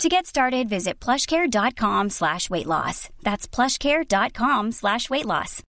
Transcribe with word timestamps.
To 0.00 0.08
get 0.08 0.26
started, 0.26 0.68
visit 0.68 0.98
plushcare.com 1.00 2.10
slash 2.10 2.50
weight 2.50 2.66
loss. 2.66 3.08
That's 3.22 3.46
plushcare.com 3.46 4.72
slash 4.72 5.08
weight 5.10 5.26
loss. 5.26 5.62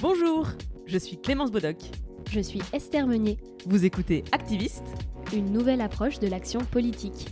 Bonjour, 0.00 0.46
je 0.86 0.96
suis 0.98 1.16
Clémence 1.20 1.50
Bodoc. 1.50 1.76
Je 2.30 2.40
suis 2.40 2.60
Esther 2.72 3.06
Meunier. 3.06 3.36
Vous 3.66 3.84
écoutez 3.84 4.22
Activiste, 4.32 4.84
une 5.32 5.50
nouvelle 5.50 5.80
approche 5.80 6.20
de 6.20 6.28
l'action 6.28 6.60
politique. 6.60 7.26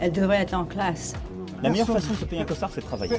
Elle 0.00 0.10
devrait 0.12 0.38
être 0.38 0.54
en 0.54 0.64
classe. 0.64 1.14
La 1.62 1.70
meilleure 1.70 1.86
façon 1.86 2.12
de 2.12 2.18
se 2.18 2.24
payer 2.24 2.42
un 2.42 2.46
costard, 2.46 2.70
c'est 2.74 2.80
de 2.80 2.86
travailler. 2.86 3.18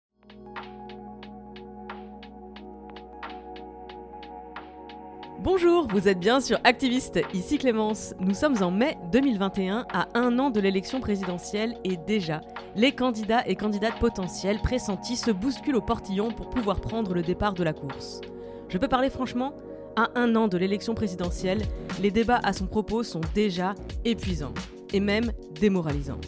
Bonjour, 5.43 5.87
vous 5.87 6.07
êtes 6.07 6.19
bien 6.19 6.39
sur 6.39 6.59
Activiste, 6.63 7.19
ici 7.33 7.57
Clémence. 7.57 8.13
Nous 8.19 8.35
sommes 8.35 8.61
en 8.61 8.69
mai 8.69 8.95
2021, 9.11 9.87
à 9.91 10.07
un 10.13 10.37
an 10.37 10.51
de 10.51 10.59
l'élection 10.59 10.99
présidentielle, 10.99 11.73
et 11.83 11.97
déjà, 11.97 12.41
les 12.75 12.91
candidats 12.91 13.41
et 13.47 13.55
candidates 13.55 13.97
potentiels 13.99 14.59
pressentis 14.61 15.15
se 15.15 15.31
bousculent 15.31 15.77
au 15.77 15.81
portillon 15.81 16.29
pour 16.29 16.51
pouvoir 16.51 16.79
prendre 16.79 17.15
le 17.15 17.23
départ 17.23 17.55
de 17.55 17.63
la 17.63 17.73
course. 17.73 18.21
Je 18.69 18.77
peux 18.77 18.87
parler 18.87 19.09
franchement? 19.09 19.55
À 19.95 20.11
un 20.13 20.35
an 20.35 20.47
de 20.47 20.59
l'élection 20.59 20.93
présidentielle, 20.93 21.63
les 21.99 22.11
débats 22.11 22.39
à 22.43 22.53
son 22.53 22.67
propos 22.67 23.01
sont 23.01 23.21
déjà 23.33 23.73
épuisants, 24.05 24.53
et 24.93 24.99
même 24.99 25.31
démoralisants. 25.59 26.21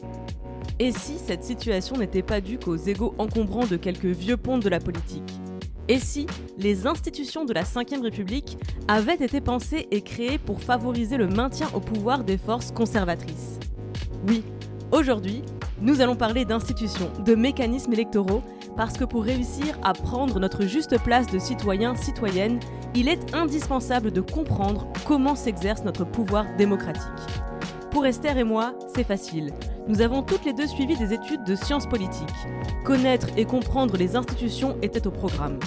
Et 0.79 0.91
si 0.91 1.19
cette 1.19 1.43
situation 1.43 1.97
n'était 1.97 2.23
pas 2.23 2.41
due 2.41 2.57
qu'aux 2.57 2.77
égaux 2.77 3.13
encombrants 3.19 3.67
de 3.67 3.77
quelques 3.77 4.05
vieux 4.05 4.37
pontes 4.37 4.63
de 4.63 4.69
la 4.69 4.79
politique? 4.79 5.31
Et 5.87 5.99
si 5.99 6.27
les 6.57 6.87
institutions 6.87 7.45
de 7.45 7.53
la 7.53 7.63
Ve 7.63 8.01
République 8.01 8.57
avaient 8.87 9.15
été 9.15 9.41
pensées 9.41 9.87
et 9.91 10.01
créées 10.01 10.37
pour 10.37 10.61
favoriser 10.61 11.17
le 11.17 11.27
maintien 11.27 11.67
au 11.73 11.79
pouvoir 11.79 12.23
des 12.23 12.37
forces 12.37 12.71
conservatrices? 12.71 13.59
Oui, 14.27 14.43
aujourd'hui, 14.91 15.41
nous 15.81 16.01
allons 16.01 16.15
parler 16.15 16.45
d'institutions, 16.45 17.11
de 17.25 17.35
mécanismes 17.35 17.93
électoraux, 17.93 18.41
parce 18.77 18.97
que 18.97 19.03
pour 19.03 19.23
réussir 19.23 19.77
à 19.83 19.93
prendre 19.93 20.39
notre 20.39 20.63
juste 20.63 20.97
place 21.03 21.27
de 21.27 21.39
citoyens, 21.39 21.95
citoyennes, 21.95 22.59
il 22.95 23.07
est 23.07 23.33
indispensable 23.35 24.11
de 24.11 24.21
comprendre 24.21 24.87
comment 25.05 25.35
s'exerce 25.35 25.83
notre 25.83 26.05
pouvoir 26.05 26.45
démocratique. 26.57 27.42
Pour 27.93 28.07
Esther 28.07 28.39
et 28.39 28.43
moi, 28.43 28.73
c'est 28.87 29.03
facile. 29.03 29.53
Nous 29.87 30.01
avons 30.01 30.23
toutes 30.23 30.45
les 30.45 30.53
deux 30.53 30.65
suivi 30.65 30.97
des 30.97 31.13
études 31.13 31.43
de 31.43 31.53
sciences 31.53 31.85
politiques. 31.85 32.27
Connaître 32.83 33.27
et 33.37 33.45
comprendre 33.45 33.97
les 33.97 34.15
institutions 34.15 34.77
était 34.81 35.05
au 35.05 35.11
programme. 35.11 35.59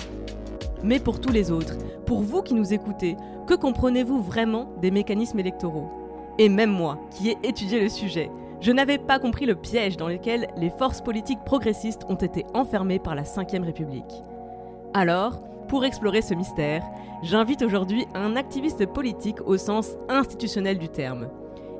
Mais 0.82 0.98
pour 0.98 1.20
tous 1.20 1.30
les 1.30 1.52
autres, 1.52 1.76
pour 2.04 2.22
vous 2.22 2.42
qui 2.42 2.54
nous 2.54 2.74
écoutez, 2.74 3.16
que 3.46 3.54
comprenez-vous 3.54 4.20
vraiment 4.20 4.72
des 4.82 4.90
mécanismes 4.90 5.38
électoraux? 5.38 5.88
Et 6.36 6.48
même 6.48 6.72
moi, 6.72 6.98
qui 7.12 7.30
ai 7.30 7.36
étudié 7.44 7.80
le 7.80 7.88
sujet, 7.88 8.28
je 8.60 8.72
n'avais 8.72 8.98
pas 8.98 9.20
compris 9.20 9.46
le 9.46 9.54
piège 9.54 9.96
dans 9.96 10.08
lequel 10.08 10.48
les 10.56 10.70
forces 10.70 11.02
politiques 11.02 11.44
progressistes 11.44 12.02
ont 12.08 12.16
été 12.16 12.44
enfermées 12.54 12.98
par 12.98 13.14
la 13.14 13.22
Ve 13.22 13.62
République. 13.62 14.24
Alors, 14.94 15.40
pour 15.68 15.84
explorer 15.84 16.22
ce 16.22 16.34
mystère, 16.34 16.82
j'invite 17.22 17.62
aujourd'hui 17.62 18.04
un 18.14 18.34
activiste 18.34 18.84
politique 18.86 19.40
au 19.46 19.56
sens 19.58 19.96
institutionnel 20.08 20.78
du 20.78 20.88
terme. 20.88 21.28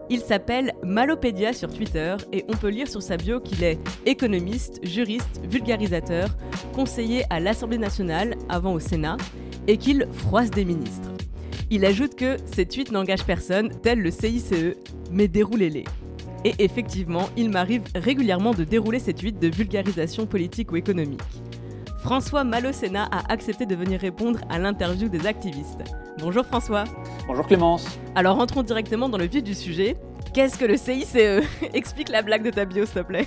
Il 0.09 0.21
s'appelle 0.21 0.73
Malopédia 0.85 1.53
sur 1.53 1.69
Twitter 1.73 2.15
et 2.33 2.45
on 2.49 2.57
peut 2.57 2.69
lire 2.69 2.87
sur 2.87 3.03
sa 3.03 3.17
bio 3.17 3.41
qu'il 3.41 3.65
est 3.65 3.79
économiste, 4.07 4.79
juriste, 4.85 5.41
vulgarisateur, 5.43 6.29
conseiller 6.73 7.25
à 7.29 7.41
l'Assemblée 7.41 7.79
nationale, 7.79 8.37
avant 8.49 8.73
au 8.73 8.79
Sénat, 8.79 9.17
et 9.67 9.79
qu'il 9.79 10.07
froisse 10.13 10.51
des 10.51 10.65
ministres. 10.65 11.11
Il 11.71 11.85
ajoute 11.85 12.15
que 12.15 12.37
ces 12.55 12.67
tweets 12.67 12.93
n'engagent 12.93 13.25
personne, 13.25 13.71
tel 13.83 13.99
le 13.99 14.13
CICE, 14.13 14.77
mais 15.11 15.27
déroulez-les. 15.27 15.85
Et 16.45 16.55
effectivement, 16.61 17.29
il 17.37 17.51
m'arrive 17.51 17.83
régulièrement 17.97 18.55
de 18.55 18.63
dérouler 18.63 19.01
ces 19.01 19.13
tweets 19.13 19.41
de 19.41 19.49
vulgarisation 19.49 20.27
politique 20.27 20.71
ou 20.71 20.77
économique. 20.77 21.21
François 21.99 22.45
Malocena 22.45 23.09
a 23.11 23.33
accepté 23.33 23.67
de 23.67 23.75
venir 23.75 24.01
répondre 24.01 24.39
à 24.49 24.61
l'interview 24.61 25.09
des 25.09 25.27
activistes. 25.27 25.83
Bonjour 26.19 26.47
François. 26.47 26.85
Bonjour 27.27 27.47
Clémence. 27.47 27.99
Alors 28.15 28.37
rentrons 28.37 28.63
directement 28.63 29.11
dans 29.11 29.19
le 29.19 29.27
vif 29.27 29.43
du 29.43 29.55
sujet. 29.55 29.97
Qu'est-ce 30.33 30.59
que 30.59 30.65
le 30.65 30.79
CICE 30.79 31.17
Explique 31.75 32.09
la 32.09 32.23
blague 32.23 32.43
de 32.43 32.51
ta 32.51 32.65
bio, 32.65 32.87
s'il 32.87 32.95
te 32.95 33.07
plaît. 33.07 33.27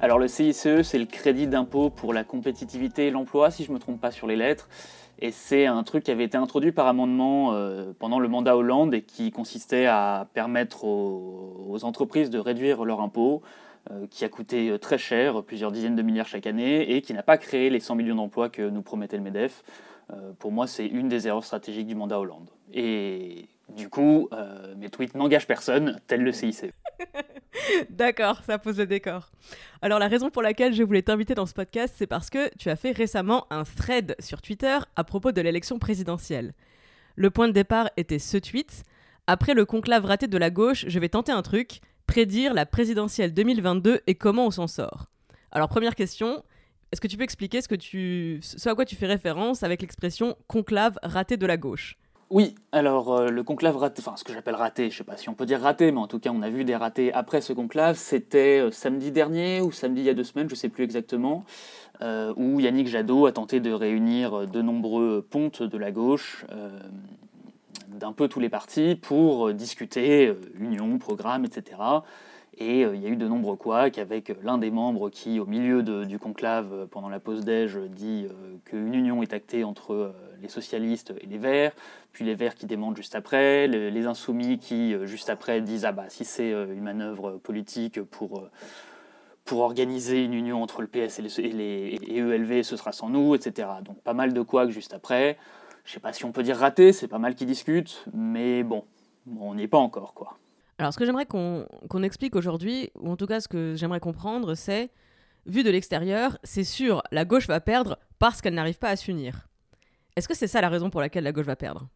Alors 0.00 0.18
le 0.18 0.26
CICE, 0.26 0.82
c'est 0.82 0.98
le 0.98 1.04
crédit 1.04 1.46
d'impôt 1.46 1.90
pour 1.90 2.14
la 2.14 2.24
compétitivité 2.24 3.08
et 3.08 3.10
l'emploi, 3.10 3.50
si 3.50 3.64
je 3.64 3.68
ne 3.68 3.74
me 3.74 3.78
trompe 3.78 4.00
pas 4.00 4.10
sur 4.10 4.26
les 4.26 4.36
lettres. 4.36 4.70
Et 5.18 5.32
c'est 5.32 5.66
un 5.66 5.82
truc 5.82 6.04
qui 6.04 6.10
avait 6.10 6.24
été 6.24 6.38
introduit 6.38 6.72
par 6.72 6.86
amendement 6.86 7.52
euh, 7.52 7.92
pendant 7.98 8.18
le 8.18 8.28
mandat 8.28 8.56
Hollande 8.56 8.94
et 8.94 9.02
qui 9.02 9.32
consistait 9.32 9.84
à 9.84 10.26
permettre 10.32 10.84
aux, 10.84 11.66
aux 11.68 11.84
entreprises 11.84 12.30
de 12.30 12.38
réduire 12.38 12.86
leur 12.86 13.02
impôt 13.02 13.42
euh, 13.90 14.06
qui 14.10 14.26
a 14.26 14.28
coûté 14.28 14.68
euh, 14.68 14.78
très 14.78 14.98
cher, 14.98 15.42
plusieurs 15.42 15.72
dizaines 15.72 15.96
de 15.96 16.02
milliards 16.02 16.28
chaque 16.28 16.46
année, 16.46 16.94
et 16.94 17.00
qui 17.00 17.14
n'a 17.14 17.22
pas 17.22 17.38
créé 17.38 17.70
les 17.70 17.80
100 17.80 17.94
millions 17.94 18.14
d'emplois 18.14 18.50
que 18.50 18.68
nous 18.68 18.82
promettait 18.82 19.16
le 19.16 19.22
MEDEF. 19.22 19.62
Euh, 20.12 20.32
pour 20.38 20.52
moi, 20.52 20.66
c'est 20.66 20.86
une 20.86 21.08
des 21.08 21.26
erreurs 21.26 21.44
stratégiques 21.44 21.86
du 21.86 21.94
mandat 21.94 22.18
Hollande. 22.18 22.50
Et 22.72 23.48
du 23.68 23.88
coup, 23.88 24.28
mes 24.76 24.90
tweets 24.90 25.14
n'engagent 25.14 25.46
personne, 25.46 26.00
tel 26.06 26.22
le 26.22 26.32
CIC. 26.32 26.72
D'accord, 27.90 28.42
ça 28.44 28.58
pose 28.58 28.78
le 28.78 28.86
décor. 28.86 29.30
Alors 29.82 29.98
la 29.98 30.08
raison 30.08 30.30
pour 30.30 30.42
laquelle 30.42 30.74
je 30.74 30.82
voulais 30.82 31.02
t'inviter 31.02 31.34
dans 31.34 31.46
ce 31.46 31.54
podcast, 31.54 31.94
c'est 31.96 32.06
parce 32.06 32.30
que 32.30 32.50
tu 32.58 32.70
as 32.70 32.76
fait 32.76 32.92
récemment 32.92 33.46
un 33.50 33.64
thread 33.64 34.16
sur 34.18 34.42
Twitter 34.42 34.78
à 34.96 35.04
propos 35.04 35.32
de 35.32 35.40
l'élection 35.40 35.78
présidentielle. 35.78 36.52
Le 37.16 37.30
point 37.30 37.48
de 37.48 37.52
départ 37.52 37.90
était 37.96 38.18
ce 38.18 38.38
tweet. 38.38 38.84
Après 39.26 39.54
le 39.54 39.64
conclave 39.64 40.04
raté 40.04 40.26
de 40.26 40.38
la 40.38 40.50
gauche, 40.50 40.84
je 40.88 40.98
vais 40.98 41.08
tenter 41.08 41.32
un 41.32 41.42
truc 41.42 41.80
prédire 42.06 42.54
la 42.54 42.66
présidentielle 42.66 43.32
2022 43.32 44.00
et 44.06 44.14
comment 44.14 44.46
on 44.46 44.50
s'en 44.50 44.66
sort. 44.66 45.06
Alors 45.52 45.68
première 45.68 45.94
question, 45.94 46.42
est-ce 46.92 47.00
que 47.00 47.06
tu 47.06 47.16
peux 47.16 47.22
expliquer 47.22 47.62
ce, 47.62 47.68
que 47.68 47.76
tu, 47.76 48.40
à 48.64 48.74
quoi 48.74 48.84
tu 48.84 48.96
fais 48.96 49.06
référence 49.06 49.62
avec 49.62 49.80
l'expression 49.80 50.36
conclave 50.48 50.98
raté 51.02 51.36
de 51.36 51.46
la 51.46 51.56
gauche 51.56 51.96
oui, 52.32 52.54
alors 52.70 53.12
euh, 53.12 53.28
le 53.28 53.42
conclave 53.42 53.76
raté, 53.76 54.00
enfin 54.06 54.16
ce 54.16 54.22
que 54.22 54.32
j'appelle 54.32 54.54
raté, 54.54 54.88
je 54.88 54.98
sais 54.98 55.02
pas 55.02 55.16
si 55.16 55.28
on 55.28 55.34
peut 55.34 55.46
dire 55.46 55.60
raté, 55.60 55.90
mais 55.90 55.98
en 55.98 56.06
tout 56.06 56.20
cas 56.20 56.30
on 56.32 56.42
a 56.42 56.48
vu 56.48 56.64
des 56.64 56.76
ratés 56.76 57.12
après 57.12 57.40
ce 57.40 57.52
conclave, 57.52 57.96
c'était 57.96 58.60
euh, 58.60 58.70
samedi 58.70 59.10
dernier 59.10 59.60
ou 59.60 59.72
samedi 59.72 60.02
il 60.02 60.04
y 60.04 60.10
a 60.10 60.14
deux 60.14 60.22
semaines, 60.22 60.48
je 60.48 60.54
sais 60.54 60.68
plus 60.68 60.84
exactement, 60.84 61.44
euh, 62.02 62.32
où 62.36 62.60
Yannick 62.60 62.86
Jadot 62.86 63.26
a 63.26 63.32
tenté 63.32 63.58
de 63.58 63.72
réunir 63.72 64.46
de 64.46 64.62
nombreux 64.62 65.26
pontes 65.28 65.64
de 65.64 65.76
la 65.76 65.90
gauche 65.90 66.46
d'un 67.88 68.12
peu 68.12 68.28
tous 68.28 68.38
les 68.38 68.48
partis 68.48 68.94
pour 68.94 69.52
discuter 69.52 70.32
union, 70.60 70.98
programme, 70.98 71.44
etc. 71.44 71.78
Et 72.60 72.84
euh, 72.84 72.94
il 72.94 73.02
y 73.02 73.06
a 73.06 73.08
eu 73.08 73.16
de 73.16 73.26
nombreux 73.26 73.56
couacs 73.56 73.98
avec 73.98 74.32
l'un 74.42 74.58
des 74.58 74.70
membres 74.70 75.10
qui, 75.10 75.40
au 75.40 75.46
milieu 75.46 75.82
du 75.82 76.18
conclave, 76.18 76.86
pendant 76.90 77.08
la 77.08 77.18
pause 77.18 77.44
déj, 77.44 77.78
dit 77.88 78.26
qu'une 78.64 78.94
union 78.94 79.22
est 79.22 79.32
actée 79.32 79.64
entre 79.64 80.14
les 80.40 80.48
socialistes 80.48 81.12
et 81.20 81.26
les 81.26 81.38
Verts, 81.38 81.72
puis 82.12 82.24
les 82.24 82.34
Verts 82.34 82.54
qui 82.54 82.66
demandent 82.66 82.96
juste 82.96 83.14
après, 83.14 83.66
les, 83.66 84.06
Insoumis 84.06 84.58
qui, 84.58 84.94
juste 85.06 85.30
après, 85.30 85.60
disent 85.60 85.84
Ah 85.84 85.92
bah, 85.92 86.04
si 86.08 86.24
c'est 86.24 86.50
une 86.50 86.82
manœuvre 86.82 87.38
politique 87.38 88.02
pour, 88.02 88.48
pour 89.44 89.60
organiser 89.60 90.22
une 90.22 90.34
union 90.34 90.62
entre 90.62 90.82
le 90.82 90.86
PS 90.86 91.18
et, 91.18 91.22
les, 91.22 91.98
ELV, 92.08 92.62
ce 92.62 92.76
sera 92.76 92.92
sans 92.92 93.08
nous, 93.08 93.34
etc. 93.34 93.68
Donc 93.82 94.00
pas 94.02 94.14
mal 94.14 94.32
de 94.32 94.42
couacs 94.42 94.70
juste 94.70 94.94
après 94.94 95.38
je 95.84 95.94
sais 95.94 96.00
pas 96.00 96.12
si 96.12 96.24
on 96.24 96.32
peut 96.32 96.42
dire 96.42 96.56
raté, 96.56 96.92
c'est 96.92 97.08
pas 97.08 97.18
mal 97.18 97.34
qu'ils 97.34 97.46
discutent, 97.46 98.04
mais 98.12 98.62
bon, 98.62 98.84
on 99.40 99.54
n'y 99.54 99.64
est 99.64 99.68
pas 99.68 99.78
encore, 99.78 100.14
quoi. 100.14 100.36
Alors, 100.80 100.94
ce 100.94 100.98
que 100.98 101.04
j'aimerais 101.04 101.26
qu'on 101.26 102.02
explique 102.02 102.34
aujourd'hui, 102.34 102.90
ou 102.98 103.10
en 103.10 103.16
tout 103.16 103.26
cas 103.26 103.40
ce 103.40 103.48
que 103.48 103.74
j'aimerais 103.76 104.00
comprendre, 104.00 104.54
c'est, 104.54 104.88
vu 105.44 105.62
de 105.62 105.68
l'extérieur, 105.68 106.38
c'est 106.42 106.64
sûr, 106.64 107.02
la 107.12 107.26
gauche 107.26 107.48
va 107.48 107.60
perdre 107.60 107.98
parce 108.18 108.40
qu'elle 108.40 108.54
n'arrive 108.54 108.78
pas 108.78 108.88
à 108.88 108.96
s'unir. 108.96 109.46
Est-ce 110.16 110.26
que 110.26 110.34
c'est 110.34 110.46
ça 110.46 110.62
la 110.62 110.70
raison 110.70 110.88
pour 110.88 111.02
laquelle 111.02 111.24
la 111.24 111.32
gauche 111.32 111.44
va 111.44 111.54
perdre? 111.54 111.86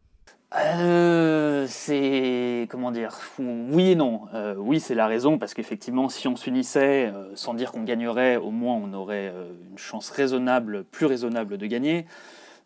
Euh, 0.55 1.65
c'est 1.67 2.67
comment 2.69 2.91
dire 2.91 3.17
Oui 3.39 3.89
et 3.89 3.95
non. 3.95 4.27
Euh, 4.35 4.53
oui, 4.55 4.79
c'est 4.79 4.93
la 4.93 5.07
raison 5.07 5.39
parce 5.39 5.55
qu'effectivement, 5.55 6.07
si 6.07 6.27
on 6.27 6.35
s'unissait, 6.35 7.07
euh, 7.07 7.35
sans 7.35 7.55
dire 7.55 7.71
qu'on 7.71 7.85
gagnerait, 7.85 8.35
au 8.35 8.51
moins 8.51 8.75
on 8.75 8.93
aurait 8.93 9.33
une 9.71 9.79
chance 9.79 10.11
raisonnable, 10.11 10.83
plus 10.83 11.07
raisonnable 11.07 11.57
de 11.57 11.65
gagner. 11.65 12.05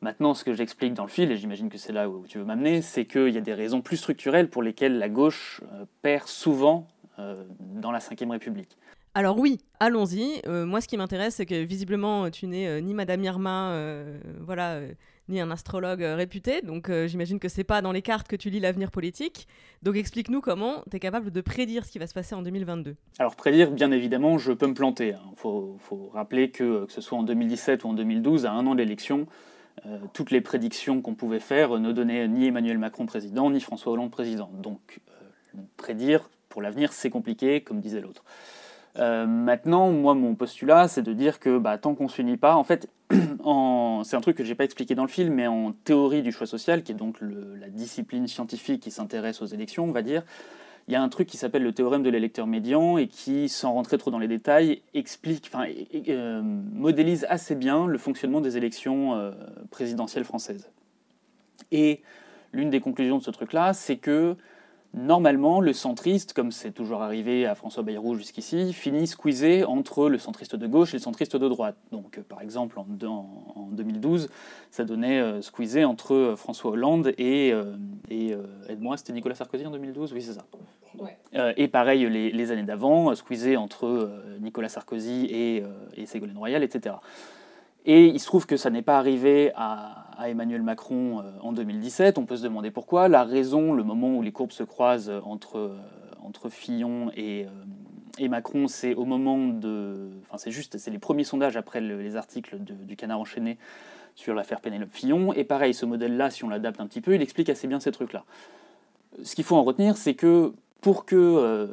Maintenant, 0.02 0.34
ce 0.34 0.44
que 0.44 0.54
j'explique 0.54 0.94
dans 0.94 1.04
le 1.04 1.10
fil, 1.10 1.32
et 1.32 1.38
j'imagine 1.38 1.70
que 1.70 1.78
c'est 1.78 1.94
là 1.94 2.10
où 2.10 2.26
tu 2.28 2.38
veux 2.38 2.46
m'amener, 2.46 2.82
c'est 2.82 3.06
qu'il 3.06 3.30
y 3.30 3.38
a 3.38 3.42
des 3.42 3.54
raisons 3.54 3.82
plus 3.82 3.98
structurelles 3.98 4.50
pour 4.50 4.64
lesquelles 4.64 4.98
la 4.98 5.10
gauche 5.10 5.62
perd 6.02 6.28
souvent 6.28 6.88
dans 7.18 7.92
la 7.92 8.00
Ve 8.00 8.30
République. 8.30 8.78
Alors 9.14 9.38
oui, 9.38 9.58
allons-y. 9.82 10.42
moi, 10.48 10.80
ce 10.80 10.88
qui 10.88 10.96
m'intéresse, 10.96 11.36
c'est 11.36 11.46
que 11.46 11.62
visiblement, 11.64 12.30
tu 12.30 12.48
n'es 12.48 12.82
ni 12.82 12.94
Madame 12.94 13.24
Irma, 13.26 13.76
voilà, 14.40 14.80
ni 15.30 15.40
un 15.40 15.52
astrologue 15.52 16.04
euh, 16.04 16.16
réputé, 16.16 16.62
donc 16.62 16.90
euh, 16.90 17.08
j'imagine 17.08 17.40
que 17.40 17.48
c'est 17.48 17.64
pas 17.64 17.82
dans 17.82 17.92
les 17.92 18.02
cartes 18.02 18.28
que 18.28 18.36
tu 18.36 18.50
lis 18.50 18.60
l'avenir 18.60 18.92
politique. 18.92 19.48
Donc 19.84 19.96
explique-nous 19.96 20.42
comment 20.42 20.84
tu 20.90 20.98
es 20.98 21.00
capable 21.00 21.32
de 21.32 21.42
prédire 21.42 21.86
ce 21.86 21.92
qui 21.92 22.00
va 22.00 22.08
se 22.08 22.14
passer 22.14 22.36
en 22.36 22.42
2022. 22.42 22.96
Alors 23.20 23.36
prédire, 23.36 23.72
bien 23.72 23.92
évidemment, 23.92 24.38
je 24.38 24.52
peux 24.52 24.68
me 24.68 24.74
planter. 24.74 25.10
Il 25.10 25.14
hein. 25.14 25.34
faut, 25.36 25.78
rappeler 26.14 26.50
que, 26.50 26.64
euh, 26.64 26.86
que 26.86 26.92
ce 26.92 27.02
soit 27.02 27.18
en 27.18 27.24
2017 27.24 27.84
ou 27.84 27.90
en 27.90 27.94
2012, 27.94 28.46
à 28.46 28.52
un 28.52 28.66
an 28.68 28.74
de 28.74 28.80
l'élection, 28.80 29.28
toutes 30.14 30.32
les 30.32 30.42
prédictions 30.42 31.02
qu'on 31.02 31.16
pouvait 31.16 31.40
faire 31.40 31.80
ne 31.80 31.92
donnaient 31.92 32.28
ni 32.28 32.48
Emmanuel 32.48 32.78
Macron 32.78 33.06
président, 33.06 33.50
ni 33.50 33.62
François 33.62 33.94
Hollande 33.94 34.12
président. 34.12 34.50
Donc 34.54 35.00
prédire 35.78 36.30
pour 36.50 36.62
l'avenir, 36.62 36.92
c'est 36.92 37.10
compliqué, 37.10 37.62
comme 37.62 37.80
disait 37.80 38.02
l'autre. 38.02 38.24
Euh, 38.98 39.26
maintenant, 39.28 39.92
moi, 39.92 40.16
mon 40.16 40.36
postulat, 40.36 40.88
c'est 40.88 41.04
de 41.04 41.14
dire 41.14 41.40
que 41.40 41.58
bah, 41.58 41.78
tant 41.78 41.96
qu'on 41.96 42.06
ne 42.06 42.10
s'unit 42.10 42.38
pas, 42.38 42.56
en 42.56 42.64
fait, 42.64 42.90
c'est 43.12 44.16
un 44.16 44.22
truc 44.22 44.36
que 44.36 44.44
je 44.44 44.50
n'ai 44.50 44.56
pas 44.56 44.64
expliqué 44.64 44.96
dans 44.96 45.04
le 45.04 45.10
film, 45.10 45.36
mais 45.36 45.48
en 45.48 45.72
théorie 45.72 46.24
du 46.24 46.32
choix 46.32 46.48
social, 46.48 46.84
qui 46.84 46.92
est 46.92 46.96
donc 46.96 47.18
la 47.22 47.70
discipline 47.70 48.28
scientifique 48.28 48.82
qui 48.82 48.92
s'intéresse 48.92 49.42
aux 49.42 49.46
élections, 49.46 49.86
on 49.86 49.92
va 49.92 50.02
dire, 50.02 50.24
il 50.88 50.94
y 50.94 50.96
a 50.96 51.02
un 51.02 51.10
truc 51.10 51.28
qui 51.28 51.38
s'appelle 51.38 51.64
le 51.64 51.72
théorème 51.72 52.04
de 52.04 52.10
l'électeur 52.10 52.48
médian 52.48 52.98
et 52.98 53.08
qui, 53.08 53.50
sans 53.50 53.74
rentrer 53.74 53.98
trop 53.98 54.12
dans 54.12 54.20
les 54.20 54.28
détails, 54.28 54.82
explique, 54.94 55.50
enfin, 55.54 55.66
euh, 56.08 56.42
modélise 56.42 57.26
assez 57.30 57.56
bien 57.56 57.86
le 57.86 57.98
fonctionnement 57.98 58.42
des 58.42 58.58
élections 58.58 59.16
euh, 59.16 59.32
présidentielles 59.70 60.24
françaises. 60.24 60.70
Et 61.72 62.02
l'une 62.54 62.70
des 62.70 62.80
conclusions 62.80 63.18
de 63.20 63.24
ce 63.24 63.32
truc-là, 63.32 63.74
c'est 63.74 63.98
que 63.98 64.36
Normalement, 64.96 65.62
le 65.62 65.72
centriste, 65.72 66.34
comme 66.34 66.52
c'est 66.52 66.72
toujours 66.72 67.04
arrivé 67.04 67.46
à 67.46 67.54
François 67.54 67.84
Bayrou 67.84 68.16
jusqu'ici, 68.16 68.74
finit 68.74 69.06
squeezé 69.06 69.64
entre 69.64 70.10
le 70.10 70.18
centriste 70.18 70.56
de 70.56 70.66
gauche 70.66 70.96
et 70.96 70.98
le 70.98 71.02
centriste 71.02 71.36
de 71.36 71.48
droite. 71.48 71.76
Donc, 71.92 72.18
euh, 72.18 72.24
par 72.28 72.42
exemple, 72.42 72.80
en, 72.80 72.86
2012, 73.72 74.30
ça 74.72 74.86
donnait 74.86 75.20
euh, 75.20 75.44
squeezé 75.44 75.86
entre 75.86 76.16
euh, 76.16 76.36
François 76.36 76.72
Hollande 76.72 77.14
et, 77.20 77.54
et 78.10 78.36
aide-moi, 78.68 78.98
c'était 78.98 79.14
Nicolas 79.14 79.36
Sarkozy 79.36 79.66
en 79.68 79.72
2012 79.72 80.12
Oui, 80.14 80.24
c'est 80.24 80.34
ça. 80.34 80.46
et 81.56 81.68
pareil, 81.68 82.10
les, 82.10 82.52
années 82.52 82.64
d'avant, 82.64 83.14
squeezé 83.14 83.58
entre 83.58 84.12
Nicolas 84.42 84.70
Sarkozy 84.70 85.26
et, 85.26 85.64
et 85.96 86.06
Ségolène 86.08 86.38
Royal, 86.38 86.64
etc. 86.64 86.96
Et 87.86 88.06
il 88.06 88.20
se 88.20 88.26
trouve 88.26 88.48
que 88.48 88.58
ça 88.58 88.72
n'est 88.72 88.82
pas 88.82 88.98
arrivé 88.98 89.52
à, 89.56 90.09
Emmanuel 90.28 90.62
Macron 90.62 91.22
euh, 91.22 91.32
en 91.42 91.54
2017. 91.54 92.18
On 92.18 92.26
peut 92.26 92.38
se 92.38 92.44
demander 92.44 92.72
pourquoi. 92.72 93.08
La 93.08 93.24
raison, 93.24 93.74
le 93.74 93.84
moment 93.84 94.16
où 94.18 94.22
les 94.22 94.32
courbes 94.32 94.52
se 94.52 94.64
croisent 94.64 95.12
entre, 95.24 95.58
euh, 95.58 95.78
entre 96.24 96.50
Fillon 96.50 97.12
et, 97.16 97.46
euh, 97.46 97.50
et 98.18 98.28
Macron, 98.28 98.68
c'est 98.68 98.96
au 98.96 99.06
moment 99.06 99.48
de. 99.48 100.10
Enfin, 100.24 100.38
c'est 100.38 100.52
juste, 100.52 100.78
c'est 100.78 100.92
les 100.92 101.00
premiers 101.00 101.24
sondages 101.24 101.56
après 101.56 101.80
les 101.80 102.18
articles 102.18 102.58
du 102.60 102.96
Canard 102.98 103.20
enchaîné 103.20 103.58
sur 104.16 104.34
l'affaire 104.34 104.60
Pénélope 104.60 104.90
Fillon. 104.92 105.32
Et 105.34 105.46
pareil, 105.46 105.74
ce 105.74 105.86
modèle-là, 105.86 106.30
si 106.30 106.44
on 106.44 106.50
l'adapte 106.50 106.82
un 106.82 106.88
petit 106.88 107.02
peu, 107.02 107.16
il 107.16 107.22
explique 107.22 107.50
assez 107.50 107.68
bien 107.68 107.80
ces 107.80 107.92
trucs-là. 107.92 108.26
Ce 109.24 109.36
qu'il 109.36 109.46
faut 109.46 109.56
en 109.56 109.64
retenir, 109.64 109.96
c'est 109.96 110.16
que 110.16 110.54
pour 110.82 111.06
que 111.06 111.70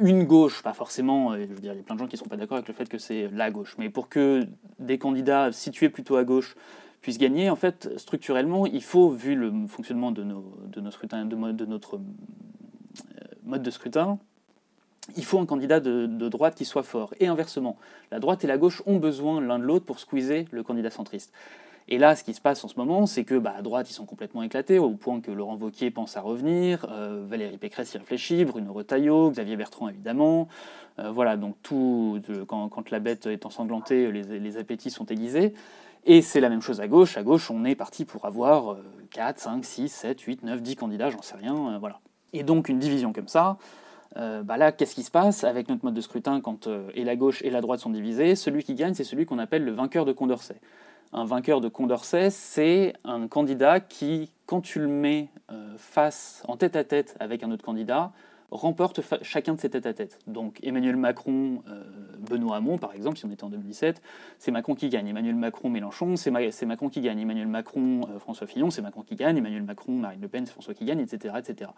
une 0.00 0.24
gauche, 0.24 0.62
pas 0.62 0.72
forcément, 0.72 1.36
je 1.36 1.44
veux 1.44 1.60
dire, 1.60 1.74
il 1.74 1.76
y 1.76 1.80
a 1.80 1.82
plein 1.82 1.94
de 1.94 2.00
gens 2.00 2.06
qui 2.06 2.16
ne 2.16 2.18
sont 2.18 2.28
pas 2.28 2.36
d'accord 2.36 2.56
avec 2.56 2.68
le 2.68 2.72
fait 2.74 2.88
que 2.88 2.96
c'est 2.98 3.28
la 3.32 3.50
gauche, 3.50 3.76
mais 3.78 3.90
pour 3.90 4.08
que 4.08 4.46
des 4.78 4.98
candidats 4.98 5.52
situés 5.52 5.90
plutôt 5.90 6.16
à 6.16 6.24
gauche 6.24 6.56
puissent 7.00 7.18
gagner, 7.18 7.50
en 7.50 7.56
fait, 7.56 7.90
structurellement, 7.96 8.66
il 8.66 8.82
faut, 8.82 9.10
vu 9.10 9.34
le 9.34 9.52
fonctionnement 9.66 10.12
de, 10.12 10.22
notre 10.22 11.96
euh, 11.96 11.98
mode 13.44 13.62
de 13.62 13.70
scrutin, 13.70 14.18
il 15.16 15.24
faut 15.24 15.38
un 15.38 15.46
candidat 15.46 15.80
de, 15.80 16.06
droite 16.28 16.54
qui 16.54 16.64
soit 16.64 16.82
fort. 16.82 17.14
Et 17.18 17.26
inversement, 17.26 17.76
la 18.10 18.18
droite 18.20 18.44
et 18.44 18.46
la 18.46 18.58
gauche 18.58 18.82
ont 18.86 18.98
besoin 18.98 19.40
l'un 19.40 19.58
de 19.58 19.64
l'autre 19.64 19.86
pour 19.86 19.98
squeezer 19.98 20.44
le 20.50 20.62
candidat 20.62 20.90
centriste. 20.90 21.32
Et 21.88 21.98
là, 21.98 22.14
ce 22.14 22.22
qui 22.22 22.34
se 22.34 22.40
passe 22.40 22.62
en 22.62 22.68
ce 22.68 22.76
moment, 22.76 23.06
c'est 23.06 23.24
que 23.24 23.34
bah, 23.34 23.54
à 23.56 23.62
droite, 23.62 23.90
ils 23.90 23.94
sont 23.94 24.06
complètement 24.06 24.42
éclatés, 24.42 24.78
au 24.78 24.90
point 24.90 25.20
que 25.20 25.32
Laurent 25.32 25.56
Wauquiez 25.56 25.90
pense 25.90 26.16
à 26.16 26.20
revenir, 26.20 26.86
euh, 26.88 27.24
Valérie 27.28 27.58
Pécresse 27.58 27.92
y 27.94 27.98
réfléchit, 27.98 28.44
Bruno 28.44 28.72
Retailleau, 28.72 29.30
Xavier 29.30 29.56
Bertrand 29.56 29.88
évidemment. 29.88 30.46
Euh, 31.00 31.10
voilà, 31.10 31.36
donc 31.36 31.56
tout, 31.62 32.20
quand, 32.46 32.90
la 32.90 33.00
bête 33.00 33.26
est 33.26 33.44
ensanglantée, 33.44 34.12
les, 34.12 34.56
appétits 34.56 34.90
sont 34.90 35.06
aiguisés. 35.06 35.54
Et 36.04 36.22
c'est 36.22 36.40
la 36.40 36.48
même 36.48 36.62
chose 36.62 36.80
à 36.80 36.88
gauche. 36.88 37.16
À 37.16 37.22
gauche, 37.22 37.50
on 37.50 37.64
est 37.64 37.74
parti 37.74 38.04
pour 38.04 38.24
avoir 38.24 38.76
4, 39.10 39.38
5, 39.38 39.64
6, 39.64 39.88
7, 39.88 40.20
8, 40.20 40.42
9, 40.42 40.62
10 40.62 40.76
candidats, 40.76 41.10
j'en 41.10 41.22
sais 41.22 41.36
rien. 41.36 41.54
Euh, 41.54 41.78
voilà. 41.78 42.00
Et 42.32 42.42
donc 42.42 42.68
une 42.68 42.78
division 42.78 43.12
comme 43.12 43.28
ça, 43.28 43.58
bah 44.16 44.56
là, 44.56 44.72
qu'est-ce 44.72 44.94
qui 44.96 45.04
se 45.04 45.10
passe 45.10 45.44
avec 45.44 45.68
notre 45.68 45.84
mode 45.84 45.94
de 45.94 46.00
scrutin 46.00 46.40
quand 46.40 46.68
et 46.94 47.04
la 47.04 47.14
gauche 47.14 47.42
et 47.42 47.50
la 47.50 47.60
droite 47.60 47.80
sont 47.80 47.90
divisés 47.90 48.34
Celui 48.34 48.64
qui 48.64 48.74
gagne, 48.74 48.94
c'est 48.94 49.04
celui 49.04 49.24
qu'on 49.24 49.38
appelle 49.38 49.64
le 49.64 49.72
vainqueur 49.72 50.04
de 50.04 50.12
Condorcet 50.12 50.60
un 51.12 51.24
vainqueur 51.24 51.60
de 51.60 51.68
Condorcet, 51.68 52.30
c'est 52.30 52.94
un 53.04 53.26
candidat 53.26 53.80
qui, 53.80 54.30
quand 54.46 54.60
tu 54.60 54.78
le 54.78 54.86
mets 54.86 55.28
euh, 55.50 55.74
face, 55.76 56.42
en 56.46 56.56
tête 56.56 56.76
à 56.76 56.84
tête 56.84 57.16
avec 57.18 57.42
un 57.42 57.50
autre 57.50 57.64
candidat, 57.64 58.12
remporte 58.50 59.00
chacun 59.22 59.54
de 59.54 59.60
ses 59.60 59.70
tête 59.70 59.86
à 59.86 59.94
tête. 59.94 60.18
Donc 60.26 60.58
Emmanuel 60.62 60.96
Macron, 60.96 61.62
euh, 61.68 61.84
Benoît 62.18 62.56
Hamon, 62.56 62.78
par 62.78 62.92
exemple, 62.94 63.18
si 63.18 63.24
on 63.24 63.30
était 63.30 63.44
en 63.44 63.50
2017, 63.50 64.02
c'est 64.38 64.50
Macron 64.50 64.74
qui 64.74 64.88
gagne. 64.88 65.08
Emmanuel 65.08 65.36
Macron, 65.36 65.70
Mélenchon, 65.70 66.16
c'est 66.16 66.30
Macron 66.30 66.88
qui 66.88 67.00
gagne. 67.00 67.20
Emmanuel 67.20 67.48
Macron, 67.48 68.02
euh, 68.08 68.18
François 68.18 68.46
Fillon, 68.46 68.70
c'est 68.70 68.82
Macron 68.82 69.02
qui 69.02 69.14
gagne. 69.14 69.36
Emmanuel 69.36 69.62
Macron, 69.62 69.92
Marine 69.92 70.20
Le 70.20 70.28
Pen, 70.28 70.46
c'est 70.46 70.52
François 70.52 70.74
qui 70.74 70.84
gagne, 70.84 71.00
etc., 71.00 71.34
etc. 71.38 71.70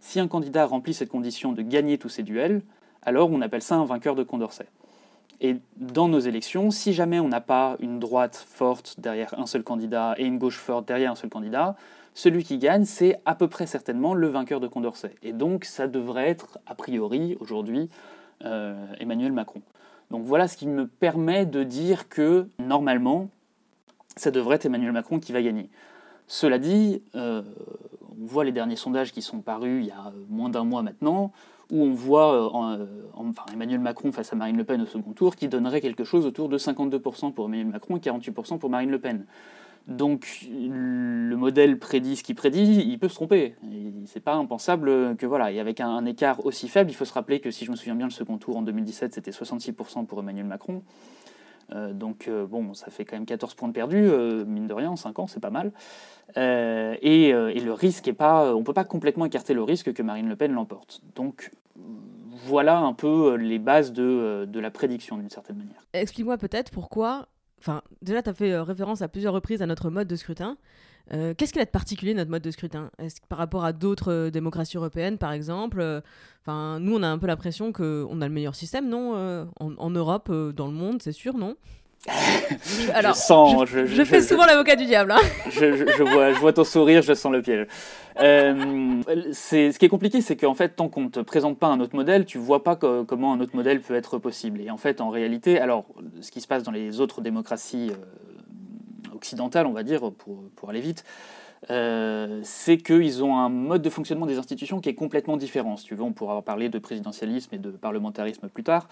Si 0.00 0.20
un 0.20 0.28
candidat 0.28 0.66
remplit 0.66 0.94
cette 0.94 1.10
condition 1.10 1.52
de 1.52 1.62
gagner 1.62 1.98
tous 1.98 2.08
ses 2.08 2.22
duels, 2.22 2.62
alors 3.02 3.30
on 3.30 3.40
appelle 3.40 3.62
ça 3.62 3.76
un 3.76 3.84
vainqueur 3.84 4.14
de 4.14 4.22
Condorcet. 4.22 4.66
Et 5.40 5.56
dans 5.76 6.08
nos 6.08 6.18
élections, 6.18 6.70
si 6.70 6.92
jamais 6.92 7.20
on 7.20 7.28
n'a 7.28 7.40
pas 7.40 7.76
une 7.80 7.98
droite 7.98 8.36
forte 8.48 8.98
derrière 8.98 9.38
un 9.38 9.46
seul 9.46 9.62
candidat 9.62 10.14
et 10.16 10.24
une 10.24 10.38
gauche 10.38 10.58
forte 10.58 10.88
derrière 10.88 11.12
un 11.12 11.14
seul 11.14 11.30
candidat, 11.30 11.76
celui 12.16 12.44
qui 12.44 12.56
gagne, 12.56 12.86
c'est 12.86 13.20
à 13.26 13.34
peu 13.34 13.46
près 13.46 13.66
certainement 13.66 14.14
le 14.14 14.26
vainqueur 14.28 14.58
de 14.58 14.66
Condorcet. 14.66 15.14
Et 15.22 15.34
donc 15.34 15.66
ça 15.66 15.86
devrait 15.86 16.30
être, 16.30 16.58
a 16.66 16.74
priori, 16.74 17.36
aujourd'hui, 17.40 17.90
euh, 18.42 18.86
Emmanuel 18.98 19.32
Macron. 19.32 19.60
Donc 20.10 20.24
voilà 20.24 20.48
ce 20.48 20.56
qui 20.56 20.66
me 20.66 20.86
permet 20.86 21.44
de 21.44 21.62
dire 21.62 22.08
que, 22.08 22.48
normalement, 22.58 23.28
ça 24.16 24.30
devrait 24.30 24.56
être 24.56 24.64
Emmanuel 24.64 24.92
Macron 24.92 25.18
qui 25.18 25.30
va 25.32 25.42
gagner. 25.42 25.68
Cela 26.26 26.58
dit, 26.58 27.02
euh, 27.16 27.42
on 28.18 28.24
voit 28.24 28.44
les 28.44 28.52
derniers 28.52 28.76
sondages 28.76 29.12
qui 29.12 29.20
sont 29.20 29.40
parus 29.40 29.84
il 29.84 29.88
y 29.88 29.90
a 29.90 30.10
moins 30.30 30.48
d'un 30.48 30.64
mois 30.64 30.80
maintenant, 30.80 31.32
où 31.70 31.82
on 31.82 31.92
voit 31.92 32.32
euh, 32.32 32.86
enfin, 33.12 33.44
Emmanuel 33.52 33.80
Macron 33.80 34.10
face 34.10 34.32
à 34.32 34.36
Marine 34.36 34.56
Le 34.56 34.64
Pen 34.64 34.80
au 34.80 34.86
second 34.86 35.12
tour, 35.12 35.36
qui 35.36 35.48
donnerait 35.48 35.82
quelque 35.82 36.04
chose 36.04 36.24
autour 36.24 36.48
de 36.48 36.56
52% 36.56 37.34
pour 37.34 37.44
Emmanuel 37.44 37.66
Macron 37.66 37.98
et 37.98 38.00
48% 38.00 38.58
pour 38.58 38.70
Marine 38.70 38.90
Le 38.90 39.00
Pen. 39.00 39.26
Donc 39.86 40.46
le 40.50 41.36
modèle 41.36 41.78
prédit 41.78 42.16
ce 42.16 42.24
qu'il 42.24 42.34
prédit, 42.34 42.84
il 42.86 42.98
peut 42.98 43.08
se 43.08 43.14
tromper. 43.14 43.54
C'est 44.06 44.20
pas 44.20 44.34
impensable 44.34 45.16
que 45.16 45.26
voilà. 45.26 45.52
Et 45.52 45.60
avec 45.60 45.80
un, 45.80 46.04
écart 46.06 46.44
aussi 46.44 46.68
faible, 46.68 46.90
il 46.90 46.94
faut 46.94 47.04
se 47.04 47.12
rappeler 47.12 47.40
que 47.40 47.50
si 47.50 47.64
je 47.64 47.70
me 47.70 47.76
souviens 47.76 47.94
bien, 47.94 48.06
le 48.06 48.12
second 48.12 48.36
tour 48.38 48.56
en 48.56 48.62
2017, 48.62 49.14
c'était 49.14 49.30
66% 49.30 50.06
pour 50.06 50.20
Emmanuel 50.20 50.46
Macron. 50.46 50.82
Euh, 51.72 51.92
donc 51.92 52.28
bon, 52.28 52.74
ça 52.74 52.90
fait 52.90 53.04
quand 53.04 53.16
même 53.16 53.26
14 53.26 53.54
points 53.54 53.68
de 53.68 53.72
perdus, 53.72 54.10
mine 54.46 54.66
de 54.66 54.74
rien, 54.74 54.90
en 54.90 54.96
5 54.96 55.18
ans, 55.20 55.26
c'est 55.28 55.40
pas 55.40 55.50
mal. 55.50 55.72
Et, 56.36 57.28
et, 57.28 57.60
le 57.60 57.72
risque 57.72 58.08
est 58.08 58.12
pas, 58.12 58.54
on 58.56 58.64
peut 58.64 58.72
pas 58.72 58.84
complètement 58.84 59.24
écarter 59.24 59.54
le 59.54 59.62
risque 59.62 59.92
que 59.92 60.02
Marine 60.02 60.28
Le 60.28 60.36
Pen 60.36 60.52
l'emporte. 60.52 61.00
Donc 61.14 61.52
voilà 62.46 62.78
un 62.78 62.92
peu 62.92 63.32
euh, 63.32 63.36
les 63.36 63.58
bases 63.58 63.92
euh, 63.98 64.46
de, 64.46 64.60
la 64.60 64.70
prédiction 64.70 65.16
d'une 65.16 65.30
certaine 65.30 65.56
manière. 65.56 65.86
Explique-moi 65.92 66.38
peut-être 66.38 66.70
pourquoi. 66.70 67.28
Enfin, 67.58 67.82
déjà, 68.02 68.22
tu 68.22 68.30
as 68.30 68.34
fait 68.34 68.52
euh, 68.52 68.62
référence 68.62 69.02
à 69.02 69.08
plusieurs 69.08 69.32
reprises 69.32 69.62
à 69.62 69.66
notre 69.66 69.90
mode 69.90 70.08
de 70.08 70.16
scrutin. 70.16 70.56
Qu'est-ce 71.08 71.52
qu'il 71.52 71.62
a 71.62 71.64
de 71.64 71.70
particulier 71.70 72.14
notre 72.14 72.32
mode 72.32 72.42
de 72.42 72.50
scrutin? 72.50 72.90
Est-ce 72.98 73.20
que 73.20 73.26
par 73.28 73.38
rapport 73.38 73.64
à 73.64 73.72
d'autres 73.72 74.28
démocraties 74.28 74.76
européennes, 74.76 75.18
par 75.18 75.30
exemple 75.30 76.02
nous, 76.48 76.96
on 76.96 77.02
a 77.04 77.06
un 77.06 77.18
peu 77.18 77.28
l'impression 77.28 77.70
qu'on 77.70 78.20
a 78.20 78.26
le 78.26 78.34
meilleur 78.34 78.56
système, 78.56 78.88
non? 78.88 79.48
En, 79.60 79.90
Europe, 79.90 80.32
dans 80.32 80.66
le 80.66 80.72
monde, 80.72 81.00
c'est 81.00 81.12
sûr, 81.12 81.38
non? 81.38 81.54
Alors, 82.94 83.14
je, 83.14 83.18
sens, 83.18 83.64
je, 83.66 84.04
fais 84.04 84.22
souvent 84.22 84.46
l'avocat 84.46 84.76
du 84.76 84.84
diable. 84.84 85.12
Hein. 85.12 85.20
je, 85.50 86.02
vois, 86.02 86.32
je 86.32 86.38
vois 86.38 86.52
ton 86.52 86.64
sourire, 86.64 87.02
je 87.02 87.14
sens 87.14 87.32
le 87.32 87.42
piège. 87.42 87.66
Euh, 88.20 89.02
ce 89.32 89.76
qui 89.76 89.84
est 89.84 89.88
compliqué, 89.88 90.20
c'est 90.20 90.36
qu'en 90.36 90.54
fait, 90.54 90.70
tant 90.70 90.88
qu'on 90.88 91.02
ne 91.02 91.08
te 91.08 91.20
présente 91.20 91.58
pas 91.58 91.66
un 91.66 91.80
autre 91.80 91.96
modèle, 91.96 92.24
tu 92.24 92.38
vois 92.38 92.62
pas 92.62 92.76
comment 92.76 93.32
un 93.32 93.40
autre 93.40 93.56
modèle 93.56 93.80
peut 93.80 93.94
être 93.94 94.18
possible. 94.18 94.60
Et 94.60 94.70
en 94.70 94.76
fait, 94.76 95.00
en 95.00 95.10
réalité, 95.10 95.58
alors, 95.58 95.84
ce 96.20 96.30
qui 96.30 96.40
se 96.40 96.46
passe 96.46 96.62
dans 96.62 96.72
les 96.72 97.00
autres 97.00 97.20
démocraties 97.20 97.90
euh, 97.90 99.14
occidentales, 99.14 99.66
on 99.66 99.72
va 99.72 99.82
dire, 99.82 100.12
pour, 100.12 100.44
pour 100.54 100.70
aller 100.70 100.80
vite, 100.80 101.04
euh, 101.70 102.40
c'est 102.42 102.78
qu'ils 102.78 103.24
ont 103.24 103.36
un 103.36 103.48
mode 103.48 103.82
de 103.82 103.90
fonctionnement 103.90 104.26
des 104.26 104.38
institutions 104.38 104.80
qui 104.80 104.88
est 104.88 104.94
complètement 104.94 105.36
différent. 105.36 105.76
Si 105.76 105.84
tu 105.84 105.94
veux, 105.94 106.02
on 106.02 106.12
pourra 106.12 106.40
parler 106.42 106.68
de 106.68 106.78
présidentialisme 106.78 107.54
et 107.54 107.58
de 107.58 107.70
parlementarisme 107.70 108.48
plus 108.48 108.64
tard. 108.64 108.88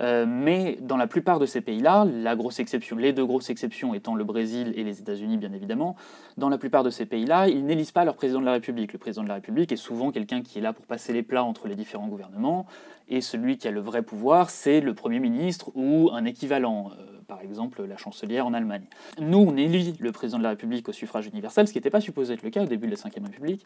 Euh, 0.00 0.26
mais 0.26 0.78
dans 0.80 0.96
la 0.96 1.06
plupart 1.06 1.38
de 1.38 1.46
ces 1.46 1.60
pays-là, 1.60 2.04
la 2.04 2.36
grosse 2.36 2.60
exception, 2.60 2.96
les 2.96 3.12
deux 3.12 3.24
grosses 3.24 3.50
exceptions 3.50 3.94
étant 3.94 4.14
le 4.14 4.24
Brésil 4.24 4.72
et 4.76 4.84
les 4.84 5.00
États-Unis, 5.00 5.36
bien 5.36 5.52
évidemment, 5.52 5.96
dans 6.36 6.48
la 6.48 6.58
plupart 6.58 6.82
de 6.82 6.90
ces 6.90 7.06
pays-là, 7.06 7.48
ils 7.48 7.64
n'élisent 7.64 7.92
pas 7.92 8.04
leur 8.04 8.16
président 8.16 8.40
de 8.40 8.46
la 8.46 8.52
République. 8.52 8.92
Le 8.92 8.98
président 8.98 9.22
de 9.22 9.28
la 9.28 9.34
République 9.34 9.72
est 9.72 9.76
souvent 9.76 10.10
quelqu'un 10.10 10.42
qui 10.42 10.58
est 10.58 10.62
là 10.62 10.72
pour 10.72 10.86
passer 10.86 11.12
les 11.12 11.22
plats 11.22 11.44
entre 11.44 11.68
les 11.68 11.74
différents 11.74 12.08
gouvernements, 12.08 12.66
et 13.08 13.20
celui 13.20 13.56
qui 13.56 13.68
a 13.68 13.70
le 13.70 13.80
vrai 13.80 14.02
pouvoir, 14.02 14.50
c'est 14.50 14.80
le 14.80 14.94
Premier 14.94 15.18
ministre 15.18 15.70
ou 15.74 16.10
un 16.12 16.24
équivalent. 16.24 16.90
Euh, 16.98 17.17
par 17.28 17.42
exemple 17.42 17.84
la 17.84 17.98
chancelière 17.98 18.46
en 18.46 18.54
Allemagne. 18.54 18.84
Nous, 19.20 19.38
on 19.38 19.56
élit 19.56 19.94
le 20.00 20.12
président 20.12 20.38
de 20.38 20.42
la 20.42 20.48
République 20.48 20.88
au 20.88 20.92
suffrage 20.92 21.26
universel, 21.26 21.68
ce 21.68 21.72
qui 21.72 21.78
n'était 21.78 21.90
pas 21.90 22.00
supposé 22.00 22.32
être 22.34 22.42
le 22.42 22.50
cas 22.50 22.62
au 22.62 22.66
début 22.66 22.88
de 22.88 22.96
la 22.96 22.96
Ve 22.96 23.24
République. 23.24 23.64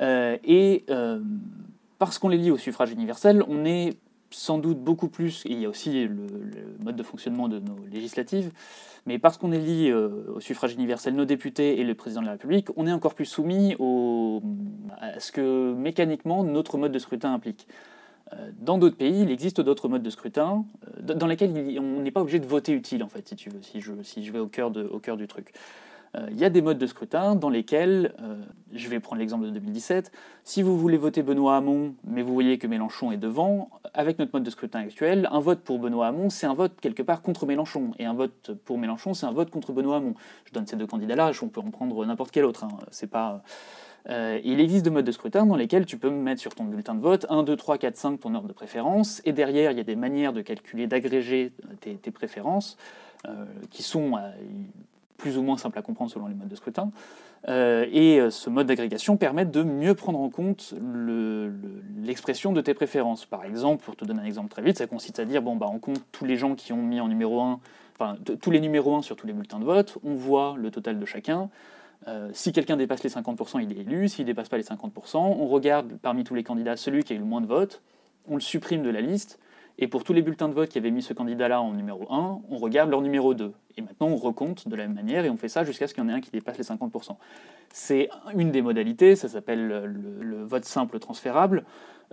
Euh, 0.00 0.38
et 0.42 0.84
euh, 0.88 1.20
parce 1.98 2.18
qu'on 2.18 2.30
l'élit 2.30 2.50
au 2.50 2.56
suffrage 2.56 2.90
universel, 2.90 3.44
on 3.46 3.66
est 3.66 3.98
sans 4.30 4.58
doute 4.58 4.78
beaucoup 4.78 5.08
plus, 5.08 5.42
il 5.46 5.60
y 5.60 5.66
a 5.66 5.68
aussi 5.68 6.04
le, 6.06 6.26
mode 6.80 6.96
de 6.96 7.02
fonctionnement 7.02 7.48
de 7.48 7.58
nos 7.58 7.76
législatives, 7.90 8.50
mais 9.06 9.18
parce 9.18 9.38
qu'on 9.38 9.52
élit 9.52 9.90
au 9.92 10.38
suffrage 10.40 10.74
universel 10.74 11.14
nos 11.14 11.24
députés 11.24 11.80
et 11.80 11.84
le 11.84 11.94
président 11.94 12.20
de 12.20 12.26
la 12.26 12.32
République, 12.32 12.68
on 12.76 12.86
est 12.86 12.92
encore 12.92 13.14
plus 13.14 13.24
soumis 13.24 13.74
à 15.00 15.18
ce 15.18 15.32
que 15.32 15.72
mécaniquement 15.72 16.44
notre 16.44 16.76
mode 16.76 16.92
de 16.92 16.98
scrutin 16.98 17.32
implique. 17.32 17.66
Euh, 18.34 18.50
dans 18.58 18.78
d'autres 18.78 18.96
pays, 18.96 19.22
il 19.22 19.30
existe 19.30 19.60
d'autres 19.60 19.88
modes 19.88 20.02
de 20.02 20.10
scrutin 20.10 20.64
euh, 20.98 21.14
dans 21.14 21.26
lesquels 21.26 21.78
on 21.78 22.00
n'est 22.00 22.10
pas 22.10 22.20
obligé 22.20 22.38
de 22.38 22.46
voter 22.46 22.72
utile, 22.72 23.02
en 23.02 23.08
fait, 23.08 23.28
si 23.28 23.36
tu 23.36 23.50
veux, 23.50 23.62
si 23.62 23.80
je, 23.80 24.32
vais 24.32 24.38
au 24.38 24.48
cœur, 24.48 24.70
du 24.70 25.26
truc. 25.26 25.52
Euh, 26.16 26.26
il 26.30 26.38
y 26.38 26.44
a 26.44 26.50
des 26.50 26.62
modes 26.62 26.78
de 26.78 26.86
scrutin 26.86 27.34
dans 27.34 27.50
lesquels, 27.50 28.14
je 28.72 28.88
vais 28.88 28.98
prendre 28.98 29.20
l'exemple 29.20 29.44
de 29.44 29.50
2017, 29.50 30.10
si 30.42 30.62
vous 30.62 30.78
voulez 30.78 30.96
voter 30.96 31.22
Benoît 31.22 31.56
Hamon, 31.56 31.94
mais 32.04 32.22
vous 32.22 32.32
voyez 32.32 32.58
que 32.58 32.66
Mélenchon 32.66 33.12
est 33.12 33.18
devant, 33.18 33.70
avec 33.94 34.18
notre 34.18 34.32
mode 34.32 34.44
de 34.44 34.50
scrutin 34.50 34.80
actuel, 34.80 35.28
un 35.30 35.40
vote 35.40 35.60
pour 35.60 35.78
Benoît 35.78 36.08
Hamon, 36.08 36.30
c'est 36.30 36.46
un 36.46 36.54
vote 36.54 36.72
quelque 36.80 37.02
part 37.02 37.22
contre 37.22 37.46
Mélenchon, 37.46 37.92
et 37.98 38.06
un 38.06 38.14
vote 38.14 38.52
pour 38.64 38.78
Mélenchon, 38.78 39.14
c'est 39.14 39.26
un 39.26 39.32
vote 39.32 39.50
contre 39.50 39.72
Benoît 39.72 39.96
Hamon. 39.96 40.14
Je 40.46 40.52
donne 40.52 40.66
ces 40.66 40.76
deux 40.76 40.86
candidats-là, 40.86 41.32
on 41.42 41.48
peut 41.48 41.60
en 41.60 41.70
prendre 41.70 42.04
n'importe 42.04 42.30
quel 42.30 42.44
autre, 42.44 42.64
hein. 42.64 42.78
c'est 42.90 43.10
pas... 43.10 43.42
il 44.08 44.60
existe 44.60 44.84
deux 44.84 44.90
modes 44.90 45.04
de 45.04 45.12
scrutin 45.12 45.44
dans 45.46 45.56
lesquels 45.56 45.84
tu 45.84 45.98
peux 45.98 46.10
mettre 46.10 46.40
sur 46.40 46.54
ton 46.54 46.64
bulletin 46.64 46.94
de 46.94 47.00
vote 47.00 47.26
1, 47.28 47.42
2, 47.42 47.56
3, 47.56 47.78
4, 47.78 47.96
5 47.96 48.20
ton 48.20 48.34
ordre 48.34 48.48
de 48.48 48.52
préférence, 48.52 49.20
et 49.24 49.32
derrière 49.32 49.70
il 49.70 49.76
y 49.76 49.80
a 49.80 49.84
des 49.84 49.96
manières 49.96 50.32
de 50.32 50.40
calculer, 50.40 50.86
d'agréger 50.86 51.52
tes, 51.80 52.10
préférences, 52.10 52.78
euh, 53.26 53.44
qui 53.70 53.82
sont 53.82 54.16
euh, 54.16 54.30
plus 55.18 55.36
ou 55.36 55.42
moins 55.42 55.58
simples 55.58 55.78
à 55.78 55.82
comprendre 55.82 56.10
selon 56.10 56.26
les 56.26 56.34
modes 56.34 56.48
de 56.48 56.56
scrutin. 56.56 56.90
et 57.46 58.20
ce 58.30 58.50
mode 58.50 58.66
d'agrégation 58.66 59.16
permet 59.16 59.44
de 59.44 59.62
mieux 59.62 59.94
prendre 59.94 60.20
en 60.20 60.30
compte 60.30 60.74
l'expression 62.02 62.52
de 62.52 62.60
tes 62.60 62.74
préférences. 62.74 63.26
Par 63.26 63.44
exemple, 63.44 63.84
pour 63.84 63.96
te 63.96 64.04
donner 64.04 64.20
un 64.20 64.24
exemple 64.24 64.48
très 64.48 64.62
vite, 64.62 64.78
ça 64.78 64.86
consiste 64.86 65.18
à 65.18 65.24
dire 65.24 65.42
bon, 65.42 65.56
bah, 65.56 65.66
on 65.70 65.78
compte 65.78 66.02
tous 66.12 66.24
les 66.24 66.36
gens 66.36 66.54
qui 66.54 66.72
ont 66.72 66.82
mis 66.82 67.00
en 67.00 67.08
numéro 67.08 67.40
1, 67.40 67.60
enfin 67.98 68.16
tous 68.40 68.50
les 68.50 68.60
numéros 68.60 68.96
1 68.96 69.02
sur 69.02 69.16
tous 69.16 69.26
les 69.26 69.32
bulletins 69.32 69.58
de 69.58 69.64
vote, 69.64 69.98
on 70.04 70.14
voit 70.14 70.54
le 70.56 70.70
total 70.70 70.98
de 70.98 71.04
chacun, 71.04 71.50
euh, 72.06 72.30
si 72.32 72.52
quelqu'un 72.52 72.76
dépasse 72.76 73.02
les 73.02 73.10
50%, 73.10 73.62
il 73.62 73.72
est 73.76 73.80
élu. 73.80 74.08
S'il 74.08 74.24
ne 74.24 74.30
dépasse 74.30 74.48
pas 74.48 74.56
les 74.56 74.62
50%, 74.62 75.16
on 75.16 75.46
regarde 75.48 75.98
parmi 76.00 76.24
tous 76.24 76.34
les 76.34 76.44
candidats 76.44 76.76
celui 76.76 77.02
qui 77.02 77.12
a 77.12 77.16
eu 77.16 77.18
le 77.18 77.24
moins 77.24 77.40
de 77.40 77.46
votes, 77.46 77.82
on 78.28 78.34
le 78.34 78.40
supprime 78.40 78.82
de 78.82 78.90
la 78.90 79.00
liste, 79.00 79.38
et 79.78 79.86
pour 79.86 80.02
tous 80.04 80.12
les 80.12 80.22
bulletins 80.22 80.48
de 80.48 80.54
vote 80.54 80.68
qui 80.68 80.78
avaient 80.78 80.90
mis 80.90 81.02
ce 81.02 81.12
candidat-là 81.12 81.60
en 81.60 81.72
numéro 81.72 82.12
1, 82.12 82.40
on 82.50 82.56
regarde 82.58 82.90
leur 82.90 83.00
numéro 83.00 83.34
2. 83.34 83.52
Et 83.76 83.82
maintenant, 83.82 84.08
on 84.08 84.16
recompte 84.16 84.66
de 84.66 84.74
la 84.74 84.86
même 84.86 84.96
manière, 84.96 85.24
et 85.24 85.30
on 85.30 85.36
fait 85.36 85.48
ça 85.48 85.62
jusqu'à 85.64 85.86
ce 85.86 85.94
qu'il 85.94 86.02
y 86.02 86.06
en 86.06 86.08
ait 86.08 86.14
un 86.14 86.20
qui 86.20 86.30
dépasse 86.30 86.58
les 86.58 86.64
50%. 86.64 87.16
C'est 87.72 88.08
une 88.34 88.50
des 88.50 88.62
modalités, 88.62 89.14
ça 89.14 89.28
s'appelle 89.28 89.68
le, 89.68 90.44
vote 90.44 90.64
simple 90.64 90.98
transférable. 90.98 91.64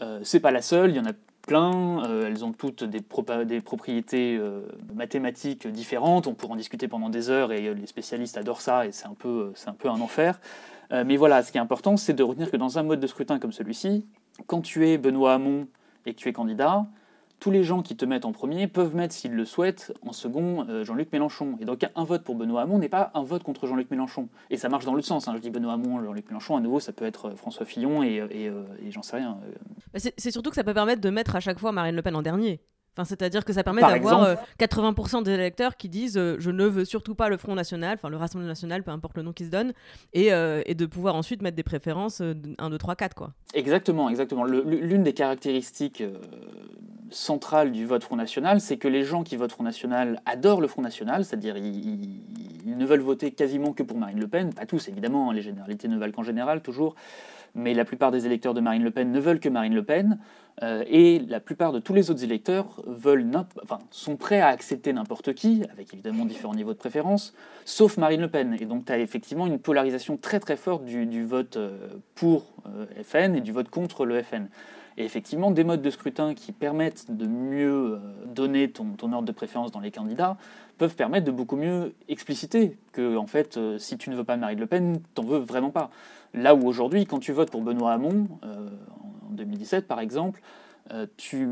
Euh, 0.01 0.20
c'est 0.24 0.39
pas 0.39 0.51
la 0.51 0.62
seule, 0.62 0.92
il 0.92 0.98
y 0.98 1.00
en 1.00 1.06
a 1.06 1.13
plein, 1.46 2.04
euh, 2.06 2.28
elles 2.28 2.44
ont 2.44 2.52
toutes 2.52 2.84
des, 2.84 3.02
propriétés 3.02 4.38
euh, 4.38 4.62
mathématiques 4.94 5.68
différentes, 5.68 6.28
on 6.28 6.34
pourrait 6.34 6.54
en 6.54 6.58
discuter 6.58 6.88
pendant 6.88 7.10
des 7.10 7.30
heures 7.30 7.52
et 7.52 7.68
euh, 7.68 7.74
les 7.74 7.88
spécialistes 7.88 8.38
adorent 8.38 8.62
ça 8.62 8.86
et 8.86 8.92
c'est 8.92 9.08
un, 9.08 9.14
peu, 9.14 9.54
un 9.66 9.74
peu 9.74 9.90
un 9.90 10.02
enfer. 10.02 10.40
mais 10.92 11.18
voilà, 11.18 11.44
ce 11.44 11.52
qui 11.52 11.58
est 11.58 11.62
important, 11.62 11.98
c'est 11.98 12.14
de 12.14 12.24
retenir 12.24 12.52
que 12.52 12.58
dans 12.58 12.78
un 12.78 12.84
mode 12.84 13.00
de 13.00 13.08
scrutin 13.08 13.40
comme 13.40 13.52
celui-ci, 13.52 14.06
quand 14.48 14.62
tu 14.62 14.88
es 14.88 14.98
Benoît 14.98 15.34
Hamon 15.34 15.68
et 16.06 16.14
que 16.14 16.20
tu 16.20 16.30
es 16.30 16.34
candidat, 16.34 16.86
tous 17.46 17.52
les 17.52 17.64
gens 17.64 17.84
qui 17.84 17.96
te 17.96 18.06
mettent 18.06 18.25
en 18.25 18.32
premier 18.32 18.68
peuvent 18.68 18.96
mettre, 18.96 19.14
s'ils 19.14 19.36
le 19.36 19.46
souhaitent, 19.46 19.94
en 20.02 20.14
second 20.14 20.68
euh, 20.68 20.84
Jean-Luc 20.84 21.12
Mélenchon. 21.14 21.58
Et 21.62 21.66
donc 21.66 21.86
un 21.96 22.04
vote 22.04 22.24
pour 22.24 22.34
Benoît 22.34 22.64
Hamon 22.64 22.80
n'est 22.80 22.90
pas 22.90 23.12
un 23.14 23.24
vote 23.24 23.44
contre 23.44 23.68
Jean-Luc 23.68 23.92
Mélenchon. 23.92 24.30
Et 24.50 24.58
ça 24.58 24.68
marche 24.68 24.84
dans 24.84 24.96
l'autre 24.96 25.06
sens. 25.06 25.28
Hein. 25.28 25.34
Je 25.36 25.42
dis 25.42 25.52
Benoît 25.52 25.74
Hamon, 25.74 26.04
Jean-Luc 26.04 26.28
Mélenchon, 26.28 26.58
à 26.58 26.60
nouveau, 26.60 26.80
ça 26.80 26.92
peut 26.92 27.06
être 27.06 27.28
euh, 27.28 27.36
François 27.36 27.68
Fillon 27.68 28.02
et, 28.02 28.20
euh, 28.20 28.64
j'en 28.90 29.04
sais 29.04 29.18
rien. 29.18 29.38
Bah, 29.94 30.00
c'est 30.00 30.32
surtout 30.32 30.50
que 30.50 30.56
ça 30.56 30.64
peut 30.64 30.74
permettre 30.74 31.02
de 31.02 31.10
mettre 31.12 31.36
à 31.36 31.40
chaque 31.40 31.60
fois 31.60 31.72
Marine 31.72 31.96
Le 31.96 32.02
Pen 32.02 32.16
en 32.16 32.24
dernier. 32.24 32.62
Enfin, 32.96 33.06
C'est-à-dire 33.06 33.44
que 33.44 33.54
ça 33.54 33.64
permet 33.64 33.82
d'avoir 33.82 34.38
80% 34.60 35.24
des 35.24 35.32
électeurs 35.32 35.78
qui 35.78 35.90
disent 35.90 36.14
je 36.14 36.50
ne 36.50 36.66
veux 36.66 36.86
surtout 36.86 37.16
pas 37.16 37.30
le 37.30 37.38
Front 37.38 37.56
National, 37.56 37.96
enfin 37.96 38.10
le 38.10 38.18
Rassemblement 38.18 38.50
National, 38.50 38.84
peu 38.84 38.92
importe 38.92 39.18
le 39.18 39.24
nom 39.24 39.34
qui 39.34 39.46
se 39.46 39.50
donne, 39.50 39.74
et, 40.14 40.28
et 40.28 40.75
de 40.75 40.86
pouvoir 40.86 41.16
ensuite 41.16 41.42
mettre 41.42 41.58
des 41.58 41.64
préférences 41.64 42.22
1, 42.22 42.70
2, 42.70 42.78
3, 42.78 42.96
4. 42.96 43.16
Quoi. 43.16 43.34
Exactement, 43.54 44.10
exactement. 44.10 44.46
L'une 44.46 45.04
des 45.04 45.14
caractéristiques 45.14 46.04
centrale 47.12 47.72
du 47.72 47.86
vote 47.86 48.04
Front 48.04 48.16
National, 48.16 48.62
c'est 48.62 48.78
que 48.78 48.88
les 48.88 49.04
gens 49.04 49.24
qui 49.24 49.36
votent 49.36 49.52
Front 49.52 49.64
National 49.64 50.22
adorent 50.25 50.62
le 50.62 50.68
Front 50.68 50.82
National, 50.82 51.25
c'est-à-dire 51.25 51.58
ils, 51.58 52.22
ne 52.66 52.86
veulent 52.86 53.02
voter 53.02 53.32
quasiment 53.32 53.74
que 53.74 53.84
pour 53.84 53.98
Marine 53.98 54.20
Le 54.20 54.28
Pen, 54.28 54.54
pas 54.54 54.66
tous 54.66 54.88
évidemment, 54.88 55.32
les 55.32 55.42
généralités 55.42 55.88
ne 55.88 55.98
valent 55.98 56.12
qu'en 56.12 56.24
général 56.24 56.62
toujours, 56.62 56.96
mais 57.56 57.74
la 57.74 57.86
plupart 57.86 58.12
des 58.12 58.26
électeurs 58.26 58.54
de 58.54 58.62
Marine 58.62 58.84
Le 58.84 58.92
Pen 58.92 59.12
ne 59.12 59.20
veulent 59.20 59.40
que 59.40 59.50
Marine 59.50 59.74
Le 59.74 59.84
Pen, 59.84 60.20
euh, 60.64 60.84
et 60.88 61.20
la 61.20 61.40
plupart 61.40 61.74
de 61.74 61.80
tous 61.80 61.94
les 61.94 62.10
autres 62.10 62.24
électeurs 62.24 62.82
sont 63.92 64.16
prêts 64.16 64.40
à 64.40 64.48
accepter 64.48 64.94
n'importe 64.94 65.34
qui, 65.34 65.64
avec 65.72 65.94
évidemment 65.94 66.26
différents 66.26 66.56
niveaux 66.56 66.74
de 66.74 66.78
préférence, 66.78 67.34
sauf 67.66 67.98
Marine 67.98 68.22
Le 68.22 68.30
Pen. 68.30 68.56
Et 68.60 68.66
donc 68.66 68.86
tu 68.86 68.94
as 68.94 69.00
effectivement 69.00 69.48
une 69.48 69.60
polarisation 69.60 70.16
très 70.18 70.40
très 70.40 70.56
forte 70.56 70.86
du, 70.86 71.26
vote 71.26 71.58
euh, 71.58 71.88
pour 72.16 72.54
euh, 72.68 72.86
FN 73.04 73.36
et 73.36 73.42
du 73.42 73.52
vote 73.52 73.70
contre 73.70 74.06
le 74.06 74.22
FN. 74.22 74.48
Et 74.98 75.04
effectivement, 75.04 75.52
des 75.52 75.66
modes 75.66 75.82
de 75.82 75.90
scrutin 75.90 76.34
qui 76.34 76.54
permettent 76.54 77.12
de 77.12 77.28
mieux 77.28 78.00
donner 78.28 78.72
ton, 78.72 78.96
ordre 79.12 79.24
de 79.24 79.34
préférence 79.34 79.74
dans 79.74 79.82
les 79.82 79.92
candidats 79.92 80.38
peuvent 80.78 80.96
permettre 80.96 81.26
de 81.26 81.32
beaucoup 81.32 81.58
mieux 81.58 81.94
expliciter 82.08 82.78
que, 82.94 83.18
en 83.18 83.28
fait, 83.28 83.60
si 83.78 83.98
tu 83.98 84.10
ne 84.10 84.16
veux 84.16 84.24
pas 84.24 84.38
Marine 84.38 84.58
Le 84.58 84.68
Pen, 84.68 85.02
t'en 85.14 85.24
veux 85.24 85.40
vraiment 85.40 85.70
pas. 85.70 85.92
Là 86.36 86.54
où 86.54 86.68
aujourd'hui, 86.68 87.06
quand 87.06 87.20
tu 87.20 87.32
votes 87.32 87.50
pour 87.50 87.62
Benoît 87.62 87.94
Hamon, 87.94 88.27
euh, 88.44 88.70
en 89.30 89.34
2017 89.34 89.88
par 89.88 90.00
exemple, 90.00 90.42
euh, 90.92 91.08
tu, 91.18 91.48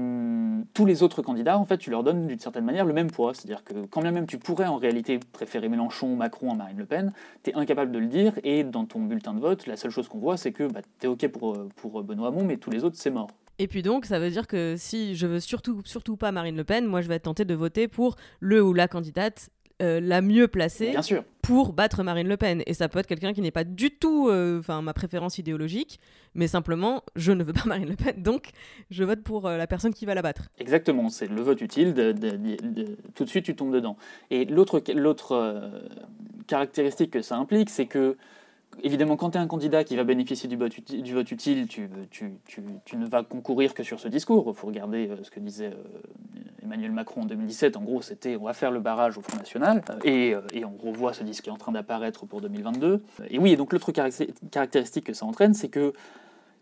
tous 0.76 0.86
les 0.86 1.02
autres 1.02 1.24
candidats, 1.24 1.58
en 1.58 1.66
fait, 1.66 1.78
tu 1.78 1.90
leur 1.90 2.04
donnes 2.04 2.28
d'une 2.28 2.40
certaine 2.40 2.66
manière 2.66 2.86
le 2.86 2.94
même 2.94 3.10
poids. 3.10 3.34
C'est-à-dire 3.34 3.64
que 3.64 3.86
quand 3.90 4.02
bien 4.02 4.12
même 4.12 4.28
tu 4.28 4.38
pourrais 4.38 4.68
en 4.68 4.78
réalité 4.78 5.20
préférer 5.32 5.70
Mélenchon, 5.70 6.16
Macron 6.16 6.52
à 6.52 6.56
Marine 6.56 6.78
Le 6.78 6.86
Pen, 6.86 7.14
tu 7.44 7.50
es 7.50 7.56
incapable 7.56 7.92
de 7.92 8.00
le 8.00 8.08
dire 8.08 8.34
et 8.44 8.64
dans 8.64 8.86
ton 8.86 9.00
bulletin 9.00 9.34
de 9.34 9.40
vote, 9.40 9.66
la 9.66 9.78
seule 9.78 9.92
chose 9.92 10.08
qu'on 10.08 10.20
voit, 10.20 10.38
c'est 10.38 10.52
que 10.52 10.72
bah, 10.72 10.82
tu 11.00 11.08
es 11.08 11.10
OK 11.10 11.28
pour, 11.30 11.58
pour 11.78 12.04
Benoît 12.04 12.28
Hamon, 12.28 12.44
mais 12.44 12.58
tous 12.58 12.70
les 12.70 12.84
autres, 12.84 12.98
c'est 12.98 13.10
mort. 13.10 13.30
Et 13.60 13.68
puis 13.68 13.82
donc, 13.82 14.06
ça 14.06 14.20
veut 14.20 14.30
dire 14.30 14.48
que 14.48 14.76
si 14.78 15.16
je 15.16 15.28
veux 15.28 15.40
surtout, 15.40 15.82
surtout 15.86 16.18
pas 16.18 16.32
Marine 16.32 16.58
Le 16.58 16.64
Pen, 16.64 16.86
moi 16.86 17.02
je 17.02 17.08
vais 17.08 17.16
être 17.16 17.24
tenté 17.24 17.46
de 17.46 17.54
voter 17.54 17.88
pour 17.88 18.16
le 18.40 18.62
ou 18.62 18.74
la 18.74 18.88
candidate 18.88 19.50
euh, 19.82 20.00
la 20.00 20.22
mieux 20.22 20.48
placée 20.48 20.94
pour 21.44 21.74
battre 21.74 22.04
Marine 22.04 22.28
Le 22.28 22.38
Pen. 22.38 22.64
Et 22.66 22.74
ça 22.74 22.90
peut 22.90 22.98
être 22.98 23.06
quelqu'un 23.06 23.34
qui 23.34 23.42
n'est 23.42 23.52
pas 23.52 23.66
du 23.66 23.92
tout 23.92 24.30
euh, 24.30 24.60
enfin 24.60 24.82
ma 24.82 24.94
préférence 24.94 25.38
idéologique, 25.38 26.00
mais 26.34 26.48
simplement 26.48 27.04
je 27.16 27.32
ne 27.32 27.44
veux 27.44 27.54
pas 27.54 27.64
Marine 27.68 27.90
Le 27.90 27.96
Pen, 27.96 28.24
donc 28.24 28.50
je 28.90 29.04
vote 29.04 29.22
pour 29.22 29.46
euh, 29.46 29.58
la 29.58 29.68
personne 29.68 29.94
qui 29.94 30.08
va 30.08 30.16
la 30.16 30.24
battre. 30.24 30.50
Exactement, 30.58 31.10
c'est 31.10 31.28
le 31.28 31.42
vote 31.42 31.62
utile, 31.62 31.94
tout 33.14 33.26
de 33.26 33.30
suite 33.30 33.46
tu 33.46 33.56
tombes 33.56 33.74
dedans. 33.74 33.98
Et 34.32 34.46
l'autre 34.46 34.82
caractéristique 36.48 37.12
que 37.12 37.22
ça 37.22 37.36
implique, 37.36 37.70
c'est 37.70 37.88
que 37.88 38.18
évidemment, 38.82 39.16
quand 39.16 39.32
tu 39.32 39.38
es 39.38 39.42
un 39.42 39.48
candidat 39.48 39.84
qui 39.84 39.96
va 39.96 40.04
bénéficier 40.04 40.50
du 40.50 40.56
vote, 40.56 40.74
du 40.90 41.14
vote 41.14 41.32
utile, 41.32 41.68
tu, 41.68 41.90
ne 42.96 43.06
vas 43.06 43.24
concourir 43.24 43.74
que 43.74 43.84
sur 43.84 44.00
ce 44.00 44.08
discours. 44.08 44.46
Il 44.48 44.54
faut 44.54 44.68
regarder 44.68 45.10
euh, 45.10 45.24
ce 45.24 45.32
que 45.32 45.40
disait 45.40 45.68
euh, 45.68 46.64
Emmanuel 46.64 46.92
Macron 46.92 47.22
en 47.22 47.26
2017. 47.26 47.78
En 47.78 47.82
gros, 47.82 48.02
c'était 48.02 48.36
on 48.36 48.46
va 48.46 48.54
faire 48.54 48.72
le 48.72 48.80
barrage 48.80 49.18
au 49.18 49.22
Front 49.22 49.38
National. 49.38 49.84
Euh, 50.06 50.42
et, 50.54 50.66
on 50.66 50.76
revoit 50.78 51.14
ce 51.14 51.24
disque 51.24 51.44
qui 51.44 51.50
est 51.50 51.54
en 51.54 51.58
train 51.58 51.72
d'apparaître 51.72 52.26
pour 52.26 52.42
2022. 52.42 53.04
Et 53.30 53.40
oui, 53.40 53.52
et 53.52 53.56
donc 53.56 53.74
l'autre 53.74 53.92
caractéristique 53.92 55.06
que 55.06 55.14
ça 55.14 55.26
entraîne, 55.26 55.54
c'est 55.54 55.70
que 55.70 55.94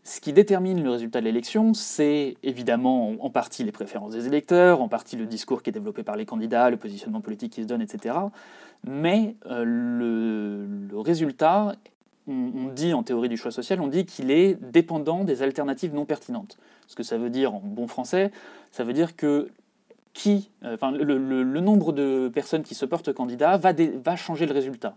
ce 0.03 0.19
qui 0.19 0.33
détermine 0.33 0.83
le 0.83 0.89
résultat 0.89 1.19
de 1.19 1.25
l'élection, 1.25 1.75
c'est 1.75 2.35
évidemment 2.41 3.13
en 3.19 3.29
partie 3.29 3.63
les 3.63 3.71
préférences 3.71 4.13
des 4.13 4.25
électeurs, 4.25 4.81
en 4.81 4.87
partie 4.87 5.15
le 5.15 5.27
discours 5.27 5.61
qui 5.61 5.69
est 5.69 5.73
développé 5.73 6.01
par 6.01 6.15
les 6.15 6.25
candidats, 6.25 6.71
le 6.71 6.77
positionnement 6.77 7.21
politique 7.21 7.53
qui 7.53 7.61
se 7.61 7.67
donne, 7.67 7.83
etc. 7.83 8.15
Mais 8.83 9.35
le, 9.47 10.89
résultat 10.93 11.75
on, 12.31 12.69
dit 12.69 12.93
en 12.93 13.03
théorie 13.03 13.29
du 13.29 13.37
choix 13.37 13.51
social, 13.51 13.81
on 13.81 13.87
dit 13.87 14.05
qu'il 14.05 14.31
est 14.31 14.57
dépendant 14.61 15.23
des 15.23 15.43
alternatives 15.43 15.93
non 15.93 16.05
pertinentes. 16.05 16.57
Ce 16.87 16.95
que 16.95 17.03
ça 17.03 17.17
veut 17.17 17.29
dire 17.29 17.53
en 17.53 17.61
bon 17.63 17.87
français, 17.87 18.31
ça 18.71 18.83
veut 18.83 18.93
dire 18.93 19.15
que 19.15 19.49
qui, 20.13 20.49
euh, 20.63 20.75
enfin, 20.75 20.91
le, 20.91 21.61
nombre 21.61 21.93
de 21.93 22.29
personnes 22.33 22.63
qui 22.63 22.75
se 22.75 22.85
portent 22.85 23.13
candidat 23.13 23.57
va, 23.57 23.73
va 24.03 24.15
changer 24.15 24.45
le 24.45 24.53
résultat. 24.53 24.95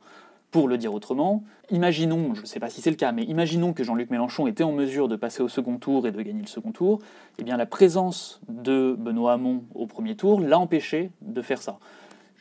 Pour 0.51 0.69
le 0.69 0.79
dire 0.79 0.95
autrement, 0.95 1.43
imaginons, 1.71 2.35
je 2.35 2.43
ne 2.43 2.47
sais 2.47 2.61
pas 2.61 2.71
si 2.71 2.81
c'est 2.81 2.91
le 2.91 2.97
cas, 2.97 3.11
mais 3.11 3.25
imaginons 3.25 3.73
que 3.73 3.83
Jean-Luc 3.83 4.11
Mélenchon 4.11 4.47
était 4.47 4.63
en 4.63 4.71
mesure 4.71 5.09
de 5.09 5.17
passer 5.17 5.43
au 5.43 5.49
second 5.49 5.79
tour 5.79 6.07
et 6.07 6.13
de 6.13 6.23
gagner 6.23 6.43
le 6.43 6.49
second 6.49 6.71
tour, 6.71 7.01
eh 7.39 7.43
bien 7.43 7.57
la 7.57 7.67
présence 7.67 8.41
de 8.49 8.95
Benoît 8.97 9.33
Hamon 9.33 9.65
au 9.75 9.87
premier 9.87 10.15
tour 10.15 10.41
l'a 10.41 10.59
empêché 10.59 11.11
de 11.23 11.43
faire 11.43 11.61
ça. 11.61 11.79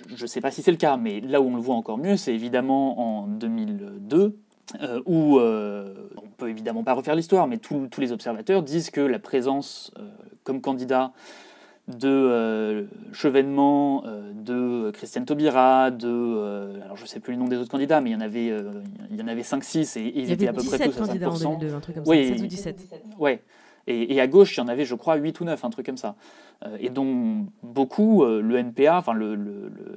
Je 0.07 0.21
ne 0.21 0.27
sais 0.27 0.41
pas 0.41 0.51
si 0.51 0.61
c'est 0.61 0.71
le 0.71 0.77
cas, 0.77 0.97
mais 0.97 1.21
là 1.21 1.41
où 1.41 1.45
on 1.45 1.55
le 1.55 1.61
voit 1.61 1.75
encore 1.75 1.97
mieux, 1.97 2.17
c'est 2.17 2.33
évidemment 2.33 3.23
en 3.23 3.27
2002, 3.27 4.37
euh, 4.81 5.01
où 5.05 5.39
euh, 5.39 5.93
on 6.17 6.27
peut 6.27 6.49
évidemment 6.49 6.83
pas 6.83 6.93
refaire 6.93 7.15
l'histoire, 7.15 7.47
mais 7.47 7.57
tous 7.57 7.89
les 7.99 8.11
observateurs 8.11 8.63
disent 8.63 8.89
que 8.89 9.01
la 9.01 9.19
présence 9.19 9.91
euh, 9.99 10.03
comme 10.43 10.61
candidat 10.61 11.11
de 11.87 12.07
euh, 12.07 12.83
Chevènement, 13.11 14.03
de 14.33 14.91
Christiane 14.91 15.25
Taubira, 15.25 15.91
de. 15.91 16.81
alors 16.83 16.95
je 16.95 17.05
sais 17.05 17.19
plus 17.19 17.33
le 17.33 17.39
nom 17.39 17.47
des 17.47 17.57
autres 17.57 17.69
candidats, 17.69 17.99
mais 17.99 18.11
il 18.11 18.13
y 18.13 18.15
en 18.15 18.21
avait, 18.21 18.53
il 19.11 19.19
y 19.19 19.21
en 19.21 19.27
avait 19.27 19.41
5-6 19.41 19.99
et, 19.99 20.07
et 20.07 20.19
ils 20.21 20.31
étaient 20.31 20.47
à 20.47 20.53
peu 20.53 20.63
près 20.63 20.77
17 20.77 20.95
tous 20.95 21.01
à 21.01 21.03
5%. 21.03 21.07
candidats 21.07 21.29
en 21.29 21.37
2002, 21.57 21.75
un 21.75 21.79
truc 21.81 21.95
comme 21.95 22.05
ça, 22.05 22.09
Oui, 22.11 22.31
17 22.31 22.41
ou 22.41 22.47
17. 22.47 23.03
Ouais. 23.19 23.41
Et, 23.87 24.21
à 24.21 24.27
gauche, 24.27 24.55
il 24.55 24.61
y 24.61 24.63
en 24.63 24.69
avait, 24.69 24.85
je 24.85 24.95
crois, 24.95 25.15
8 25.15 25.41
ou 25.41 25.43
9, 25.43 25.65
un 25.65 25.69
truc 25.69 25.85
comme 25.85 25.97
ça. 25.97 26.15
Euh, 26.65 26.77
et 26.79 26.89
dont 26.89 27.45
beaucoup, 27.63 28.23
euh, 28.23 28.41
le 28.41 28.55
NPA, 28.55 28.97
enfin, 28.97 29.13
le, 29.13 29.37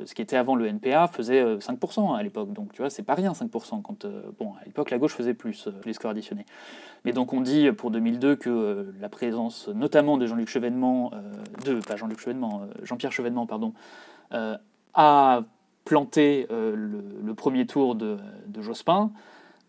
ce 0.05 0.14
qui 0.14 0.23
était 0.23 0.37
avant 0.37 0.57
le 0.57 0.66
NPA, 0.66 1.07
faisait 1.07 1.40
euh, 1.40 1.59
5% 1.59 2.16
à 2.16 2.23
l'époque. 2.23 2.52
Donc, 2.52 2.73
tu 2.73 2.83
vois, 2.83 2.90
c'est 2.90 3.05
pas 3.05 3.14
rien, 3.14 3.31
5%. 3.31 3.83
Quand, 3.83 4.05
euh, 4.05 4.23
bon, 4.40 4.55
à 4.61 4.64
l'époque, 4.64 4.90
la 4.90 4.99
gauche 4.99 5.14
faisait 5.14 5.35
plus, 5.35 5.69
euh, 5.69 5.73
les 5.85 5.93
scores 5.93 6.11
additionnés. 6.11 6.47
Mais 7.05 7.12
donc, 7.12 7.33
on 7.33 7.40
dit 7.40 7.69
euh, 7.69 7.73
pour 7.73 7.93
2002 7.93 8.35
que 8.35 8.50
euh, 8.50 8.93
la 9.00 9.09
présence, 9.09 9.69
notamment 9.69 10.19
de 10.19 10.26
Jean-Luc 10.26 10.49
Chevènement, 10.49 11.12
euh, 11.14 11.75
de, 11.75 11.81
pas 11.81 11.95
Jean-Luc 11.95 12.19
Chevènement, 12.19 12.62
euh, 12.62 12.75
Jean-Pierre 12.83 13.12
Chevènement, 13.12 13.47
pardon, 13.47 13.73
euh, 14.33 14.57
a 14.95 15.43
planté 15.85 16.49
euh, 16.50 16.75
le, 16.75 17.05
le 17.25 17.35
premier 17.35 17.66
tour 17.66 17.95
de, 17.95 18.16
de 18.49 18.61
Jospin, 18.61 19.12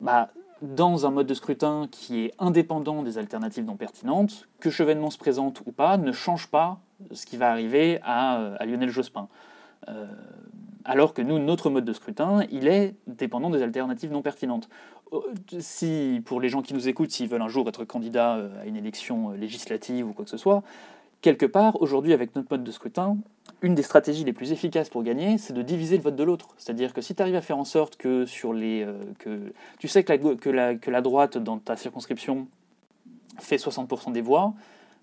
bah, 0.02 0.30
dans 0.62 1.06
un 1.06 1.12
mode 1.12 1.28
de 1.28 1.34
scrutin 1.34 1.88
qui 1.92 2.26
est 2.26 2.34
indépendant 2.40 3.04
des 3.04 3.18
alternatives 3.18 3.66
non 3.66 3.76
pertinentes, 3.76 4.48
que 4.60 4.70
Chevènement 4.70 5.10
se 5.10 5.18
présente 5.18 5.62
ou 5.66 5.72
pas, 5.72 5.98
ne 5.98 6.12
change 6.12 6.48
pas 6.48 6.80
ce 7.12 7.26
qui 7.26 7.38
va 7.38 7.52
arriver 7.52 8.00
à, 8.04 8.54
à 8.56 8.66
Lionel 8.66 8.90
Jospin. 8.90 9.28
Euh, 9.88 10.08
alors 10.84 11.14
que 11.14 11.22
nous, 11.22 11.38
notre 11.38 11.70
mode 11.70 11.86
de 11.86 11.94
scrutin, 11.94 12.46
il 12.50 12.68
est 12.68 12.96
dépendant 13.08 13.50
des 13.50 13.62
alternatives 13.62 14.12
non 14.12 14.22
pertinentes. 14.22 14.70
Euh, 15.14 15.20
Si, 15.60 16.22
pour 16.26 16.42
les 16.42 16.50
gens 16.50 16.62
qui 16.62 16.74
nous 16.74 16.88
écoutent, 16.88 17.12
s'ils 17.12 17.30
veulent 17.30 17.42
un 17.42 17.50
jour 17.50 17.68
être 17.68 17.84
candidats 17.86 18.38
euh, 18.38 18.62
à 18.62 18.66
une 18.66 18.78
élection 18.78 19.32
euh, 19.32 19.36
législative 19.36 20.08
ou 20.08 20.14
quoi 20.14 20.26
que 20.26 20.32
ce 20.32 20.38
soit, 20.38 20.64
quelque 21.22 21.46
part, 21.46 21.82
aujourd'hui, 21.82 22.14
avec 22.14 22.36
notre 22.36 22.48
mode 22.52 22.64
de 22.64 22.72
scrutin, 22.72 23.18
une 23.62 23.76
des 23.76 23.84
stratégies 23.84 24.24
les 24.24 24.34
plus 24.34 24.52
efficaces 24.52 24.90
pour 24.90 25.04
gagner, 25.04 25.38
c'est 25.38 25.54
de 25.54 25.62
diviser 25.62 25.98
le 25.98 26.04
vote 26.04 26.16
de 26.16 26.24
l'autre. 26.24 26.50
C'est-à-dire 26.58 26.94
que 26.94 27.02
si 27.02 27.16
tu 27.16 27.22
arrives 27.22 27.36
à 27.36 27.42
faire 27.42 27.58
en 27.58 27.66
sorte 27.66 27.96
que 27.96 28.26
sur 28.26 28.54
les. 28.54 28.84
euh, 28.84 28.94
que, 29.20 29.54
tu 29.80 29.88
sais 29.88 30.04
que 30.04 30.14
la, 30.14 30.36
que, 30.36 30.50
la, 30.50 30.76
que 30.76 30.92
la 30.92 31.02
droite 31.02 31.38
dans 31.38 31.58
ta 31.58 31.76
circonscription 31.76 32.48
fait 33.40 33.58
60% 33.58 34.12
des 34.12 34.22
voix, 34.22 34.54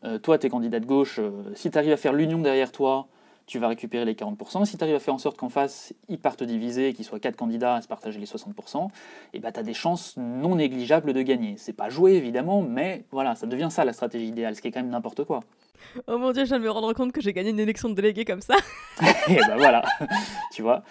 euh, 0.05 0.19
toi, 0.19 0.39
tu 0.39 0.47
es 0.47 0.51
candidat 0.51 0.81
de 0.81 0.87
gauche, 0.87 1.19
euh, 1.19 1.31
si 1.55 1.71
tu 1.71 1.79
arrives 1.79 1.93
à 1.93 1.97
faire 1.97 2.13
l'union 2.13 2.39
derrière 2.39 2.71
toi, 2.71 3.09
tu 3.47 3.59
vas 3.59 3.69
récupérer 3.69 4.05
les 4.05 4.15
40%. 4.15 4.65
Si 4.65 4.77
tu 4.77 4.85
arrives 4.85 4.97
à 4.97 5.01
faire 5.01 5.15
en 5.15 5.19
sorte 5.19 5.37
qu'en 5.37 5.49
face, 5.49 5.93
ils 6.09 6.19
partent 6.19 6.43
divisés, 6.43 6.95
qu'ils 6.95 7.05
soient 7.05 7.21
quatre 7.21 7.37
candidats 7.37 7.77
à 7.77 7.83
se 7.83 7.89
partager 7.89 8.19
les 8.19 8.27
60%, 8.27 8.89
et 9.35 9.41
tu 9.41 9.47
as 9.47 9.63
des 9.63 9.75
chances 9.75 10.17
non 10.17 10.57
négligeables 10.57 11.13
de 11.13 11.23
gagner. 11.23 11.57
C'est 11.59 11.73
pas 11.75 11.91
joué, 11.91 12.15
évidemment, 12.15 12.63
mais 12.63 13.05
voilà, 13.11 13.35
ça 13.35 13.47
devient 13.47 13.69
ça 13.71 13.85
la 13.85 13.93
stratégie 13.93 14.29
idéale, 14.29 14.57
ce 14.57 14.63
qui 14.63 14.69
est 14.69 14.71
quand 14.71 14.81
même 14.81 14.91
n'importe 14.91 15.25
quoi. 15.25 15.41
Oh 16.09 16.19
mon 16.19 16.33
dieu, 16.33 16.45
je 16.45 16.49
viens 16.49 16.59
de 16.59 16.65
me 16.65 16.71
rendre 16.71 16.93
compte 16.93 17.13
que 17.13 17.21
j'ai 17.21 17.33
gagné 17.33 17.51
une 17.51 17.61
élection 17.61 17.89
de 17.89 17.95
délégué 17.95 18.25
comme 18.25 18.41
ça. 18.41 18.57
et 19.29 19.37
ben 19.37 19.57
voilà, 19.57 19.83
tu 20.53 20.63
vois. 20.63 20.83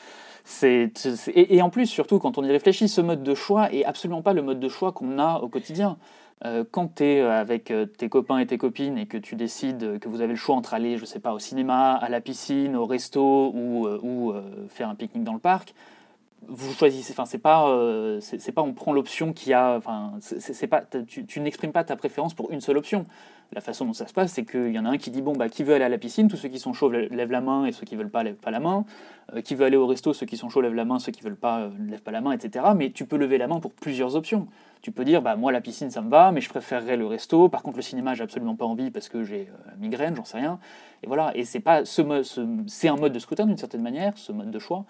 Et, 0.62 1.62
en 1.62 1.70
plus, 1.70 1.88
surtout 1.88 2.20
quand 2.20 2.38
on 2.38 2.44
y 2.44 2.52
réfléchit, 2.52 2.90
ce 2.90 3.02
mode 3.02 3.24
de 3.24 3.34
choix 3.34 3.72
est 3.74 3.86
absolument 3.86 4.22
pas 4.22 4.34
le 4.34 4.42
mode 4.42 4.60
de 4.60 4.70
choix 4.70 4.92
qu'on 4.92 5.18
a 5.20 5.40
au 5.40 5.48
quotidien. 5.48 5.98
Euh, 6.46 6.66
quand 6.70 6.96
tu 6.96 7.04
es 7.06 7.22
avec 7.22 7.72
euh, 7.72 7.86
tes 7.86 8.10
copains 8.10 8.40
et 8.40 8.46
tes 8.46 8.58
copines 8.58 8.98
et 8.98 9.06
que 9.06 9.18
tu 9.18 9.36
décides 9.36 10.00
que 10.00 10.10
vous 10.10 10.20
avez 10.20 10.34
le 10.34 10.38
choix 10.38 10.56
entre 10.56 10.74
aller, 10.74 10.98
je 10.98 11.06
sais 11.06 11.20
pas, 11.20 11.34
au 11.34 11.40
cinéma, 11.40 11.94
à 11.94 12.10
la 12.10 12.20
piscine, 12.20 12.76
au 12.76 12.86
resto 12.86 13.52
ou, 13.54 13.88
euh, 13.88 14.02
euh, 14.04 14.68
faire 14.68 14.90
un 14.90 14.96
pique-nique 14.96 15.24
dans 15.24 15.34
le 15.34 15.40
parc, 15.40 15.74
vous 16.48 16.74
choisissez. 16.74 17.14
Enfin, 17.14 17.26
c'est 17.26 17.38
pas, 17.38 17.68
euh, 17.70 18.20
c'est 18.22 18.52
pas 18.52 18.62
on 18.62 18.74
prend 18.74 18.94
l'option 18.94 19.34
qui 19.34 19.54
a. 19.54 19.76
Enfin, 19.78 20.14
c'est 20.20 20.68
pas. 20.68 20.84
Tu, 21.08 21.40
n'exprimes 21.40 21.72
pas 21.72 21.84
ta 21.84 21.96
préférence 21.96 22.34
pour 22.34 22.52
une 22.52 22.62
seule 22.62 22.78
option. 22.78 23.06
La 23.52 23.62
façon 23.62 23.86
dont 23.86 23.94
ça 23.94 24.08
se 24.08 24.14
passe, 24.14 24.32
c'est 24.34 24.46
qu'il 24.46 24.72
y 24.72 24.80
en 24.80 24.86
a 24.86 24.90
un 24.90 24.98
qui 24.98 25.12
dit 25.12 25.22
bon 25.22 25.34
bah 25.34 25.48
qui 25.48 25.64
veut 25.64 25.76
aller 25.76 25.84
à 25.84 25.90
la 25.90 26.00
piscine, 26.00 26.28
tous 26.28 26.38
ceux 26.38 26.50
qui 26.50 26.58
sont 26.58 26.74
chauds 26.74 26.92
lè- 26.92 27.08
lèvent 27.14 27.32
la 27.32 27.42
main 27.42 27.66
et 27.66 27.72
ceux 27.72 27.86
qui 27.86 27.96
veulent 27.96 28.10
pas 28.10 28.24
lèvent 28.24 28.34
pas 28.36 28.50
la 28.50 28.60
main. 28.60 28.84
Euh, 29.36 29.42
qui 29.42 29.54
veut 29.54 29.66
aller 29.66 29.78
au 29.78 29.86
resto, 29.86 30.12
ceux 30.14 30.26
qui 30.26 30.38
sont 30.38 30.50
chauds 30.50 30.62
lèvent 30.62 30.74
la 30.74 30.86
main, 30.86 30.98
ceux 30.98 31.12
qui 31.12 31.22
veulent 31.22 31.36
pas 31.36 31.60
euh, 31.62 31.70
lèvent 31.88 32.02
pas 32.02 32.12
la 32.12 32.22
main, 32.22 32.32
etc. 32.32 32.66
Mais 32.76 32.90
tu 32.90 33.06
peux 33.06 33.16
lever 33.18 33.38
la 33.38 33.48
main 33.48 33.60
pour 33.60 33.72
plusieurs 33.72 34.16
options. 34.16 34.48
Tu 34.82 34.92
peux 34.92 35.06
dire 35.06 35.22
bah 35.22 35.36
moi 35.36 35.52
la 35.52 35.62
piscine 35.62 35.92
ça 35.92 36.02
me 36.02 36.10
va, 36.10 36.32
mais 36.32 36.42
je 36.42 36.50
préférerais 36.50 36.98
le 36.98 37.06
resto. 37.06 37.48
Par 37.48 37.62
contre 37.62 37.78
le 37.78 37.84
cinéma 37.84 38.16
j'ai 38.16 38.24
absolument 38.24 38.56
pas 38.56 38.66
envie 38.66 38.90
parce 38.90 39.08
que 39.08 39.24
j'ai 39.24 39.50
euh, 39.52 39.72
migraine, 39.80 40.16
j'en 40.16 40.26
sais 40.26 40.38
rien. 40.38 40.58
Et 41.04 41.08
voilà. 41.08 41.32
Et 41.36 41.46
c'est 41.46 41.60
pas 41.60 41.86
ce- 41.86 42.64
c'est 42.66 42.88
un 42.88 42.96
mode 42.96 43.14
de 43.14 43.20
scrutin 43.20 43.46
d'une 43.46 43.58
certaine 43.58 43.84
manière, 43.84 44.14
ce 44.18 44.32
mode 44.32 44.50
de 44.50 44.60
choix 44.60 44.86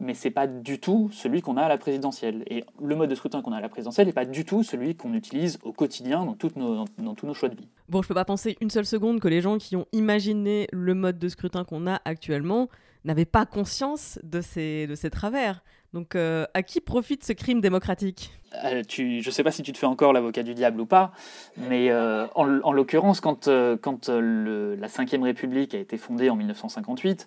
mais 0.00 0.14
c'est 0.14 0.30
pas 0.30 0.46
du 0.46 0.80
tout 0.80 1.10
celui 1.12 1.42
qu'on 1.42 1.56
a 1.56 1.62
à 1.62 1.68
la 1.68 1.78
présidentielle. 1.78 2.42
Et 2.48 2.64
le 2.82 2.96
mode 2.96 3.10
de 3.10 3.14
scrutin 3.14 3.42
qu'on 3.42 3.52
a 3.52 3.58
à 3.58 3.60
la 3.60 3.68
présidentielle 3.68 4.06
n'est 4.06 4.12
pas 4.12 4.24
du 4.24 4.44
tout 4.44 4.62
celui 4.62 4.94
qu'on 4.96 5.14
utilise 5.14 5.58
au 5.62 5.72
quotidien 5.72 6.24
dans, 6.24 6.34
toutes 6.34 6.56
nos- 6.56 6.74
dans- 6.74 6.84
dans 6.98 7.14
tous 7.14 7.26
nos 7.26 7.34
choix 7.34 7.48
de 7.50 7.56
vie. 7.56 7.68
Bon, 7.88 8.02
je 8.02 8.08
peux 8.08 8.14
pas 8.14 8.24
penser 8.24 8.56
une 8.60 8.70
seule 8.70 8.86
seconde 8.86 9.20
que 9.20 9.28
les 9.28 9.40
gens 9.40 9.58
qui 9.58 9.76
ont 9.76 9.86
imaginé 9.92 10.66
le 10.72 10.94
mode 10.94 11.18
de 11.18 11.28
scrutin 11.28 11.64
qu'on 11.64 11.86
a 11.86 12.00
actuellement 12.04 12.68
n'avaient 13.04 13.24
pas 13.24 13.46
conscience 13.46 14.18
de 14.22 14.40
ces, 14.40 14.86
de 14.86 14.94
ces 14.94 15.10
travers. 15.10 15.62
Donc, 15.92 16.14
euh, 16.14 16.44
à 16.54 16.62
qui 16.62 16.80
profite 16.80 17.24
ce 17.24 17.32
crime 17.32 17.60
démocratique? 17.60 18.30
Euh, 18.64 18.82
tu, 18.86 19.22
je 19.22 19.28
ne 19.28 19.32
sais 19.32 19.42
pas 19.42 19.50
si 19.50 19.62
tu 19.62 19.72
te 19.72 19.78
fais 19.78 19.86
encore 19.86 20.12
l'avocat 20.12 20.42
du 20.42 20.54
diable 20.54 20.80
ou 20.80 20.86
pas, 20.86 21.12
mais 21.56 21.90
euh, 21.90 22.26
en, 22.36 22.60
en 22.62 22.72
l'occurrence, 22.72 23.20
quand, 23.20 23.48
quand 23.80 24.08
le- 24.08 24.76
la 24.76 24.86
Ve 24.86 25.22
République 25.22 25.74
a 25.74 25.78
été 25.78 25.96
fondée 25.98 26.30
en 26.30 26.36
1958, 26.36 27.26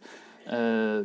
euh, 0.51 1.03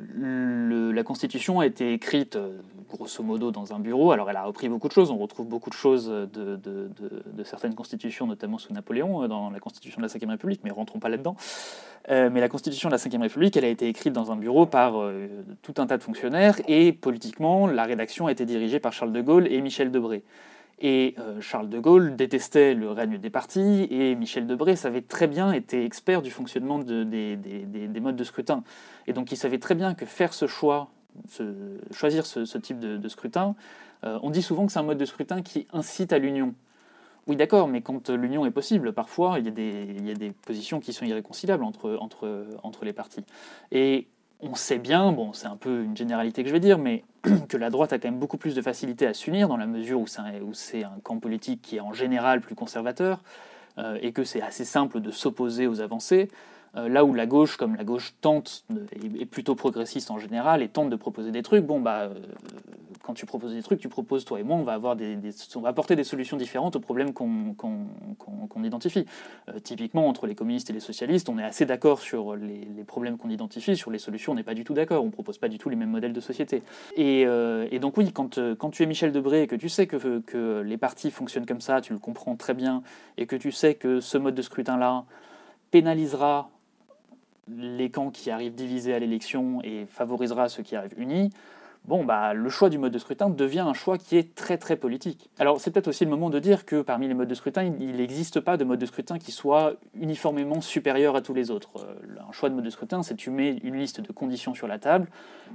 la 0.92 1.02
Constitution 1.04 1.60
a 1.60 1.66
été 1.66 1.92
écrite 1.92 2.36
euh, 2.36 2.58
grosso 2.90 3.22
modo 3.22 3.50
dans 3.50 3.72
un 3.72 3.78
bureau. 3.78 4.10
Alors 4.10 4.28
elle 4.30 4.36
a 4.36 4.44
repris 4.44 4.68
beaucoup 4.68 4.88
de 4.88 4.92
choses, 4.92 5.10
on 5.10 5.18
retrouve 5.18 5.46
beaucoup 5.46 5.70
de 5.70 5.74
choses 5.74 6.08
de, 6.08 7.44
certaines 7.44 7.74
constitutions, 7.74 8.26
notamment 8.26 8.58
sous 8.58 8.72
Napoléon, 8.72 9.22
euh, 9.22 9.28
dans 9.28 9.50
la 9.50 9.60
Constitution 9.60 10.00
de 10.00 10.06
la 10.06 10.12
Ve 10.12 10.28
République, 10.28 10.60
mais 10.64 10.70
rentrons 10.70 10.98
pas 10.98 11.08
là-dedans. 11.08 11.36
Mais 12.10 12.40
la 12.40 12.48
Constitution 12.48 12.88
de 12.88 12.94
la 12.94 12.98
Ve 12.98 13.20
République, 13.20 13.56
elle 13.58 13.66
a 13.66 13.68
été 13.68 13.86
écrite 13.86 14.14
dans 14.14 14.32
un 14.32 14.36
bureau 14.36 14.64
par 14.64 14.94
tout 15.60 15.74
un 15.76 15.86
tas 15.86 15.98
de 15.98 16.02
fonctionnaires, 16.02 16.56
et 16.66 16.92
politiquement, 16.92 17.66
la 17.66 17.84
rédaction 17.84 18.28
a 18.28 18.32
été 18.32 18.46
dirigée 18.46 18.80
par 18.80 18.94
Charles 18.94 19.12
de 19.12 19.20
Gaulle 19.20 19.46
et 19.46 19.60
Michel 19.60 19.90
Debré. 19.90 20.22
Et 20.80 21.14
euh, 21.18 21.40
Charles 21.40 21.68
de 21.68 21.78
Gaulle 21.78 22.14
détestait 22.14 22.74
le 22.74 22.90
règne 22.90 23.18
des 23.18 23.30
partis, 23.30 23.88
et 23.90 24.14
Michel 24.14 24.46
Debré 24.46 24.76
savait 24.76 25.02
très 25.02 25.26
bien, 25.26 25.52
était 25.52 25.84
expert 25.84 26.22
du 26.22 26.30
fonctionnement 26.30 26.78
de- 26.78 27.02
des, 27.02 27.36
des- 27.36 27.64
des- 27.64 27.88
des 27.88 28.00
modes 28.00 28.16
de 28.16 28.24
scrutin. 28.24 28.62
Et 29.06 29.12
donc 29.12 29.32
il 29.32 29.36
savait 29.36 29.58
très 29.58 29.74
bien 29.74 29.94
que 29.94 30.06
faire 30.06 30.32
ce 30.32 30.46
choix, 30.46 30.90
choisir 31.90 32.26
ce, 32.26 32.58
type 32.58 32.78
de, 32.78 33.08
scrutin, 33.08 33.56
euh, 34.04 34.18
on 34.22 34.30
dit 34.30 34.42
souvent 34.42 34.66
que 34.66 34.72
c'est 34.72 34.78
un 34.78 34.84
mode 34.84 34.98
de 34.98 35.04
scrutin 35.04 35.42
qui 35.42 35.66
incite 35.72 36.12
à 36.12 36.18
l'union. 36.18 36.54
Oui, 37.26 37.36
d'accord, 37.36 37.68
mais 37.68 37.82
quand 37.82 38.08
l'union 38.08 38.46
est 38.46 38.50
possible, 38.50 38.92
parfois 38.92 39.38
il 39.38 39.44
y, 39.44 39.48
a 40.10 40.14
des, 40.14 40.32
positions 40.46 40.80
qui 40.80 40.92
sont 40.92 41.04
irréconciliables 41.04 41.64
entre, 41.64 42.84
les 42.84 42.92
partis. 42.92 43.24
On 44.40 44.54
sait 44.54 44.78
bien, 44.78 45.12
bon, 45.12 45.32
c'est 45.32 45.46
un 45.46 45.56
peu 45.56 45.82
une 45.82 45.96
généralité 45.96 46.42
que 46.42 46.48
je 46.48 46.52
vais 46.52 46.60
dire, 46.60 46.78
mais 46.78 47.04
que 47.48 47.56
la 47.56 47.70
droite 47.70 47.92
a 47.92 47.98
quand 47.98 48.08
même 48.08 48.20
beaucoup 48.20 48.36
plus 48.36 48.54
de 48.54 48.62
facilité 48.62 49.06
à 49.06 49.14
s'unir 49.14 49.48
dans 49.48 49.56
la 49.56 49.66
mesure 49.66 50.00
où 50.00 50.06
c'est 50.52 50.84
un, 50.84 50.98
camp 51.02 51.18
politique 51.18 51.62
qui 51.62 51.76
est 51.76 51.80
en 51.80 51.92
général 51.92 52.40
plus 52.40 52.54
conservateur 52.54 53.22
euh, 53.78 53.98
et 54.00 54.12
que 54.12 54.24
c'est 54.24 54.40
assez 54.40 54.64
simple 54.64 55.00
de 55.00 55.10
s'opposer 55.10 55.66
aux 55.66 55.80
avancées. 55.80 56.28
Euh, 56.76 56.88
là 56.88 57.04
où 57.04 57.14
la 57.14 57.26
gauche, 57.26 57.56
comme 57.56 57.76
la 57.76 57.84
gauche 57.84 58.14
tente, 58.20 58.64
est, 58.92 59.26
plutôt 59.26 59.54
progressiste 59.54 60.10
en 60.10 60.18
général 60.18 60.62
et 60.62 60.68
tente 60.68 60.90
de 60.90 60.96
proposer 60.96 61.30
des 61.30 61.42
trucs, 61.42 61.64
bon 61.64 61.80
bah, 61.80 62.02
euh, 62.02 62.14
quand 63.02 63.14
tu 63.14 63.26
proposes 63.26 63.54
des 63.54 63.62
trucs, 63.62 63.80
tu 63.80 63.88
proposes 63.88 64.24
toi 64.24 64.38
et 64.38 64.42
moi, 64.42 64.56
on 64.56 64.64
va 64.64 64.74
avoir 64.74 64.96
des, 64.96 65.18
on 65.56 65.60
va 65.60 65.70
apporter 65.70 65.96
des 65.96 66.04
solutions 66.04 66.36
différentes 66.36 66.76
aux 66.76 66.80
problèmes 66.80 67.12
qu'on 67.12 67.54
qu'on- 67.54 67.86
qu'on 68.48 68.64
identifie. 68.64 69.06
Euh, 69.48 69.58
typiquement, 69.60 70.08
entre 70.08 70.26
les 70.26 70.34
communistes 70.34 70.68
et 70.70 70.72
les 70.72 70.80
socialistes, 70.80 71.28
on 71.28 71.38
est 71.38 71.44
assez 71.44 71.64
d'accord 71.64 72.00
sur 72.00 72.36
les, 72.36 72.66
problèmes 72.86 73.18
qu'on 73.18 73.30
identifie, 73.30 73.76
sur 73.76 73.90
les 73.90 73.98
solutions, 73.98 74.32
on 74.32 74.36
n'est 74.36 74.42
pas 74.42 74.54
du 74.54 74.64
tout 74.64 74.74
d'accord, 74.74 75.04
on 75.04 75.10
propose 75.10 75.38
pas 75.38 75.48
du 75.48 75.58
tout 75.58 75.68
les 75.68 75.76
mêmes 75.76 75.90
modèles 75.90 76.12
de 76.12 76.20
société. 76.20 76.62
Et, 76.96 77.22
et 77.22 77.78
donc 77.78 77.96
oui, 77.96 78.12
quand, 78.12 78.38
quand 78.56 78.70
tu 78.70 78.82
es 78.82 78.86
Michel 78.86 79.12
Debré 79.12 79.42
et 79.42 79.46
que 79.46 79.56
tu 79.56 79.68
sais 79.68 79.86
que, 79.86 80.20
que 80.20 80.62
les 80.62 80.76
partis 80.78 81.10
fonctionnent 81.10 81.44
comme 81.44 81.60
ça, 81.60 81.80
tu 81.80 81.92
le 81.92 81.98
comprends 81.98 82.36
très 82.36 82.54
bien, 82.54 82.82
et 83.18 83.26
que 83.26 83.36
tu 83.36 83.52
sais 83.52 83.74
que 83.74 84.00
ce 84.00 84.16
mode 84.16 84.34
de 84.34 84.42
scrutin-là 84.42 85.04
pénalisera 85.70 86.50
les 87.56 87.90
camps 87.90 88.10
qui 88.10 88.30
arrivent 88.30 88.54
divisés 88.54 88.94
à 88.94 88.98
l'élection 88.98 89.60
et 89.62 89.86
favorisera 89.86 90.48
ceux 90.48 90.62
qui 90.62 90.76
arrivent 90.76 90.94
unis, 90.96 91.30
bon, 91.84 92.04
bah, 92.04 92.34
le 92.34 92.48
choix 92.50 92.68
du 92.68 92.78
mode 92.78 92.92
de 92.92 92.98
scrutin 92.98 93.30
devient 93.30 93.60
un 93.60 93.72
choix 93.72 93.98
qui 93.98 94.16
est 94.16 94.34
très 94.34 94.58
très 94.58 94.76
politique. 94.76 95.30
Alors 95.38 95.60
c'est 95.60 95.70
peut-être 95.70 95.88
aussi 95.88 96.04
le 96.04 96.10
moment 96.10 96.30
de 96.30 96.38
dire 96.38 96.66
que 96.66 96.82
parmi 96.82 97.08
les 97.08 97.14
modes 97.14 97.28
de 97.28 97.34
scrutin, 97.34 97.62
il 97.64 97.96
n'existe 97.96 98.40
pas 98.40 98.56
de 98.56 98.64
mode 98.64 98.78
de 98.78 98.86
scrutin 98.86 99.18
qui 99.18 99.32
soit 99.32 99.74
uniformément 99.94 100.60
supérieur 100.60 101.16
à 101.16 101.22
tous 101.22 101.34
les 101.34 101.50
autres. 101.50 101.70
Euh, 101.78 102.20
un 102.28 102.32
choix 102.32 102.50
de 102.50 102.54
mode 102.54 102.64
de 102.64 102.70
scrutin, 102.70 103.02
c'est 103.02 103.14
tu 103.14 103.30
mets 103.30 103.56
une 103.64 103.76
liste 103.76 104.00
de 104.00 104.12
conditions 104.12 104.54
sur 104.54 104.68
la 104.68 104.78
table 104.78 105.08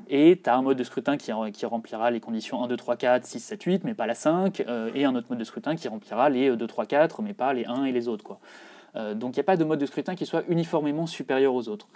et 0.09 0.41
tu 0.43 0.49
as 0.49 0.55
un 0.55 0.61
mode 0.61 0.77
de 0.77 0.83
scrutin 0.83 1.17
qui, 1.17 1.31
qui, 1.53 1.65
remplira 1.65 2.09
les 2.09 2.19
conditions 2.19 2.63
1, 2.63 2.67
2, 2.67 2.75
3, 2.75 2.95
4, 2.95 3.25
6, 3.25 3.39
7, 3.39 3.63
8, 3.63 3.83
mais 3.83 3.93
pas 3.93 4.07
la 4.07 4.15
5, 4.15 4.61
euh, 4.61 4.89
et 4.95 5.05
un 5.05 5.15
autre 5.15 5.27
mode 5.29 5.39
de 5.39 5.43
scrutin 5.43 5.75
qui 5.75 5.87
remplira 5.87 6.29
les 6.29 6.55
2, 6.55 6.67
3, 6.67 6.85
4, 6.85 7.21
mais 7.21 7.33
pas 7.33 7.53
les 7.53 7.65
1 7.65 7.85
et 7.85 7.91
les 7.91 8.07
autres. 8.07 8.23
Quoi. 8.23 8.39
Euh, 8.95 9.13
donc 9.13 9.35
il 9.35 9.39
n'y 9.39 9.41
a 9.41 9.45
pas 9.45 9.57
de 9.57 9.63
mode 9.63 9.79
de 9.79 9.85
scrutin 9.85 10.15
qui 10.15 10.25
soit 10.25 10.43
uniformément 10.47 11.07
supérieur 11.07 11.53
aux 11.53 11.67
autres. 11.67 11.87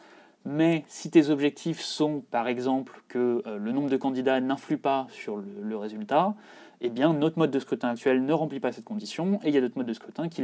Mais 0.45 0.85
si 0.87 1.09
tes 1.11 1.29
objectifs 1.29 1.81
sont, 1.81 2.23
par 2.31 2.47
exemple, 2.47 3.01
que 3.07 3.43
euh, 3.45 3.57
le 3.57 3.71
nombre 3.71 3.89
de 3.89 3.97
candidats 3.97 4.39
n'influe 4.39 4.77
pas 4.77 5.07
sur 5.09 5.37
le, 5.37 5.77
résultat, 5.77 6.35
eh 6.79 6.89
bien 6.89 7.13
notre 7.13 7.37
mode 7.37 7.51
de 7.51 7.59
scrutin 7.59 7.89
actuel 7.89 8.23
ne 8.23 8.33
remplit 8.33 8.59
pas 8.59 8.71
cette 8.71 8.85
condition, 8.85 9.39
et 9.43 9.49
il 9.49 9.53
y 9.53 9.57
a 9.57 9.61
d'autres 9.61 9.77
modes 9.77 9.87
de 9.87 9.93
scrutin 9.93 10.29
qui, 10.29 10.41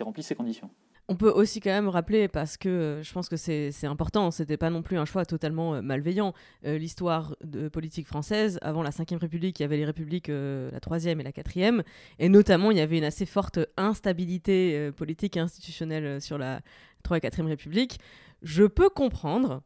remplissent 0.00 0.26
ces 0.26 0.34
conditions. 0.34 0.70
On 1.10 1.16
peut 1.16 1.30
aussi 1.30 1.60
quand 1.60 1.70
même 1.70 1.88
rappeler, 1.88 2.28
parce 2.28 2.58
que 2.58 2.68
euh, 2.68 3.02
je 3.02 3.12
pense 3.12 3.30
que 3.30 3.36
c'est 3.36 3.86
important, 3.86 4.30
c'était 4.30 4.58
pas 4.58 4.68
non 4.68 4.82
plus 4.82 4.98
un 4.98 5.06
choix 5.06 5.24
totalement 5.24 5.74
euh, 5.74 5.82
malveillant. 5.82 6.34
L'histoire 6.64 7.34
de 7.42 7.68
politique 7.68 8.06
française, 8.06 8.58
avant 8.62 8.82
la 8.82 8.90
Ve 8.90 9.18
République, 9.18 9.58
il 9.58 9.62
y 9.62 9.64
avait 9.64 9.78
les 9.78 9.84
républiques, 9.84 10.28
la 10.28 10.80
Troisième 10.80 11.20
et 11.20 11.24
la 11.24 11.32
Quatrième, 11.32 11.82
et 12.18 12.28
notamment 12.28 12.70
il 12.70 12.76
y 12.76 12.80
avait 12.80 12.98
une 12.98 13.04
assez 13.04 13.26
forte 13.26 13.58
instabilité 13.76 14.90
politique 14.92 15.36
et 15.36 15.40
institutionnelle 15.40 16.20
sur 16.20 16.36
la 16.36 16.60
Troisième 17.02 17.18
et 17.18 17.20
Quatrième 17.20 17.48
République 17.48 17.98
je 18.42 18.64
peux 18.64 18.88
comprendre 18.88 19.62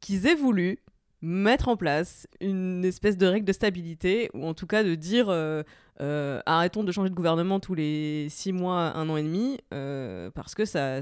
qu'ils 0.00 0.26
aient 0.26 0.34
voulu 0.34 0.78
mettre 1.20 1.68
en 1.68 1.76
place 1.76 2.28
une 2.40 2.84
espèce 2.84 3.16
de 3.16 3.26
règle 3.26 3.44
de 3.44 3.52
stabilité, 3.52 4.30
ou 4.34 4.46
en 4.46 4.54
tout 4.54 4.66
cas 4.66 4.84
de 4.84 4.94
dire 4.94 5.28
euh, 5.28 5.62
euh, 6.00 6.40
arrêtons 6.46 6.84
de 6.84 6.92
changer 6.92 7.10
de 7.10 7.14
gouvernement 7.14 7.58
tous 7.58 7.74
les 7.74 8.28
six 8.28 8.52
mois, 8.52 8.96
un 8.96 9.08
an 9.08 9.16
et 9.16 9.22
demi, 9.22 9.58
euh, 9.74 10.30
parce 10.34 10.54
que 10.54 10.64
ça, 10.64 11.00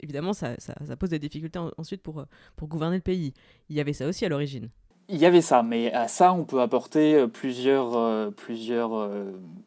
évidemment 0.00 0.32
ça, 0.32 0.54
pose 0.98 1.10
des 1.10 1.18
difficultés 1.18 1.58
ensuite 1.76 2.02
pour, 2.02 2.24
pour 2.56 2.68
gouverner 2.68 2.96
le 2.96 3.02
pays. 3.02 3.34
Il 3.68 3.76
y 3.76 3.80
avait 3.80 3.92
ça 3.92 4.06
aussi 4.06 4.24
à 4.24 4.28
l'origine. 4.28 4.68
Il 5.10 5.16
y 5.16 5.24
avait 5.24 5.40
ça, 5.40 5.62
mais 5.62 5.90
à 5.92 6.06
ça 6.06 6.32
on 6.34 6.44
peut 6.44 6.60
apporter 6.60 7.26
plusieurs, 7.28 8.32
plusieurs 8.34 9.10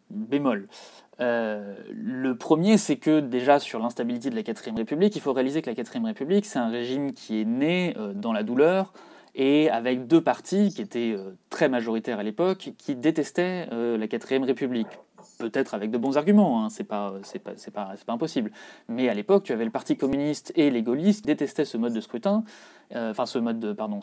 bémols. 0.10 0.68
Le 1.20 2.34
premier, 2.34 2.78
c'est 2.78 2.98
que 2.98 3.20
déjà 3.20 3.60
sur 3.60 3.80
l'instabilité 3.80 4.30
de 4.30 4.36
la 4.36 4.44
4ème 4.44 4.78
République, 4.78 5.16
il 5.16 5.22
faut 5.22 5.34
réaliser 5.34 5.64
que 5.64 5.70
la 5.70 5.76
4ème 5.76 6.06
République, 6.06 6.46
c'est 6.46 6.60
un 6.60 6.70
régime 6.70 7.12
qui 7.12 7.42
est 7.42 7.46
né 7.46 7.96
dans 8.14 8.34
la 8.34 8.44
douleur 8.44 8.94
et 9.36 9.70
avec 9.70 10.08
deux 10.08 10.22
partis 10.22 10.74
qui 10.74 10.82
étaient 10.82 11.14
euh, 11.16 11.32
très 11.50 11.70
majoritaires 11.70 12.20
à 12.20 12.24
l'époque, 12.24 12.72
qui 12.78 12.96
détestaient 12.96 13.68
la 13.72 14.08
4ème 14.08 14.44
République. 14.44 14.88
Peut-être 15.38 15.74
avec 15.74 15.92
de 15.92 15.98
bons 15.98 16.18
arguments, 16.18 16.66
hein, 16.66 16.70
c'est 16.70 16.84
pas, 16.84 17.14
impossible. 18.08 18.52
Mais 18.88 19.10
à 19.10 19.14
l'époque, 19.14 19.44
tu 19.44 19.54
avais 19.54 19.66
le 19.66 19.72
Parti 19.72 19.98
communiste 19.98 20.52
et 20.56 20.70
les 20.70 20.84
gaullistes 20.84 21.22
qui 21.22 21.28
détestaient 21.28 21.66
ce 21.66 21.78
mode 21.78 21.94
de 21.94 22.02
scrutin, 22.02 22.44
enfin 22.94 23.26
ce 23.26 23.40
mode 23.40 23.60
de, 23.60 23.74
pardon, 23.74 24.02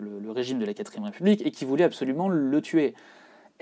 le, 0.00 0.30
régime 0.30 0.58
de 0.58 0.66
la 0.66 0.72
4ème 0.72 1.04
République, 1.04 1.44
et 1.46 1.50
qui 1.50 1.64
voulaient 1.64 1.84
absolument 1.84 2.28
le 2.28 2.60
tuer. 2.60 2.94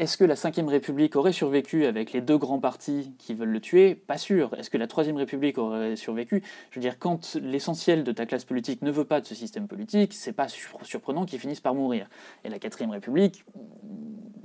Est-ce 0.00 0.16
que 0.16 0.24
la 0.24 0.32
Ve 0.32 0.68
République 0.68 1.14
aurait 1.14 1.30
survécu 1.30 1.84
avec 1.84 2.14
les 2.14 2.22
deux 2.22 2.38
grands 2.38 2.58
partis 2.58 3.12
qui 3.18 3.34
veulent 3.34 3.50
le 3.50 3.60
tuer? 3.60 3.94
Pas 3.94 4.16
sûr. 4.16 4.54
Est-ce 4.54 4.70
que 4.70 4.78
la 4.78 4.86
Troisième 4.86 5.18
République 5.18 5.58
aurait 5.58 5.94
survécu? 5.94 6.42
Je 6.70 6.76
veux 6.76 6.80
dire, 6.80 6.98
quand 6.98 7.34
l'essentiel 7.34 8.02
de 8.02 8.10
ta 8.10 8.24
classe 8.24 8.46
politique 8.46 8.80
ne 8.80 8.90
veut 8.90 9.04
pas 9.04 9.20
de 9.20 9.26
ce 9.26 9.34
système 9.34 9.68
politique, 9.68 10.14
c'est 10.14 10.32
pas 10.32 10.48
surprenant 10.48 11.26
qu'ils 11.26 11.38
finissent 11.38 11.60
par 11.60 11.74
mourir. 11.74 12.08
Et 12.44 12.48
la 12.48 12.58
Quatrième 12.58 12.92
République, 12.92 13.44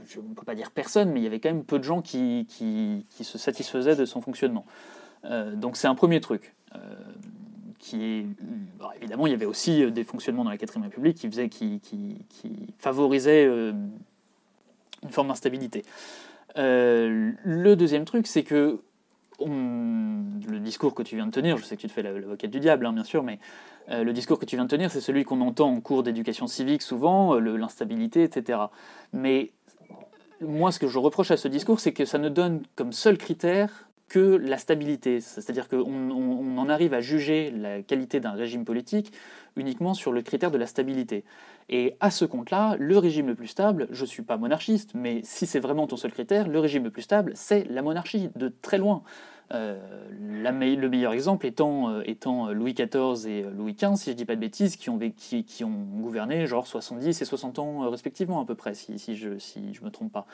je 0.05 0.19
ne 0.19 0.33
peux 0.33 0.43
pas 0.43 0.55
dire 0.55 0.71
personne, 0.71 1.09
mais 1.11 1.21
il 1.21 1.23
y 1.23 1.27
avait 1.27 1.39
quand 1.39 1.53
même 1.53 1.63
peu 1.63 1.79
de 1.79 1.85
gens 1.85 2.01
qui, 2.01 2.45
se 3.09 3.37
satisfaisaient 3.37 3.95
de 3.95 4.03
son 4.03 4.19
fonctionnement. 4.19 4.65
Euh, 5.23 5.55
donc 5.55 5.77
c'est 5.77 5.87
un 5.87 5.95
premier 5.95 6.19
truc. 6.19 6.53
Euh, 6.75 6.79
qui 7.79 8.03
est, 8.03 8.25
évidemment, 8.97 9.25
il 9.25 9.31
y 9.31 9.33
avait 9.33 9.45
aussi 9.45 9.89
des 9.89 10.03
fonctionnements 10.03 10.43
dans 10.43 10.49
la 10.49 10.57
Quatrième 10.57 10.83
République 10.83 11.17
qui, 11.17 11.79
qui, 11.79 12.73
favorisaient 12.77 13.45
euh, 13.45 13.71
une 15.05 15.11
forme 15.11 15.29
d'instabilité. 15.29 15.83
Euh, 16.57 17.31
le 17.43 17.75
deuxième 17.75 18.05
truc, 18.05 18.27
c'est 18.27 18.43
que 18.43 18.81
le 19.39 20.59
discours 20.59 20.95
que 20.95 21.03
tu 21.03 21.15
viens 21.15 21.27
de 21.27 21.31
tenir, 21.31 21.57
je 21.57 21.63
sais 21.63 21.75
que 21.75 21.81
tu 21.81 21.87
te 21.87 21.91
fais 21.91 22.03
l'avocat 22.03 22.47
du 22.47 22.59
diable, 22.59 22.85
hein, 22.85 22.93
bien 22.93 23.03
sûr, 23.03 23.23
mais 23.23 23.39
euh, 23.89 24.03
le 24.03 24.13
discours 24.13 24.39
que 24.39 24.45
tu 24.45 24.55
viens 24.55 24.65
de 24.65 24.69
tenir, 24.69 24.91
c'est 24.91 25.01
celui 25.01 25.25
qu'on 25.25 25.41
entend 25.41 25.69
en 25.69 25.81
cours 25.81 26.03
d'éducation 26.03 26.47
civique 26.47 26.81
souvent, 26.81 27.35
euh, 27.35 27.57
l'instabilité, 27.57 28.23
etc. 28.23 28.59
Mais 29.13 29.51
moi, 30.41 30.71
ce 30.71 30.79
que 30.79 30.87
je 30.87 30.97
reproche 30.97 31.31
à 31.31 31.37
ce 31.37 31.47
discours, 31.47 31.79
c'est 31.79 31.93
que 31.93 32.05
ça 32.05 32.17
ne 32.17 32.29
donne 32.29 32.63
comme 32.75 32.93
seul 32.93 33.17
critère 33.17 33.89
que 34.07 34.19
la 34.19 34.57
stabilité. 34.57 35.19
C'est-à-dire 35.19 35.67
qu'on 35.67 36.11
on 36.11 36.57
en 36.57 36.69
arrive 36.69 36.93
à 36.93 37.01
juger 37.01 37.51
la 37.51 37.81
qualité 37.81 38.19
d'un 38.19 38.31
régime 38.31 38.63
politique 38.63 39.11
uniquement 39.55 39.93
sur 39.93 40.11
le 40.11 40.21
critère 40.21 40.51
de 40.51 40.57
la 40.57 40.67
stabilité. 40.67 41.23
Et 41.69 41.95
à 41.99 42.11
ce 42.11 42.25
compte-là, 42.25 42.75
le 42.79 42.97
régime 42.97 43.27
le 43.27 43.35
plus 43.35 43.47
stable, 43.47 43.87
je 43.91 44.01
ne 44.01 44.07
suis 44.07 44.23
pas 44.23 44.37
monarchiste, 44.37 44.91
mais 44.93 45.21
si 45.23 45.47
c'est 45.47 45.59
vraiment 45.59 45.87
ton 45.87 45.97
seul 45.97 46.11
critère, 46.11 46.47
le 46.47 46.59
régime 46.59 46.83
le 46.83 46.91
plus 46.91 47.01
stable, 47.01 47.31
c'est 47.35 47.63
la 47.69 47.81
monarchie, 47.81 48.29
de 48.35 48.53
très 48.61 48.77
loin. 48.77 49.03
Euh, 49.53 49.79
le 50.11 50.89
meilleur 50.89 51.13
exemple 51.13 51.45
étant, 51.45 51.89
euh, 51.89 52.01
étant 52.05 52.51
Louis 52.51 52.73
XIV 52.73 53.27
et 53.27 53.43
Louis 53.43 53.73
XV, 53.73 53.95
si 53.95 54.05
je 54.05 54.11
ne 54.11 54.15
dis 54.15 54.25
pas 54.25 54.35
de 54.35 54.41
bêtises, 54.41 54.75
qui 54.75 54.89
ont, 54.89 54.99
ont 54.99 56.01
gouverné 56.01 56.47
genre 56.47 56.65
70 56.65 57.21
et 57.21 57.25
60 57.25 57.59
ans 57.59 57.83
euh, 57.83 57.89
respectivement 57.89 58.41
à 58.41 58.45
peu 58.45 58.55
près, 58.55 58.73
si, 58.73 58.97
je 59.15 59.29
ne 59.29 59.85
me 59.85 59.89
trompe 59.89 60.11
pas. 60.11 60.25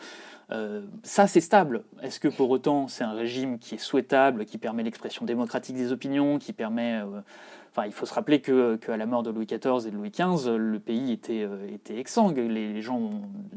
ça, 1.04 1.28
c'est 1.28 1.41
stable. 1.41 1.84
Est-ce 2.02 2.19
que 2.19 2.28
pour 2.28 2.50
autant 2.50 2.88
c'est 2.88 3.04
un 3.04 3.13
régime 3.13 3.60
qui 3.60 3.76
est 3.76 3.80
souhaitable, 3.80 4.45
qui 4.45 4.58
permet 4.58 4.84
l'expression 4.84 5.26
démocratique 5.26 5.76
des 5.76 5.91
opinions, 5.91 6.39
qui 6.39 6.54
permet 6.54 7.02
Enfin, 7.74 7.86
il 7.86 7.93
faut 7.93 8.06
se 8.06 8.13
rappeler 8.13 8.41
qu'à 8.41 8.97
la 8.97 9.06
mort 9.06 9.24
de 9.24 9.30
Louis 9.30 9.45
XIV 9.45 9.88
et 9.88 9.91
de 9.91 9.95
Louis 9.95 10.12
XV, 10.12 10.58
le 10.58 10.78
pays 10.78 11.13
était, 11.13 11.43
euh, 11.43 11.74
était 11.74 11.97
exsangue. 11.97 12.38
Les, 12.38 12.82
gens, 12.82 13.12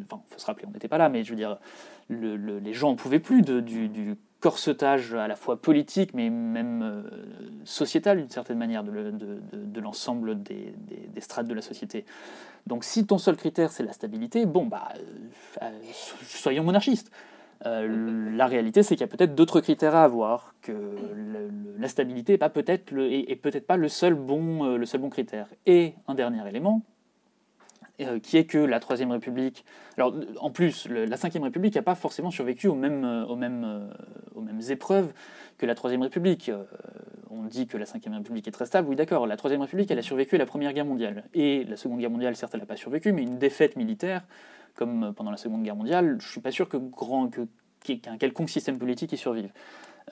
enfin, 0.05 0.23
il 0.31 0.33
faut 0.33 0.39
se 0.39 0.47
rappeler, 0.47 0.67
on 0.69 0.71
n'était 0.71 0.87
pas 0.87 0.99
là, 0.99 1.09
mais 1.09 1.25
je 1.25 1.31
veux 1.31 1.37
dire, 1.37 1.59
les 2.11 2.73
gens 2.75 2.91
n'en 2.91 2.97
pouvaient 2.97 3.19
plus 3.19 3.43
du, 3.43 4.17
corsetage 4.45 5.15
à 5.15 5.27
la 5.27 5.37
fois 5.37 5.57
politique, 5.57 6.13
mais 6.13 6.29
même 6.29 6.83
euh, 6.83 7.03
sociétal 7.65 8.19
d'une 8.19 8.29
certaine 8.29 8.59
manière, 8.59 8.85
de, 8.85 9.81
l'ensemble 9.81 10.43
des, 10.43 10.75
strates 11.21 11.47
de 11.47 11.55
la 11.55 11.63
société. 11.63 12.05
Donc, 12.67 12.85
si 12.85 13.07
ton 13.07 13.17
seul 13.17 13.37
critère 13.37 13.73
c'est 13.73 13.85
la 13.85 13.95
stabilité, 13.95 14.45
bon, 14.45 14.67
bah, 14.67 14.89
euh, 15.63 15.71
soyons 16.27 16.63
monarchistes. 16.63 17.11
Euh, 17.65 18.37
la 18.37 18.47
réalité, 18.47 18.83
c'est 18.83 18.97
qu'il 18.97 19.07
y 19.07 19.09
a 19.09 19.17
peut-être 19.17 19.35
d'autres 19.35 19.63
critères 19.63 19.95
à 19.95 20.05
avoir, 20.05 20.55
que 20.61 20.75
la 21.79 21.89
stabilité 21.89 22.33
n'est 22.39 22.49
peut-être 22.51 22.93
peut-être 23.41 23.67
pas 23.67 23.79
le 23.79 23.89
seul, 23.89 24.13
bon, 24.13 24.67
euh, 24.67 24.77
le 24.77 24.85
seul 24.85 25.01
bon 25.01 25.09
critère. 25.09 25.47
Et 25.65 25.95
un 26.07 26.15
dernier 26.15 26.47
élément, 26.47 26.83
euh, 28.01 28.19
qui 28.19 28.37
est 28.37 28.45
que 28.45 28.59
la 28.59 28.81
Troisième 28.81 29.11
République, 29.11 29.65
alors 29.97 30.15
en 30.41 30.51
plus, 30.51 30.89
la 30.89 31.17
Cinquième 31.17 31.45
République 31.45 31.75
n'a 31.75 31.83
pas 31.83 31.95
forcément 31.95 32.31
survécu 32.31 32.69
aux 32.69 32.75
mêmes, 32.75 33.05
aux, 33.29 33.37
mêmes, 33.37 33.91
aux 34.35 34.41
mêmes 34.41 34.61
épreuves 34.69 35.13
que 35.59 35.67
la 35.67 35.75
Troisième 35.75 36.03
République. 36.03 36.51
on 37.31 37.45
dit 37.45 37.67
que 37.67 37.77
la 37.77 37.87
Cinquième 37.87 38.15
République 38.15 38.49
est 38.49 38.53
très 38.53 38.67
stable, 38.67 38.89
oui 38.89 38.97
d'accord, 38.97 39.27
la 39.27 39.37
Troisième 39.37 39.61
République, 39.61 39.91
elle 39.91 39.99
a 39.99 40.03
survécu 40.03 40.35
à 40.35 40.39
la 40.39 40.47
Première 40.47 40.73
Guerre 40.73 40.87
mondiale. 40.87 41.25
Et 41.35 41.65
la 41.65 41.77
Seconde 41.77 42.01
Guerre 42.01 42.11
mondiale, 42.11 42.35
certes, 42.37 42.55
elle 42.55 42.61
n'a 42.61 42.67
pas 42.67 42.77
survécu, 42.77 43.13
mais 43.13 43.23
une 43.23 43.39
défaite 43.39 43.77
militaire 43.77 44.25
comme 44.75 45.15
pendant 45.15 45.31
la 45.31 45.37
Seconde 45.37 45.63
Guerre 45.63 45.77
mondiale, 45.77 46.17
je 46.19 46.27
ne 46.27 46.31
suis 46.31 46.41
pas 46.41 46.51
sûr 46.51 46.69
que 46.69 46.77
grand, 46.77 47.29
que, 47.29 47.43
qu'un 47.85 48.19
quelconque 48.19 48.51
système 48.51 48.79
politique 48.79 49.13
y 49.13 49.17
survive. 49.17 49.51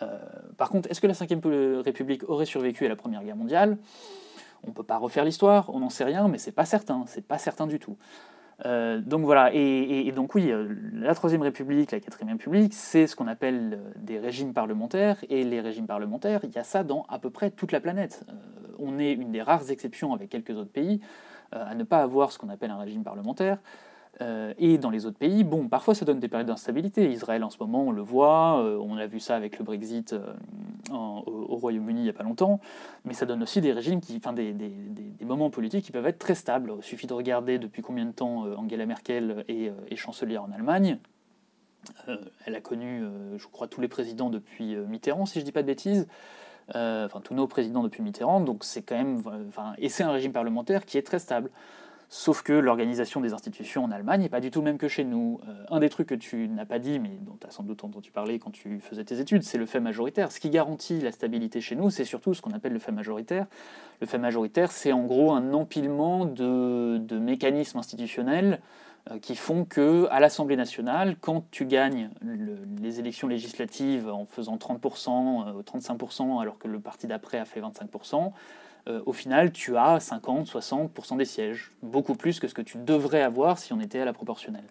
Euh, 0.00 0.18
par 0.56 0.70
contre, 0.70 0.90
est-ce 0.90 1.00
que 1.00 1.06
la 1.06 1.12
Ve 1.12 1.82
République 1.82 2.28
aurait 2.28 2.46
survécu 2.46 2.86
à 2.86 2.88
la 2.88 2.96
Première 2.96 3.22
Guerre 3.24 3.36
mondiale? 3.36 3.76
On 4.64 4.68
ne 4.68 4.72
peut 4.72 4.82
pas 4.82 4.98
refaire 4.98 5.24
l'histoire, 5.24 5.70
on 5.74 5.80
n'en 5.80 5.90
sait 5.90 6.04
rien, 6.04 6.28
mais 6.28 6.38
c'est 6.38 6.52
pas 6.52 6.64
certain, 6.64 7.04
c'est 7.06 7.26
pas 7.26 7.38
certain 7.38 7.66
du 7.66 7.78
tout. 7.78 7.96
Euh, 8.64 9.00
donc 9.00 9.24
voilà, 9.24 9.50
et, 9.52 10.12
donc 10.12 10.34
oui, 10.34 10.50
euh, 10.50 10.68
la 10.94 11.14
Troisième 11.14 11.42
République, 11.42 11.90
la 11.90 12.00
Quatrième 12.00 12.36
République, 12.36 12.74
c'est 12.74 13.06
ce 13.06 13.16
qu'on 13.16 13.26
appelle 13.26 13.80
des 13.96 14.18
régimes 14.18 14.52
parlementaires, 14.52 15.16
et 15.28 15.42
les 15.42 15.60
régimes 15.60 15.86
parlementaires, 15.86 16.40
il 16.44 16.50
y 16.50 16.58
a 16.58 16.64
ça 16.64 16.84
dans 16.84 17.04
à 17.08 17.18
peu 17.18 17.30
près 17.30 17.50
toute 17.50 17.72
la 17.72 17.80
planète. 17.80 18.24
on 18.78 18.98
est 18.98 19.12
une 19.12 19.32
des 19.32 19.42
rares 19.42 19.70
exceptions 19.70 20.14
avec 20.14 20.30
quelques 20.30 20.50
autres 20.50 20.72
pays 20.72 21.00
à 21.50 21.74
ne 21.74 21.84
pas 21.84 21.98
avoir 21.98 22.32
ce 22.32 22.38
qu'on 22.38 22.48
appelle 22.48 22.70
un 22.70 22.78
régime 22.78 23.04
parlementaire. 23.04 23.58
Euh, 24.22 24.54
et 24.58 24.78
dans 24.78 24.90
les 24.90 25.06
autres 25.06 25.18
pays, 25.18 25.42
bon, 25.42 25.68
parfois 25.68 25.94
ça 25.94 26.04
donne 26.04 26.20
des 26.20 26.28
périodes 26.28 26.46
d'instabilité. 26.46 27.10
Israël 27.10 27.42
en 27.42 27.50
ce 27.50 27.58
moment, 27.58 27.82
on 27.82 27.90
le 27.90 28.02
voit, 28.02 28.62
euh, 28.62 28.78
on 28.80 28.96
a 28.96 29.06
vu 29.06 29.20
ça 29.20 29.34
avec 29.34 29.58
le 29.58 29.64
Brexit 29.64 30.12
euh, 30.12 30.32
au, 30.90 31.56
Royaume-Uni 31.56 32.00
il 32.00 32.04
n'y 32.04 32.10
a 32.10 32.12
pas 32.12 32.22
longtemps, 32.22 32.60
mais 33.04 33.14
ça 33.14 33.26
donne 33.26 33.42
aussi 33.42 33.60
des 33.60 33.72
régimes, 33.72 34.00
qui, 34.00 34.16
enfin 34.16 34.32
des, 34.32 34.54
moments 35.22 35.50
politiques 35.50 35.84
qui 35.84 35.92
peuvent 35.92 36.06
être 36.06 36.18
très 36.18 36.34
stables. 36.34 36.72
Il 36.78 36.82
suffit 36.82 37.06
de 37.06 37.14
regarder 37.14 37.58
depuis 37.58 37.82
combien 37.82 38.04
de 38.04 38.12
temps 38.12 38.44
Angela 38.56 38.86
Merkel 38.86 39.44
est, 39.48 39.72
est 39.90 39.96
chancelière 39.96 40.42
en 40.42 40.52
Allemagne. 40.52 40.98
elle 42.44 42.54
a 42.54 42.60
connu, 42.60 43.02
je 43.36 43.46
crois, 43.46 43.66
tous 43.66 43.80
les 43.80 43.88
présidents 43.88 44.28
depuis 44.28 44.76
Mitterrand, 44.76 45.24
si 45.24 45.34
je 45.38 45.40
ne 45.40 45.46
dis 45.46 45.52
pas 45.52 45.62
de 45.62 45.68
bêtises. 45.68 46.06
enfin, 46.68 47.20
tous 47.22 47.34
nos 47.34 47.46
présidents 47.46 47.82
depuis 47.82 48.02
Mitterrand, 48.02 48.40
donc 48.40 48.64
c'est 48.64 48.82
quand 48.82 48.96
même. 48.96 49.22
Et 49.78 49.88
c'est 49.88 50.02
un 50.02 50.10
régime 50.10 50.32
parlementaire 50.32 50.84
qui 50.84 50.98
est 50.98 51.02
très 51.02 51.18
stable. 51.18 51.50
Sauf 52.14 52.42
que 52.42 52.52
l'organisation 52.52 53.22
des 53.22 53.32
institutions 53.32 53.84
en 53.84 53.90
Allemagne 53.90 54.20
n'est 54.20 54.28
pas 54.28 54.40
du 54.40 54.50
tout 54.50 54.58
le 54.58 54.66
même 54.66 54.76
que 54.76 54.86
chez 54.86 55.02
nous. 55.02 55.40
Euh, 55.48 55.64
un 55.70 55.80
des 55.80 55.88
trucs 55.88 56.08
que 56.08 56.14
tu 56.14 56.46
n'as 56.46 56.66
pas 56.66 56.78
dit, 56.78 56.98
mais 56.98 57.08
dont 57.22 57.38
tu 57.40 57.46
as 57.46 57.50
sans 57.50 57.62
doute 57.62 57.84
entendu 57.84 58.10
parler 58.10 58.38
quand 58.38 58.50
tu 58.50 58.80
faisais 58.80 59.02
tes 59.02 59.18
études, 59.18 59.42
c'est 59.44 59.56
le 59.56 59.64
fait 59.64 59.80
majoritaire. 59.80 60.30
Ce 60.30 60.38
qui 60.38 60.50
garantit 60.50 61.00
la 61.00 61.10
stabilité 61.10 61.62
chez 61.62 61.74
nous, 61.74 61.88
c'est 61.88 62.04
surtout 62.04 62.34
ce 62.34 62.42
qu'on 62.42 62.50
appelle 62.50 62.74
le 62.74 62.78
fait 62.80 62.92
majoritaire. 62.92 63.46
Le 64.02 64.06
fait 64.06 64.18
majoritaire, 64.18 64.72
c'est 64.72 64.92
en 64.92 65.04
gros 65.04 65.32
un 65.32 65.54
empilement 65.54 66.26
de, 66.26 67.00
mécanismes 67.18 67.78
institutionnels 67.78 68.60
euh, 69.10 69.18
qui 69.18 69.34
font 69.34 69.64
que 69.64 70.06
à 70.10 70.20
l'Assemblée 70.20 70.56
nationale, 70.56 71.16
quand 71.18 71.50
tu 71.50 71.64
gagnes 71.64 72.10
les 72.82 73.00
élections 73.00 73.26
législatives 73.26 74.10
en 74.10 74.26
faisant 74.26 74.56
30%, 74.56 75.62
35%, 75.62 76.36
euh, 76.36 76.40
alors 76.40 76.58
que 76.58 76.68
le 76.68 76.78
parti 76.78 77.06
d'après 77.06 77.38
a 77.38 77.46
fait 77.46 77.62
25%, 77.62 78.32
euh, 78.88 79.00
au 79.06 79.12
final, 79.12 79.52
tu 79.52 79.76
as 79.76 80.00
50, 80.00 80.48
60% 80.48 81.16
des 81.16 81.24
sièges, 81.24 81.70
beaucoup 81.82 82.14
plus 82.14 82.40
que 82.40 82.48
ce 82.48 82.54
que 82.54 82.62
tu 82.62 82.78
devrais 82.78 83.22
avoir 83.22 83.58
si 83.58 83.72
on 83.72 83.80
était 83.80 84.00
à 84.00 84.04
la 84.04 84.12
proportionnelle. 84.12 84.64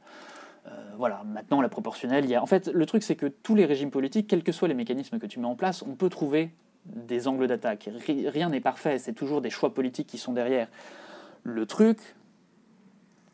Euh, 0.68 0.70
voilà, 0.98 1.24
maintenant 1.26 1.62
la 1.62 1.70
proportionnelle, 1.70 2.26
il 2.26 2.32
y 2.32 2.36
a... 2.36 2.44
En 2.44 2.46
fait, 2.46 2.68
le 2.68 2.86
truc 2.86 3.04
c'est 3.04 3.16
que 3.16 3.28
tous 3.28 3.56
les 3.56 3.66
régimes 3.66 3.92
politiques, 3.92 4.28
quels 4.28 4.44
que 4.44 4.52
soient 4.52 4.68
les 4.68 4.74
mécanismes 4.74 5.18
que 5.18 5.28
tu 5.28 5.40
mets 5.40 5.48
en 5.48 5.56
place, 5.56 5.82
on 5.82 5.96
peut 5.96 6.10
trouver 6.10 6.52
des 6.86 7.28
angles 7.28 7.48
d'attaque. 7.48 7.90
Rien 8.08 8.50
n'est 8.50 8.60
parfait, 8.60 8.98
c'est 8.98 9.14
toujours 9.14 9.42
des 9.42 9.50
choix 9.50 9.74
politiques 9.74 10.08
qui 10.08 10.18
sont 10.18 10.34
derrière. 10.34 10.68
Le 11.44 11.66
truc, 11.66 12.00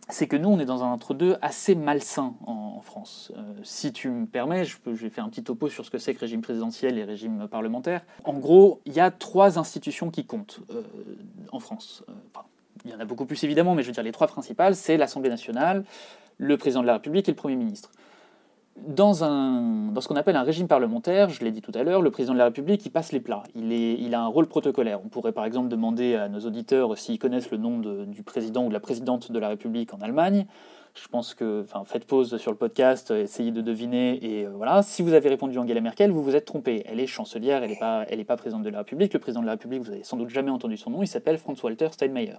c'est 0.09 0.27
que 0.27 0.35
nous, 0.35 0.49
on 0.49 0.59
est 0.59 0.65
dans 0.65 0.83
un 0.83 0.87
entre-deux 0.87 1.37
assez 1.41 1.75
malsain 1.75 2.35
en, 2.45 2.81
France. 2.81 3.33
Euh, 3.35 3.41
si 3.63 3.91
tu 3.91 4.09
me 4.09 4.25
permets, 4.25 4.63
je, 4.63 4.77
vais 4.85 5.09
faire 5.09 5.25
un 5.25 5.29
petit 5.29 5.43
topo 5.43 5.67
sur 5.67 5.83
ce 5.83 5.89
que 5.89 5.97
c'est 5.97 6.13
que 6.13 6.19
régime 6.19 6.41
présidentiel 6.41 6.97
et 6.97 7.03
régime 7.03 7.47
parlementaire. 7.49 8.01
En 8.23 8.33
gros, 8.33 8.79
il 8.85 8.93
y 8.93 8.99
a 8.99 9.11
trois 9.11 9.59
institutions 9.59 10.09
qui 10.09 10.25
comptent 10.25 10.61
euh, 10.69 10.83
en 11.51 11.59
France. 11.59 12.03
Euh, 12.07 12.13
il 12.85 12.91
y 12.91 12.93
en 12.93 12.99
a 12.99 13.05
beaucoup 13.05 13.25
plus 13.25 13.43
évidemment, 13.43 13.75
mais 13.75 13.81
je 13.81 13.87
veux 13.87 13.93
dire 13.93 14.03
les 14.03 14.13
trois 14.13 14.27
principales, 14.27 14.75
c'est 14.75 14.95
l'Assemblée 14.95 15.29
nationale, 15.29 15.83
le 16.37 16.55
président 16.57 16.81
de 16.81 16.87
la 16.87 16.93
République 16.93 17.27
et 17.27 17.31
le 17.31 17.35
Premier 17.35 17.57
ministre 17.57 17.91
dans, 18.85 19.23
un, 19.23 19.91
dans 19.91 20.01
ce 20.01 20.07
qu'on 20.07 20.15
appelle 20.15 20.35
un 20.35 20.43
régime 20.43 20.67
parlementaire, 20.67 21.29
je 21.29 21.43
l'ai 21.43 21.51
dit 21.51 21.61
tout 21.61 21.71
à 21.73 21.83
l'heure, 21.83 22.01
le 22.01 22.11
président 22.11 22.33
de 22.33 22.37
la 22.37 22.45
République, 22.45 22.85
il 22.85 22.89
passe 22.89 23.11
les 23.11 23.19
plats. 23.19 23.43
Il, 23.55 23.71
est, 23.71 23.93
il 23.93 24.13
a 24.13 24.21
un 24.21 24.27
rôle 24.27 24.47
protocolaire. 24.47 24.99
On 25.03 25.09
pourrait 25.09 25.31
par 25.31 25.45
exemple 25.45 25.69
demander 25.69 26.15
à 26.15 26.29
nos 26.29 26.39
auditeurs 26.41 26.97
s'ils 26.97 27.19
connaissent 27.19 27.51
le 27.51 27.57
nom 27.57 27.79
du 27.79 28.23
président 28.23 28.65
ou 28.65 28.69
de 28.69 28.73
la 28.73 28.79
présidente 28.79 29.31
de 29.31 29.39
la 29.39 29.49
République 29.49 29.93
en 29.93 30.01
Allemagne. 30.01 30.45
Je 31.01 31.07
pense 31.07 31.35
que, 31.35 31.61
enfin, 31.61 31.83
faites 31.85 32.05
pause 32.05 32.37
sur 32.37 32.51
le 32.51 32.57
podcast, 32.57 33.11
essayez 33.11 33.51
de 33.51 33.61
deviner, 33.61 34.17
et 34.25 34.45
euh, 34.45 34.51
voilà. 34.55 34.81
Si 34.81 35.03
vous 35.03 35.13
avez 35.13 35.29
répondu 35.29 35.59
Angela 35.59 35.79
Merkel, 35.79 36.09
vous 36.11 36.23
vous 36.23 36.35
êtes 36.35 36.45
trompé. 36.45 36.83
Elle 36.87 36.99
est 36.99 37.05
chancelière, 37.05 37.61
elle 37.61 37.69
n'est 37.69 37.77
pas, 37.77 38.05
pas 38.27 38.37
présidente 38.37 38.63
de 38.63 38.69
la 38.69 38.79
République. 38.79 39.13
Le 39.13 39.19
président 39.19 39.41
de 39.41 39.45
la 39.45 39.51
République, 39.51 39.81
vous 39.81 39.91
avez 39.91 40.03
sans 40.03 40.17
doute 40.17 40.29
jamais 40.29 40.49
entendu 40.49 40.75
son 40.75 40.89
nom, 40.89 41.03
il 41.03 41.07
s'appelle 41.07 41.37
Franz-Walter 41.37 41.89
Steinmeier. 41.91 42.37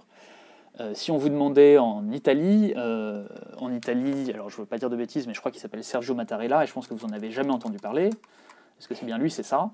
Euh, 0.79 0.91
si 0.93 1.11
on 1.11 1.17
vous 1.17 1.29
demandait 1.29 1.77
en 1.77 2.09
Italie, 2.11 2.73
euh, 2.77 3.25
en 3.57 3.71
Italie, 3.73 4.31
alors 4.33 4.49
je 4.49 4.55
ne 4.55 4.61
veux 4.61 4.65
pas 4.65 4.77
dire 4.77 4.89
de 4.89 4.95
bêtises, 4.95 5.27
mais 5.27 5.33
je 5.33 5.39
crois 5.39 5.51
qu'il 5.51 5.61
s'appelle 5.61 5.83
Sergio 5.83 6.15
Mattarella, 6.15 6.63
et 6.63 6.67
je 6.67 6.73
pense 6.73 6.87
que 6.87 6.93
vous 6.93 7.05
n'en 7.05 7.13
avez 7.13 7.31
jamais 7.31 7.51
entendu 7.51 7.77
parler. 7.77 8.05
Est-ce 8.05 8.87
que 8.87 8.95
c'est 8.95 9.05
bien 9.05 9.17
lui? 9.17 9.29
C'est 9.29 9.43
ça. 9.43 9.71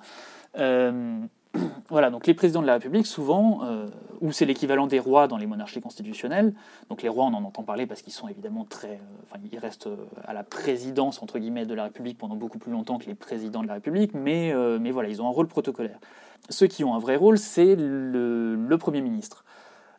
Euh, 0.58 1.20
voilà, 1.89 2.10
donc 2.10 2.26
les 2.26 2.34
présidents 2.34 2.63
de 2.63 2.68
la 2.68 2.74
République, 2.74 3.06
souvent, 3.06 3.62
ou 4.20 4.32
c'est 4.32 4.46
l'équivalent 4.46 4.88
des 4.88 5.00
rois 5.00 5.28
dans 5.28 5.38
les 5.38 5.46
monarchies 5.46 5.80
constitutionnelles, 5.80 6.54
donc 6.89 7.04
les 7.04 7.10
rois, 7.10 7.26
on 7.26 7.34
en 7.36 7.44
entend 7.44 7.63
parler 7.63 7.86
parce 7.86 8.02
qu'ils 8.02 8.13
sont 8.13 8.28
évidemment 8.28 8.65
très. 8.68 9.00
enfin, 9.24 9.39
ils 9.52 9.60
restent 9.60 9.89
à 10.26 10.34
la 10.34 10.44
présidence, 10.44 11.22
entre 11.22 11.38
guillemets, 11.38 11.65
de 11.65 11.76
la 11.76 11.84
République 11.84 12.18
pendant 12.18 12.36
beaucoup 12.36 12.58
plus 12.58 12.72
longtemps 12.72 12.98
que 12.98 13.06
les 13.06 13.15
présidents 13.15 13.62
de 13.62 13.68
la 13.68 13.76
République, 13.76 14.13
mais, 14.15 14.54
mais 14.80 14.91
voilà, 14.91 15.08
ils 15.08 15.22
ont 15.22 15.28
un 15.28 15.32
rôle 15.32 15.48
protocolaire. 15.48 16.00
Ceux 16.50 16.68
qui 16.68 16.84
ont 16.84 16.96
un 16.96 17.00
vrai 17.00 17.15
rôle, 17.15 17.38
c'est 17.38 17.76
le 17.78 18.76
Premier 18.78 19.02
ministre. 19.02 19.46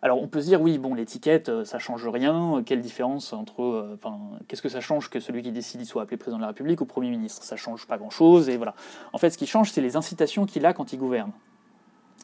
Alors 0.02 0.22
on 0.22 0.28
peut 0.28 0.40
se 0.40 0.46
dire 0.46 0.60
oui 0.60 0.78
bon 0.78 0.94
l'étiquette 0.94 1.48
euh, 1.48 1.64
ça 1.64 1.78
change 1.78 2.06
rien, 2.06 2.62
quelle 2.64 2.80
différence 2.80 3.32
entre 3.32 3.62
euh, 3.62 3.94
enfin 3.94 4.18
qu'est-ce 4.46 4.62
que 4.62 4.68
ça 4.68 4.80
change 4.80 5.08
que 5.08 5.20
celui 5.20 5.42
qui 5.42 5.52
décide 5.52 5.84
soit 5.84 6.02
appelé 6.02 6.16
président 6.16 6.36
de 6.36 6.42
la 6.42 6.48
République 6.48 6.80
ou 6.80 6.84
Premier 6.84 7.10
ministre? 7.10 7.42
Ça 7.42 7.56
change 7.56 7.86
pas 7.86 7.96
grand-chose 7.96 8.48
et 8.48 8.56
voilà. 8.56 8.74
En 9.12 9.18
fait 9.18 9.30
ce 9.30 9.38
qui 9.38 9.46
change 9.46 9.72
c'est 9.72 9.80
les 9.80 9.96
incitations 9.96 10.44
qu'il 10.46 10.66
a 10.66 10.72
quand 10.72 10.92
il 10.92 10.98
gouverne. 10.98 11.32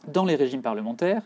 Dans 0.09 0.25
les 0.25 0.35
régimes 0.35 0.63
parlementaires, 0.63 1.23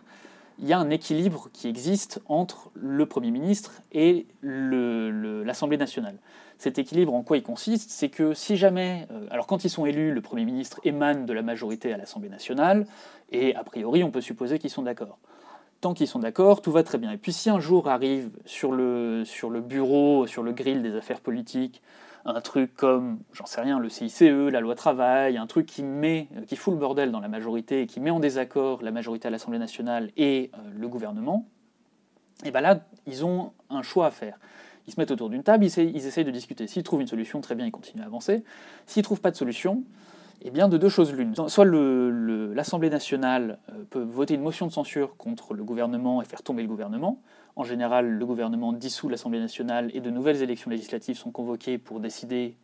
il 0.58 0.66
y 0.66 0.72
a 0.72 0.78
un 0.78 0.90
équilibre 0.90 1.48
qui 1.52 1.68
existe 1.68 2.22
entre 2.26 2.70
le 2.74 3.06
Premier 3.06 3.30
ministre 3.30 3.82
et 3.92 4.26
l'Assemblée 4.42 5.76
nationale. 5.76 6.16
Cet 6.58 6.78
équilibre, 6.78 7.12
en 7.12 7.22
quoi 7.22 7.36
il 7.36 7.42
consiste? 7.42 7.90
C'est 7.90 8.08
que 8.08 8.32
si 8.32 8.56
jamais, 8.56 9.06
euh, 9.10 9.26
alors 9.30 9.46
quand 9.46 9.64
ils 9.64 9.70
sont 9.70 9.84
élus, 9.84 10.12
le 10.12 10.20
Premier 10.22 10.46
ministre 10.46 10.80
émane 10.84 11.26
de 11.26 11.32
la 11.34 11.42
majorité 11.42 11.92
à 11.92 11.98
l'Assemblée 11.98 12.30
nationale, 12.30 12.86
et 13.30 13.54
a 13.54 13.64
priori 13.64 14.02
on 14.02 14.10
peut 14.10 14.22
supposer 14.22 14.58
qu'ils 14.58 14.70
sont 14.70 14.82
d'accord 14.82 15.18
tant 15.86 15.94
qu'ils 15.94 16.08
sont 16.08 16.18
d'accord, 16.18 16.62
tout 16.62 16.72
va 16.72 16.82
très 16.82 16.98
bien. 16.98 17.12
Et 17.12 17.16
puis 17.16 17.32
si 17.32 17.48
un 17.48 17.60
jour 17.60 17.88
arrive 17.88 18.30
sur 18.44 18.72
le, 18.72 19.22
sur 19.24 19.50
le 19.50 19.60
bureau, 19.60 20.26
sur 20.26 20.42
le 20.42 20.50
grill 20.50 20.82
des 20.82 20.96
affaires 20.96 21.20
politiques, 21.20 21.80
un 22.24 22.40
truc 22.40 22.74
comme, 22.74 23.20
j'en 23.32 23.46
sais 23.46 23.60
rien, 23.60 23.78
le 23.78 23.88
CICE, 23.88 24.22
la 24.22 24.58
loi 24.58 24.74
travail, 24.74 25.36
un 25.36 25.46
truc 25.46 25.64
qui 25.66 25.84
met, 25.84 26.26
qui 26.48 26.56
fout 26.56 26.74
le 26.74 26.80
bordel 26.80 27.12
dans 27.12 27.20
la 27.20 27.28
majorité 27.28 27.82
et 27.82 27.86
qui 27.86 28.00
met 28.00 28.10
en 28.10 28.18
désaccord 28.18 28.82
la 28.82 28.90
majorité 28.90 29.28
à 29.28 29.30
l'Assemblée 29.30 29.60
nationale 29.60 30.10
et 30.16 30.50
euh, 30.54 30.58
le 30.76 30.88
gouvernement, 30.88 31.46
et 32.44 32.50
bien 32.50 32.62
là, 32.62 32.80
ils 33.06 33.24
ont 33.24 33.52
un 33.70 33.82
choix 33.82 34.06
à 34.06 34.10
faire. 34.10 34.40
Ils 34.88 34.92
se 34.92 34.98
mettent 34.98 35.12
autour 35.12 35.30
d'une 35.30 35.44
table, 35.44 35.66
ils, 35.66 35.78
ils 35.78 36.04
essayent 36.04 36.24
de 36.24 36.32
discuter. 36.32 36.66
S'ils 36.66 36.82
trouvent 36.82 37.00
une 37.00 37.06
solution, 37.06 37.40
très 37.40 37.54
bien, 37.54 37.64
ils 37.64 37.70
continuent 37.70 38.02
à 38.02 38.06
avancer. 38.06 38.42
S'ils 38.88 39.02
ne 39.02 39.04
trouvent 39.04 39.20
pas 39.20 39.30
de 39.30 39.36
solution, 39.36 39.84
eh 40.42 40.50
bien, 40.50 40.68
de 40.68 40.76
deux 40.76 40.88
choses 40.88 41.12
l'une. 41.12 41.34
Soit 41.48 41.64
l'Assemblée 41.64 42.90
nationale 42.90 43.58
euh, 43.70 43.84
peut 43.88 44.02
voter 44.02 44.34
une 44.34 44.42
motion 44.42 44.66
de 44.66 44.72
censure 44.72 45.16
contre 45.16 45.54
le 45.54 45.64
gouvernement 45.64 46.22
et 46.22 46.24
faire 46.24 46.42
tomber 46.42 46.62
le 46.62 46.68
gouvernement. 46.68 47.20
En 47.56 47.64
général, 47.64 48.08
le 48.08 48.26
gouvernement 48.26 48.72
dissout 48.72 49.08
l'Assemblée 49.08 49.40
nationale 49.40 49.90
et 49.94 50.00
de 50.00 50.10
nouvelles 50.10 50.42
élections 50.42 50.70
législatives 50.70 51.16
sont 51.16 51.30
convoquées 51.30 51.78
pour 51.78 52.00
décider 52.00 52.56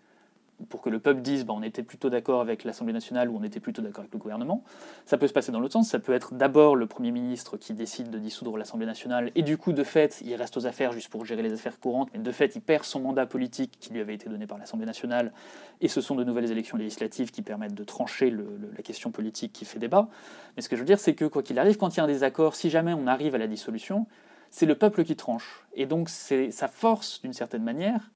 pour 0.68 0.82
que 0.82 0.90
le 0.90 0.98
peuple 0.98 1.20
dise 1.20 1.44
bah, 1.44 1.54
on 1.56 1.62
était 1.62 1.82
plutôt 1.82 2.10
d'accord 2.10 2.40
avec 2.40 2.64
l'Assemblée 2.64 2.92
nationale 2.92 3.30
ou 3.30 3.38
on 3.38 3.42
était 3.42 3.60
plutôt 3.60 3.82
d'accord 3.82 4.00
avec 4.00 4.12
le 4.12 4.18
gouvernement. 4.18 4.62
Ça 5.06 5.18
peut 5.18 5.26
se 5.26 5.32
passer 5.32 5.52
dans 5.52 5.60
l'autre 5.60 5.74
sens, 5.74 5.88
ça 5.88 5.98
peut 5.98 6.12
être 6.12 6.34
d'abord 6.34 6.76
le 6.76 6.86
Premier 6.86 7.10
ministre 7.10 7.56
qui 7.56 7.74
décide 7.74 8.10
de 8.10 8.18
dissoudre 8.18 8.56
l'Assemblée 8.56 8.86
nationale 8.86 9.30
et 9.34 9.42
du 9.42 9.56
coup, 9.56 9.72
de 9.72 9.84
fait, 9.84 10.20
il 10.24 10.34
reste 10.34 10.56
aux 10.56 10.66
affaires 10.66 10.92
juste 10.92 11.08
pour 11.08 11.24
gérer 11.24 11.42
les 11.42 11.52
affaires 11.52 11.78
courantes, 11.80 12.08
mais 12.12 12.20
de 12.20 12.32
fait, 12.32 12.56
il 12.56 12.60
perd 12.60 12.84
son 12.84 13.00
mandat 13.00 13.26
politique 13.26 13.72
qui 13.80 13.92
lui 13.92 14.00
avait 14.00 14.14
été 14.14 14.28
donné 14.28 14.46
par 14.46 14.58
l'Assemblée 14.58 14.86
nationale 14.86 15.32
et 15.80 15.88
ce 15.88 16.00
sont 16.00 16.14
de 16.14 16.24
nouvelles 16.24 16.50
élections 16.50 16.76
législatives 16.76 17.30
qui 17.30 17.42
permettent 17.42 17.74
de 17.74 17.84
trancher 17.84 18.30
la 18.30 18.82
question 18.82 19.10
politique 19.10 19.52
qui 19.52 19.64
fait 19.64 19.78
débat. 19.78 20.08
Mais 20.56 20.62
ce 20.62 20.68
que 20.68 20.76
je 20.76 20.80
veux 20.80 20.86
dire, 20.86 20.98
c'est 20.98 21.14
que 21.14 21.24
quoi 21.24 21.42
qu'il 21.42 21.58
arrive, 21.58 21.76
quand 21.76 21.94
il 21.94 21.98
y 21.98 22.00
a 22.00 22.04
un 22.04 22.08
désaccord, 22.08 22.54
si 22.54 22.70
jamais 22.70 22.92
on 22.92 23.06
arrive 23.06 23.34
à 23.34 23.38
la 23.38 23.46
dissolution, 23.46 24.06
c'est 24.50 24.66
le 24.66 24.74
peuple 24.74 25.04
qui 25.04 25.16
tranche. 25.16 25.64
Et 25.74 25.86
donc, 25.86 26.08
c'est 26.08 26.50
sa 26.50 26.68
force, 26.68 27.20
d'une 27.22 27.32
certaine 27.32 27.62
manière, 27.62 28.10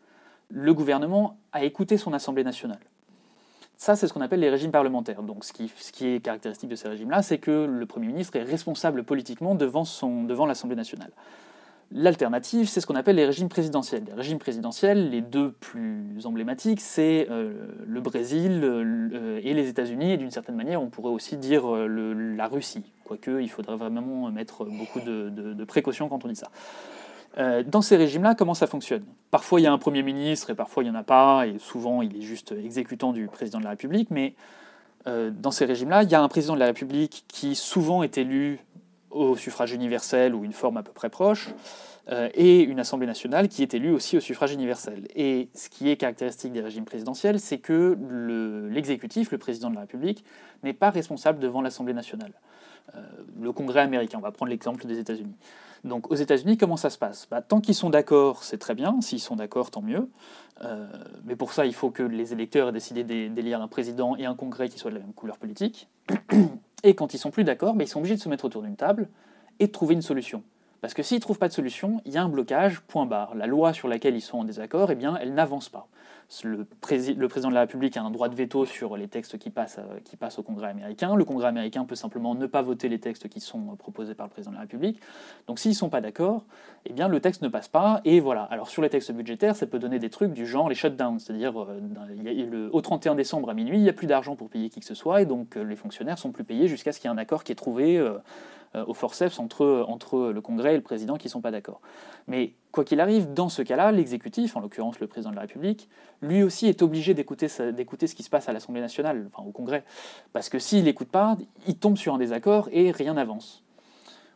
le 0.49 0.75
gouvernement 0.75 1.39
a 1.53 1.65
écouté 1.65 1.97
son 1.97 2.13
Assemblée 2.13 2.45
nationale. 2.45 2.81
Ça, 3.77 3.95
c'est 3.95 4.09
ce 4.09 4.13
qu'on 4.13 4.23
appelle 4.23 4.41
les 4.41 4.49
régimes 4.49 4.71
parlementaires. 4.71 5.23
Donc, 5.23 5.45
ce 5.45 5.53
qui, 5.53 6.07
est 6.07 6.21
caractéristique 6.21 6.71
de 6.71 6.77
ces 6.77 6.89
régimes-là, 6.89 7.23
c'est 7.23 7.39
que 7.39 7.67
le 7.67 7.87
Premier 7.87 8.07
ministre 8.07 8.37
est 8.37 8.43
responsable 8.43 9.05
politiquement 9.05 9.55
devant, 9.55 9.85
l'Assemblée 10.47 10.77
nationale. 10.77 11.11
L'alternative, 11.93 12.69
c'est 12.69 12.81
ce 12.81 12.87
qu'on 12.87 12.97
appelle 12.97 13.17
les 13.17 13.27
régimes 13.27 13.51
présidentiels. 13.51 14.05
Les 14.07 14.15
régimes 14.15 14.39
présidentiels, 14.39 15.11
les 15.11 15.21
deux 15.21 15.53
plus 15.53 16.25
emblématiques, 16.25 16.81
c'est 16.81 17.29
euh, 17.31 17.53
le 17.87 18.01
Brésil 18.01 18.63
euh, 18.65 19.41
et 19.45 19.53
les 19.55 19.69
États-Unis, 19.69 20.13
et 20.13 20.17
d'une 20.17 20.33
certaine 20.33 20.57
manière, 20.57 20.83
on 20.83 20.89
pourrait 20.89 21.13
aussi 21.13 21.37
dire 21.37 21.73
euh, 21.73 22.35
la 22.35 22.49
Russie, 22.49 22.93
quoique 23.05 23.41
il 23.41 23.49
faudrait 23.49 23.77
vraiment 23.77 24.31
mettre 24.33 24.65
beaucoup 24.65 25.01
de 25.01 25.65
précautions 25.65 26.09
quand 26.09 26.25
on 26.25 26.29
dit 26.29 26.35
ça. 26.35 26.51
Euh, 27.39 27.63
dans 27.63 27.83
ces 27.83 27.97
régimes-là, 27.97 28.35
comment 28.35 28.55
ça 28.55 28.67
fonctionne? 28.67 29.05
Parfois, 29.31 29.61
il 29.61 29.65
y 29.65 29.67
a 29.67 29.73
un 29.73 29.79
Premier 29.79 30.03
ministre 30.03 30.51
et 30.51 30.55
parfois, 30.55 30.83
il 30.83 30.91
n'y 30.91 30.97
en 30.97 30.99
a 30.99 31.03
pas, 31.03 31.47
et 31.47 31.59
souvent, 31.59 32.01
il 32.03 32.17
est 32.17 32.23
juste 32.23 32.53
exécutant 32.53 33.13
du 33.13 33.27
président 33.27 33.59
de 33.59 33.65
la 33.65 33.71
République, 33.71 34.11
mais 34.11 34.35
euh, 35.07 35.31
dans 35.31 35.51
ces 35.51 35.67
régimes-là, 35.67 36.03
il 36.03 36.11
y 36.11 36.15
a 36.15 36.23
un 36.23 36.29
président 36.29 36.55
de 36.55 36.61
la 36.61 36.67
République 36.67 37.25
qui 37.29 37.55
souvent 37.55 38.03
est 38.03 38.17
élu 38.17 38.61
au 39.11 39.37
suffrage 39.37 39.73
universel 39.73 40.35
ou 40.35 40.45
une 40.45 40.53
forme 40.53 40.79
à 40.79 40.83
peu 40.83 40.93
près 40.93 41.11
proche, 41.11 41.51
euh, 42.09 42.29
et 42.35 42.63
une 42.63 42.81
Assemblée 42.81 43.07
nationale 43.07 43.49
qui 43.49 43.63
est 43.63 43.75
élue 43.75 43.91
aussi 43.91 44.17
au 44.17 44.21
suffrage 44.21 44.53
universel. 44.53 45.07
Et 45.15 45.49
ce 45.55 45.69
qui 45.69 45.91
est 45.91 45.97
caractéristique 45.97 46.53
des 46.53 46.61
régimes 46.61 46.85
présidentiels, 46.85 47.41
c'est 47.41 47.59
que 47.59 47.99
l'exécutif, 48.71 49.31
le, 49.31 49.39
président 49.39 49.69
de 49.69 49.75
la 49.75 49.83
République, 49.83 50.25
n'est 50.63 50.73
pas 50.73 50.91
responsable 50.91 51.41
devant 51.41 51.61
l'Assemblée 51.61 51.95
nationale. 51.95 52.33
le 53.39 53.53
Congrès 53.53 53.81
américain, 53.81 54.19
on 54.19 54.23
va 54.23 54.31
prendre 54.31 54.51
l'exemple 54.51 54.87
des 54.87 54.99
États-Unis. 54.99 55.35
Donc 55.85 56.11
aux 56.11 56.15
États-Unis, 56.15 56.57
comment 56.57 56.77
ça 56.77 56.91
se 56.91 56.99
passe? 56.99 57.27
Bah, 57.31 57.43
Tant 57.43 57.61
qu'ils 57.61 57.75
sont 57.75 57.91
d'accord, 57.91 58.43
c'est 58.43 58.59
très 58.59 58.75
bien. 58.75 59.01
S'ils 59.01 59.21
sont 59.21 59.37
d'accord, 59.37 59.71
tant 59.71 59.83
mieux. 59.83 60.09
Euh, 60.65 60.87
mais 61.25 61.37
pour 61.37 61.53
ça, 61.53 61.67
il 61.67 61.75
faut 61.75 61.91
que 61.91 62.03
les 62.03 62.33
électeurs 62.33 62.69
aient 62.69 62.73
décidé 62.73 63.05
d'élire 63.05 63.61
un 63.61 63.69
président 63.69 64.17
et 64.17 64.25
un 64.25 64.35
congrès 64.35 64.69
qui 64.69 64.79
soient 64.79 64.91
de 64.91 64.97
la 64.97 65.03
même 65.03 65.13
couleur 65.13 65.39
politique. 65.39 65.89
Et 66.83 66.95
quand 66.95 67.15
ils 67.15 67.19
sont 67.19 67.31
plus 67.31 67.45
d'accord, 67.45 67.75
bah, 67.75 67.85
ils 67.85 67.89
sont 67.89 67.99
obligés 67.99 68.17
de 68.17 68.21
se 68.21 68.29
mettre 68.29 68.45
autour 68.45 68.63
d'une 68.63 68.77
table 68.77 69.09
et 69.59 69.67
de 69.67 69.73
trouver 69.73 69.95
une 69.95 70.03
solution. 70.03 70.43
Parce 70.81 70.95
que 70.95 71.03
s'ils 71.03 71.17
ne 71.17 71.21
trouvent 71.21 71.39
pas 71.39 71.49
de 71.49 71.53
solution, 71.53 72.01
il 72.05 72.13
y 72.13 72.17
a 72.17 72.23
un 72.23 72.29
blocage, 72.29 72.81
point 72.81 73.07
barre. 73.07 73.35
La 73.35 73.47
loi 73.47 73.73
sur 73.73 73.89
laquelle 73.89 74.15
ils 74.15 74.21
sont 74.21 74.39
en 74.39 74.45
désaccord, 74.45 74.91
eh 74.91 74.95
bien, 74.95 75.17
elle 75.21 75.35
n'avance 75.35 75.69
pas. 75.69 75.89
Le, 76.43 76.65
président 76.65 77.49
de 77.49 77.55
la 77.55 77.61
République 77.61 77.97
a 77.97 78.03
un 78.03 78.11
droit 78.11 78.29
de 78.29 78.35
veto 78.35 78.65
sur 78.67 78.97
les 78.97 79.09
textes 79.09 79.39
qui 79.39 79.51
passent, 79.51 79.79
qui 80.05 80.17
passent 80.17 80.39
au 80.39 80.43
Congrès 80.43 80.69
américain. 80.69 81.15
Le 81.15 81.25
Congrès 81.25 81.49
américain 81.49 81.85
peut 81.85 81.95
simplement 81.95 82.35
ne 82.35 82.47
pas 82.47 82.63
voter 82.63 82.89
les 82.89 82.99
textes 82.99 83.29
qui 83.29 83.41
sont 83.41 83.77
proposés 83.77 84.15
par 84.15 84.27
le 84.27 84.31
président 84.31 84.51
de 84.51 84.57
la 84.57 84.63
République. 84.63 85.01
Donc 85.47 85.59
s'ils 85.59 85.71
ne 85.71 85.77
sont 85.77 85.89
pas 85.89 86.01
d'accord, 86.01 86.45
eh 86.85 86.93
bien 86.93 87.09
le 87.09 87.21
texte 87.21 87.43
ne 87.43 87.49
passe 87.49 87.69
pas. 87.69 88.01
Et 88.05 88.21
voilà. 88.21 88.43
Alors 88.43 88.69
sur 88.69 88.83
les 88.83 88.91
textes 88.91 89.13
budgétaires, 89.13 89.55
ça 89.55 89.67
peut 89.67 89.79
donner 89.79 89.99
des 89.99 90.11
trucs 90.11 90.33
du 90.33 90.47
genre 90.47 90.69
les 90.69 90.75
shutdowns, 90.75 91.19
c'est-à-dire 91.21 91.55
au 91.57 92.81
31 92.81 93.15
décembre 93.15 93.51
à 93.51 93.55
minuit, 93.55 93.79
il 93.79 93.83
n'y 93.83 93.89
a 93.89 93.93
plus 93.95 94.07
d'argent 94.07 94.37
pour 94.37 94.49
payer 94.49 94.69
qui 94.69 94.81
que 94.81 94.87
ce 94.87 94.95
soit, 94.95 95.23
et 95.23 95.27
donc 95.27 95.55
les 95.57 95.77
fonctionnaires 95.77 96.19
sont 96.19 96.33
plus 96.33 96.45
payés 96.45 96.69
jusqu'à 96.69 96.93
ce 96.93 97.01
qu'il 97.01 97.09
y 97.09 97.13
ait 97.13 97.15
un 97.15 97.19
accord 97.19 97.45
qui 97.45 97.53
est 97.53 97.57
trouvé 97.57 97.99
euh, 98.77 98.85
au 98.87 98.95
forceps 98.95 99.39
entre, 99.39 99.85
entre 99.89 100.33
le 100.33 100.41
Congrès 100.41 100.75
et 100.75 100.77
le 100.77 100.83
président 100.83 101.17
qui 101.17 101.29
ne 101.29 101.31
sont 101.31 101.41
pas 101.41 101.51
d'accord. 101.51 101.81
Mais 102.27 102.53
quoi 102.77 102.85
qu'il 102.85 103.01
arrive, 103.01 103.33
dans 103.33 103.49
ce 103.49 103.63
cas-là, 103.63 103.91
l'exécutif, 103.91 104.55
en 104.55 104.61
l'occurrence 104.61 105.01
le 105.01 105.07
président 105.07 105.31
de 105.31 105.35
la 105.35 105.41
République, 105.41 105.89
lui 106.21 106.43
aussi 106.43 106.67
est 106.67 106.83
obligé 106.83 107.15
d'écouter 107.15 107.49
ce 107.49 108.15
qui 108.15 108.23
se 108.23 108.29
passe 108.29 108.51
à 108.51 108.53
l'Assemblée 108.53 108.83
nationale, 108.83 109.29
enfin 109.33 109.49
au 109.49 109.51
Congrès. 109.51 109.83
Parce 110.35 110.51
que 110.51 110.59
s'il 110.59 110.85
n'écoute 110.85 111.09
pas, 111.09 111.39
il 111.67 111.79
tombe 111.79 111.97
sur 111.97 112.15
un 112.15 112.19
désaccord 112.19 112.69
et 112.73 112.91
rien 112.91 113.15
n'avance. 113.15 113.65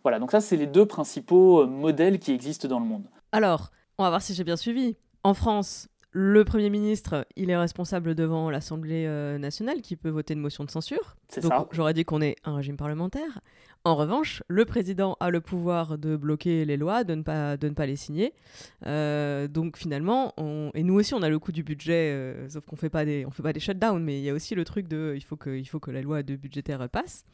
Voilà, 0.03 0.18
donc 0.18 0.31
ça, 0.31 0.40
c'est 0.40 0.57
les 0.57 0.66
deux 0.66 0.87
principaux 0.87 1.61
euh, 1.61 1.66
modèles 1.66 2.18
qui 2.18 2.33
existent 2.33 2.66
dans 2.66 2.81
le 2.81 2.87
monde. 2.87 3.05
Alors, 3.33 3.70
on 3.98 4.05
va 4.05 4.09
voir 4.09 4.22
si 4.22 4.33
j'ai 4.33 4.44
bien 4.44 4.57
suivi. 4.57 4.96
En 5.22 5.35
France, 5.35 5.88
le 6.11 6.44
Premier 6.44 6.70
ministre, 6.70 7.26
il 7.37 7.50
est 7.50 7.57
responsable 7.57 8.14
devant 8.14 8.48
l'Assemblée 8.48 9.05
euh, 9.07 9.37
nationale 9.37 9.83
qui 9.83 9.96
peut 9.96 10.09
voter 10.09 10.33
une 10.33 10.40
motion 10.40 10.64
de 10.64 10.70
censure. 10.70 11.16
C'est 11.29 11.42
ça. 11.42 11.68
J'aurais 11.72 11.92
dit 11.92 12.07
qu'on 12.07 12.22
est 12.22 12.37
un 12.44 12.57
régime 12.57 12.79
parlementaire. 12.79 13.40
En 13.84 13.96
revanche, 13.96 14.42
le 14.48 14.66
président 14.66 15.16
a 15.20 15.30
le 15.30 15.40
pouvoir 15.40 15.96
de 15.96 16.14
bloquer 16.14 16.66
les 16.66 16.76
lois, 16.76 17.02
de 17.02 17.14
ne 17.14 17.22
pas, 17.22 17.86
les 17.86 17.96
signer. 17.96 18.34
Euh, 18.84 19.48
donc 19.48 19.78
finalement, 19.78 20.34
et 20.74 20.82
nous 20.82 20.94
aussi, 20.94 21.14
on 21.14 21.22
a 21.22 21.30
le 21.30 21.38
coût 21.38 21.50
du 21.50 21.62
budget, 21.62 22.12
euh, 22.12 22.48
sauf 22.50 22.66
qu'on 22.66 22.76
fait 22.76 22.90
pas 22.90 23.06
des, 23.06 23.24
on 23.24 23.30
fait 23.30 23.42
pas 23.42 23.54
des 23.54 23.60
shutdowns, 23.60 24.02
mais 24.04 24.18
il 24.18 24.22
y 24.22 24.28
a 24.28 24.34
aussi 24.34 24.54
le 24.54 24.66
truc 24.66 24.86
de, 24.86 25.14
il 25.16 25.22
faut 25.22 25.36
que, 25.36 25.78
que 25.78 25.90
la 25.90 26.02
loi 26.02 26.22
de 26.22 26.36
budgétaire 26.36 26.90
passe. 26.90 27.24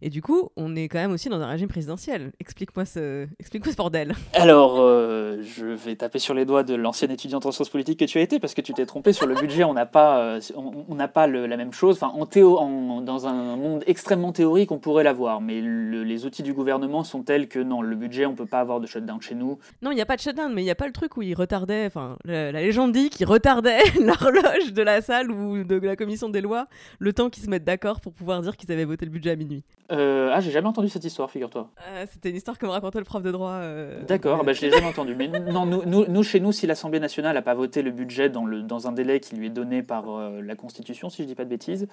Et 0.00 0.10
du 0.10 0.22
coup, 0.22 0.50
on 0.56 0.76
est 0.76 0.88
quand 0.88 0.98
même 0.98 1.12
aussi 1.12 1.28
dans 1.28 1.40
un 1.40 1.46
régime 1.46 1.68
présidentiel. 1.68 2.32
Explique-moi 2.40 2.84
ce, 2.84 3.26
explique 3.40 3.66
ce 3.66 3.76
bordel. 3.76 4.14
Alors, 4.34 4.76
euh, 4.78 5.42
je 5.42 5.66
vais 5.66 5.96
taper 5.96 6.18
sur 6.18 6.34
les 6.34 6.44
doigts 6.44 6.62
de 6.62 6.74
l'ancienne 6.74 7.10
étudiante 7.10 7.46
en 7.46 7.52
sciences 7.52 7.68
politiques 7.68 7.98
que 7.98 8.04
tu 8.04 8.18
as 8.18 8.22
été, 8.22 8.38
parce 8.38 8.54
que 8.54 8.60
tu 8.60 8.72
t'es 8.74 8.86
trompé 8.86 9.12
sur 9.12 9.26
le 9.26 9.34
budget. 9.34 9.64
On 9.64 9.74
n'a 9.74 9.86
pas, 9.86 10.38
on 10.56 10.94
n'a 10.94 11.08
pas 11.08 11.26
la 11.26 11.56
même 11.56 11.72
chose. 11.72 11.96
Enfin, 11.96 12.12
en 12.14 12.26
théo, 12.26 12.58
en, 12.58 13.00
dans 13.00 13.26
un 13.26 13.56
monde 13.56 13.82
extrêmement 13.86 14.32
théorique, 14.32 14.70
on 14.70 14.78
pourrait 14.78 15.04
l'avoir, 15.04 15.40
mais 15.40 15.60
les 15.60 16.26
outils 16.26 16.42
du 16.42 16.52
gouvernement 16.52 17.04
sont 17.04 17.22
tels 17.22 17.48
que 17.48 17.58
non, 17.58 17.82
le 17.82 17.96
budget, 17.96 18.26
on 18.26 18.34
peut 18.34 18.46
pas 18.46 18.60
avoir 18.60 18.80
de 18.80 18.86
shutdown 18.86 19.20
chez 19.20 19.34
nous. 19.34 19.58
Non, 19.82 19.90
il 19.90 19.94
n'y 19.94 20.00
a 20.00 20.06
pas 20.06 20.16
de 20.16 20.20
shutdown, 20.20 20.52
mais 20.54 20.62
il 20.62 20.64
n'y 20.64 20.70
a 20.70 20.74
pas 20.76 20.86
le 20.86 20.92
truc 20.92 21.16
où 21.16 21.22
ils 21.22 21.34
retardaient, 21.34 21.86
enfin, 21.86 22.16
la, 22.24 22.52
légende 22.52 22.92
dit 22.92 23.10
qu'ils 23.10 23.26
retardaient 23.26 23.82
l'horloge 24.00 24.72
de 24.72 24.82
la 24.82 25.00
salle 25.00 25.30
ou 25.30 25.64
de 25.64 25.78
la 25.78 25.96
commission 25.96 26.28
des 26.28 26.40
lois 26.40 26.66
le 26.98 27.12
temps 27.12 27.30
qu'ils 27.30 27.44
se 27.44 27.50
mettent 27.50 27.64
d'accord 27.64 28.00
pour 28.00 28.12
pouvoir 28.12 28.42
dire 28.42 28.56
qu'ils 28.56 28.70
avaient 28.72 28.84
voté 28.84 29.04
le 29.04 29.10
budget 29.10 29.30
à 29.30 29.36
minuit. 29.36 29.64
Euh, 29.90 30.30
ah, 30.32 30.40
j'ai 30.40 30.50
jamais 30.50 30.68
entendu 30.68 30.88
cette 30.88 31.04
histoire, 31.04 31.30
figure-toi. 31.30 31.70
Euh, 31.88 32.04
c'était 32.12 32.28
une 32.28 32.36
histoire 32.36 32.58
que 32.58 32.66
me 32.66 32.70
racontait 32.70 32.98
le 32.98 33.04
prof 33.04 33.22
de 33.22 33.32
droit. 33.32 33.52
Euh, 33.52 34.02
D'accord, 34.04 34.44
bah, 34.44 34.52
je 34.52 34.60
l'ai 34.60 34.70
jamais 34.70 34.86
entendu. 34.86 35.14
Mais 35.14 35.28
non, 35.28 35.64
nous, 35.64 35.82
nous, 36.06 36.22
chez 36.22 36.40
nous, 36.40 36.52
si 36.52 36.66
l'Assemblée 36.66 37.00
nationale 37.00 37.34
n'a 37.34 37.42
pas 37.42 37.54
voté 37.54 37.80
le 37.80 37.90
budget 37.90 38.28
dans, 38.28 38.44
le, 38.44 38.62
dans 38.62 38.86
un 38.86 38.92
délai 38.92 39.20
qui 39.20 39.34
lui 39.34 39.46
est 39.46 39.50
donné 39.50 39.82
par 39.82 40.04
la 40.42 40.56
Constitution, 40.56 41.08
si 41.08 41.22
je 41.22 41.28
dis 41.28 41.34
pas 41.34 41.44
de 41.44 41.50
bêtises, 41.50 41.88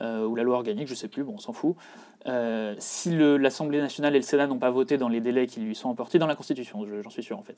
ou 0.00 0.34
la 0.34 0.42
loi 0.42 0.56
organique, 0.56 0.88
je 0.88 0.94
sais 0.94 1.08
plus, 1.08 1.24
bon, 1.24 1.34
on 1.34 1.38
s'en 1.38 1.52
fout. 1.52 1.76
Si 2.78 3.10
l'Assemblée 3.16 3.80
nationale 3.80 4.14
et 4.14 4.18
le 4.18 4.24
Sénat 4.24 4.46
n'ont 4.46 4.58
pas 4.58 4.70
voté 4.70 4.98
dans 4.98 5.08
les 5.08 5.20
délais 5.20 5.46
qui 5.46 5.60
lui 5.60 5.74
sont 5.74 5.90
apportés 5.90 6.18
dans 6.18 6.26
la 6.26 6.34
Constitution, 6.34 6.84
j'en 7.02 7.10
suis 7.10 7.22
sûr 7.22 7.38
en 7.38 7.42
fait, 7.42 7.56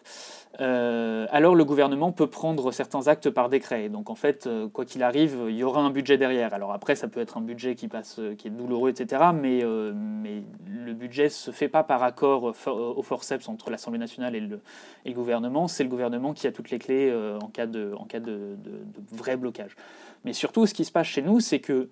alors 0.58 1.54
le 1.54 1.64
gouvernement 1.64 2.12
peut 2.12 2.26
prendre 2.26 2.72
certains 2.72 3.08
actes 3.08 3.30
par 3.30 3.48
décret. 3.48 3.88
Donc 3.88 4.10
en 4.10 4.14
fait, 4.14 4.48
quoi 4.72 4.84
qu'il 4.84 5.02
arrive, 5.02 5.46
il 5.48 5.56
y 5.56 5.64
aura 5.64 5.80
un 5.80 5.90
budget 5.90 6.18
derrière. 6.18 6.54
Alors 6.54 6.72
après, 6.72 6.94
ça 6.94 7.08
peut 7.08 7.20
être 7.20 7.36
un 7.36 7.40
budget 7.40 7.74
qui 7.74 7.88
passe, 7.88 8.20
qui 8.36 8.48
est 8.48 8.50
douloureux, 8.50 8.90
etc. 8.90 9.22
Mais 9.34 9.62
euh, 9.62 9.92
le 10.66 10.92
budget 10.92 11.28
se 11.28 11.50
fait 11.50 11.68
pas 11.68 11.82
par 11.82 12.02
accord 12.02 12.54
au 12.66 13.02
forceps 13.02 13.48
entre 13.48 13.70
l'Assemblée 13.70 13.98
nationale 13.98 14.34
et 14.34 14.40
le, 14.40 14.60
gouvernement. 15.12 15.68
C'est 15.68 15.84
le 15.84 15.88
gouvernement 15.88 16.32
qui 16.32 16.46
a 16.46 16.52
toutes 16.52 16.70
les 16.70 16.78
clés 16.78 17.08
euh, 17.10 17.38
en 17.38 17.48
cas 17.48 17.66
de, 17.66 17.94
vrai 19.12 19.36
blocage. 19.36 19.76
Mais 20.24 20.32
surtout, 20.32 20.66
ce 20.66 20.74
qui 20.74 20.84
se 20.84 20.92
passe 20.92 21.06
chez 21.06 21.22
nous, 21.22 21.40
c'est 21.40 21.60
que 21.60 21.88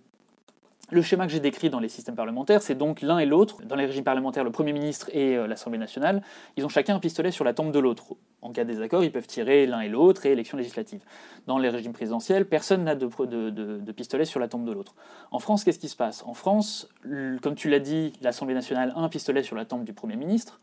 le 0.90 1.02
schéma 1.02 1.26
que 1.26 1.32
j'ai 1.32 1.40
décrit 1.40 1.68
dans 1.68 1.80
les 1.80 1.88
systèmes 1.88 2.14
parlementaires, 2.14 2.62
c'est 2.62 2.76
donc 2.76 3.02
l'un 3.02 3.18
et 3.18 3.26
l'autre. 3.26 3.62
Dans 3.64 3.74
les 3.74 3.86
régimes 3.86 4.04
parlementaires, 4.04 4.44
le 4.44 4.52
Premier 4.52 4.72
ministre 4.72 5.10
et 5.12 5.36
euh, 5.36 5.46
l'Assemblée 5.46 5.78
nationale, 5.78 6.22
ils 6.56 6.64
ont 6.64 6.68
chacun 6.68 6.94
un 6.94 7.00
pistolet 7.00 7.32
sur 7.32 7.44
la 7.44 7.54
tombe 7.54 7.72
de 7.72 7.78
l'autre. 7.78 8.14
En 8.40 8.52
cas 8.52 8.62
de 8.62 8.70
désaccord, 8.70 9.02
ils 9.02 9.10
peuvent 9.10 9.26
tirer 9.26 9.66
l'un 9.66 9.80
et 9.80 9.88
l'autre 9.88 10.26
et 10.26 10.32
élection 10.32 10.56
législative. 10.56 11.00
Dans 11.48 11.58
les 11.58 11.68
régimes 11.68 11.92
présidentiels, 11.92 12.46
personne 12.46 12.84
n'a 12.84 12.94
de, 12.94 13.92
pistolet 13.92 14.24
sur 14.24 14.38
la 14.38 14.46
tombe 14.46 14.64
de 14.64 14.70
l'autre. 14.70 14.94
En 15.32 15.40
France, 15.40 15.64
qu'est-ce 15.64 15.80
qui 15.80 15.88
se 15.88 15.96
passe? 15.96 16.22
En 16.24 16.34
France, 16.34 16.88
comme 17.42 17.56
tu 17.56 17.68
l'as 17.68 17.80
dit, 17.80 18.12
l'Assemblée 18.22 18.54
nationale 18.54 18.92
a 18.94 19.00
un 19.00 19.08
pistolet 19.08 19.42
sur 19.42 19.56
la 19.56 19.64
tombe 19.64 19.82
du 19.82 19.92
Premier 19.92 20.16
ministre, 20.16 20.60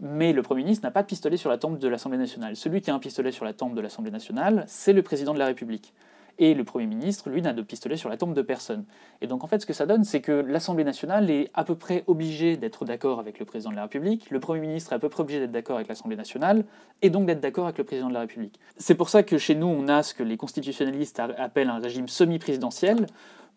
mais 0.00 0.34
le 0.34 0.42
Premier 0.42 0.64
ministre 0.64 0.84
n'a 0.84 0.90
pas 0.90 1.02
de 1.02 1.06
pistolet 1.06 1.38
sur 1.38 1.48
la 1.48 1.56
tombe 1.56 1.78
de 1.78 1.88
l'Assemblée 1.88 2.18
nationale. 2.18 2.56
Celui 2.56 2.82
qui 2.82 2.90
a 2.90 2.94
un 2.94 2.98
pistolet 2.98 3.32
sur 3.32 3.46
la 3.46 3.54
tombe 3.54 3.74
de 3.74 3.80
l'Assemblée 3.80 4.10
nationale, 4.10 4.64
c'est 4.66 4.92
le 4.92 5.02
président 5.02 5.32
de 5.32 5.38
la 5.38 5.46
République. 5.46 5.94
Et 6.38 6.54
le 6.54 6.64
Premier 6.64 6.86
ministre, 6.86 7.30
lui, 7.30 7.40
n'a 7.40 7.52
de 7.52 7.62
pistolet 7.62 7.96
sur 7.96 8.08
la 8.08 8.16
tombe 8.16 8.34
de 8.34 8.42
personne. 8.42 8.84
Et 9.20 9.26
donc 9.26 9.44
en 9.44 9.46
fait, 9.46 9.60
ce 9.60 9.66
que 9.66 9.72
ça 9.72 9.86
donne, 9.86 10.04
c'est 10.04 10.20
que 10.20 10.32
l'Assemblée 10.32 10.84
nationale 10.84 11.30
est 11.30 11.50
à 11.54 11.64
peu 11.64 11.74
près 11.74 12.04
obligée 12.06 12.56
d'être 12.56 12.84
d'accord 12.84 13.18
avec 13.18 13.38
le 13.38 13.44
président 13.44 13.70
de 13.70 13.76
la 13.76 13.82
République, 13.82 14.30
le 14.30 14.40
Premier 14.40 14.60
ministre 14.60 14.92
est 14.92 14.96
à 14.96 14.98
peu 14.98 15.08
près 15.08 15.22
obligé 15.22 15.40
d'être 15.40 15.52
d'accord 15.52 15.76
avec 15.76 15.88
l'Assemblée 15.88 16.16
nationale, 16.16 16.64
et 17.02 17.10
donc 17.10 17.26
d'être 17.26 17.40
d'accord 17.40 17.64
avec 17.64 17.78
le 17.78 17.84
président 17.84 18.08
de 18.08 18.14
la 18.14 18.20
République. 18.20 18.58
C'est 18.76 18.94
pour 18.94 19.08
ça 19.08 19.22
que 19.22 19.38
chez 19.38 19.54
nous, 19.54 19.66
on 19.66 19.88
a 19.88 20.02
ce 20.02 20.14
que 20.14 20.22
les 20.22 20.36
constitutionnalistes 20.36 21.20
appellent 21.20 21.70
un 21.70 21.78
régime 21.78 22.08
semi-présidentiel, 22.08 23.06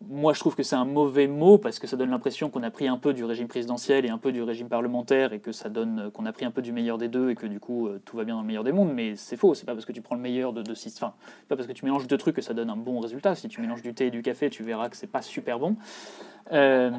moi, 0.08 0.32
je 0.32 0.40
trouve 0.40 0.56
que 0.56 0.62
c'est 0.62 0.76
un 0.76 0.86
mauvais 0.86 1.26
mot 1.26 1.58
parce 1.58 1.78
que 1.78 1.86
ça 1.86 1.96
donne 1.96 2.10
l'impression 2.10 2.48
qu'on 2.48 2.62
a 2.62 2.70
pris 2.70 2.88
un 2.88 2.96
peu 2.96 3.12
du 3.12 3.22
régime 3.22 3.48
présidentiel 3.48 4.06
et 4.06 4.08
un 4.08 4.16
peu 4.16 4.32
du 4.32 4.42
régime 4.42 4.68
parlementaire 4.68 5.34
et 5.34 5.40
que 5.40 5.52
ça 5.52 5.68
donne 5.68 6.10
qu'on 6.14 6.24
a 6.24 6.32
pris 6.32 6.46
un 6.46 6.50
peu 6.50 6.62
du 6.62 6.72
meilleur 6.72 6.96
des 6.96 7.08
deux 7.08 7.30
et 7.30 7.34
que 7.34 7.46
du 7.46 7.60
coup 7.60 7.86
euh, 7.86 8.00
tout 8.06 8.16
va 8.16 8.24
bien 8.24 8.34
dans 8.34 8.40
le 8.40 8.46
meilleur 8.46 8.64
des 8.64 8.72
mondes. 8.72 8.92
Mais 8.94 9.14
c'est 9.16 9.36
faux. 9.36 9.54
C'est 9.54 9.66
pas 9.66 9.74
parce 9.74 9.84
que 9.84 9.92
tu 9.92 10.00
prends 10.00 10.14
le 10.14 10.22
meilleur 10.22 10.54
de 10.54 10.62
deux 10.62 10.72
enfin, 10.72 11.12
pas 11.48 11.56
parce 11.56 11.68
que 11.68 11.72
tu 11.72 11.84
mélanges 11.84 12.06
deux 12.06 12.16
trucs 12.16 12.34
que 12.34 12.42
ça 12.42 12.54
donne 12.54 12.70
un 12.70 12.76
bon 12.76 12.98
résultat. 12.98 13.34
Si 13.34 13.48
tu 13.48 13.60
mélanges 13.60 13.82
du 13.82 13.92
thé 13.92 14.06
et 14.06 14.10
du 14.10 14.22
café, 14.22 14.48
tu 14.48 14.62
verras 14.62 14.88
que 14.88 14.96
c'est 14.96 15.06
pas 15.06 15.20
super 15.20 15.58
bon. 15.58 15.76
Euh, 16.50 16.90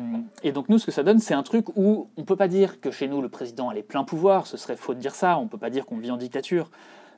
et 0.43 0.51
donc 0.51 0.69
nous, 0.69 0.77
ce 0.77 0.85
que 0.85 0.91
ça 0.91 1.01
donne, 1.01 1.17
c'est 1.17 1.33
un 1.33 1.43
truc 1.43 1.75
où 1.75 2.07
on 2.17 2.23
peut 2.23 2.35
pas 2.35 2.47
dire 2.47 2.79
que 2.79 2.91
chez 2.91 3.07
nous 3.07 3.21
le 3.23 3.29
président 3.29 3.69
a 3.69 3.73
les 3.73 3.83
pleins 3.83 4.03
pouvoirs. 4.03 4.45
Ce 4.45 4.57
serait 4.57 4.75
faux 4.77 4.93
de 4.93 4.99
dire 4.99 5.15
ça. 5.15 5.39
On 5.39 5.47
peut 5.47 5.57
pas 5.57 5.71
dire 5.71 5.87
qu'on 5.87 5.97
vit 5.97 6.11
en 6.11 6.17
dictature. 6.17 6.69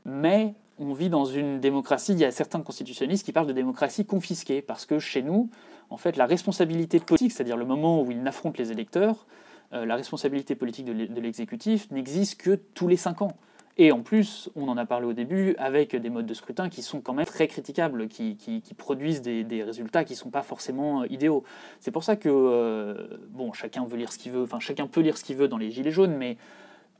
Mais 0.05 0.53
on 0.79 0.93
vit 0.93 1.09
dans 1.09 1.25
une 1.25 1.59
démocratie. 1.59 2.13
Il 2.13 2.19
y 2.19 2.25
a 2.25 2.31
certains 2.31 2.61
constitutionnalistes 2.61 3.25
qui 3.25 3.33
parlent 3.33 3.47
de 3.47 3.53
démocratie 3.53 4.05
confisquée 4.05 4.61
parce 4.61 4.85
que 4.85 4.97
chez 4.97 5.21
nous 5.21 5.49
en 5.93 5.97
fait, 5.97 6.17
la 6.17 6.25
responsabilité 6.25 6.99
politique, 6.99 7.31
c'est-à-dire 7.31 7.55
le 7.55 7.65
moment 7.65 8.01
où 8.01 8.09
il 8.09 8.23
n'affronte 8.23 8.57
les 8.57 8.71
électeurs, 8.71 9.27
euh, 9.73 9.85
la 9.85 9.95
responsabilité 9.95 10.55
politique 10.55 10.85
de 10.85 11.21
l'exécutif 11.21 11.89
n'existe 11.91 12.41
que 12.41 12.55
tous 12.55 12.87
les 12.87 12.97
cinq 12.97 13.21
ans. 13.21 13.37
Et 13.77 13.91
en 13.91 14.01
plus, 14.01 14.49
on 14.55 14.67
en 14.69 14.77
a 14.77 14.87
parlé 14.87 15.05
au 15.05 15.13
début, 15.13 15.55
avec 15.59 15.95
des 15.95 16.09
modes 16.09 16.25
de 16.25 16.33
scrutin 16.33 16.67
qui 16.69 16.81
sont 16.81 16.99
quand 16.99 17.13
même 17.13 17.27
très 17.27 17.47
critiquables, 17.47 18.07
qui, 18.07 18.63
produisent 18.75 19.21
des, 19.21 19.63
résultats 19.63 20.03
qui 20.03 20.13
ne 20.13 20.17
sont 20.17 20.31
pas 20.31 20.41
forcément 20.41 21.03
euh, 21.03 21.07
idéaux. 21.11 21.43
C'est 21.79 21.91
pour 21.91 22.03
ça 22.03 22.15
que, 22.15 22.27
euh, 22.27 23.19
bon, 23.29 23.53
chacun 23.53 23.85
veut 23.85 23.97
lire 23.97 24.11
ce 24.11 24.17
qu'il 24.17 24.31
veut, 24.31 24.41
enfin, 24.41 24.59
chacun 24.59 24.87
peut 24.87 25.01
lire 25.01 25.15
ce 25.15 25.23
qu'il 25.23 25.35
veut 25.35 25.47
dans 25.47 25.59
les 25.59 25.69
Gilets 25.69 25.91
jaunes, 25.91 26.17
mais 26.17 26.37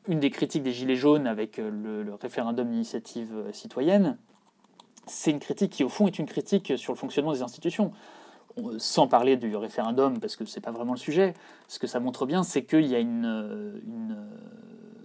une 0.07 0.19
des 0.19 0.29
critiques 0.29 0.61
des 0.61 0.71
Gilets 0.71 0.97
jaunes 0.97 1.25
avec 1.25 1.57
le, 1.57 2.03
le 2.03 2.13
référendum 2.13 2.69
d'initiative 2.69 3.33
citoyenne, 3.53 4.19
c'est 5.07 5.31
une 5.31 5.39
critique 5.39 5.71
qui, 5.71 5.83
au 5.83 5.89
fond, 5.89 6.05
est 6.05 6.19
une 6.19 6.27
critique 6.27 6.73
sur 6.77 6.93
le 6.93 6.97
fonctionnement 6.97 7.33
des 7.33 7.41
institutions 7.41 7.91
sans 8.77 9.07
parler 9.07 9.37
du 9.37 9.55
référendum, 9.55 10.19
parce 10.19 10.35
que 10.35 10.45
ce 10.45 10.57
n'est 10.57 10.61
pas 10.61 10.71
vraiment 10.71 10.93
le 10.93 10.99
sujet, 10.99 11.33
ce 11.67 11.79
que 11.79 11.87
ça 11.87 11.99
montre 11.99 12.25
bien, 12.25 12.43
c'est 12.43 12.63
qu'il 12.63 12.85
y 12.85 12.95
a 12.95 12.99
une, 12.99 13.81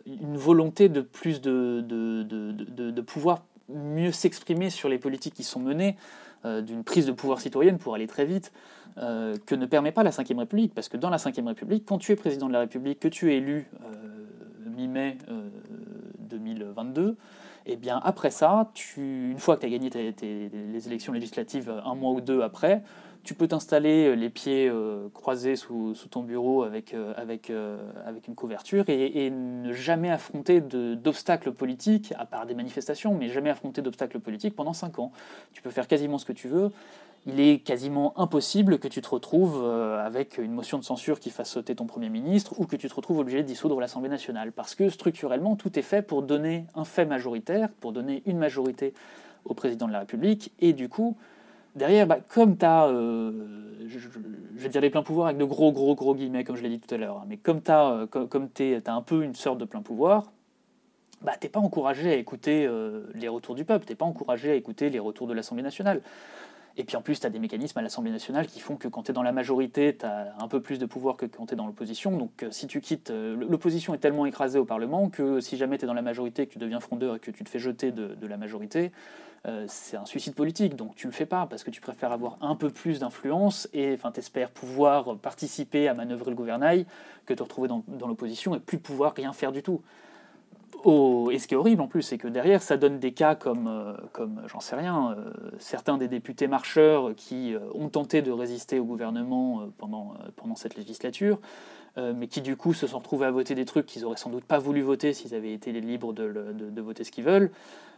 une, 0.06 0.36
volonté 0.36 0.88
de 0.88 1.00
plus 1.00 1.40
de, 1.40 3.00
pouvoir 3.00 3.42
mieux 3.68 4.12
s'exprimer 4.12 4.70
sur 4.70 4.88
les 4.88 4.98
politiques 4.98 5.34
qui 5.34 5.44
sont 5.44 5.60
menées, 5.60 5.96
euh, 6.44 6.62
d'une 6.62 6.84
prise 6.84 7.06
de 7.06 7.12
pouvoir 7.12 7.40
citoyenne 7.40 7.78
pour 7.78 7.94
aller 7.94 8.06
très 8.06 8.24
vite, 8.24 8.52
euh, 8.98 9.36
que 9.46 9.54
ne 9.54 9.66
permet 9.66 9.92
pas 9.92 10.02
la 10.02 10.10
Ve 10.10 10.38
République. 10.38 10.74
Parce 10.74 10.88
que 10.88 10.96
dans 10.96 11.10
la 11.10 11.16
Ve 11.16 11.46
République, 11.46 11.84
quand 11.86 11.98
tu 11.98 12.12
es 12.12 12.16
président 12.16 12.48
de 12.48 12.52
la 12.52 12.60
République, 12.60 13.00
que 13.00 13.08
tu 13.08 13.32
es 13.32 13.38
élu 13.38 13.66
euh, 13.82 14.70
mi-mai 14.76 15.18
2022, 16.20 17.16
et 17.68 17.72
eh 17.72 17.76
bien 17.76 18.00
après 18.02 18.30
ça, 18.30 18.72
une 18.96 19.38
fois 19.38 19.56
que 19.56 19.60
tu 19.60 19.66
as 19.66 19.70
gagné 19.70 19.90
les 19.90 20.86
élections 20.86 21.12
législatives 21.12 21.70
un 21.84 21.94
mois 21.94 22.12
ou 22.12 22.22
deux 22.22 22.40
après, 22.40 22.82
tu 23.28 23.34
peux 23.34 23.46
t'installer 23.46 24.06
euh, 24.06 24.14
les 24.14 24.30
pieds 24.30 24.70
euh, 24.70 25.10
croisés 25.12 25.54
sous, 25.54 25.94
ton 26.10 26.22
bureau 26.22 26.62
avec, 26.62 26.94
euh, 26.94 27.12
une 28.26 28.34
couverture 28.34 28.84
et, 28.88 29.28
ne 29.30 29.70
jamais 29.74 30.10
affronter 30.10 30.62
d'obstacles 30.62 31.52
politiques, 31.52 32.14
à 32.18 32.24
part 32.24 32.46
des 32.46 32.54
manifestations, 32.54 33.14
mais 33.14 33.28
jamais 33.28 33.50
affronter 33.50 33.82
d'obstacles 33.82 34.18
politiques 34.20 34.56
pendant 34.56 34.72
5 34.72 34.98
ans. 34.98 35.12
Tu 35.52 35.60
peux 35.60 35.68
faire 35.68 35.86
quasiment 35.86 36.16
ce 36.16 36.24
que 36.24 36.32
tu 36.32 36.48
veux. 36.48 36.70
Il 37.26 37.40
est 37.40 37.58
quasiment 37.58 38.18
impossible 38.18 38.78
que 38.78 38.88
tu 38.88 39.02
te 39.02 39.08
retrouves 39.08 39.62
avec 39.64 40.38
une 40.38 40.52
motion 40.52 40.78
de 40.78 40.84
censure 40.84 41.20
qui 41.20 41.30
fasse 41.30 41.50
sauter 41.50 41.74
ton 41.74 41.84
Premier 41.84 42.08
ministre 42.08 42.58
ou 42.58 42.64
que 42.64 42.76
tu 42.76 42.88
te 42.88 42.94
retrouves 42.94 43.18
obligé 43.18 43.42
de 43.42 43.46
dissoudre 43.46 43.80
l'Assemblée 43.80 44.08
nationale. 44.08 44.52
Parce 44.52 44.74
que 44.74 44.88
structurellement, 44.88 45.56
tout 45.56 45.78
est 45.78 45.82
fait 45.82 46.00
pour 46.00 46.22
donner 46.22 46.64
un 46.74 46.84
fait 46.84 47.04
majoritaire, 47.04 47.68
pour 47.80 47.92
donner 47.92 48.22
une 48.24 48.38
majorité 48.38 48.94
au 49.44 49.54
président 49.54 49.86
de 49.86 49.92
la 49.92 50.00
République. 50.00 50.52
Et 50.60 50.72
du 50.72 50.88
coup, 50.88 51.16
derrière, 51.74 52.06
bah, 52.06 52.18
comme 52.28 52.56
tu 52.56 52.64
as, 52.64 52.88
je, 52.88 54.08
vais 54.54 54.68
dire 54.68 54.80
les 54.80 54.90
pleins 54.90 55.02
pouvoirs 55.02 55.26
avec 55.26 55.38
de 55.38 55.44
gros, 55.44 55.72
gros, 55.72 55.94
gros 55.94 56.14
guillemets, 56.14 56.44
comme 56.44 56.56
je 56.56 56.62
l'ai 56.62 56.70
dit 56.70 56.80
tout 56.80 56.94
à 56.94 56.98
l'heure, 56.98 57.18
hein, 57.18 57.26
mais 57.28 57.36
comme 57.36 57.62
tu 57.62 57.70
as, 57.70 58.06
comme, 58.10 58.28
comme 58.28 58.48
un 58.86 59.02
peu 59.02 59.22
une 59.22 59.34
sorte 59.34 59.58
de 59.58 59.64
plein 59.64 59.82
pouvoir, 59.82 60.32
bah, 61.22 61.32
t'es 61.38 61.48
pas 61.48 61.60
encouragé 61.60 62.10
à 62.10 62.14
écouter 62.14 62.68
les 63.14 63.28
retours 63.28 63.54
du 63.54 63.64
peuple, 63.64 63.84
t'es 63.84 63.96
pas 63.96 64.06
encouragé 64.06 64.52
à 64.52 64.54
écouter 64.54 64.88
les 64.88 65.00
retours 65.00 65.26
de 65.26 65.34
l'Assemblée 65.34 65.64
nationale. 65.64 66.00
Et 66.80 66.84
puis 66.84 66.96
en 66.96 67.02
plus, 67.02 67.18
tu 67.18 67.26
as 67.26 67.30
des 67.30 67.40
mécanismes 67.40 67.76
à 67.80 67.82
l'Assemblée 67.82 68.12
nationale 68.12 68.46
qui 68.46 68.60
font 68.60 68.76
que 68.76 68.86
quand 68.86 69.02
tu 69.02 69.10
es 69.10 69.14
dans 69.14 69.24
la 69.24 69.32
majorité, 69.32 69.96
tu 69.96 70.06
as 70.06 70.32
un 70.38 70.46
peu 70.46 70.62
plus 70.62 70.78
de 70.78 70.86
pouvoir 70.86 71.16
que 71.16 71.26
quand 71.26 71.46
tu 71.46 71.54
es 71.54 71.56
dans 71.56 71.66
l'opposition. 71.66 72.16
Donc 72.16 72.44
euh, 72.44 72.52
si 72.52 72.68
tu 72.68 72.80
quittes, 72.80 73.10
euh, 73.10 73.36
l'opposition 73.50 73.94
est 73.94 73.98
tellement 73.98 74.26
écrasée 74.26 74.60
au 74.60 74.64
Parlement 74.64 75.10
que 75.10 75.40
si 75.40 75.56
jamais 75.56 75.76
tu 75.76 75.84
es 75.84 75.86
dans 75.88 75.94
la 75.94 76.02
majorité, 76.02 76.46
que 76.46 76.52
tu 76.52 76.60
deviens 76.60 76.78
frondeur 76.78 77.16
et 77.16 77.18
que 77.18 77.32
tu 77.32 77.42
te 77.42 77.48
fais 77.48 77.58
jeter 77.58 77.90
de, 77.90 78.26
la 78.28 78.36
majorité, 78.36 78.92
euh, 79.46 79.64
c'est 79.66 79.96
un 79.96 80.06
suicide 80.06 80.36
politique. 80.36 80.76
Donc 80.76 80.94
tu 80.94 81.08
le 81.08 81.12
fais 81.12 81.26
pas 81.26 81.46
parce 81.46 81.64
que 81.64 81.72
tu 81.72 81.80
préfères 81.80 82.12
avoir 82.12 82.38
un 82.42 82.54
peu 82.54 82.70
plus 82.70 83.00
d'influence 83.00 83.68
et 83.72 83.94
enfin, 83.94 84.12
espères 84.12 84.52
pouvoir 84.52 85.16
participer 85.18 85.88
à 85.88 85.94
manœuvrer 85.94 86.30
le 86.30 86.36
gouvernail 86.36 86.86
que 87.26 87.34
te 87.34 87.42
retrouver 87.42 87.66
dans 87.66 88.06
l'opposition 88.06 88.54
et 88.54 88.60
plus 88.60 88.78
pouvoir 88.78 89.14
rien 89.16 89.32
faire 89.32 89.50
du 89.50 89.64
tout 89.64 89.82
et 90.84 91.38
ce 91.38 91.48
qui 91.48 91.54
est 91.54 91.56
horrible 91.56 91.82
en 91.82 91.88
plus, 91.88 92.02
c'est 92.02 92.18
que 92.18 92.28
derrière, 92.28 92.62
ça 92.62 92.76
donne 92.76 92.98
des 92.98 93.12
cas 93.12 93.34
comme, 93.34 93.66
euh, 93.66 94.26
j'en 94.46 94.60
sais 94.60 94.76
rien, 94.76 95.16
euh, 95.16 95.30
certains 95.58 95.98
des 95.98 96.08
députés 96.08 96.46
marcheurs 96.46 97.14
qui 97.16 97.54
euh, 97.54 97.60
ont 97.74 97.88
tenté 97.88 98.22
de 98.22 98.30
résister 98.30 98.78
au 98.78 98.84
gouvernement 98.84 99.68
pendant, 99.78 100.14
cette 100.54 100.76
législature, 100.76 101.38
mais 101.96 102.26
qui 102.26 102.40
du 102.40 102.56
coup 102.56 102.74
se 102.74 102.88
sont 102.88 102.98
retrouvés 102.98 103.26
à 103.26 103.30
voter 103.30 103.54
des 103.54 103.64
trucs 103.64 103.86
qu'ils 103.86 104.04
auraient 104.04 104.16
sans 104.16 104.30
doute 104.30 104.44
pas 104.44 104.58
voulu 104.58 104.80
voter 104.80 105.12
s'ils 105.12 105.34
avaient 105.34 105.52
été 105.52 105.70
libres 105.72 106.12
de, 106.12 106.80
voter 106.80 107.04
ce 107.04 107.12
qu'ils 107.12 107.22
veulent. 107.22 107.50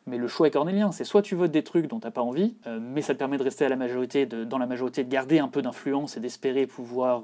Mais 0.06 0.18
le 0.18 0.26
choix 0.26 0.48
est 0.48 0.50
cornélien, 0.50 0.92
c'est 0.92 1.04
soit 1.04 1.22
tu 1.22 1.34
votes 1.34 1.50
des 1.50 1.62
trucs 1.62 1.86
dont 1.86 2.00
tu 2.00 2.06
n'as 2.06 2.10
pas 2.10 2.20
envie, 2.20 2.54
mais 2.80 3.00
ça 3.00 3.14
te 3.14 3.18
permet 3.18 3.38
de 3.38 3.42
rester 3.42 3.64
à 3.64 3.68
la 3.70 3.76
majorité, 3.76 4.26
dans 4.26 4.58
la 4.58 4.66
majorité, 4.66 5.04
de 5.04 5.10
garder 5.10 5.38
un 5.38 5.48
peu 5.48 5.62
d'influence 5.62 6.18
et 6.18 6.20
d'espérer 6.20 6.66
pouvoir, 6.66 7.22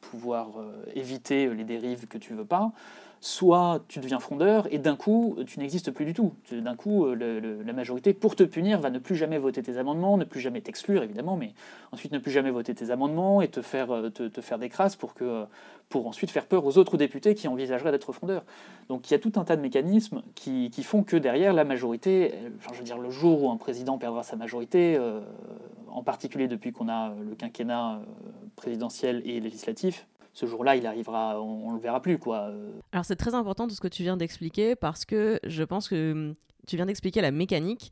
pouvoir 0.00 0.48
éviter 0.94 1.48
les 1.48 1.64
dérives 1.64 2.06
que 2.06 2.18
tu 2.18 2.34
veux 2.34 2.44
pas 2.44 2.72
soit 3.24 3.80
tu 3.88 4.00
deviens 4.00 4.18
frondeur 4.18 4.70
et 4.70 4.76
d'un 4.76 4.96
coup, 4.96 5.38
tu 5.46 5.58
n'existes 5.58 5.90
plus 5.90 6.04
du 6.04 6.12
tout. 6.12 6.34
D'un 6.52 6.76
coup, 6.76 7.06
euh, 7.06 7.62
la 7.64 7.72
majorité, 7.72 8.12
pour 8.12 8.36
te 8.36 8.42
punir, 8.42 8.80
va 8.80 8.90
ne 8.90 8.98
plus 8.98 9.16
jamais 9.16 9.38
voter 9.38 9.62
tes 9.62 9.78
amendements, 9.78 10.18
ne 10.18 10.24
plus 10.24 10.40
jamais 10.40 10.60
t'exclure, 10.60 11.02
évidemment, 11.02 11.34
mais 11.34 11.54
ensuite 11.90 12.12
ne 12.12 12.18
plus 12.18 12.30
jamais 12.30 12.50
voter 12.50 12.74
tes 12.74 12.90
amendements 12.90 13.40
et 13.40 13.48
te 13.48 13.62
faire, 13.62 13.92
euh, 13.92 14.10
des 14.58 14.68
crasses 14.68 14.96
pour, 14.96 15.14
que, 15.14 15.44
pour 15.88 16.06
ensuite 16.06 16.30
faire 16.30 16.44
peur 16.44 16.66
aux 16.66 16.76
autres 16.76 16.98
députés 16.98 17.34
qui 17.34 17.48
envisageraient 17.48 17.92
d'être 17.92 18.12
frondeurs. 18.12 18.44
Donc 18.90 19.08
il 19.08 19.12
y 19.12 19.16
a 19.16 19.18
tout 19.18 19.32
un 19.36 19.44
tas 19.44 19.56
de 19.56 19.62
mécanismes 19.62 20.20
qui, 20.34 20.70
font 20.82 21.02
que 21.02 21.16
derrière, 21.16 21.54
la 21.54 21.64
majorité, 21.64 22.34
je 22.74 22.78
veux 22.78 22.84
dire, 22.84 22.98
le 22.98 23.08
jour 23.08 23.42
où 23.44 23.50
un 23.50 23.56
président 23.56 23.96
perdra 23.96 24.22
sa 24.22 24.36
majorité, 24.36 24.96
euh, 24.98 25.20
en 25.88 26.02
particulier 26.02 26.46
depuis 26.46 26.72
qu'on 26.72 26.90
a 26.90 27.14
le 27.26 27.34
quinquennat 27.34 28.02
présidentiel 28.54 29.22
et 29.24 29.40
législatif, 29.40 30.06
ce 30.34 30.46
jour-là, 30.46 30.76
il 30.76 30.84
arrivera, 30.86 31.40
on, 31.40 31.70
ne 31.70 31.76
le 31.76 31.80
verra 31.80 32.02
plus, 32.02 32.18
quoi. 32.18 32.52
Alors 32.92 33.04
c'est 33.04 33.16
très 33.16 33.34
important 33.34 33.68
tout 33.68 33.74
ce 33.74 33.80
que 33.80 33.88
tu 33.88 34.02
viens 34.02 34.16
d'expliquer 34.16 34.74
parce 34.74 35.04
que 35.04 35.38
je 35.44 35.62
pense 35.62 35.88
que 35.88 36.12
hum, 36.12 36.34
tu 36.66 36.76
viens 36.76 36.86
d'expliquer 36.86 37.20
la 37.20 37.30
mécanique 37.30 37.90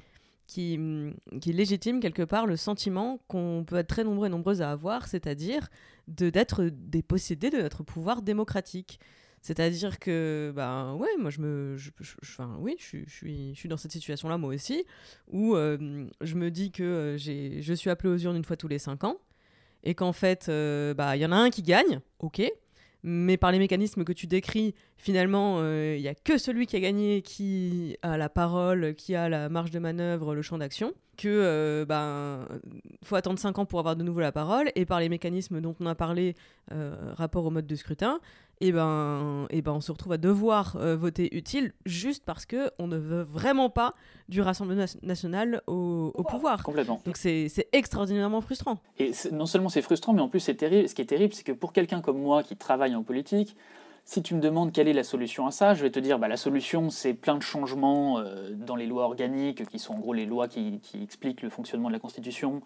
qui, 0.49 0.77
hum, 0.77 1.15
qui 1.41 1.53
légitime 1.53 2.01
quelque 2.01 2.23
part 2.23 2.47
le 2.47 2.57
sentiment 2.57 3.21
qu'on 3.29 3.65
peut 3.67 3.77
être 3.77 3.87
très 3.87 4.03
nombreux 4.03 4.27
et 4.27 4.31
nombreuses 4.31 4.61
à 4.61 4.73
avoir, 4.73 5.07
c'est-à-dire 5.07 5.69
de 6.09 6.31
d'être 6.31 6.65
dépossédé 6.65 7.49
de 7.49 7.59
notre 7.59 7.85
pouvoir 7.85 8.23
démocratique. 8.23 8.99
C'est-à-dire 9.41 9.99
que, 9.99 10.53
ben 10.55 10.95
ouais, 10.95 11.09
moi 11.19 11.31
je 11.31 11.41
me. 11.41 11.77
enfin, 12.23 12.57
oui, 12.61 12.77
je, 12.79 12.85
suis, 12.85 13.55
je 13.55 13.59
suis 13.59 13.69
dans 13.69 13.77
cette 13.77 13.93
situation-là 13.93 14.37
moi 14.37 14.53
aussi, 14.53 14.85
où 15.31 15.55
hum, 15.55 16.11
je 16.21 16.35
me 16.35 16.51
dis 16.51 16.73
que 16.73 16.83
euh, 16.83 17.19
je 17.19 17.73
suis 17.73 17.89
appelé 17.89 18.13
aux 18.13 18.19
urnes 18.19 18.37
une 18.37 18.45
fois 18.45 18.57
tous 18.57 18.69
les 18.69 18.81
cinq 18.81 19.05
ans, 19.05 19.19
et 19.85 19.95
qu'en 19.95 20.13
fait, 20.13 20.47
euh, 20.49 20.95
bah, 20.95 21.17
il 21.17 21.23
y 21.23 21.27
en 21.27 21.33
a 21.33 21.37
un 21.37 21.51
qui 21.51 21.63
gagne, 21.63 22.01
ok, 22.21 22.43
mais 23.03 23.37
par 23.37 23.51
les 23.51 23.59
mécanismes 23.59 24.05
que 24.05 24.13
tu 24.13 24.27
décris, 24.27 24.75
finalement, 24.97 25.57
euh, 25.59 25.97
il 25.97 26.03
n'y 26.03 26.09
a 26.09 26.15
que 26.15 26.39
celui 26.39 26.67
qui 26.67 26.77
a 26.77 26.81
gagné 26.81 27.23
qui 27.23 27.97
a 28.03 28.17
la 28.17 28.29
parole, 28.29 28.95
qui 28.95 29.17
a 29.17 29.29
la 29.29 29.49
marge 29.49 29.71
de 29.71 29.81
manœuvre, 29.81 30.35
le 30.35 30.43
champ 30.43 30.59
d'action, 30.59 30.93
que 31.17 31.29
euh, 31.29 31.85
ben 31.85 32.47
faut 33.05 33.17
attendre 33.17 33.39
5 33.39 33.59
ans 33.59 33.67
pour 33.67 33.81
avoir 33.81 33.97
de 33.97 34.05
nouveau 34.05 34.21
la 34.21 34.33
parole, 34.33 34.71
et 34.77 34.87
par 34.87 35.01
les 35.01 35.09
mécanismes 35.09 35.61
dont 35.61 35.75
on 35.81 35.87
a 35.87 35.95
parlé, 35.97 36.37
rapport 36.71 37.45
au 37.45 37.51
mode 37.51 37.67
de 37.67 37.75
scrutin, 37.75 38.21
et 38.61 38.69
eh 38.69 38.73
ben, 38.73 39.47
et 39.51 39.59
eh 39.59 39.63
ben 39.63 39.73
on 39.73 39.81
se 39.81 39.91
retrouve 39.91 40.13
à 40.13 40.19
devoir 40.19 40.77
euh, 40.77 40.97
voter 40.97 41.37
utile 41.37 41.73
juste 41.85 42.25
parce 42.25 42.47
que 42.47 42.71
on 42.79 42.87
ne 42.87 42.97
veut 42.97 43.23
vraiment 43.23 43.71
pas 43.71 43.95
du 44.29 44.41
Rassemblement 44.41 44.85
national 45.03 45.63
au, 45.67 46.13
pouvoir. 46.29 46.63
Complètement. 46.63 47.01
Donc 47.05 47.17
c'est 47.17 47.51
extraordinairement 47.73 48.41
frustrant. 48.41 48.79
Et 48.99 49.11
non 49.33 49.47
seulement 49.47 49.69
c'est 49.69 49.83
frustrant, 49.83 50.13
mais 50.13 50.23
en 50.23 50.29
plus 50.29 50.41
c'est 50.41 50.55
terrible. 50.55 50.89
Ce 50.89 50.95
qui 50.95 51.03
est 51.03 51.07
terrible, 51.07 51.35
c'est 51.35 51.43
que 51.43 51.53
pour 51.53 51.73
quelqu'un 51.73 52.01
comme 52.01 52.21
moi 52.21 52.45
qui 52.45 52.57
travaille 52.57 52.95
en 52.95 53.03
politique, 53.03 53.57
si 54.05 54.23
tu 54.23 54.35
me 54.35 54.41
demandes 54.41 54.73
quelle 54.73 54.89
est 54.89 54.93
la 54.93 55.05
solution 55.05 55.47
à 55.47 55.51
ça, 55.51 55.75
je 55.75 55.83
vais 55.83 55.91
te 55.91 56.01
dire 56.01 56.19
bah, 56.19 56.29
la 56.29 56.37
solution 56.37 56.91
c'est 56.91 57.15
plein 57.15 57.37
de 57.37 57.43
changements 57.43 58.19
euh, 58.19 58.51
dans 58.53 58.77
les 58.77 58.87
lois 58.87 59.05
organiques 59.05 59.65
qui 59.67 59.79
sont 59.79 59.95
en 59.95 59.99
gros 59.99 60.13
les 60.13 60.27
lois 60.27 60.49
qui, 60.49 60.81
expliquent 61.01 61.43
le 61.43 61.51
fonctionnement 61.51 61.89
de 61.89 61.95
la 61.95 62.01
Constitution, 62.01 62.63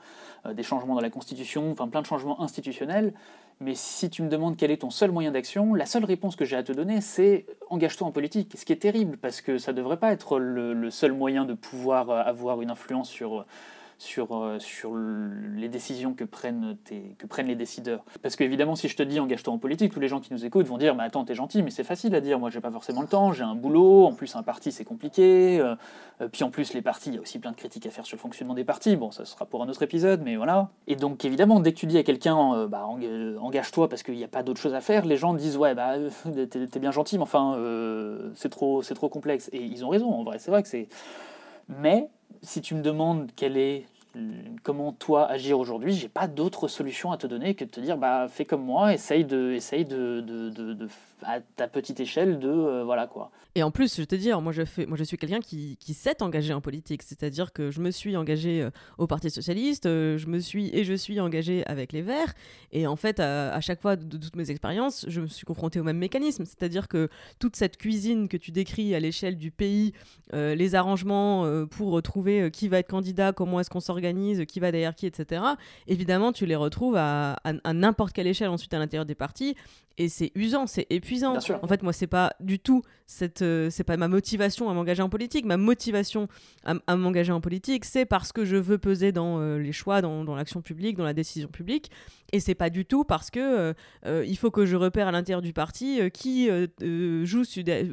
euh, 0.47 0.55
des 0.55 0.63
changements 0.63 0.95
dans 0.95 1.01
la 1.01 1.11
Constitution, 1.11 1.71
enfin 1.71 1.89
plein 1.89 2.01
de 2.01 2.07
changements 2.07 2.41
institutionnels. 2.41 3.13
Mais 3.61 3.75
si 3.75 4.11
tu 4.11 4.23
me 4.23 4.29
demandes 4.29 4.57
quel 4.57 4.71
est 4.71 4.79
ton 4.79 4.91
seul 4.91 5.11
moyen 5.11 5.31
d'action, 5.33 5.75
la 5.75 5.87
seule 5.87 6.05
réponse 6.05 6.37
que 6.37 6.45
j'ai 6.45 6.57
à 6.57 6.63
te 6.63 6.73
donner 6.73 7.01
c'est 7.01 7.47
engage-toi 7.71 8.07
en 8.07 8.13
politique. 8.13 8.55
Ce 8.57 8.65
qui 8.65 8.73
est 8.73 8.77
terrible 8.77 9.17
parce 9.17 9.41
que 9.41 9.57
ça 9.57 9.73
ne 9.73 9.79
devrait 9.79 9.97
pas 9.97 10.13
être 10.13 10.39
le, 10.39 10.91
seul 10.91 11.13
moyen 11.13 11.45
de 11.47 11.55
pouvoir 11.55 12.11
euh, 12.11 12.23
avoir 12.23 12.61
une 12.61 12.71
influence 12.71 13.09
sur 13.09 13.47
sur, 13.99 14.37
euh, 14.37 14.59
sur 14.59 14.95
les 14.95 15.69
décisions 15.69 16.13
que 16.13 16.25
prennent, 16.25 16.77
que 17.19 17.27
prennent 17.27 17.47
les 17.47 17.55
décideurs. 17.55 18.05
Parce 18.23 18.37
qu'évidemment, 18.37 18.77
si 18.77 18.89
je 18.89 18.97
te 18.97 19.03
dis 19.03 19.19
engage-toi 19.21 19.55
en 19.55 19.59
politique, 19.59 19.93
tous 19.93 20.01
les 20.01 20.09
gens 20.09 20.21
qui 20.21 20.33
nous 20.33 20.45
écoutent 20.45 20.67
vont 20.67 20.77
dire 20.77 20.95
Mais 20.95 21.05
attends, 21.05 21.25
t'es 21.25 21.35
gentil, 21.35 21.63
mais 21.63 21.71
c'est 21.71 21.85
facile 21.85 22.15
à 22.15 22.21
dire. 22.21 22.39
Moi, 22.39 22.51
j'ai 22.51 22.61
pas 22.61 22.71
forcément 22.71 23.01
le 23.01 23.09
temps, 23.09 23.33
j'ai 23.33 23.43
un 23.43 23.55
boulot, 23.55 24.05
en 24.05 24.13
plus, 24.13 24.37
un 24.37 24.43
parti, 24.43 24.71
c'est 24.71 24.85
compliqué. 24.85 25.59
Euh, 25.61 25.75
euh, 26.21 26.29
puis 26.31 26.45
en 26.45 26.51
plus, 26.51 26.75
les 26.75 26.83
partis, 26.83 27.11
il 27.11 27.15
y 27.15 27.19
a 27.19 27.21
aussi 27.21 27.39
plein 27.39 27.53
de 27.53 27.57
critiques 27.57 27.87
à 27.87 27.91
faire 27.91 28.05
sur 28.05 28.17
le 28.17 28.21
fonctionnement 28.21 28.55
des 28.55 28.65
partis. 28.65 28.97
Bon, 28.97 29.11
ça 29.11 29.25
sera 29.25 29.47
pour 29.47 29.63
un 29.63 29.69
autre 29.69 29.83
épisode, 29.83 30.21
mais 30.23 30.37
voilà. 30.37 30.69
Et 30.87 30.97
donc, 30.97 31.25
évidemment, 31.25 31.61
dès 31.61 31.73
que 31.73 31.79
tu 31.79 31.87
dis 31.87 31.99
à 31.99 32.03
quelqu'un 32.03 32.67
bah, 32.67 32.87
Engage-toi 32.87 33.89
parce 33.89 34.03
qu'il 34.03 34.17
n'y 34.17 34.25
a 34.25 34.29
pas 34.29 34.43
d'autre 34.43 34.61
chose 34.61 34.75
à 34.75 34.81
faire, 34.81 35.07
les 35.07 35.17
gens 35.17 35.33
disent 35.33 35.57
Ouais, 35.57 35.75
bah, 35.75 35.95
t'es 36.51 36.79
bien 36.79 36.91
gentil, 36.91 37.17
mais 37.17 37.23
enfin, 37.23 37.59
c'est 38.35 38.51
trop, 38.51 38.83
trop 38.83 39.09
complexe. 39.09 39.49
Et 39.53 39.63
ils 39.63 39.85
ont 39.85 39.89
raison, 39.89 40.13
en 40.13 40.23
vrai, 40.23 40.39
c'est 40.39 40.51
vrai 40.51 40.63
que 40.63 40.69
c'est. 40.69 40.89
Mais 41.69 42.09
si 42.43 42.61
tu 42.61 42.75
me 42.75 42.83
demandes 42.83 43.31
quelle 43.35 43.57
est 43.57 43.87
comment 44.63 44.93
toi 44.93 45.27
agir 45.27 45.59
aujourd'hui, 45.59 45.93
j'ai 45.93 46.09
pas 46.09 46.27
d'autre 46.27 46.69
solution 46.69 47.13
à 47.13 47.19
te 47.19 47.27
donner 47.27 47.55
que 47.55 47.65
de 47.65 47.71
te 47.71 47.81
dire 47.81 47.99
bah 47.99 48.29
fais 48.29 48.45
comme 48.45 48.65
moi, 48.65 48.95
essaye 48.95 49.25
de, 49.25 49.53
essaye 49.53 49.85
de, 49.85 50.21
de, 50.21 50.51
de, 50.51 50.89
à 51.23 51.41
ta 51.41 51.69
petite 51.69 52.01
échelle 52.01 52.39
de 52.39 52.49
euh, 52.49 52.85
voilà 52.85 53.07
quoi. 53.07 53.31
Et 53.55 53.63
en 53.63 53.71
plus, 53.71 53.97
je 53.97 54.05
te 54.05 54.15
dire, 54.15 54.43
moi 54.43 54.53
je 54.53 54.67
fais, 54.67 54.85
moi 54.85 54.99
je 54.99 55.05
suis 55.05 55.17
quelqu'un 55.17 55.41
qui, 55.41 55.79
qui 55.79 55.95
s'est 55.95 56.23
engagé 56.23 56.53
en 56.53 56.61
politique, 56.61 57.03
c'est-à-dire 57.03 57.55
que 57.55 57.71
je 57.71 57.81
me 57.81 57.91
suis 57.91 58.17
engagé 58.17 58.63
euh, 58.63 58.71
au 58.99 59.07
Parti 59.07 59.31
socialiste, 59.31 59.87
euh, 59.87 60.19
je 60.19 60.27
me 60.27 60.41
suis 60.41 60.69
et 60.77 60.85
je 60.85 60.93
suis 60.93 61.19
engagé 61.21 61.67
avec 61.67 61.93
les 61.93 62.03
Verts, 62.03 62.35
et 62.73 62.87
en 62.87 62.97
fait 62.97 63.19
à, 63.19 63.59
chaque 63.61 63.81
fois 63.81 63.97
de, 63.97 64.17
toutes 64.19 64.37
mes 64.37 64.51
expériences, 64.51 65.07
je 65.09 65.23
me 65.23 65.27
suis 65.27 65.47
confronté 65.47 65.81
au 65.81 65.85
même 65.85 65.97
mécanisme, 65.97 66.45
c'est-à-dire 66.45 66.87
que 66.87 67.09
toute 67.39 67.57
cette 67.57 67.79
cuisine 67.79 68.29
que 68.29 68.37
tu 68.37 68.51
décris 68.51 68.95
à 68.95 69.01
l'échelle 69.01 69.37
du 69.39 69.51
pays, 69.51 69.93
les 70.33 70.75
arrangements 70.75 71.47
pour 71.67 72.03
trouver 72.03 72.51
qui 72.51 72.69
va 72.69 72.79
être 72.79 72.91
candidat, 72.91 73.33
comment 73.33 73.61
est-ce 73.61 73.71
qu'on 73.71 73.81
s'organise, 73.81 74.45
qui 74.47 74.61
va 74.61 74.71
derrière 74.73 74.95
qui, 74.95 75.07
etc. 75.07 75.43
Évidemment, 75.87 76.33
tu 76.33 76.47
les 76.47 76.57
retrouves 76.57 76.97
à, 76.97 77.35
à 77.45 77.73
n'importe 77.73 78.13
quelle 78.13 78.27
échelle 78.27 78.49
ensuite 78.49 78.75
à 78.75 78.79
l'intérieur 78.79 79.07
des 79.07 79.15
partis, 79.15 79.55
et 79.99 80.09
c'est 80.09 80.31
usant, 80.35 80.67
c'est 80.67 80.87
épuisant. 80.91 81.06
En 81.63 81.67
fait, 81.67 81.83
moi, 81.83 81.93
c'est 81.93 82.07
pas 82.07 82.33
du 82.41 82.59
tout 82.59 82.83
cette, 83.07 83.43
euh, 83.43 83.71
c'est 83.71 83.85
pas 83.85 83.97
ma 83.97 84.09
motivation 84.09 84.69
à 84.69 84.75
m'engager 84.75 85.03
en 85.03 85.09
politique. 85.09 85.45
Ma 85.45 85.57
motivation 85.57 86.29
à, 86.65 86.97
m'engager 86.97 87.33
en 87.33 87.41
politique, 87.41 87.85
c'est 87.85 88.05
parce 88.05 88.33
que 88.33 88.45
je 88.45 88.57
veux 88.57 88.79
peser 88.79 89.13
dans 89.13 89.39
euh, 89.39 89.59
les 89.59 89.73
choix, 89.73 90.03
dans, 90.03 90.25
dans 90.25 90.35
l'action 90.35 90.61
publique, 90.61 90.97
dans 90.97 91.05
la 91.05 91.15
décision 91.15 91.49
publique. 91.49 91.91
Et 92.33 92.41
c'est 92.41 92.57
pas 92.57 92.71
du 92.71 92.85
tout 92.85 93.05
parce 93.05 93.31
que 93.31 93.73
euh, 94.05 94.25
il 94.27 94.37
faut 94.37 94.51
que 94.51 94.67
je 94.67 94.75
repère 94.75 95.07
à 95.07 95.13
l'intérieur 95.13 95.43
du 95.43 95.53
parti 95.53 96.01
qui 96.13 96.49
joue, 97.23 97.43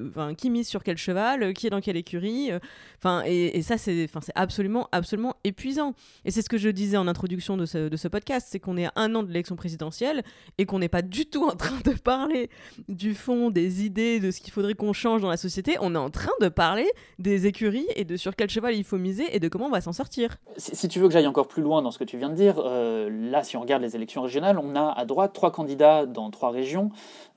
enfin, 0.07 0.33
qui 0.33 0.49
mise 0.49 0.67
sur 0.67 0.83
quel 0.83 0.97
cheval, 0.97 1.53
qui 1.53 1.67
est 1.67 1.69
dans 1.69 1.81
quelle 1.81 1.97
écurie. 1.97 2.49
Enfin, 2.97 3.21
et, 3.27 3.57
et, 3.57 3.61
ça, 3.61 3.77
c'est, 3.77 4.05
enfin, 4.05 4.21
c'est 4.21 4.33
absolument, 4.33 4.89
absolument 4.91 5.35
épuisant. 5.43 5.93
Et 6.25 6.31
c'est 6.31 6.41
ce 6.41 6.49
que 6.49 6.57
je 6.57 6.69
disais 6.69 6.97
en 6.97 7.07
introduction 7.07 7.57
de 7.57 7.67
ce, 7.67 7.89
de 7.89 7.97
ce 7.97 8.07
podcast, 8.07 8.47
c'est 8.49 8.59
qu'on 8.59 8.77
est 8.77 8.85
à 8.85 8.93
un 8.95 9.13
an 9.13 9.21
de 9.21 9.27
l'élection 9.27 9.55
présidentielle 9.55 10.23
et 10.57 10.65
qu'on 10.65 10.79
n'est 10.79 10.89
pas 10.89 11.03
du 11.03 11.27
tout 11.27 11.43
en 11.43 11.55
train 11.55 11.79
de 11.85 11.91
parler 11.91 12.49
du 12.87 13.02
fond, 13.11 13.49
des 13.49 13.85
idées, 13.85 14.21
de 14.21 14.31
ce 14.31 14.39
qu'il 14.39 14.53
faudrait 14.53 14.73
qu'on 14.73 14.93
change 14.93 15.21
dans 15.21 15.29
la 15.29 15.37
société. 15.37 15.75
On 15.81 15.95
est 15.95 15.97
en 15.97 16.09
train 16.09 16.31
de 16.39 16.47
parler 16.47 16.89
des 17.19 17.45
écuries 17.45 17.85
et 17.95 18.05
de 18.05 18.15
sur 18.15 18.35
quel 18.35 18.49
cheval 18.49 18.75
il 18.75 18.83
faut 18.83 18.97
miser 18.97 19.35
et 19.35 19.39
de 19.39 19.47
comment 19.49 19.65
on 19.65 19.71
va 19.71 19.81
s'en 19.81 19.91
sortir. 19.91 20.37
Si, 20.55 20.75
si, 20.75 20.87
tu 20.87 20.99
veux 20.99 21.07
que 21.07 21.13
j'aille 21.13 21.27
encore 21.27 21.47
plus 21.47 21.61
loin 21.61 21.81
dans 21.81 21.91
ce 21.91 21.99
que 21.99 22.03
tu 22.05 22.17
viens 22.17 22.29
de 22.29 22.35
dire, 22.35 22.61
euh, 22.63 23.09
là, 23.11 23.43
si 23.43 23.57
on 23.57 23.61
regarde 23.61 23.81
les 23.81 23.95
élections 23.95 24.21
régionales, 24.21 24.57
on 24.57 24.75
a 24.75 24.91
à 24.91 25.05
droite 25.05 25.33
trois 25.33 25.51
candidats 25.51 26.05
dans 26.05 26.29
trois 26.31 26.51
régions. 26.51 26.91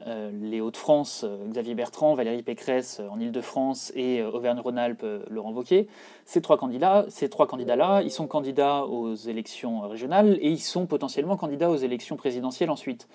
Euh, 0.07 0.31
les 0.41 0.61
Hauts-de-France, 0.61 1.25
euh, 1.27 1.49
Xavier 1.49 1.75
Bertrand, 1.75 2.15
Valérie 2.15 2.43
Pécresse 2.43 3.01
en 3.11 3.19
Ile-de-France 3.19 3.93
et 3.97 4.23
Auvergne-Rhône-Alpes, 4.23 5.05
Laurent 5.29 5.53
Wauquiez. 5.53 5.89
Ces 6.25 6.41
trois 6.41 6.57
candidats, 6.57 7.07
ces 7.09 7.29
trois 7.29 7.47
candidats-là, 7.47 8.03
ils 8.03 8.11
sont 8.11 8.27
candidats 8.27 8.85
aux 8.85 9.15
élections 9.15 9.81
régionales 9.81 10.39
et 10.41 10.51
ils 10.51 10.61
sont 10.61 10.87
potentiellement 10.87 11.37
candidats 11.37 11.71
aux 11.71 11.77
élections 11.77 12.17
présidentielles 12.17 12.71
ensuite. 12.71 13.09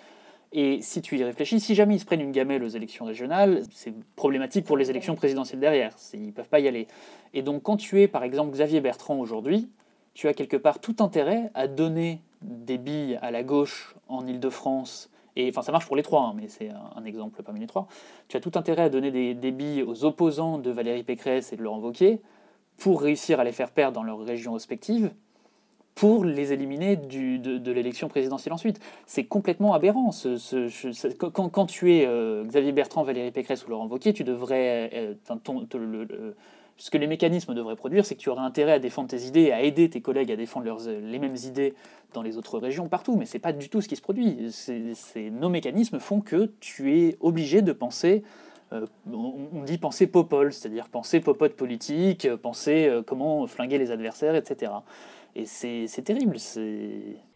Et 0.54 0.82
si 0.82 1.02
tu 1.02 1.18
y 1.18 1.24
réfléchis, 1.24 1.60
si 1.62 1.76
jamais 1.76 1.95
ils 1.95 1.99
se 1.99 2.06
prennent 2.06 2.22
une 2.22 2.34
gamelle 2.34 2.64
aux 2.64 2.68
élections 2.68 3.06
régionales, 3.06 3.64
c'est 3.72 3.93
problématique 4.16 4.66
pour 4.66 4.76
les 4.76 4.89
élections 4.89 5.16
présidentielles 5.16 5.62
derrière. 5.62 5.95
Ils 6.14 6.28
ne 6.28 6.32
peuvent 6.32 6.49
pas 6.49 6.60
y 6.60 6.68
aller. 6.68 6.88
Et 7.34 7.41
donc 7.41 7.64
quand 7.64 7.78
tu 7.78 8.02
es 8.02 8.08
par 8.08 8.24
exemple 8.24 8.52
Xavier 8.52 8.82
Bertrand 8.82 9.18
aujourd'hui, 9.18 9.70
tu 10.14 10.28
as 10.28 10.34
quelque 10.34 10.58
part 10.58 10.80
tout 10.80 10.95
intérêt 10.99 11.52
à 11.54 11.68
donner 11.68 12.22
des 12.41 12.78
billes 12.78 13.18
à 13.22 13.32
la 13.32 13.43
gauche 13.43 13.95
en 14.10 14.28
Ile-de-France 14.28 15.10
et 15.38 15.47
enfin 15.49 15.62
ça 15.62 15.72
marche 15.72 15.86
pour 15.86 15.95
les 15.95 16.04
trois, 16.04 16.24
hein, 16.24 16.34
mais 16.36 16.47
c'est 16.47 16.70
un, 16.70 17.06
exemple 17.06 17.41
parmi 17.43 17.62
les 17.62 17.68
trois, 17.68 17.88
tu 18.28 18.36
as 18.36 18.41
tout 18.41 18.52
intérêt 18.56 18.84
à 18.84 18.89
donner 18.89 19.12
des, 19.12 19.34
des, 19.34 19.52
billes 19.52 19.84
aux 19.84 20.04
opposants 20.04 20.58
de 20.58 20.70
Valérie 20.72 21.04
Pécresse 21.04 21.54
et 21.54 21.56
de 21.56 21.64
Laurent 21.64 21.80
Wauquiez 21.80 22.22
pour 22.78 23.02
réussir 23.02 23.39
à 23.39 23.45
les 23.45 23.54
faire 23.54 23.72
perdre 23.72 23.95
dans 23.95 24.04
leurs 24.04 24.20
régions 24.20 24.54
respectives, 24.54 25.12
pour 25.96 26.26
les 26.26 26.54
éliminer 26.54 26.96
de, 26.96 27.72
l'élection 27.72 28.08
présidentielle 28.08 28.54
ensuite. 28.54 28.80
C'est 29.06 29.26
complètement 29.26 29.74
aberrant. 29.74 30.12
Quand, 31.20 31.66
tu 31.66 31.94
es 31.94 32.06
euh, 32.06 32.44
Xavier 32.46 32.72
Bertrand, 32.72 33.04
Valérie 33.04 33.32
Pécresse 33.32 33.66
ou 33.66 33.70
Laurent 33.70 33.88
Wauquiez, 33.88 34.14
tu 34.14 34.24
devrais... 34.24 34.89
Euh, 34.94 36.32
ce 36.78 36.89
que 36.89 36.98
les 36.98 37.06
mécanismes 37.06 37.54
devraient 37.54 37.76
produire, 37.76 38.06
c'est 38.06 38.16
que 38.16 38.22
tu 38.22 38.30
aurais 38.30 38.42
intérêt 38.42 38.72
à 38.72 38.80
défendre 38.80 39.08
tes 39.08 39.26
idées, 39.26 39.52
à 39.52 39.62
aider 39.62 39.88
tes 39.88 40.02
collègues 40.02 40.32
à 40.32 40.36
défendre 40.36 40.66
leurs, 40.66 40.88
les 40.88 41.20
mêmes 41.20 41.36
idées 41.46 41.76
dans 42.14 42.24
les 42.24 42.38
autres 42.38 42.58
régions, 42.58 42.88
partout. 42.88 43.16
Mais 43.16 43.28
ce 43.28 43.36
n'est 43.36 43.39
pas 43.39 43.54
du 43.54 43.70
tout 43.70 43.82
ce 43.82 43.88
qui 43.88 43.96
se 43.96 44.02
produit. 44.02 44.52
Nos 45.32 45.50
mécanismes 45.50 46.00
font 46.00 46.22
que 46.22 46.52
tu 46.60 46.98
es 46.98 47.18
obligé 47.20 47.62
de 47.62 47.72
penser 47.72 48.24
euh, 48.74 48.86
on 49.12 49.64
dit 49.64 49.78
penser 49.78 50.08
popole, 50.08 50.54
c'est-à-dire 50.54 50.88
penser 50.88 51.20
popote 51.20 51.56
politique, 51.56 52.34
penser 52.38 52.88
euh, 52.88 53.02
comment 53.06 53.46
flinguer 53.46 53.78
les 53.78 53.92
adversaires, 53.92 54.36
etc. 54.36 54.72
Et 55.36 55.46
c'est 55.46 55.88
terrible. 56.04 56.38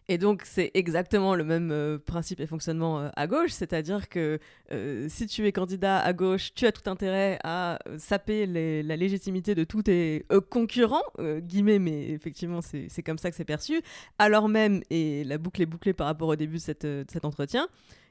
Et 0.08 0.18
donc 0.18 0.42
c'est 0.44 0.70
exactement 0.74 1.34
le 1.34 1.42
même 1.42 1.70
euh, 1.72 1.98
principe 1.98 2.38
et 2.38 2.46
fonctionnement 2.46 3.00
euh, 3.00 3.08
à 3.16 3.26
gauche, 3.26 3.50
c'est-à-dire 3.50 4.08
que 4.08 4.38
euh, 4.70 5.06
si 5.08 5.26
tu 5.26 5.46
es 5.46 5.52
candidat 5.52 5.98
à 5.98 6.12
gauche, 6.12 6.54
tu 6.54 6.64
as 6.66 6.72
tout 6.72 6.88
intérêt 6.88 7.40
à 7.42 7.80
saper 7.98 8.46
la 8.46 8.96
légitimité 8.96 9.56
de 9.56 9.64
tous 9.64 9.84
tes 9.84 10.24
concurrents, 10.50 11.02
guillemets, 11.18 11.80
mais 11.80 12.10
effectivement 12.10 12.60
c'est 12.60 13.02
comme 13.02 13.18
ça 13.18 13.30
que 13.30 13.36
c'est 13.36 13.44
perçu, 13.44 13.80
alors 14.18 14.48
même, 14.48 14.82
et 14.90 15.24
la 15.24 15.38
boucle 15.38 15.62
est 15.62 15.66
bouclée 15.66 15.92
par 15.92 16.06
rapport 16.06 16.28
au 16.28 16.36
début 16.36 16.56
de, 16.56 16.62
cette, 16.62 16.86
de 16.86 17.04
cet 17.10 17.24
entretien, 17.24 17.68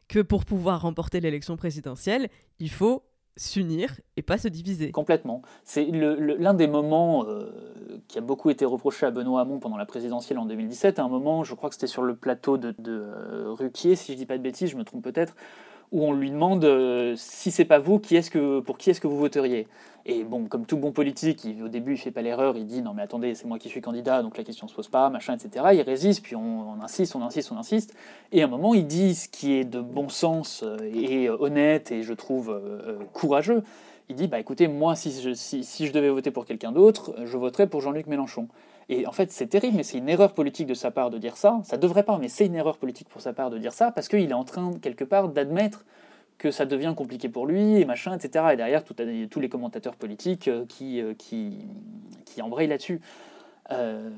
que 0.08 0.20
pour 0.20 0.46
pouvoir 0.46 0.82
remporter 0.82 1.22
l'élection 1.22 1.56
présidentielle, 1.56 2.30
il 2.60 2.70
faut 2.70 3.04
s'unir 3.38 4.00
et 4.16 4.22
pas 4.22 4.38
se 4.38 4.48
diviser. 4.48 4.92
Complètement. 4.92 5.42
C'est 5.64 5.86
l'un 5.86 6.54
des 6.54 6.68
moments 6.68 7.26
euh, 7.28 7.52
qui 8.08 8.18
a 8.18 8.22
beaucoup 8.22 8.50
été 8.50 8.66
reproché 8.66 9.06
à 9.06 9.12
Benoît 9.12 9.42
Hamon 9.42 9.60
pendant 9.60 9.78
la 9.78 9.86
présidentielle 9.86 10.40
en 10.40 10.46
2017. 10.46 11.00
À 11.00 11.04
un 11.04 11.10
moment, 11.10 11.44
je 11.44 11.54
crois 11.54 11.70
que 11.70 11.76
c'était 11.76 11.88
sur 11.88 12.04
le 12.04 12.16
plateau 12.16 12.58
de, 12.58 12.74
euh, 12.88 13.52
Ruquier, 13.52 13.96
si 13.96 14.14
je 14.14 14.18
dis 14.18 14.26
pas 14.26 14.38
de 14.38 14.44
bêtises, 14.44 14.70
je 14.70 14.78
me 14.78 14.84
trompe 14.84 15.04
peut-être, 15.04 15.36
où 15.92 16.04
on 16.04 16.14
lui 16.14 16.32
demande 16.32 16.66
euh, 16.66 17.14
si 17.16 17.52
c'est 17.52 17.66
pas 17.66 17.80
vous, 17.80 18.00
qui 18.00 18.16
est-ce 18.16 18.32
que, 18.32 18.60
pour 18.60 18.78
qui 18.78 18.90
est-ce 18.90 19.02
que 19.02 19.08
vous 19.08 19.18
voteriez? 19.18 19.68
Et 20.08 20.24
bon, 20.24 20.46
comme 20.46 20.66
tout 20.66 20.78
bon 20.78 20.92
politique, 20.92 21.44
il, 21.46 21.64
au 21.64 21.68
début 21.68 21.94
il 21.94 21.98
fait 21.98 22.12
pas 22.12 22.22
l'erreur, 22.22 22.56
il 22.58 22.68
dit 22.68 22.82
non 22.82 22.94
mais 22.94 23.02
attendez, 23.02 23.34
c'est 23.34 23.46
moi 23.46 23.58
qui 23.58 23.70
suis 23.70 23.82
candidat, 23.82 24.22
donc 24.22 24.38
la 24.38 24.44
question 24.44 24.68
se 24.68 24.76
pose 24.76 24.88
pas, 24.88 25.10
machin, 25.10 25.36
etc. 25.36 25.66
Il 25.74 25.82
résiste, 25.82 26.22
puis 26.22 26.36
on, 26.36 26.80
insiste, 26.84 27.16
on 27.16 27.24
insiste, 27.24 27.52
on 27.52 27.58
insiste, 27.58 27.96
et 28.32 28.44
à 28.44 28.46
un 28.46 28.48
moment 28.48 28.76
il 28.76 28.86
dit 28.86 29.16
ce 29.16 29.28
qui 29.28 29.54
est 29.54 29.64
de 29.66 29.82
bon 29.82 30.10
sens 30.10 30.64
et 30.84 31.30
honnête 31.30 31.92
et 31.92 32.04
je 32.04 32.14
trouve 32.14 32.52
euh, 32.52 33.00
courageux. 33.14 33.64
Il 34.08 34.16
dit 34.16 34.28
bah 34.28 34.40
écoutez, 34.40 34.68
moi 34.68 34.96
si 34.96 35.12
je, 35.20 35.34
si, 35.34 35.64
si 35.64 35.88
je 35.88 35.92
devais 35.92 36.10
voter 36.10 36.30
pour 36.30 36.46
quelqu'un 36.46 36.72
d'autre, 36.72 37.16
je 37.26 37.38
voterais 37.38 37.66
pour 37.66 37.82
Jean-Luc 37.82 38.06
Mélenchon. 38.06 38.48
Et 38.90 39.08
en 39.08 39.12
fait, 39.12 39.32
c'est 39.32 39.48
terrible, 39.48 39.78
mais 39.78 39.84
c'est 39.84 39.98
une 39.98 40.10
erreur 40.10 40.34
politique 40.34 40.68
de 40.68 40.74
sa 40.74 40.92
part 40.92 41.10
de 41.10 41.18
dire 41.18 41.38
ça. 41.38 41.60
Ça 41.64 41.78
devrait 41.78 42.04
pas, 42.04 42.18
mais 42.20 42.28
c'est 42.28 42.46
une 42.46 42.56
erreur 42.56 42.78
politique 42.78 43.10
pour 43.10 43.22
sa 43.22 43.34
part 43.34 43.50
de 43.50 43.58
dire 43.58 43.74
ça, 43.74 43.92
parce 43.92 44.08
qu'il 44.08 44.30
est 44.30 44.34
en 44.34 44.44
train, 44.44 44.72
quelque 44.82 45.04
part, 45.04 45.30
d'admettre 45.30 45.86
que 46.38 46.52
ça 46.52 46.66
devient 46.66 46.94
compliqué 46.96 47.30
pour 47.30 47.48
lui, 47.48 47.80
et 47.80 47.86
machin, 47.86 48.16
etc. 48.16 48.46
Et 48.54 48.58
derrière, 48.58 48.84
tout, 48.84 48.96
tous 49.30 49.40
les 49.40 49.50
commentateurs 49.50 49.96
politiques 49.96 50.50
qui, 50.68 51.02
qui, 51.18 51.58
qui 52.26 52.42
embrayent 52.42 52.68
là-dessus. 52.68 53.02
Euh, 53.72 54.12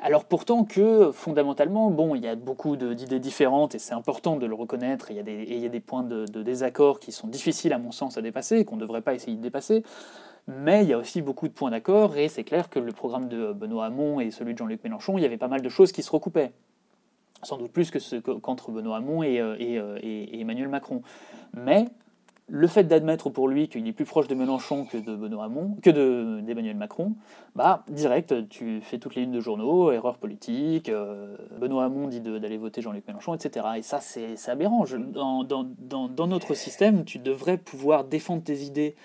alors 0.00 0.24
pourtant 0.24 0.64
que 0.64 1.10
fondamentalement, 1.12 1.90
bon, 1.90 2.14
il 2.14 2.22
y 2.22 2.28
a 2.28 2.36
beaucoup 2.36 2.76
d'idées 2.76 3.18
différentes 3.18 3.74
et 3.74 3.78
c'est 3.80 3.94
important 3.94 4.36
de 4.36 4.46
le 4.46 4.54
reconnaître. 4.54 5.10
Il 5.10 5.16
y 5.16 5.20
et 5.20 5.56
il 5.56 5.58
y 5.58 5.66
a 5.66 5.68
des 5.68 5.80
points 5.80 6.04
de, 6.04 6.26
de, 6.26 6.42
désaccord 6.42 7.00
qui 7.00 7.10
sont 7.10 7.26
difficiles 7.26 7.72
à 7.72 7.78
mon 7.78 7.90
sens 7.90 8.16
à 8.18 8.22
dépasser 8.22 8.64
qu'on 8.64 8.76
ne 8.76 8.80
devrait 8.80 9.02
pas 9.02 9.14
essayer 9.14 9.36
de 9.36 9.42
dépasser. 9.42 9.82
Mais 10.48 10.82
il 10.82 10.88
y 10.88 10.92
a 10.92 10.98
aussi 10.98 11.22
beaucoup 11.22 11.46
de 11.46 11.52
points 11.52 11.70
d'accord 11.70 12.16
et 12.16 12.28
c'est 12.28 12.44
clair 12.44 12.68
que 12.68 12.78
le 12.78 12.92
programme 12.92 13.28
de 13.28 13.52
Benoît 13.52 13.86
Hamon 13.86 14.20
et 14.20 14.30
celui 14.30 14.54
de 14.54 14.58
Jean-Luc 14.58 14.82
Mélenchon, 14.82 15.16
il 15.18 15.22
y 15.22 15.24
avait 15.24 15.36
pas 15.36 15.48
mal 15.48 15.62
de 15.62 15.68
choses 15.68 15.92
qui 15.92 16.02
se 16.02 16.10
recoupaient. 16.10 16.52
Sans 17.44 17.58
doute 17.58 17.72
plus 17.72 17.90
qu'entre 17.90 18.70
Benoît 18.70 18.98
Hamon 18.98 19.22
et, 19.22 19.40
et, 19.58 19.74
et, 19.74 20.40
Emmanuel 20.40 20.68
Macron. 20.68 21.02
Mais 21.54 21.86
le 22.48 22.66
fait 22.66 22.84
d'admettre 22.84 23.30
pour 23.30 23.48
lui 23.48 23.68
qu'il 23.68 23.86
est 23.86 23.92
plus 23.92 24.04
proche 24.04 24.28
de 24.28 24.34
Mélenchon 24.34 24.84
que 24.84 24.98
de 24.98 25.16
Benoît 25.16 25.44
Hamon, 25.44 25.76
que 25.82 25.90
d'Emmanuel 26.40 26.76
Macron, 26.76 27.14
bah 27.56 27.84
direct, 27.88 28.48
tu 28.48 28.80
fais 28.82 28.98
toutes 28.98 29.14
les 29.14 29.22
lignes 29.22 29.32
de 29.32 29.40
journaux, 29.40 29.90
erreur 29.90 30.18
politique, 30.18 30.88
euh, 30.88 31.36
Benoît 31.58 31.84
Hamon 31.84 32.08
dit 32.08 32.20
d'aller 32.20 32.58
voter 32.58 32.82
Jean-Luc 32.82 33.06
Mélenchon, 33.06 33.34
etc. 33.34 33.66
Et 33.78 33.82
ça, 33.82 34.00
c'est 34.00 34.36
aberrant. 34.48 34.84
Dans, 34.86 36.26
notre 36.26 36.54
système, 36.54 37.04
tu 37.04 37.18
devrais 37.18 37.56
pouvoir 37.56 38.04
défendre 38.04 38.42
tes 38.42 38.64
idées 38.64 38.96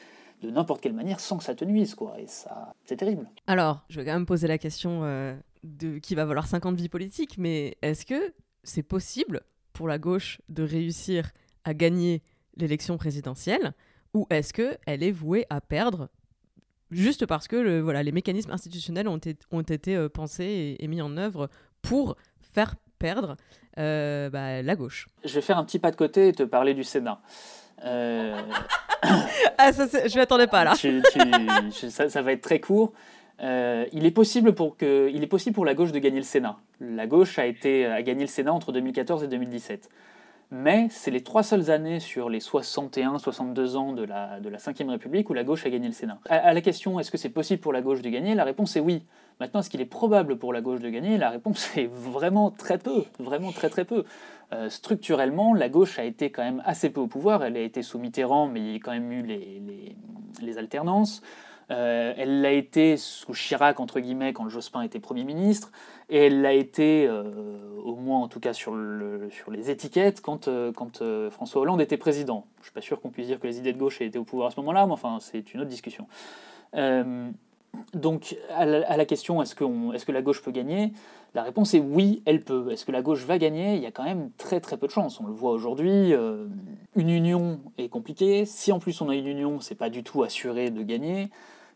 de 0.42 0.52
n'importe 0.52 0.82
quelle 0.82 0.94
manière 0.94 1.20
sans 1.20 1.38
que 1.38 1.44
ça 1.44 1.56
te 1.56 1.66
nuise, 1.66 1.96
quoi. 1.96 2.20
Et 2.20 2.28
ça, 2.28 2.74
c'est 2.86 2.98
terrible. 2.98 3.30
Alors, 3.48 3.84
je 3.90 4.00
vais 4.00 4.06
quand 4.06 4.14
même 4.14 4.26
poser 4.26 4.48
la 4.48 4.58
question 4.58 5.04
euh, 5.04 5.36
de 5.64 5.98
qui 6.00 6.16
va 6.16 6.26
valoir 6.26 6.48
50 6.48 6.76
vies 6.76 6.90
politiques, 6.90 7.38
mais 7.38 7.78
est-ce 7.82 8.06
que 8.06 8.34
c'est 8.64 8.84
possible 8.84 9.42
pour 9.74 9.88
la 9.88 9.98
gauche 9.98 10.42
de 10.50 10.64
réussir 10.64 11.32
à 11.64 11.74
gagner 11.74 12.24
l'élection 12.56 12.98
présidentielle 12.98 13.74
ou 14.14 14.26
est-ce 14.30 14.54
qu'elle 14.54 15.04
est 15.04 15.12
vouée 15.12 15.46
à 15.50 15.62
perdre 15.62 16.10
juste 16.92 17.26
parce 17.26 17.48
que 17.48 17.56
le, 17.56 17.82
voilà, 17.82 18.04
les 18.04 18.12
mécanismes 18.12 18.52
institutionnels 18.52 19.08
ont, 19.08 19.18
été, 19.18 19.38
ont 19.52 19.62
été 19.62 19.96
euh, 19.96 20.10
pensés 20.10 20.46
et, 20.80 20.84
et, 20.84 20.88
mis 20.88 21.02
en 21.02 21.18
œuvre 21.18 21.50
pour 21.82 22.16
faire 22.42 22.76
perdre 23.00 23.36
euh, 23.78 24.30
bah, 24.30 24.62
la 24.62 24.76
gauche? 24.76 25.08
Je 25.24 25.36
vais 25.36 25.42
faire 25.42 25.58
un 25.58 25.66
petit 25.66 25.80
pas 25.80 25.92
de 25.92 25.96
côté 25.96 26.30
et 26.30 26.34
te 26.34 26.44
parler 26.44 26.74
du 26.74 26.84
Sénat. 26.84 27.22
Euh... 27.86 28.42
ah, 29.58 29.74
ça, 29.74 29.86
je 29.88 30.14
ne 30.14 30.18
m'attendais 30.20 30.48
pas 30.48 30.64
là. 30.64 30.74
tu, 30.76 31.02
tu, 31.72 31.90
ça, 31.90 32.10
ça, 32.10 32.22
va 32.22 32.32
être 32.32 32.42
très 32.42 32.60
court. 32.60 32.94
Euh, 33.42 33.86
il, 33.94 34.06
est 34.06 34.12
possible 34.12 34.54
pour 34.54 34.78
que, 34.78 35.10
il 35.14 35.24
est 35.24 35.28
possible 35.28 35.54
pour 35.54 35.66
la 35.66 35.76
gauche 35.76 35.92
de 35.92 36.00
gagner 36.00 36.18
le 36.18 36.24
Sénat. 36.24 36.58
La 36.82 37.06
gauche 37.06 37.38
a, 37.38 37.46
été, 37.46 37.86
a 37.86 38.02
gagné 38.02 38.22
le 38.22 38.28
Sénat 38.28 38.54
entre 38.54 38.72
2014 38.72 39.24
et 39.24 39.28
2017 39.28 39.90
mais 40.50 40.88
c'est 40.90 41.12
les 41.12 41.22
trois 41.22 41.44
seules 41.44 41.70
années 41.72 42.00
sur 42.00 42.30
les 42.30 42.40
61-62 42.40 43.76
ans 43.76 43.94
de 43.94 44.04
la, 44.04 44.40
de 44.40 44.50
la 44.50 44.58
Ve 44.58 44.90
République 44.90 45.30
où 45.30 45.34
la 45.34 45.44
gauche 45.44 45.66
a 45.66 45.70
gagné 45.70 45.88
le 45.88 45.94
Sénat. 45.94 46.20
À, 46.30 46.54
la 46.54 46.62
question 46.62 47.00
est-ce 47.00 47.12
que 47.12 47.18
c'est 47.18 47.30
possible 47.30 47.62
pour 47.62 47.74
la 47.74 47.82
gauche 47.82 48.02
de 48.02 48.10
gagner 48.10 48.34
La 48.36 48.44
réponse 48.44 48.76
est 48.76 48.80
oui. 48.80 49.04
Maintenant, 49.40 49.60
est-ce 49.60 49.70
qu'il 49.70 49.82
est 49.82 49.86
probable 49.86 50.38
pour 50.38 50.54
la 50.54 50.62
gauche 50.62 50.80
de 50.80 50.90
gagner 50.90 51.18
La 51.18 51.30
réponse 51.30 51.70
est 51.78 51.90
vraiment 51.92 52.52
très 52.52 52.78
peu, 52.78 53.04
vraiment 53.20 53.52
très 53.52 53.86
peu. 53.86 54.06
Euh, 54.54 54.70
structurellement, 54.70 55.54
la 55.54 55.68
gauche 55.68 56.00
a 56.00 56.04
été 56.06 56.30
quand 56.30 56.44
même 56.44 56.64
assez 56.66 56.90
peu 56.90 57.02
au 57.02 57.08
pouvoir. 57.08 57.44
Elle 57.44 57.58
a 57.58 57.62
été 57.62 57.82
sous 57.82 58.00
Mitterrand, 58.00 58.48
mais 58.48 58.62
il 58.62 58.72
y 58.72 58.76
a 58.76 58.80
quand 58.80 58.94
même 58.94 59.12
eu 59.12 59.24
les 60.42 60.58
alternances. 60.58 61.22
Euh, 61.70 62.14
elle 62.16 62.42
l'a 62.42 62.52
été 62.52 62.96
sous 62.98 63.34
Chirac, 63.34 63.80
entre 63.80 64.00
guillemets, 64.00 64.34
quand 64.34 64.48
Jospin 64.48 64.82
était 64.82 65.00
Premier 65.00 65.24
ministre, 65.24 65.72
et 66.10 66.28
elle 66.28 66.42
l'a 66.42 66.54
été, 66.54 67.06
euh, 67.08 67.24
au 67.84 67.96
moins 67.96 68.20
en 68.20 68.28
tout 68.28 68.40
cas 68.40 68.54
sur, 68.54 68.74
le, 68.74 69.30
sur 69.32 69.52
les 69.52 69.70
étiquettes, 69.70 70.22
quand, 70.22 70.48
euh, 70.48 71.30
François 71.30 71.62
Hollande 71.62 71.82
était 71.82 71.98
président. 71.98 72.46
Je 72.58 72.62
ne 72.62 72.64
suis 72.66 72.74
pas 72.74 72.82
sûr 72.82 73.02
qu'on 73.02 73.10
puisse 73.10 73.28
dire 73.28 73.40
que 73.40 73.48
les 73.48 73.60
idées 73.60 73.74
de 73.74 73.78
gauche 73.78 74.02
aient 74.02 74.06
été 74.06 74.18
au 74.18 74.24
pouvoir 74.24 74.48
à 74.48 74.52
ce 74.52 74.60
moment-là, 74.62 74.86
mais 74.86 74.94
enfin, 74.94 75.18
c'est 75.20 75.54
une 75.54 75.62
autre 75.62 75.70
discussion. 75.70 76.08
Donc, 77.94 78.36
à 78.56 78.66
la, 78.66 79.06
question 79.06 79.42
est-ce 79.42 79.54
est 79.54 80.06
que 80.06 80.12
la 80.12 80.22
gauche 80.22 80.42
peut 80.42 80.52
gagner? 80.52 80.94
La 81.36 81.44
réponse 81.44 81.76
est 81.76 81.80
oui, 81.80 82.24
elle 82.26 82.42
peut. 82.42 82.72
Est-ce 82.72 82.86
que 82.86 82.92
la 82.92 83.04
gauche 83.04 83.24
va 83.26 83.38
gagner? 83.38 83.76
Il 83.76 83.84
y 83.84 83.86
a 83.86 83.92
quand 83.92 84.04
même 84.04 84.32
très 84.38 84.60
très 84.60 84.78
peu 84.78 84.88
de 84.88 84.92
chance. 84.92 85.20
On 85.20 85.28
le 85.28 85.34
voit 85.34 85.52
aujourd'hui. 85.52 86.14
Une 86.96 87.10
union 87.10 87.60
est 87.78 87.90
compliquée. 87.90 88.46
Si 88.46 88.72
en 88.72 88.80
plus 88.80 89.00
on 89.02 89.10
a 89.10 89.16
une 89.16 89.28
union, 89.28 89.60
c'est 89.60 89.76
pas 89.76 89.92
du 89.92 90.02
tout 90.02 90.24
assuré 90.24 90.72
de 90.72 90.82
gagner. 90.82 91.30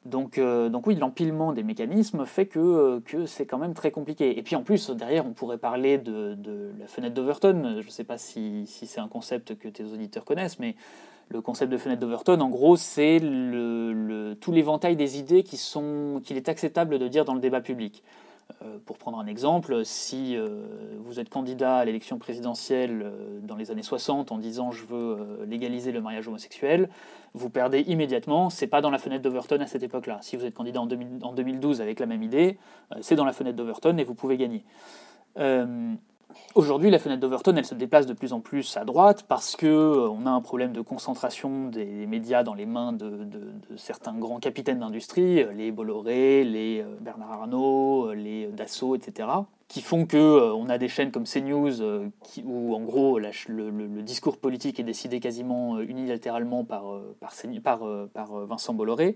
Donc, 0.06 0.40
donc 0.40 0.88
oui, 0.88 0.96
l'empilement 0.96 1.54
des 1.54 1.62
mécanismes 1.62 2.26
fait 2.26 2.48
que, 2.48 3.00
que 3.06 3.28
c'est 3.28 3.46
quand 3.46 3.60
même 3.60 3.76
très 3.76 3.92
compliqué. 3.92 4.38
Et 4.38 4.42
puis 4.42 4.56
en 4.56 4.64
plus, 4.64 4.90
derrière, 4.90 5.28
on 5.28 5.34
pourrait 5.34 5.60
parler 5.60 6.00
de, 6.00 6.36
la 6.80 6.88
fenêtre 6.88 7.14
d'Overton. 7.14 7.78
Je 7.82 7.86
ne 7.86 7.92
sais 7.92 8.04
pas 8.04 8.18
si, 8.18 8.66
c'est 8.66 9.00
un 9.00 9.08
concept 9.08 9.56
que 9.60 9.68
tes 9.68 9.84
auditeurs 9.84 10.26
connaissent, 10.26 10.58
mais 10.58 10.76
le 11.30 11.42
concept 11.42 11.72
de 11.72 11.78
fenêtre 11.78 12.02
d'Overton, 12.02 12.40
en 12.42 12.50
gros, 12.50 12.78
c'est 12.78 13.20
tout 14.40 14.52
l'éventail 14.52 14.96
des 14.96 15.20
idées 15.20 15.44
qu'il 15.44 16.38
est 16.38 16.50
acceptable 16.50 17.00
de 17.00 17.08
dire 17.08 17.24
dans 17.24 17.36
le 17.36 17.40
débat 17.40 17.62
public. 17.62 18.04
Euh, 18.62 18.78
pour 18.86 18.98
prendre 18.98 19.20
un 19.20 19.28
exemple, 19.28 19.86
si 19.86 20.36
euh, 20.36 20.66
vous 21.00 21.20
êtes 21.20 21.30
candidat 21.30 21.78
à 21.78 21.86
l'élection 21.86 22.18
présidentielle 22.20 23.02
euh, 23.04 23.40
dans 23.42 23.56
les 23.56 23.72
années 23.72 23.84
60 23.84 24.32
en 24.32 24.38
disant 24.38 24.72
je 24.72 24.86
veux 24.86 25.46
légaliser 25.46 25.92
le 25.92 26.02
mariage 26.02 26.28
homosexuel, 26.28 26.90
vous 27.34 27.50
perdez 27.50 27.82
immédiatement. 27.82 28.50
C'est 28.50 28.68
pas 28.68 28.82
dans 28.82 28.90
la 28.90 28.98
fenêtre 28.98 29.24
d'Overton 29.24 29.60
à 29.62 29.68
cette 29.68 29.84
époque-là. 29.84 30.20
Si 30.22 30.36
vous 30.36 30.46
êtes 30.46 30.54
candidat 30.54 30.82
en, 30.82 30.86
2012 30.86 31.82
avec 31.82 32.00
la 32.00 32.06
même 32.06 32.24
idée, 32.24 32.58
c'est 33.02 33.16
dans 33.16 33.26
la 33.26 33.34
fenêtre 33.34 33.56
d'Overton 33.56 33.98
et 33.98 34.04
vous 34.04 34.16
pouvez 34.16 34.38
gagner. 34.38 34.64
Aujourd'hui, 36.56 36.90
la 36.90 37.00
fenêtre 37.00 37.22
d'Overton, 37.22 37.56
elle 37.56 37.66
se 37.66 37.76
déplace 37.76 38.06
de 38.06 38.14
plus 38.14 38.34
en 38.34 38.40
plus 38.40 38.76
à 38.78 38.84
droite 38.84 39.26
parce 39.28 39.56
que 39.56 39.66
euh, 39.66 40.10
on 40.10 40.26
a 40.26 40.30
un 40.30 40.42
problème 40.42 40.74
de 40.74 40.82
concentration 40.82 41.68
des 41.68 42.06
médias 42.06 42.44
dans 42.44 42.54
les 42.54 42.66
mains 42.66 42.94
de, 42.94 43.28
certains 43.78 44.14
grands 44.14 44.40
capitaines 44.40 44.80
d'industrie, 44.80 45.44
euh, 45.44 45.54
les 45.54 45.72
Bolloré, 45.72 46.44
les 46.44 46.82
euh, 46.82 46.96
Bernard 47.00 47.32
Arnault, 47.32 48.14
les 48.14 48.48
Dassault, 48.48 48.96
etc., 48.96 49.30
qui 49.68 49.82
font 49.82 50.06
que 50.06 50.52
on 50.52 50.68
a 50.68 50.78
des 50.78 50.90
chaînes 50.90 51.12
comme 51.12 51.24
CNews 51.24 51.82
où, 52.44 52.76
en 52.76 52.82
gros, 52.82 53.20
le, 53.20 54.02
discours 54.02 54.38
politique 54.38 54.82
est 54.82 54.84
décidé 54.84 55.22
quasiment 55.22 55.80
unilatéralement 55.80 56.66
par, 56.66 57.00
Vincent 58.50 58.74
Bolloré 58.74 59.16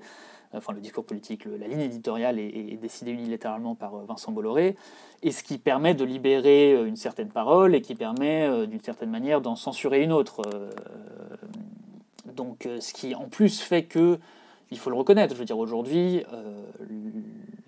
enfin 0.54 0.74
le 0.74 0.80
discours 0.80 1.06
politique, 1.06 1.46
la 1.46 1.68
ligne 1.68 1.82
éditoriale 1.82 2.40
est, 2.40 2.80
décidée 2.82 3.12
unilatéralement 3.12 3.76
par 3.76 3.96
euh, 3.96 4.06
Vincent 4.08 4.32
Bolloré, 4.32 4.76
et 5.24 5.32
ce 5.32 5.44
qui 5.44 5.58
permet 5.58 5.94
de 5.94 6.04
libérer 6.04 6.74
euh, 6.74 6.86
une 6.86 6.96
certaine 6.96 7.30
parole 7.30 7.76
et 7.76 7.82
qui 7.82 7.96
permet 7.96 8.48
euh, 8.48 8.66
d'une 8.66 8.82
certaine 8.82 9.10
manière 9.10 9.42
d'en 9.42 9.56
censurer 9.56 10.04
une 10.04 10.12
autre. 10.12 10.42
Donc 12.36 12.68
ce 12.80 12.94
qui 12.94 13.16
en 13.16 13.30
plus 13.30 13.62
fait 13.62 13.84
que, 13.84 14.20
il 14.72 14.78
faut 14.78 14.90
le 14.90 14.96
reconnaître, 14.96 15.34
je 15.34 15.40
veux 15.40 15.46
dire 15.46 15.58
aujourd'hui, 15.58 16.24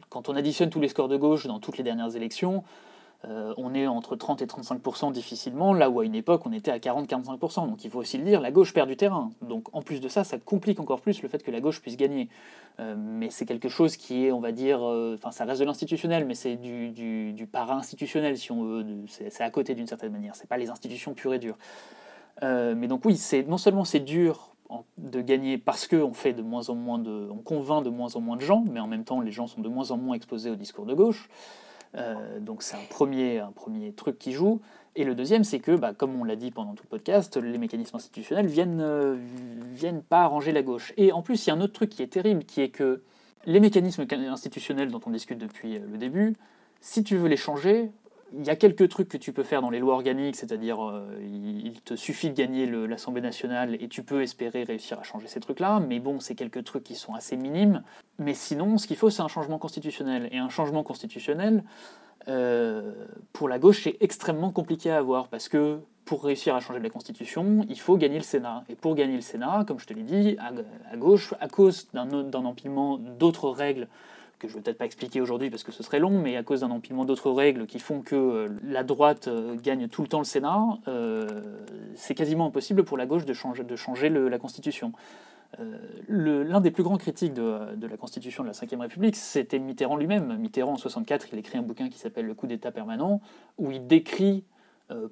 quand 0.10 0.28
on 0.28 0.36
additionne 0.36 0.70
tous 0.70 0.82
les 0.82 0.90
scores 0.90 1.08
de 1.08 1.16
gauche 1.16 1.46
dans 1.48 1.60
toutes 1.60 1.78
les 1.78 1.84
dernières 1.84 2.16
élections, 2.16 2.64
euh, 3.26 3.53
on 3.57 3.74
est 3.74 3.88
entre 3.88 4.15
30 4.15 4.43
et 4.43 4.45
35% 4.45 5.11
difficilement, 5.11 5.74
là 5.74 5.89
où 5.89 5.99
à 5.99 6.05
une 6.05 6.13
époque 6.13 6.45
on 6.45 6.51
était 6.51 6.72
à 6.72 6.78
40-45%. 6.78 7.68
Donc 7.68 7.84
il 7.84 7.89
faut 7.89 7.99
aussi 7.99 8.18
le 8.18 8.24
dire, 8.24 8.41
la 8.41 8.51
gauche 8.51 8.74
perd 8.74 8.88
du 8.88 8.95
terrain. 8.95 9.32
Donc 9.41 9.74
en 9.74 9.82
plus 9.82 9.99
de 9.99 10.07
ça, 10.07 10.24
ça 10.24 10.38
complique 10.38 10.80
encore 10.80 11.01
plus 11.01 11.22
le 11.24 11.28
fait 11.28 11.41
que 11.43 11.49
la 11.49 11.59
gauche 11.59 11.82
puisse 11.82 11.97
gagner. 11.97 12.30
Euh, 12.80 12.95
mais 12.95 13.32
c'est 13.32 13.45
quelque 13.45 13.70
chose 13.70 13.97
qui 13.97 14.26
est, 14.26 14.32
on 14.32 14.39
va 14.39 14.51
dire, 14.51 14.88
euh, 14.88 15.15
enfin 15.15 15.32
ça 15.32 15.45
reste 15.45 15.59
de 15.59 15.65
l'institutionnel, 15.65 16.26
mais 16.26 16.36
c'est 16.36 16.55
du, 16.55 17.47
para-institutionnel 17.51 18.38
si 18.38 18.51
on 18.51 18.63
veut. 18.63 18.86
C'est 19.07 19.41
à 19.41 19.49
côté 19.49 19.74
d'une 19.74 19.88
certaine 19.88 20.11
manière. 20.11 20.36
C'est 20.36 20.47
pas 20.47 20.57
les 20.57 20.70
institutions 20.70 21.15
pures 21.15 21.34
et 21.34 21.39
dures. 21.39 21.57
mais 22.41 22.88
donc 22.88 23.03
oui, 23.03 23.20
non 23.47 23.57
seulement 23.57 23.84
c'est 23.84 23.99
dur 23.99 24.51
de 24.97 25.22
gagner 25.22 25.57
parce 25.57 25.88
qu'on 25.88 26.13
fait 26.13 26.34
de 26.34 26.41
moins 26.41 26.70
en 26.70 26.76
moins 26.76 26.99
de, 26.99 27.30
on 27.32 27.38
convainc 27.38 27.84
de 27.84 27.89
moins 27.89 28.15
en 28.15 28.22
moins 28.22 28.36
de 28.36 28.41
gens, 28.41 28.63
mais 28.70 28.80
en 28.80 28.88
même 28.88 29.05
temps 29.05 29.22
les 29.22 29.32
gens 29.32 29.47
sont 29.47 29.61
de 29.61 29.70
moins 29.70 29.91
en 29.91 29.97
moins 29.97 30.15
exposés 30.15 30.51
au 30.51 30.55
discours 30.55 30.86
de 30.86 30.93
gauche. 30.93 31.30
Euh, 31.96 32.40
donc 32.40 32.64
c'est 32.64 32.76
un 32.76 32.86
premier, 32.90 33.42
truc 33.96 34.18
qui 34.20 34.34
joue. 34.34 34.62
Et 34.96 35.04
le 35.04 35.14
deuxième, 35.14 35.44
c'est 35.44 35.60
que, 35.60 35.76
bah, 35.76 35.94
comme 35.94 36.20
on 36.20 36.24
l'a 36.24 36.36
dit 36.36 36.52
pendant 36.52 36.74
tout 36.74 36.84
le 36.84 36.90
podcast, 36.90 37.38
les 37.38 37.58
mécanismes 37.58 37.98
institutionnels 37.98 38.48
viennent, 38.48 38.82
euh, 38.82 39.16
viennent 39.74 40.02
pas 40.02 40.22
arranger 40.22 40.52
la 40.52 40.64
gauche. 40.64 40.94
Et 40.98 41.12
en 41.12 41.22
plus, 41.22 41.46
il 41.46 41.50
y 41.50 41.52
a 41.52 41.56
un 41.56 41.62
autre 41.62 41.74
truc 41.74 41.90
qui 41.90 42.02
est 42.02 42.08
terrible, 42.08 42.44
qui 42.44 42.62
est 42.62 42.70
que 42.70 43.04
les 43.46 43.60
mécanismes 43.60 44.06
institutionnels 44.12 44.90
dont 44.90 45.02
on 45.06 45.12
discute 45.12 45.38
depuis 45.38 45.80
le 45.80 45.98
début, 45.98 46.36
si 46.82 47.04
tu 47.04 47.16
veux 47.16 47.28
les 47.28 47.38
changer, 47.38 47.92
il 48.34 48.46
y 48.46 48.50
a 48.50 48.56
quelques 48.56 48.90
trucs 48.90 49.08
que 49.08 49.18
tu 49.18 49.32
peux 49.32 49.44
faire 49.44 49.62
dans 49.62 49.70
les 49.70 49.80
lois 49.80 49.94
organiques, 49.94 50.36
c'est-à-dire 50.36 50.84
euh, 50.84 51.06
il 51.22 51.82
te 51.82 51.96
suffit 51.96 52.30
de 52.30 52.36
gagner 52.36 52.66
l'Assemblée 52.66 53.22
nationale 53.22 53.78
et 53.80 53.88
tu 53.88 54.04
peux 54.04 54.22
espérer 54.22 54.64
réussir 54.64 55.00
à 55.00 55.04
changer 55.04 55.28
ces 55.28 55.40
trucs-là, 55.40 55.80
mais 55.80 56.00
bon, 56.00 56.20
c'est 56.20 56.36
quelques 56.36 56.64
trucs 56.64 56.84
qui 56.84 56.96
sont 56.96 57.14
assez 57.14 57.38
minimes. 57.38 57.84
Mais 58.20 58.34
sinon, 58.34 58.78
ce 58.78 58.88
qu'il 58.88 58.98
faut, 58.98 59.10
c'est 59.10 59.22
un 59.22 59.28
changement 59.28 59.60
constitutionnel. 59.60 60.28
Et 60.32 60.38
un 60.38 60.50
changement 60.50 60.84
constitutionnel, 60.84 61.64
euh, 62.28 62.94
pour 63.32 63.48
la 63.48 63.60
gauche, 63.60 63.84
c'est 63.84 63.98
extrêmement 64.02 64.52
compliqué 64.52 64.92
à 64.92 64.98
avoir, 64.98 65.28
parce 65.28 65.48
que 65.48 65.80
pour 66.04 66.24
réussir 66.24 66.56
à 66.56 66.62
changer 66.62 66.80
la 66.80 66.90
Constitution, 66.90 67.66
il 67.70 67.80
faut 67.80 67.98
gagner 67.98 68.18
le 68.18 68.24
Sénat. 68.24 68.64
Et 68.70 68.76
pour 68.76 68.96
gagner 68.96 69.16
le 69.16 69.22
Sénat, 69.22 69.66
comme 69.68 69.78
je 69.78 69.86
te 69.86 69.94
l'ai 69.94 70.04
dit, 70.04 70.38
à 70.40 70.96
gauche, 70.96 71.34
à 71.42 71.50
cause 71.50 71.88
d'un 71.94 72.46
empilement 72.46 72.98
d'autres 72.98 73.50
règles 73.50 73.88
que 74.40 74.48
je 74.48 74.54
ne 74.54 74.58
vais 74.58 74.64
peut-être 74.64 74.78
pas 74.78 74.86
expliquer 74.86 75.22
aujourd'hui 75.22 75.50
parce 75.50 75.64
que 75.64 75.72
ce 75.72 75.84
serait 75.84 76.00
long, 76.00 76.20
mais 76.22 76.38
à 76.38 76.44
cause 76.44 76.62
d'un 76.62 76.72
empilement 76.72 77.06
d'autres 77.06 77.32
règles 77.32 77.66
qui 77.66 77.80
font 77.80 78.02
que 78.02 78.16
euh, 78.16 78.48
la 78.64 78.84
droite 78.84 79.28
euh, 79.28 79.56
gagne 79.56 79.88
tout 79.88 80.02
le 80.02 80.08
temps 80.08 80.20
le 80.20 80.26
Sénat, 80.26 80.78
euh, 80.88 81.28
c'est 81.96 82.14
quasiment 82.14 82.48
impossible 82.48 82.84
pour 82.84 82.98
la 82.98 83.06
gauche 83.06 83.26
de 83.26 83.34
changer, 83.34 84.10
la 84.10 84.38
Constitution. 84.38 84.92
L'un 86.10 86.60
des 86.60 86.72
plus 86.72 86.84
grands 86.84 86.98
critiques 86.98 87.34
de, 87.34 87.76
de, 87.76 87.88
la 87.88 87.98
Constitution 87.98 88.44
de 88.44 88.50
la 88.50 88.54
Ve 88.54 88.80
République, 88.80 89.16
c'était 89.16 89.60
Mitterrand 89.60 89.96
lui-même. 89.96 90.38
Mitterrand, 90.38 90.74
en 90.74 90.78
64, 90.78 91.30
il 91.32 91.40
écrit 91.40 91.58
un 91.58 91.62
bouquin 91.62 91.90
qui 91.90 91.98
s'appelle 91.98 92.26
Le 92.26 92.34
coup 92.34 92.48
d'État 92.48 92.72
permanent, 92.72 93.22
où 93.58 93.72
il 93.72 93.88
décrit 93.88 94.44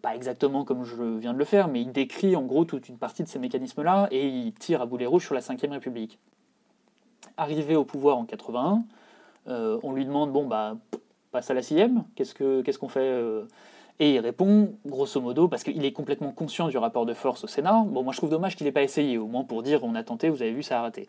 pas 0.01 0.15
exactement 0.15 0.63
comme 0.63 0.83
je 0.83 1.17
viens 1.17 1.33
de 1.33 1.39
le 1.39 1.45
faire, 1.45 1.67
mais 1.67 1.81
il 1.81 1.91
décrit 1.91 2.35
en 2.35 2.43
gros 2.43 2.65
toute 2.65 2.89
une 2.89 2.97
partie 2.97 3.23
de 3.23 3.27
ces 3.27 3.39
mécanismes-là 3.39 4.07
et 4.11 4.27
il 4.27 4.53
tire 4.53 4.81
à 4.81 4.85
boulet 4.85 5.05
rouge 5.05 5.25
sur 5.25 5.35
la 5.35 5.41
Ve 5.41 5.71
République. 5.71 6.19
Arrivé 7.37 7.75
au 7.75 7.85
pouvoir 7.85 8.17
en 8.17 8.25
81, 8.25 8.83
euh, 9.47 9.79
on 9.83 9.93
lui 9.93 10.05
demande 10.05 10.31
bon 10.31 10.45
bah 10.45 10.77
passe 11.31 11.51
à 11.51 11.53
la 11.53 11.61
sixième, 11.61 12.05
qu'est-ce 12.15 12.33
qu'on 12.77 12.87
fait 12.87 13.01
euh 13.01 13.45
Et 13.99 14.15
il 14.15 14.19
répond 14.19 14.75
grosso 14.85 15.19
modo 15.21 15.47
parce 15.47 15.63
qu'il 15.63 15.83
est 15.83 15.91
complètement 15.91 16.31
conscient 16.31 16.67
du 16.69 16.77
rapport 16.77 17.05
de 17.05 17.13
force 17.13 17.43
au 17.43 17.47
Sénat. 17.47 17.83
Bon 17.87 18.03
moi 18.03 18.13
je 18.13 18.17
trouve 18.17 18.29
dommage 18.29 18.55
qu'il 18.55 18.65
n'ait 18.65 18.71
pas 18.71 18.83
essayé, 18.83 19.17
au 19.17 19.27
moins 19.27 19.43
pour 19.43 19.61
dire 19.61 19.83
on 19.83 19.95
a 19.95 20.03
tenté, 20.03 20.29
vous 20.29 20.41
avez 20.41 20.53
vu 20.53 20.63
ça 20.63 20.79
a 20.79 20.81
raté. 20.81 21.07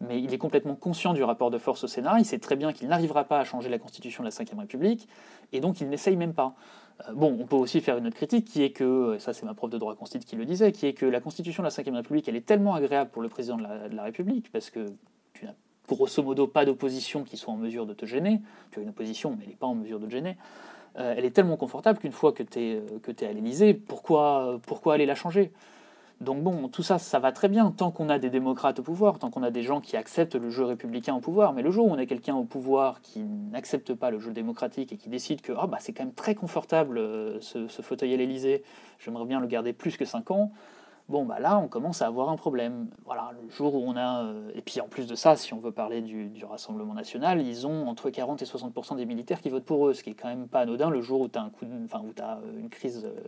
Mais 0.00 0.20
il 0.20 0.32
est 0.34 0.38
complètement 0.38 0.74
conscient 0.74 1.12
du 1.12 1.22
rapport 1.22 1.50
de 1.50 1.58
force 1.58 1.84
au 1.84 1.86
Sénat, 1.86 2.16
il 2.18 2.24
sait 2.24 2.38
très 2.38 2.56
bien 2.56 2.72
qu'il 2.72 2.88
n'arrivera 2.88 3.24
pas 3.24 3.40
à 3.40 3.44
changer 3.44 3.68
la 3.68 3.78
constitution 3.78 4.22
de 4.22 4.28
la 4.28 4.44
Ve 4.44 4.58
République, 4.58 5.08
et 5.52 5.60
donc 5.60 5.80
il 5.80 5.88
n'essaye 5.88 6.16
même 6.16 6.34
pas. 6.34 6.54
Euh, 7.08 7.12
bon, 7.14 7.36
on 7.40 7.46
peut 7.46 7.56
aussi 7.56 7.80
faire 7.80 7.98
une 7.98 8.06
autre 8.06 8.16
critique 8.16 8.44
qui 8.44 8.62
est 8.62 8.70
que, 8.70 9.16
ça 9.18 9.32
c'est 9.32 9.46
ma 9.46 9.54
prof 9.54 9.70
de 9.70 9.78
droit 9.78 9.94
constitue 9.94 10.26
qui 10.26 10.36
le 10.36 10.44
disait, 10.44 10.72
qui 10.72 10.86
est 10.86 10.94
que 10.94 11.06
la 11.06 11.20
constitution 11.20 11.62
de 11.62 11.68
la 11.68 11.82
Ve 11.82 11.94
République, 11.94 12.28
elle 12.28 12.36
est 12.36 12.46
tellement 12.46 12.74
agréable 12.74 13.10
pour 13.10 13.22
le 13.22 13.28
président 13.28 13.56
de 13.56 13.62
la, 13.62 13.88
de 13.88 13.96
la 13.96 14.02
République, 14.02 14.50
parce 14.52 14.70
que 14.70 14.86
tu 15.34 15.44
n'as 15.46 15.54
grosso 15.96 16.22
modo 16.22 16.46
pas 16.46 16.64
d'opposition 16.64 17.24
qui 17.24 17.36
soit 17.36 17.52
en 17.52 17.56
mesure 17.56 17.86
de 17.86 17.94
te 17.94 18.06
gêner, 18.06 18.40
tu 18.70 18.80
as 18.80 18.82
une 18.82 18.90
opposition 18.90 19.30
mais 19.30 19.44
elle 19.44 19.50
n'est 19.50 19.56
pas 19.56 19.66
en 19.66 19.74
mesure 19.74 20.00
de 20.00 20.06
te 20.06 20.10
gêner, 20.10 20.36
euh, 20.98 21.14
elle 21.16 21.24
est 21.24 21.30
tellement 21.30 21.56
confortable 21.56 21.98
qu'une 21.98 22.12
fois 22.12 22.32
que 22.32 22.42
tu 22.42 22.60
es, 22.60 22.74
euh, 22.76 22.98
que 23.02 23.24
à 23.24 23.32
l'Élysée, 23.32 23.74
pourquoi, 23.74 24.58
pourquoi 24.66 24.94
aller 24.94 25.06
la 25.06 25.14
changer? 25.14 25.52
Donc 26.20 26.42
bon, 26.42 26.66
tout 26.66 26.82
ça, 26.82 26.98
ça 26.98 27.20
va 27.20 27.30
très 27.30 27.48
bien. 27.48 27.70
Tant 27.70 27.92
qu'on 27.92 28.08
a 28.08 28.18
des 28.18 28.30
démocrates 28.30 28.80
au 28.80 28.82
pouvoir, 28.82 29.20
tant 29.20 29.30
qu'on 29.30 29.44
a 29.44 29.52
des 29.52 29.62
gens 29.62 29.80
qui 29.80 29.96
acceptent 29.96 30.34
le 30.34 30.50
jeu 30.50 30.64
républicain 30.64 31.14
au 31.14 31.20
pouvoir. 31.20 31.52
Mais 31.52 31.62
le 31.62 31.70
jour 31.70 31.86
où 31.86 31.90
on 31.90 31.98
a 31.98 32.06
quelqu'un 32.06 32.34
au 32.34 32.42
pouvoir 32.42 33.00
qui 33.02 33.20
n'accepte 33.22 33.94
pas 33.94 34.10
le 34.10 34.18
jeu 34.18 34.32
démocratique 34.32 34.92
et 34.92 34.96
qui 34.96 35.08
décide 35.08 35.42
que 35.42 35.52
ah, 35.56 35.68
bah, 35.68 35.78
c'est 35.80 35.92
quand 35.92 36.04
même 36.04 36.14
très 36.14 36.34
confortable 36.34 36.98
euh, 36.98 37.38
ce, 37.40 37.68
ce 37.68 37.82
fauteuil 37.82 38.14
à 38.14 38.16
l'Élysée, 38.16 38.64
j'aimerais 38.98 39.26
bien 39.26 39.38
le 39.38 39.46
garder 39.46 39.72
plus 39.72 39.96
que 39.96 40.04
5 40.04 40.32
ans, 40.32 40.50
bon 41.08 41.24
bah 41.24 41.40
là 41.40 41.58
on 41.58 41.68
commence 41.68 42.02
à 42.02 42.06
avoir 42.06 42.28
un 42.28 42.36
problème. 42.36 42.88
Voilà, 43.04 43.32
le 43.42 43.50
jour 43.50 43.74
où 43.74 43.82
on 43.86 43.96
a 43.96 44.24
euh, 44.24 44.50
et 44.54 44.62
puis 44.62 44.80
en 44.80 44.88
plus 44.88 45.06
de 45.06 45.14
ça, 45.14 45.36
si 45.36 45.52
on 45.54 45.58
veut 45.58 45.72
parler 45.72 46.00
du, 46.00 46.44
Rassemblement 46.44 46.94
national, 46.94 47.42
ils 47.42 47.66
ont 47.66 47.88
entre 47.88 48.10
40 48.10 48.40
et 48.40 48.44
60 48.46 48.96
des 48.96 49.06
militaires 49.06 49.40
qui 49.40 49.50
votent 49.50 49.64
pour 49.64 49.88
eux, 49.88 49.94
ce 49.94 50.02
qui 50.02 50.10
est 50.10 50.14
quand 50.14 50.28
même 50.28 50.48
pas 50.48 50.60
anodin 50.60 50.88
le 50.88 51.00
jour 51.00 51.20
où 51.20 51.28
tu 51.28 51.38
as 51.38 51.42
un 51.42 51.50
coup, 51.50 51.66
enfin 51.84 52.00
où 52.00 52.12
as 52.22 52.38
euh, 52.38 52.58
une 52.58 52.70
crise 52.70 53.04
euh, 53.04 53.20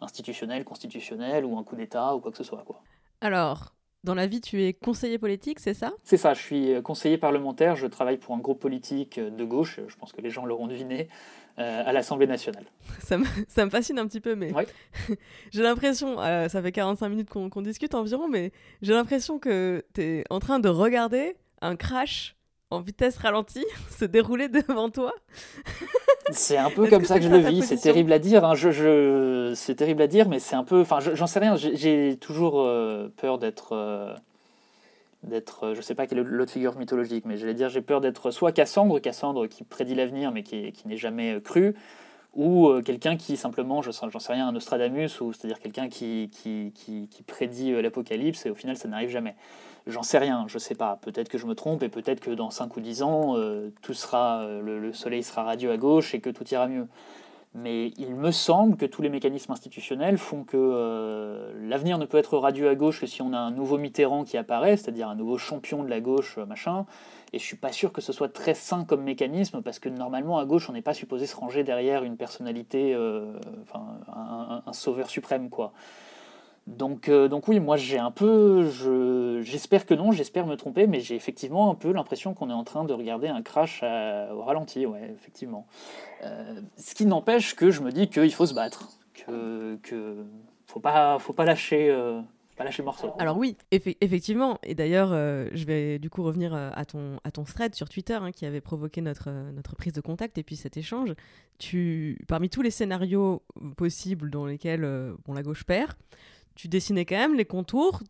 institutionnelle, 0.00 0.64
constitutionnelle 0.64 1.44
ou 1.44 1.58
un 1.58 1.64
coup 1.64 1.76
d'État 1.76 2.14
ou 2.14 2.20
quoi 2.20 2.30
que 2.30 2.36
ce 2.36 2.44
soit 2.44 2.62
quoi. 2.64 2.82
Alors. 3.20 3.74
Dans 4.02 4.14
la 4.14 4.26
vie, 4.26 4.40
tu 4.40 4.64
es 4.64 4.72
conseiller 4.72 5.18
politique, 5.18 5.60
c'est 5.60 5.74
ça? 5.74 5.92
C'est 6.04 6.16
ça, 6.16 6.32
je 6.32 6.40
suis 6.40 6.82
conseiller 6.82 7.18
parlementaire, 7.18 7.76
je 7.76 7.86
travaille 7.86 8.16
pour 8.16 8.34
un 8.34 8.38
groupe 8.38 8.58
politique 8.58 9.20
de 9.20 9.44
gauche, 9.44 9.78
je 9.86 9.96
pense 9.96 10.12
que 10.12 10.22
les 10.22 10.30
gens 10.30 10.46
l'auront 10.46 10.68
deviné, 10.68 11.10
euh, 11.60 11.82
à 11.84 11.92
l'Assemblée 11.92 12.26
nationale. 12.26 12.64
Ça 13.00 13.18
me, 13.18 13.24
ça 13.48 13.64
me, 13.64 13.70
fascine 13.70 13.98
un 13.98 14.06
petit 14.06 14.20
peu, 14.20 14.34
mais 14.34 14.52
j'ai 15.52 15.62
l'impression, 15.62 16.20
euh, 16.20 16.48
ça 16.48 16.62
fait 16.62 16.70
45 16.70 17.08
minutes 17.08 17.28
qu'on 17.28 17.62
discute 17.62 17.94
environ, 17.94 18.28
mais 18.28 18.52
j'ai 18.82 18.92
l'impression 18.92 19.40
que 19.40 19.84
tu 19.94 20.02
es 20.02 20.24
en 20.30 20.38
train 20.38 20.60
de 20.60 20.68
regarder 20.68 21.36
un 21.60 21.74
crash 21.74 22.36
en 22.70 22.80
vitesse 22.80 23.18
ralentie 23.18 23.66
se 23.90 24.04
dérouler 24.04 24.48
devant 24.48 24.90
toi. 24.90 25.12
C'est 26.30 26.56
un 26.56 26.70
peu 26.70 26.88
comme 26.88 27.04
ça 27.04 27.18
que 27.18 27.24
je 27.24 27.30
le 27.30 27.38
vis. 27.38 27.62
C'est 27.62 27.78
terrible 27.78 28.12
à 28.12 28.20
dire. 28.20 28.44
Hein. 28.44 28.54
Je, 28.54 28.70
je... 28.70 29.52
C'est 29.56 29.74
terrible 29.74 30.02
à 30.02 30.06
dire, 30.06 30.28
mais 30.28 30.38
c'est 30.38 30.54
un 30.54 30.62
peu. 30.62 30.80
Enfin, 30.80 31.00
j'en 31.00 31.26
sais 31.26 31.40
rien. 31.40 31.56
J'ai 31.56 32.16
toujours 32.20 32.60
euh, 32.60 33.08
peur 33.16 33.38
d'être 33.38 33.74
d'être, 35.22 35.64
euh, 35.64 35.74
je 35.74 35.80
sais 35.80 35.94
pas 35.94 36.06
quelle 36.06 36.18
est 36.18 36.24
l'autre 36.24 36.52
figure 36.52 36.76
mythologique, 36.78 37.24
mais 37.26 37.36
j'allais 37.36 37.54
dire, 37.54 37.68
j'ai 37.68 37.82
peur 37.82 38.00
d'être 38.00 38.30
soit 38.30 38.52
Cassandre, 38.52 38.98
Cassandre 39.00 39.46
qui 39.46 39.64
prédit 39.64 39.94
l'avenir 39.94 40.32
mais 40.32 40.42
qui, 40.42 40.72
qui 40.72 40.88
n'est 40.88 40.96
jamais 40.96 41.34
euh, 41.34 41.40
cru, 41.40 41.74
ou 42.34 42.68
euh, 42.68 42.80
quelqu'un 42.80 43.16
qui 43.16 43.36
simplement, 43.36 43.82
je 43.82 43.90
j'en 43.90 44.18
sais 44.18 44.32
rien, 44.32 44.48
un 44.48 44.52
Nostradamus, 44.52 45.20
ou 45.20 45.32
c'est-à-dire 45.32 45.58
quelqu'un 45.60 45.88
qui, 45.88 46.30
qui, 46.32 46.72
qui, 46.74 47.22
prédit 47.26 47.72
l'apocalypse 47.82 48.46
et 48.46 48.50
au 48.50 48.54
final 48.54 48.76
ça 48.76 48.88
n'arrive 48.88 49.10
jamais. 49.10 49.34
J'en 49.86 50.02
sais 50.02 50.18
rien, 50.18 50.44
je 50.46 50.58
sais 50.58 50.74
pas. 50.74 50.98
Peut-être 51.02 51.28
que 51.28 51.38
je 51.38 51.46
me 51.46 51.54
trompe 51.54 51.82
et 51.82 51.88
peut-être 51.88 52.20
que 52.20 52.30
dans 52.30 52.50
5 52.50 52.76
ou 52.76 52.80
10 52.80 53.02
ans, 53.02 53.36
tout 53.82 53.94
sera, 53.94 54.46
le, 54.62 54.78
le 54.78 54.92
soleil 54.92 55.22
sera 55.22 55.42
radieux 55.42 55.70
à 55.72 55.78
gauche 55.78 56.14
et 56.14 56.20
que 56.20 56.28
tout 56.28 56.46
ira 56.48 56.68
mieux. 56.68 56.86
Mais 57.52 57.88
il 57.96 58.14
me 58.14 58.30
semble 58.30 58.76
que 58.76 58.86
tous 58.86 59.02
les 59.02 59.08
mécanismes 59.08 59.50
institutionnels 59.50 60.18
font 60.18 60.44
que 60.44 60.56
euh, 60.56 61.52
l'avenir 61.68 61.98
ne 61.98 62.06
peut 62.06 62.18
être 62.18 62.38
radieux 62.38 62.68
à 62.68 62.76
gauche 62.76 63.00
que 63.00 63.06
si 63.06 63.22
on 63.22 63.32
a 63.32 63.38
un 63.38 63.50
nouveau 63.50 63.76
Mitterrand 63.76 64.22
qui 64.22 64.36
apparaît, 64.36 64.76
c'est-à-dire 64.76 65.08
un 65.08 65.16
nouveau 65.16 65.36
champion 65.36 65.82
de 65.82 65.88
la 65.88 66.00
gauche, 66.00 66.38
euh, 66.38 66.46
machin. 66.46 66.86
Et 67.32 67.40
je 67.40 67.44
suis 67.44 67.56
pas 67.56 67.72
sûr 67.72 67.92
que 67.92 68.00
ce 68.00 68.12
soit 68.12 68.32
très 68.32 68.54
sain 68.54 68.84
comme 68.84 69.02
mécanisme, 69.02 69.62
parce 69.62 69.80
que 69.80 69.88
normalement 69.88 70.38
à 70.38 70.44
gauche, 70.44 70.70
on 70.70 70.72
n'est 70.72 70.82
pas 70.82 70.94
supposé 70.94 71.26
se 71.26 71.34
ranger 71.34 71.64
derrière 71.64 72.04
une 72.04 72.16
personnalité, 72.16 72.94
euh, 72.94 73.32
enfin 73.62 73.98
un, 74.14 74.62
un, 74.64 74.72
sauveur 74.72 75.10
suprême, 75.10 75.50
quoi. 75.50 75.72
Donc, 76.66 77.08
euh, 77.08 77.28
donc 77.28 77.48
oui, 77.48 77.58
moi 77.58 77.76
j'ai 77.76 77.98
un 77.98 78.10
peu, 78.10 78.68
j'espère 79.42 79.86
que 79.86 79.94
non, 79.94 80.12
j'espère 80.12 80.46
me 80.46 80.56
tromper, 80.56 80.86
mais 80.86 81.00
j'ai 81.00 81.16
effectivement 81.16 81.70
un 81.70 81.74
peu 81.74 81.92
l'impression 81.92 82.34
qu'on 82.34 82.50
est 82.50 82.54
en 82.54 82.64
train 82.64 82.84
de 82.84 82.92
regarder 82.92 83.28
un 83.28 83.42
crash 83.42 83.82
au 83.82 84.42
ralenti, 84.42 84.86
ouais, 84.86 85.10
effectivement. 85.12 85.66
Euh, 86.22 86.60
ce 86.76 86.94
qui 86.94 87.06
n'empêche 87.06 87.56
que 87.56 87.70
je 87.70 87.80
me 87.80 87.90
dis 87.90 88.08
qu'il 88.08 88.32
faut 88.32 88.46
se 88.46 88.54
battre, 88.54 88.90
que, 89.14 89.76
que 89.82 90.24
faut 90.66 90.80
pas, 90.80 91.18
faut 91.18 91.32
pas 91.32 91.44
lâcher. 91.44 91.90
Euh, 91.90 92.20
pas 92.56 92.64
lâcher 92.64 92.82
morceau. 92.82 93.14
Alors 93.18 93.38
oui, 93.38 93.56
eff 93.70 93.88
effectivement. 94.02 94.58
Et 94.62 94.74
d'ailleurs, 94.74 95.08
je 95.08 95.64
vais 95.64 95.98
du 95.98 96.10
coup 96.10 96.22
revenir 96.22 96.54
à 96.54 96.84
ton, 96.84 97.18
à 97.24 97.30
ton 97.30 97.44
thread 97.44 97.74
sur 97.74 97.88
Twitter 97.88 98.18
hein, 98.20 98.32
qui 98.32 98.44
avait 98.44 98.60
provoqué 98.60 99.00
notre, 99.00 99.30
notre 99.30 99.76
prise 99.76 99.94
de 99.94 100.02
contact 100.02 100.36
et 100.36 100.42
puis 100.42 100.56
cet 100.56 100.76
échange. 100.76 101.14
Tu, 101.56 102.18
parmi 102.28 102.50
tous 102.50 102.60
les 102.60 102.70
scénarios 102.70 103.42
possibles 103.78 104.28
dans 104.28 104.44
lesquels 104.44 104.82
bon, 105.24 105.32
la 105.32 105.42
gauche 105.42 105.64
perd, 105.64 105.94
tu 106.60 106.68
dessinais 106.68 107.06
quand 107.06 107.16
même 107.16 107.34
les 107.34 107.46
contours 107.46 108.02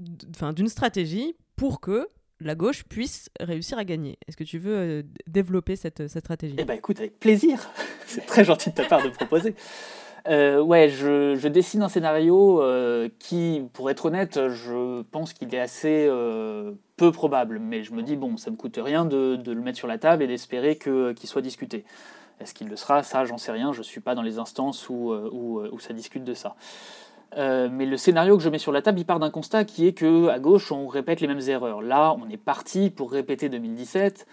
d'une 0.00 0.68
stratégie 0.68 1.36
pour 1.54 1.80
que 1.80 2.08
la 2.40 2.56
gauche 2.56 2.82
puisse 2.82 3.30
réussir 3.38 3.78
à 3.78 3.84
gagner. 3.84 4.18
Est-ce 4.26 4.36
que 4.36 4.42
tu 4.42 4.58
veux 4.58 4.76
euh, 4.76 5.02
développer 5.28 5.76
cette, 5.76 6.08
cette 6.08 6.24
stratégie? 6.24 6.56
Eh 6.58 6.64
bien 6.64 6.74
écoute, 6.74 6.98
avec 6.98 7.20
plaisir. 7.20 7.70
C'est 8.06 8.26
très 8.26 8.44
gentil 8.44 8.70
de 8.70 8.74
ta 8.74 8.84
part 8.86 9.04
de 9.04 9.08
proposer. 9.10 9.54
Euh, 10.28 10.60
ouais, 10.60 10.88
je, 10.88 11.46
dessine 11.48 11.82
un 11.82 11.88
scénario 11.88 12.60
euh, 12.62 13.08
qui, 13.18 13.62
pour 13.72 13.90
être 13.90 14.06
honnête, 14.06 14.48
je 14.48 15.02
pense 15.02 15.32
qu'il 15.32 15.54
est 15.54 15.60
assez 15.60 16.06
euh, 16.08 16.72
peu 16.96 17.12
probable. 17.12 17.58
Mais 17.60 17.82
je 17.82 17.92
me 17.92 18.02
dis, 18.02 18.16
bon, 18.16 18.36
ça 18.36 18.50
me 18.50 18.56
coûte 18.56 18.78
rien 18.82 19.04
de, 19.04 19.40
le 19.44 19.60
mettre 19.60 19.78
sur 19.78 19.88
la 19.88 19.98
table 19.98 20.22
et 20.22 20.26
d'espérer 20.26 20.76
qu'il 20.76 21.28
soit 21.28 21.42
discuté. 21.42 21.84
Est-ce 22.40 22.54
qu'il 22.54 22.68
le 22.68 22.76
sera? 22.76 23.02
Ça, 23.02 23.24
j'en 23.24 23.38
sais 23.38 23.52
rien. 23.52 23.72
Je 23.72 23.78
ne 23.78 23.84
suis 23.84 24.00
pas 24.00 24.16
dans 24.16 24.22
les 24.22 24.38
instances 24.38 24.88
où, 24.88 25.12
où 25.12 25.78
ça 25.78 25.92
discute 25.92 26.24
de 26.24 26.34
ça. 26.34 26.56
Euh, 27.36 27.68
mais 27.70 27.86
le 27.86 27.96
scénario 27.96 28.36
que 28.36 28.42
je 28.42 28.48
mets 28.48 28.58
sur 28.58 28.72
la 28.72 28.82
table, 28.82 28.98
il 28.98 29.04
part 29.04 29.18
d'un 29.18 29.30
constat 29.30 29.64
qui 29.64 29.86
est 29.86 29.92
que 29.92 30.28
à 30.28 30.38
gauche, 30.38 30.70
on 30.70 30.86
répète 30.86 31.20
les 31.20 31.26
mêmes 31.26 31.40
erreurs. 31.48 31.82
Là, 31.82 32.14
on 32.20 32.28
est 32.28 32.36
parti 32.36 32.90
pour 32.90 33.10
répéter 33.10 33.48
2017, 33.48 34.26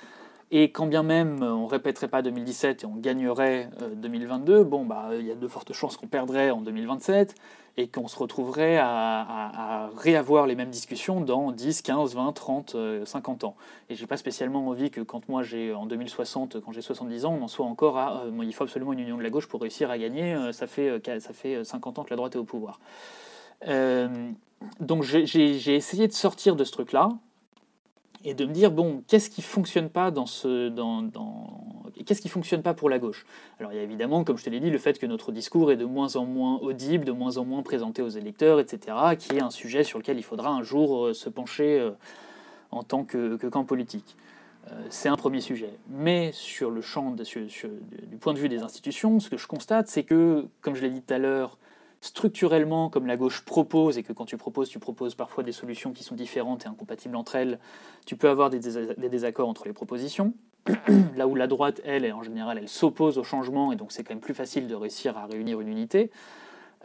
et 0.51 0.71
quand 0.71 0.87
bien 0.87 1.03
même 1.03 1.43
on 1.43 1.67
répéterait 1.67 2.07
pas 2.07 2.21
2017 2.21 2.83
et 2.83 2.85
on 2.85 2.95
gagnerait 2.95 3.69
2022, 3.95 4.63
bon, 4.63 4.85
bah, 4.85 5.09
il 5.17 5.25
y 5.25 5.31
a 5.31 5.35
de 5.35 5.47
fortes 5.47 5.73
chances 5.73 5.95
qu'on 5.95 6.07
perdrait 6.07 6.49
en 6.51 6.61
2027 6.61 7.35
et 7.79 7.87
qu'on 7.87 8.09
se 8.09 8.19
retrouverait 8.19 8.77
à, 8.77 9.89
réavoir 9.95 10.47
les 10.47 10.55
mêmes 10.55 10.69
discussions 10.69 11.21
dans 11.21 11.53
10, 11.53 11.81
15, 11.81 12.13
20, 12.13 12.33
30, 12.33 12.75
50 13.05 13.43
ans. 13.45 13.55
Et 13.89 13.95
j'ai 13.95 14.05
pas 14.05 14.17
spécialement 14.17 14.67
envie 14.67 14.91
que 14.91 14.99
quand 14.99 15.29
moi 15.29 15.43
j'ai 15.43 15.73
en 15.73 15.85
2060, 15.85 16.59
quand 16.59 16.73
j'ai 16.73 16.81
70 16.81 17.23
ans, 17.23 17.37
on 17.39 17.43
en 17.43 17.47
soit 17.47 17.65
encore 17.65 17.97
à 17.97 18.23
euh, 18.25 18.43
il 18.43 18.53
faut 18.53 18.65
absolument 18.65 18.91
une 18.91 18.99
union 18.99 19.17
de 19.17 19.23
la 19.23 19.29
gauche 19.29 19.47
pour 19.47 19.61
réussir 19.61 19.89
à 19.91 19.97
gagner. 19.97 20.33
Euh, 20.33 20.51
ça 20.51 20.67
fait, 20.67 20.89
euh, 20.89 21.19
ça 21.19 21.31
fait 21.31 21.63
50 21.63 21.99
ans 21.99 22.03
que 22.03 22.09
la 22.09 22.17
droite 22.17 22.35
est 22.35 22.39
au 22.39 22.43
pouvoir. 22.43 22.81
Donc 24.81 25.03
j'ai 25.03 25.75
essayé 25.75 26.07
de 26.07 26.13
sortir 26.13 26.57
de 26.57 26.65
ce 26.65 26.71
truc-là, 26.73 27.09
et 28.23 28.33
de 28.33 28.45
me 28.45 28.51
dire 28.51 28.71
bon 28.71 29.03
qu'est-ce 29.07 29.29
qui 29.29 29.41
fonctionne 29.41 29.89
pas 29.89 30.11
dans 30.11 30.25
ce 30.25 30.69
dans, 30.69 31.09
qu'est-ce 32.05 32.21
qui 32.21 32.29
fonctionne 32.29 32.61
pas 32.61 32.73
pour 32.73 32.89
la 32.89 32.99
gauche? 32.99 33.25
Alors 33.59 33.71
il 33.71 33.75
y 33.75 33.79
a 33.79 33.83
évidemment 33.83 34.23
comme 34.23 34.37
je 34.37 34.43
te 34.43 34.49
l'ai 34.49 34.59
dit 34.59 34.69
le 34.69 34.77
fait 34.77 34.99
que 34.99 35.05
notre 35.05 35.31
discours 35.31 35.71
est 35.71 35.77
de 35.77 35.85
moins 35.85 36.15
en 36.15 36.25
moins 36.25 36.57
audible 36.57 37.05
de 37.05 37.11
moins 37.11 37.37
en 37.37 37.45
moins 37.45 37.63
présenté 37.63 38.01
aux 38.01 38.09
électeurs 38.09 38.59
etc 38.59 38.97
qui 39.17 39.37
est 39.37 39.41
un 39.41 39.51
sujet 39.51 39.83
sur 39.83 39.99
lequel 39.99 40.17
il 40.17 40.23
faudra 40.23 40.49
un 40.49 40.63
jour 40.63 41.05
euh, 41.05 41.13
se 41.13 41.29
pencher 41.29 41.79
euh, 41.79 41.91
en 42.71 42.83
tant 42.83 43.03
que, 43.03 43.35
camp 43.49 43.65
politique. 43.65 44.15
Euh, 44.67 44.73
c'est 44.91 45.09
un 45.09 45.15
premier 45.15 45.41
sujet. 45.41 45.71
Mais 45.89 46.31
sur 46.33 46.69
le 46.69 46.81
champ 46.81 47.15
sur, 47.23 47.69
du 48.07 48.17
point 48.17 48.33
de 48.33 48.39
vue 48.39 48.49
des 48.49 48.61
institutions 48.61 49.19
ce 49.19 49.29
que 49.29 49.37
je 49.37 49.47
constate 49.47 49.87
c'est 49.87 50.03
que 50.03 50.45
comme 50.61 50.75
je 50.75 50.81
l'ai 50.81 50.89
dit 50.89 51.01
tout 51.01 51.13
à 51.13 51.17
l'heure 51.17 51.57
structurellement 52.01 52.89
comme 52.89 53.07
la 53.07 53.17
gauche 53.17 53.41
propose, 53.41 53.97
et 53.97 54.03
que 54.03 54.13
quand 54.13 54.25
tu 54.25 54.37
proposes, 54.37 54.69
tu 54.69 54.79
proposes 54.79 55.15
parfois 55.15 55.43
des 55.43 55.51
solutions 55.51 55.91
qui 55.91 56.03
sont 56.03 56.15
différentes 56.15 56.65
et 56.65 56.67
incompatibles 56.67 57.15
entre 57.15 57.35
elles, 57.35 57.59
tu 58.05 58.15
peux 58.15 58.29
avoir 58.29 58.49
des, 58.49 58.59
dés 58.59 58.95
des 58.97 59.09
désaccords 59.09 59.49
entre 59.49 59.65
les 59.65 59.73
propositions. 59.73 60.33
Là 61.15 61.27
où 61.27 61.35
la 61.35 61.47
droite, 61.47 61.81
elle, 61.83 62.11
en 62.13 62.23
général, 62.23 62.57
elle 62.57 62.69
s'oppose 62.69 63.17
au 63.17 63.23
changement, 63.23 63.71
et 63.71 63.75
donc 63.75 63.91
c'est 63.91 64.03
quand 64.03 64.13
même 64.13 64.21
plus 64.21 64.33
facile 64.33 64.67
de 64.67 64.75
réussir 64.75 65.17
à 65.17 65.25
réunir 65.25 65.59
une 65.59 65.67
unité. 65.67 66.11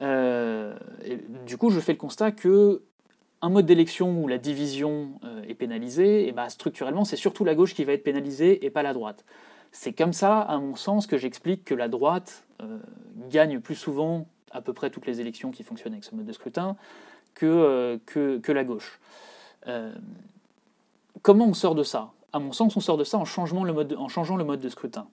Euh, 0.03 0.75
et 1.05 1.19
du 1.47 1.57
coup, 1.57 1.71
je 1.71 1.81
fais 1.81 1.93
le 1.93 1.99
constat 1.99 2.33
que 2.33 2.83
un 3.43 3.51
mode 3.51 3.67
d'élection 3.67 4.23
où 4.23 4.27
la 4.27 4.39
division 4.39 5.21
euh, 5.25 5.43
est 5.47 5.55
pénalisée, 5.55 6.27
et 6.27 6.33
bah, 6.33 6.49
structurellement, 6.49 7.05
c'est 7.05 7.17
surtout 7.17 7.45
la 7.45 7.55
gauche 7.55 7.75
qui 7.75 7.85
va 7.85 7.93
être 7.93 8.03
pénalisée 8.03 8.65
et 8.65 8.71
pas 8.71 8.83
la 8.83 8.95
droite. 8.95 9.25
C'est 9.71 9.93
comme 9.93 10.13
ça, 10.13 10.41
à 10.41 10.59
mon 10.59 10.77
sens, 10.77 11.07
que 11.07 11.19
j'explique 11.19 11.65
que 11.65 11.75
la 11.75 11.89
droite 11.89 12.45
euh, 12.63 12.79
gagne 13.29 13.61
plus 13.61 13.75
souvent 13.75 14.27
à 14.55 14.61
peu 14.61 14.73
près 14.73 14.89
toutes 14.89 15.07
les 15.07 15.21
élections 15.21 15.51
qui 15.51 15.63
fonctionnent 15.63 15.93
avec 15.93 16.05
ce 16.05 16.15
mode 16.15 16.25
de 16.25 16.33
scrutin, 16.33 16.77
que, 17.35 17.45
euh, 17.45 17.99
que, 18.07 18.53
la 18.53 18.65
gauche. 18.65 19.01
Euh, 19.67 19.93
comment 21.23 21.47
on 21.47 21.55
sort 21.55 21.75
de 21.75 21.83
ça? 21.83 22.13
À 22.33 22.39
mon 22.39 22.53
sens, 22.53 22.77
on 22.77 22.81
sort 22.81 22.97
de 22.97 23.05
ça 23.05 23.19
en, 23.19 23.25
changement 23.25 23.65
le 23.65 23.73
mode 23.73 23.89
de, 23.89 23.97
en 23.97 24.09
changeant 24.09 24.37
le 24.37 24.45
mode 24.45 24.61
de 24.61 24.69
scrutin. 24.69 25.09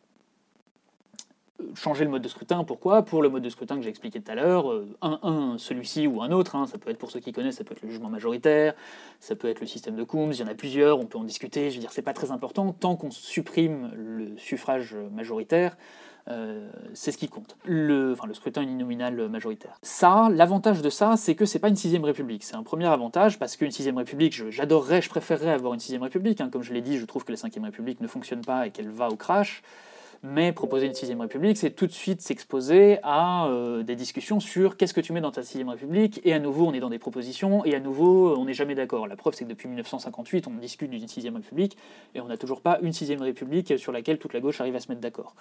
Changer 1.76 2.06
le 2.06 2.12
mode 2.12 2.22
de 2.22 2.28
scrutin, 2.28 2.64
pourquoi? 2.64 3.04
Pour 3.04 3.22
le 3.22 3.30
mode 3.30 3.44
de 3.44 3.50
scrutin 3.50 3.76
que 3.78 3.84
j'ai 3.84 3.89
expliqué 3.89 4.20
tout 4.20 4.32
à 4.32 4.36
l'heure, 4.36 4.72
euh, 4.72 4.96
un, 5.02 5.20
un 5.24 5.58
celui-ci 5.58 6.06
ou 6.06 6.22
un 6.22 6.32
autre, 6.32 6.56
hein, 6.56 6.68
ça 6.68 6.78
peut 6.78 6.92
être 6.92 6.98
pour 6.98 7.10
ceux 7.10 7.20
qui 7.20 7.32
connaissent, 7.32 7.58
ça 7.58 7.64
peut 7.64 7.74
être 7.74 7.84
le 7.84 7.89
jugement 7.89 8.10
majoritaire, 8.10 8.74
ça 9.20 9.36
peut 9.36 9.48
être 9.48 9.60
le 9.60 9.68
système 9.68 9.96
de 9.96 10.04
Coombs, 10.04 10.32
il 10.34 10.39
y 10.39 10.44
en 10.44 10.48
a 10.48 10.56
plusieurs, 10.56 11.00
on 11.00 11.06
peut 11.06 11.18
en 11.18 11.24
discuter, 11.24 11.70
je 11.70 11.76
veux 11.76 11.82
dire, 11.82 11.92
c'est 11.92 12.02
pas 12.02 12.14
très 12.14 12.32
important, 12.32 12.74
tant 12.74 12.96
qu'on 12.96 13.12
supprime 13.12 13.92
le 13.96 14.38
suffrage 14.38 14.96
majoritaire, 15.12 15.74
euh, 15.74 16.11
c'est 16.93 17.11
ce 17.11 17.17
qui 17.17 17.28
compte. 17.28 17.57
Le, 17.65 18.15
scrutin 18.34 18.61
uninominal 18.61 19.28
majoritaire. 19.30 19.78
Ça, 19.82 20.30
l'avantage 20.32 20.82
de 20.82 20.89
ça, 20.89 21.17
c'est 21.17 21.36
que 21.36 21.45
c'est 21.45 21.59
pas 21.59 21.69
une 21.69 21.76
sixième 21.76 22.03
république. 22.03 22.43
C'est 22.43 22.55
un 22.55 22.63
premier 22.63 22.88
avantage 22.88 23.39
parce 23.39 23.57
qu'une 23.57 23.72
sixième 23.72 23.97
république, 23.97 24.34
j'adorerais, 24.49 25.01
je, 25.01 25.05
je, 25.05 25.09
préférerais 25.09 25.51
avoir 25.51 25.74
une 25.74 25.80
sixième 25.80 26.03
république. 26.03 26.41
Hein. 26.41 26.49
Comme 26.51 26.63
je 26.63 26.74
l'ai 26.74 26.82
dit, 26.82 26.97
je 26.97 27.05
trouve 27.05 27.26
que 27.26 27.32
la 27.32 27.38
cinquième 27.38 27.65
république 27.65 28.01
ne 28.01 28.07
fonctionne 28.07 28.41
pas 28.41 28.67
et 28.67 28.72
qu'elle 28.72 28.89
va 28.89 29.09
au 29.09 29.15
crash. 29.15 29.61
Mais 30.24 30.51
proposer 30.51 30.86
une 30.86 30.93
sixième 30.93 31.19
république, 31.19 31.57
c'est 31.57 31.72
tout 31.72 31.88
de 31.88 31.91
suite 31.91 32.22
s'exposer 32.22 32.99
à 33.01 33.47
euh, 33.47 33.82
des 33.82 33.95
discussions 33.95 34.39
sur 34.39 34.78
qu'est-ce 34.78 34.93
que 34.93 35.01
tu 35.01 35.13
mets 35.13 35.22
dans 35.22 35.32
ta 35.32 35.41
sixième 35.41 35.69
république, 35.69 36.22
et 36.24 36.32
à 36.32 36.38
nouveau 36.38 36.67
on 36.67 36.74
est 36.74 36.80
dans 36.80 36.91
des 36.91 36.99
propositions, 36.99 37.65
et 37.65 37.74
à 37.74 37.80
nouveau 37.80 38.38
on 38.38 38.45
n'est 38.45 38.53
jamais 38.53 38.76
d'accord. 38.76 39.07
La 39.07 39.15
preuve 39.15 39.34
c'est 39.34 39.45
que 39.45 39.49
depuis 39.49 39.67
1958 39.67 40.45
on 40.45 40.51
discute 40.51 40.91
d'une 40.91 41.07
sixième 41.07 41.38
république, 41.38 41.76
et 42.13 42.22
on 42.22 42.28
n'a 42.28 42.38
toujours 42.38 42.61
pas 42.61 42.78
une 42.84 42.93
sixième 42.93 43.24
république 43.24 43.80
sur 43.80 43.91
laquelle 43.91 44.19
toute 44.19 44.34
la 44.34 44.41
gauche 44.41 44.61
arrive 44.61 44.76
à 44.76 44.80
se 44.80 44.89
mettre 44.89 45.01
d'accord. 45.01 45.34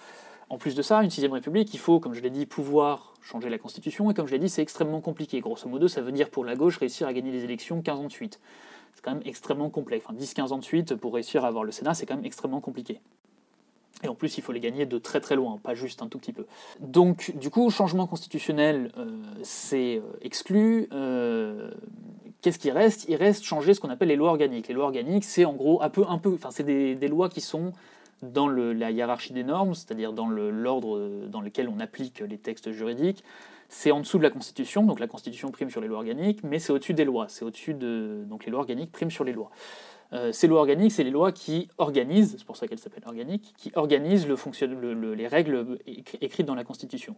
En 0.48 0.56
plus 0.56 0.74
de 0.74 0.80
ça, 0.80 1.02
une 1.02 1.10
sixième 1.10 1.32
république, 1.32 1.74
il 1.74 1.78
faut, 1.78 2.00
comme 2.00 2.14
je 2.14 2.22
l'ai 2.22 2.30
dit, 2.30 2.46
pouvoir 2.46 3.12
changer 3.20 3.50
la 3.50 3.58
constitution, 3.58 4.10
et 4.10 4.14
comme 4.14 4.26
je 4.28 4.32
l'ai 4.32 4.38
dit, 4.38 4.48
c'est 4.48 4.62
extrêmement 4.62 5.02
compliqué. 5.02 5.40
Grosso 5.40 5.68
modo, 5.68 5.88
ça 5.88 6.00
veut 6.00 6.10
dire 6.10 6.30
pour 6.30 6.46
la 6.46 6.56
gauche 6.56 6.78
réussir 6.78 7.06
à 7.06 7.12
gagner 7.12 7.32
les 7.32 7.44
élections 7.44 7.82
15 7.82 7.98
ans 7.98 8.04
de 8.04 8.12
suite. 8.12 8.40
C'est 8.94 9.04
quand 9.04 9.12
même 9.12 9.22
extrêmement 9.26 9.68
complexe. 9.68 10.06
Enfin, 10.08 10.18
10-15 10.18 10.52
ans 10.54 10.58
de 10.58 10.64
suite 10.64 10.94
pour 10.94 11.12
réussir 11.12 11.44
à 11.44 11.48
avoir 11.48 11.64
le 11.64 11.70
Sénat, 11.70 11.92
c'est 11.92 12.06
quand 12.06 12.16
même 12.16 12.24
extrêmement 12.24 12.62
compliqué. 12.62 12.98
Et 14.02 14.08
en 14.08 14.14
plus, 14.14 14.38
il 14.38 14.42
faut 14.42 14.52
les 14.52 14.60
gagner 14.60 14.86
de 14.86 14.98
très 14.98 15.20
très 15.20 15.36
loin, 15.36 15.58
pas 15.62 15.74
juste 15.74 16.02
un 16.02 16.08
tout 16.08 16.18
petit 16.18 16.32
peu. 16.32 16.46
Donc, 16.80 17.32
du 17.36 17.50
coup, 17.50 17.68
changement 17.70 18.06
constitutionnel, 18.06 18.92
euh, 18.96 19.10
c'est 19.42 19.98
euh, 19.98 20.18
exclu. 20.22 20.88
Euh, 20.92 21.70
Qu'est-ce 22.40 22.58
qui 22.58 22.70
reste? 22.70 23.06
Il 23.08 23.16
reste 23.16 23.44
changer 23.44 23.74
ce 23.74 23.80
qu'on 23.80 23.90
appelle 23.90 24.08
les 24.08 24.16
lois 24.16 24.30
organiques. 24.30 24.68
Les 24.68 24.74
lois 24.74 24.86
organiques, 24.86 25.24
c'est 25.24 25.44
en 25.44 25.52
gros 25.52 25.82
un 25.82 25.90
peu, 25.90 26.04
un 26.08 26.16
peu, 26.16 26.32
enfin, 26.32 26.50
c'est 26.50 26.64
des, 26.64 27.08
lois 27.08 27.28
qui 27.28 27.42
sont 27.42 27.74
dans 28.22 28.48
la 28.48 28.90
hiérarchie 28.90 29.34
des 29.34 29.44
normes, 29.44 29.74
c'est-à-dire 29.74 30.14
dans 30.14 30.26
l'ordre 30.26 31.26
dans 31.28 31.42
lequel 31.42 31.68
on 31.68 31.80
applique 31.80 32.20
les 32.20 32.38
textes 32.38 32.72
juridiques. 32.72 33.24
C'est 33.68 33.90
en 33.90 34.00
dessous 34.00 34.16
de 34.16 34.22
la 34.22 34.30
Constitution, 34.30 34.84
donc 34.84 35.00
la 35.00 35.06
Constitution 35.06 35.50
prime 35.50 35.70
sur 35.70 35.82
les 35.82 35.86
lois 35.86 35.98
organiques, 35.98 36.42
mais 36.42 36.58
c'est 36.58 36.72
au-dessus 36.72 36.94
des 36.94 37.04
lois. 37.04 37.26
C'est 37.28 37.44
au-dessus 37.44 37.74
de 37.74 38.24
donc 38.26 38.46
les 38.46 38.50
lois 38.50 38.60
organiques 38.60 38.90
priment 38.90 39.10
sur 39.10 39.22
les 39.22 39.32
lois. 39.32 39.50
Euh, 40.12 40.32
ces 40.32 40.48
lois 40.48 40.60
organiques, 40.60 40.92
c'est 40.92 41.04
les 41.04 41.10
lois 41.10 41.32
qui 41.32 41.68
organisent, 41.78 42.36
c'est 42.38 42.44
pour 42.44 42.56
ça 42.56 42.66
qu'elles 42.66 42.78
s'appellent 42.78 43.06
organiques, 43.06 43.54
qui 43.56 43.70
organisent 43.74 44.26
le 44.26 44.36
le, 44.66 44.94
le, 44.94 45.14
les 45.14 45.28
règles 45.28 45.78
écrites 46.20 46.46
dans 46.46 46.54
la 46.54 46.64
Constitution. 46.64 47.14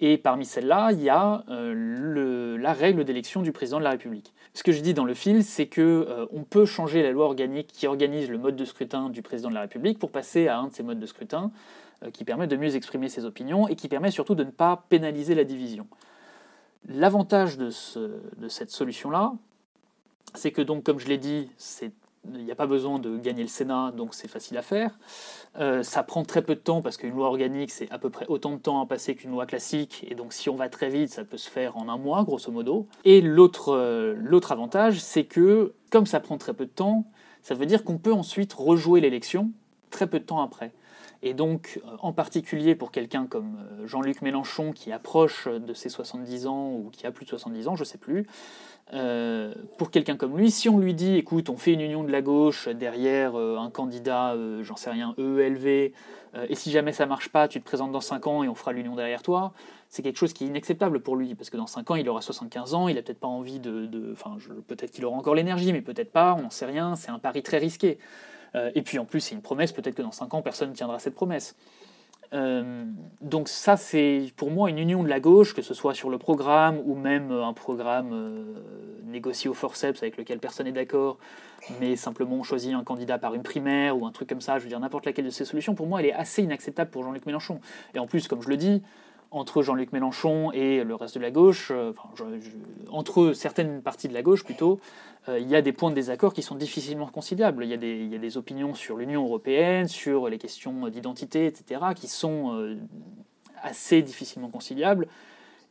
Et 0.00 0.16
parmi 0.16 0.46
celles-là, 0.46 0.92
il 0.92 1.02
y 1.02 1.10
a 1.10 1.44
euh, 1.50 2.56
la 2.58 2.72
règle 2.72 3.04
d'élection 3.04 3.42
du 3.42 3.52
président 3.52 3.78
de 3.78 3.84
la 3.84 3.90
République. 3.90 4.32
Ce 4.54 4.62
que 4.62 4.72
je 4.72 4.80
dis 4.80 4.94
dans 4.94 5.04
le 5.04 5.14
fil, 5.14 5.44
c'est 5.44 5.66
que 5.66 6.06
euh, 6.08 6.26
on 6.32 6.42
peut 6.42 6.64
changer 6.64 7.02
la 7.02 7.10
loi 7.10 7.26
organique 7.26 7.68
qui 7.68 7.86
organise 7.86 8.30
le 8.30 8.38
mode 8.38 8.56
de 8.56 8.64
scrutin 8.64 9.10
du 9.10 9.22
président 9.22 9.50
de 9.50 9.54
la 9.54 9.60
République 9.60 9.98
pour 9.98 10.10
passer 10.10 10.48
à 10.48 10.58
un 10.58 10.68
de 10.68 10.72
ces 10.72 10.82
modes 10.82 11.00
de 11.00 11.06
scrutin 11.06 11.50
qui 12.14 12.24
permet 12.24 12.46
de 12.46 12.56
mieux 12.56 12.76
exprimer 12.76 13.10
ses 13.10 13.26
opinions 13.26 13.68
et 13.68 13.76
qui 13.76 13.86
permet 13.86 14.10
surtout 14.10 14.34
de 14.34 14.42
ne 14.42 14.50
pas 14.50 14.86
pénaliser 14.88 15.34
la 15.34 15.44
division. 15.44 15.86
L'avantage 16.88 17.58
de, 17.58 17.68
de, 18.38 18.48
cette 18.48 18.70
solution-là, 18.70 19.34
c'est 20.34 20.50
que 20.50 20.62
donc, 20.62 20.82
comme 20.82 20.98
je 20.98 21.08
l'ai 21.08 21.18
dit, 21.18 21.50
il 22.28 22.44
n'y 22.44 22.52
a 22.52 22.54
pas 22.54 22.66
besoin 22.66 22.98
de 22.98 23.16
gagner 23.16 23.42
le 23.42 23.48
Sénat, 23.48 23.92
donc 23.96 24.14
c'est 24.14 24.28
facile 24.28 24.56
à 24.58 24.62
faire. 24.62 24.98
Euh, 25.58 25.82
ça 25.82 26.02
prend 26.02 26.22
très 26.24 26.42
peu 26.42 26.54
de 26.54 26.60
temps 26.60 26.82
parce 26.82 26.96
qu'une 26.96 27.14
loi 27.14 27.26
organique, 27.26 27.70
c'est 27.70 27.90
à 27.90 27.98
peu 27.98 28.10
près 28.10 28.26
autant 28.28 28.52
de 28.52 28.58
temps 28.58 28.80
à 28.80 28.86
passer 28.86 29.14
qu'une 29.14 29.30
loi 29.30 29.46
classique, 29.46 30.06
et 30.08 30.14
donc 30.14 30.32
si 30.32 30.48
on 30.48 30.56
va 30.56 30.68
très 30.68 30.90
vite, 30.90 31.10
ça 31.10 31.24
peut 31.24 31.38
se 31.38 31.48
faire 31.48 31.76
en 31.76 31.88
un 31.88 31.96
mois, 31.96 32.22
grosso 32.24 32.52
modo. 32.52 32.86
Et 33.04 33.20
l'autre 33.20 33.74
euh, 33.74 34.14
l'autre 34.18 34.52
avantage, 34.52 35.00
c'est 35.00 35.24
que 35.24 35.74
comme 35.90 36.06
ça 36.06 36.20
prend 36.20 36.38
très 36.38 36.54
peu 36.54 36.66
de 36.66 36.70
temps, 36.70 37.06
ça 37.42 37.54
veut 37.54 37.66
dire 37.66 37.84
qu'on 37.84 37.98
peut 37.98 38.12
ensuite 38.12 38.52
rejouer 38.52 39.00
l'élection 39.00 39.50
très 39.90 40.06
peu 40.06 40.20
de 40.20 40.24
temps 40.24 40.42
après. 40.42 40.72
Et 41.22 41.34
donc, 41.34 41.80
euh, 41.84 41.96
en 42.00 42.12
particulier 42.12 42.74
pour 42.74 42.90
quelqu'un 42.90 43.26
comme 43.26 43.58
euh, 43.58 43.86
Jean-Luc 43.86 44.22
Mélenchon, 44.22 44.72
qui 44.72 44.90
approche 44.92 45.48
de 45.48 45.74
ses 45.74 45.88
70 45.88 46.46
ans, 46.46 46.72
ou 46.72 46.90
qui 46.90 47.06
a 47.06 47.12
plus 47.12 47.24
de 47.24 47.30
70 47.30 47.68
ans, 47.68 47.76
je 47.76 47.82
ne 47.82 47.86
sais 47.86 47.98
plus, 47.98 48.26
euh, 48.94 49.54
pour 49.76 49.90
quelqu'un 49.90 50.16
comme 50.16 50.36
lui, 50.36 50.50
si 50.50 50.68
on 50.68 50.78
lui 50.78 50.94
dit, 50.94 51.16
écoute, 51.16 51.50
on 51.50 51.56
fait 51.56 51.74
une 51.74 51.82
union 51.82 52.04
de 52.04 52.10
la 52.10 52.22
gauche 52.22 52.68
derrière 52.68 53.36
un 53.36 53.70
candidat, 53.70 54.34
j'en 54.62 54.76
sais 54.76 54.90
rien, 54.90 55.14
EELV, 55.16 55.92
et 56.48 56.54
si 56.54 56.70
jamais 56.72 56.92
ça 56.92 57.06
marche 57.06 57.28
pas, 57.28 57.46
tu 57.46 57.60
te 57.60 57.64
présentes 57.64 57.92
dans 57.92 58.00
5 58.00 58.26
ans 58.26 58.42
et 58.42 58.48
on 58.48 58.54
fera 58.54 58.72
l'union 58.72 58.96
derrière 58.96 59.22
toi, 59.22 59.52
c'est 59.88 60.02
quelque 60.02 60.16
chose 60.16 60.32
qui 60.32 60.44
est 60.44 60.46
inacceptable 60.48 61.00
pour 61.00 61.14
lui, 61.14 61.36
parce 61.36 61.50
que 61.50 61.56
dans 61.56 61.68
5 61.68 61.90
ans, 61.92 61.94
il 61.96 62.08
aura 62.08 62.20
75 62.20 62.74
ans, 62.74 62.88
il 62.88 62.98
a 62.98 63.02
peut-être 63.02 63.20
pas 63.20 63.28
envie 63.28 63.60
de... 63.60 64.10
Enfin, 64.12 64.36
peut-être 64.66 64.90
qu'il 64.90 65.04
aura 65.04 65.16
encore 65.16 65.36
l'énergie, 65.36 65.72
mais 65.72 65.82
peut-être 65.82 66.10
pas, 66.10 66.34
on 66.36 66.42
n'en 66.42 66.50
sait 66.50 66.66
rien, 66.66 66.96
c'est 66.96 67.10
un 67.10 67.20
pari 67.20 67.42
très 67.42 67.58
risqué. 67.58 67.98
Euh, 68.54 68.70
et 68.74 68.82
puis 68.82 68.98
en 68.98 69.04
plus, 69.04 69.20
c'est 69.20 69.34
une 69.34 69.42
promesse, 69.42 69.72
peut-être 69.72 69.94
que 69.94 70.02
dans 70.02 70.12
5 70.12 70.34
ans, 70.34 70.42
personne 70.42 70.70
ne 70.70 70.74
tiendra 70.74 70.98
cette 70.98 71.14
promesse. 71.14 71.56
Euh, 72.32 72.84
donc 73.20 73.48
ça, 73.48 73.76
c'est 73.76 74.32
pour 74.36 74.50
moi 74.50 74.70
une 74.70 74.78
union 74.78 75.02
de 75.02 75.08
la 75.08 75.18
gauche, 75.18 75.54
que 75.54 75.62
ce 75.62 75.74
soit 75.74 75.94
sur 75.94 76.10
le 76.10 76.18
programme 76.18 76.80
ou 76.84 76.94
même 76.94 77.32
un 77.32 77.52
programme 77.52 78.10
euh, 78.12 78.54
négocié 79.04 79.50
au 79.50 79.54
forceps 79.54 80.02
avec 80.02 80.16
lequel 80.16 80.38
personne 80.38 80.66
n'est 80.66 80.72
d'accord, 80.72 81.18
mais 81.80 81.96
simplement 81.96 82.36
on 82.36 82.42
choisit 82.44 82.72
un 82.72 82.84
candidat 82.84 83.18
par 83.18 83.34
une 83.34 83.42
primaire 83.42 83.98
ou 83.98 84.06
un 84.06 84.12
truc 84.12 84.28
comme 84.28 84.40
ça, 84.40 84.58
je 84.58 84.62
veux 84.62 84.68
dire 84.68 84.78
n'importe 84.78 85.06
laquelle 85.06 85.24
de 85.24 85.30
ces 85.30 85.44
solutions, 85.44 85.74
pour 85.74 85.88
moi 85.88 86.00
elle 86.00 86.06
est 86.06 86.12
assez 86.12 86.42
inacceptable 86.42 86.90
pour 86.90 87.02
Jean-Luc 87.02 87.26
Mélenchon. 87.26 87.60
Et 87.94 87.98
en 87.98 88.06
plus, 88.06 88.28
comme 88.28 88.42
je 88.42 88.48
le 88.48 88.56
dis, 88.56 88.82
entre 89.30 89.62
Jean-Luc 89.62 89.92
Mélenchon 89.92 90.50
et 90.52 90.82
le 90.82 90.94
reste 90.94 91.16
de 91.16 91.20
la 91.20 91.30
gauche, 91.30 91.72
entre 92.90 93.32
certaines 93.32 93.80
parties 93.82 94.08
de 94.08 94.14
la 94.14 94.22
gauche 94.22 94.44
plutôt, 94.44 94.80
euh, 95.28 95.38
il 95.38 95.48
y 95.48 95.56
a 95.56 95.62
des 95.62 95.72
points 95.72 95.90
de 95.90 95.94
désaccord 95.94 96.32
qui 96.32 96.42
sont 96.42 96.54
difficilement 96.54 97.06
conciliables. 97.06 97.64
Il 97.64 97.70
y 97.70 97.74
a 97.74 98.18
des, 98.18 98.36
opinions 98.36 98.74
sur 98.74 98.96
l'Union 98.96 99.24
européenne, 99.24 99.88
sur 99.88 100.28
les 100.28 100.38
questions 100.38 100.88
d'identité, 100.88 101.46
etc., 101.46 101.80
qui 101.94 102.08
sont 102.08 102.54
euh, 102.54 102.76
assez 103.62 104.02
difficilement 104.02 104.48
conciliables. 104.48 105.08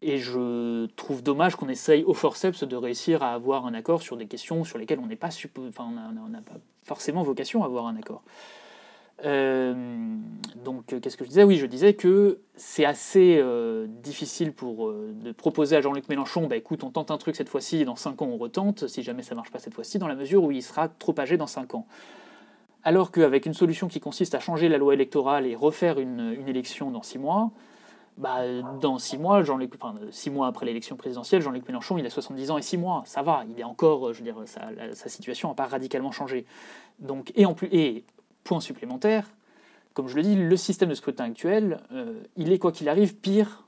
Et 0.01 0.17
je 0.17 0.85
trouve 0.95 1.23
dommage 1.23 1.55
qu'on 1.55 1.67
essaye 1.67 2.03
au 2.03 2.13
forceps 2.13 2.63
de 2.63 2.75
réussir 2.75 3.21
à 3.21 3.33
avoir 3.33 3.65
un 3.65 3.73
accord 3.73 4.01
sur 4.01 4.15
des 4.15 4.27
questions 4.27 4.63
sur 4.63 4.77
lesquelles 4.77 4.99
on 4.99 5.07
n'est 5.07 5.19
on 5.21 6.29
n'a 6.29 6.41
pas 6.41 6.57
forcément 6.83 7.23
vocation 7.23 7.63
à 7.63 7.65
avoir 7.65 7.87
un 7.87 7.97
accord. 7.97 8.23
Euh, 9.25 9.73
donc, 10.63 10.93
euh, 10.93 10.99
qu'est-ce 10.99 11.17
que 11.17 11.23
je 11.23 11.29
disais? 11.29 11.43
Oui, 11.43 11.57
je 11.57 11.65
disais 11.65 11.93
que 11.93 12.39
c'est 12.55 12.85
assez 12.85 13.37
euh, 13.39 13.87
difficile 13.87 14.53
pour, 14.53 14.91
de 14.91 15.31
proposer 15.31 15.75
à 15.75 15.81
Jean-Luc 15.81 16.07
Mélenchon 16.09 16.47
bah, 16.47 16.55
écoute, 16.55 16.83
on 16.83 16.89
tente 16.89 17.11
un 17.11 17.17
truc 17.17 17.35
cette 17.35 17.49
fois-ci, 17.49 17.85
dans 17.85 17.95
5 17.95 18.21
ans 18.21 18.27
on 18.27 18.37
retente, 18.37 18.87
si 18.87 19.03
jamais 19.03 19.23
ça 19.23 19.35
ne 19.35 19.37
marche 19.37 19.51
pas 19.51 19.59
cette 19.59 19.73
fois-ci, 19.73 19.99
dans 19.99 20.07
la 20.07 20.15
mesure 20.15 20.43
où 20.43 20.51
il 20.51 20.63
sera 20.63 20.87
trop 20.87 21.15
âgé 21.19 21.37
dans 21.37 21.47
5 21.47 21.75
ans. 21.75 21.85
Alors 22.83 23.11
qu'avec 23.11 23.45
une 23.45 23.53
solution 23.53 23.87
qui 23.87 23.99
consiste 23.99 24.35
à 24.35 24.39
changer 24.39 24.69
la 24.69 24.77
loi 24.77 24.93
électorale 24.93 25.45
et 25.45 25.55
refaire 25.55 25.99
une, 25.99 26.37
élection 26.47 26.91
dans 26.91 27.03
6 27.03 27.19
mois, 27.19 27.51
bah, 28.17 28.39
dans 28.81 28.97
6 28.97 29.17
mois, 29.17 29.43
Jean-Luc, 29.43 29.73
enfin, 29.75 29.95
6 30.11 30.29
mois 30.29 30.47
après 30.47 30.65
l'élection 30.65 30.95
présidentielle, 30.95 31.41
Jean-Luc 31.41 31.67
Mélenchon, 31.67 31.97
il 31.97 32.05
a 32.05 32.09
70 32.09 32.51
ans 32.51 32.57
et 32.57 32.61
6 32.61 32.77
mois, 32.77 33.03
ça 33.05 33.21
va, 33.21 33.43
il 33.49 33.59
est 33.59 33.63
encore, 33.65 34.13
je 34.13 34.19
veux 34.19 34.23
dire, 34.23 34.37
sa, 34.45 34.69
sa 34.93 35.09
situation 35.09 35.49
n'a 35.49 35.55
pas 35.55 35.67
radicalement 35.67 36.11
changé. 36.11 36.45
Donc, 36.99 37.31
et 37.35 37.45
en 37.45 37.53
plus, 37.53 37.69
et 37.71 38.05
Point 38.43 38.59
supplémentaire, 38.59 39.29
comme 39.93 40.07
je 40.07 40.15
le 40.15 40.23
dis, 40.23 40.35
le 40.35 40.57
système 40.57 40.89
de 40.89 40.95
scrutin 40.95 41.25
actuel, 41.25 41.81
euh, 41.91 42.21
il 42.37 42.51
est 42.51 42.59
quoi 42.59 42.71
qu'il 42.71 42.89
arrive 42.89 43.15
pire 43.15 43.65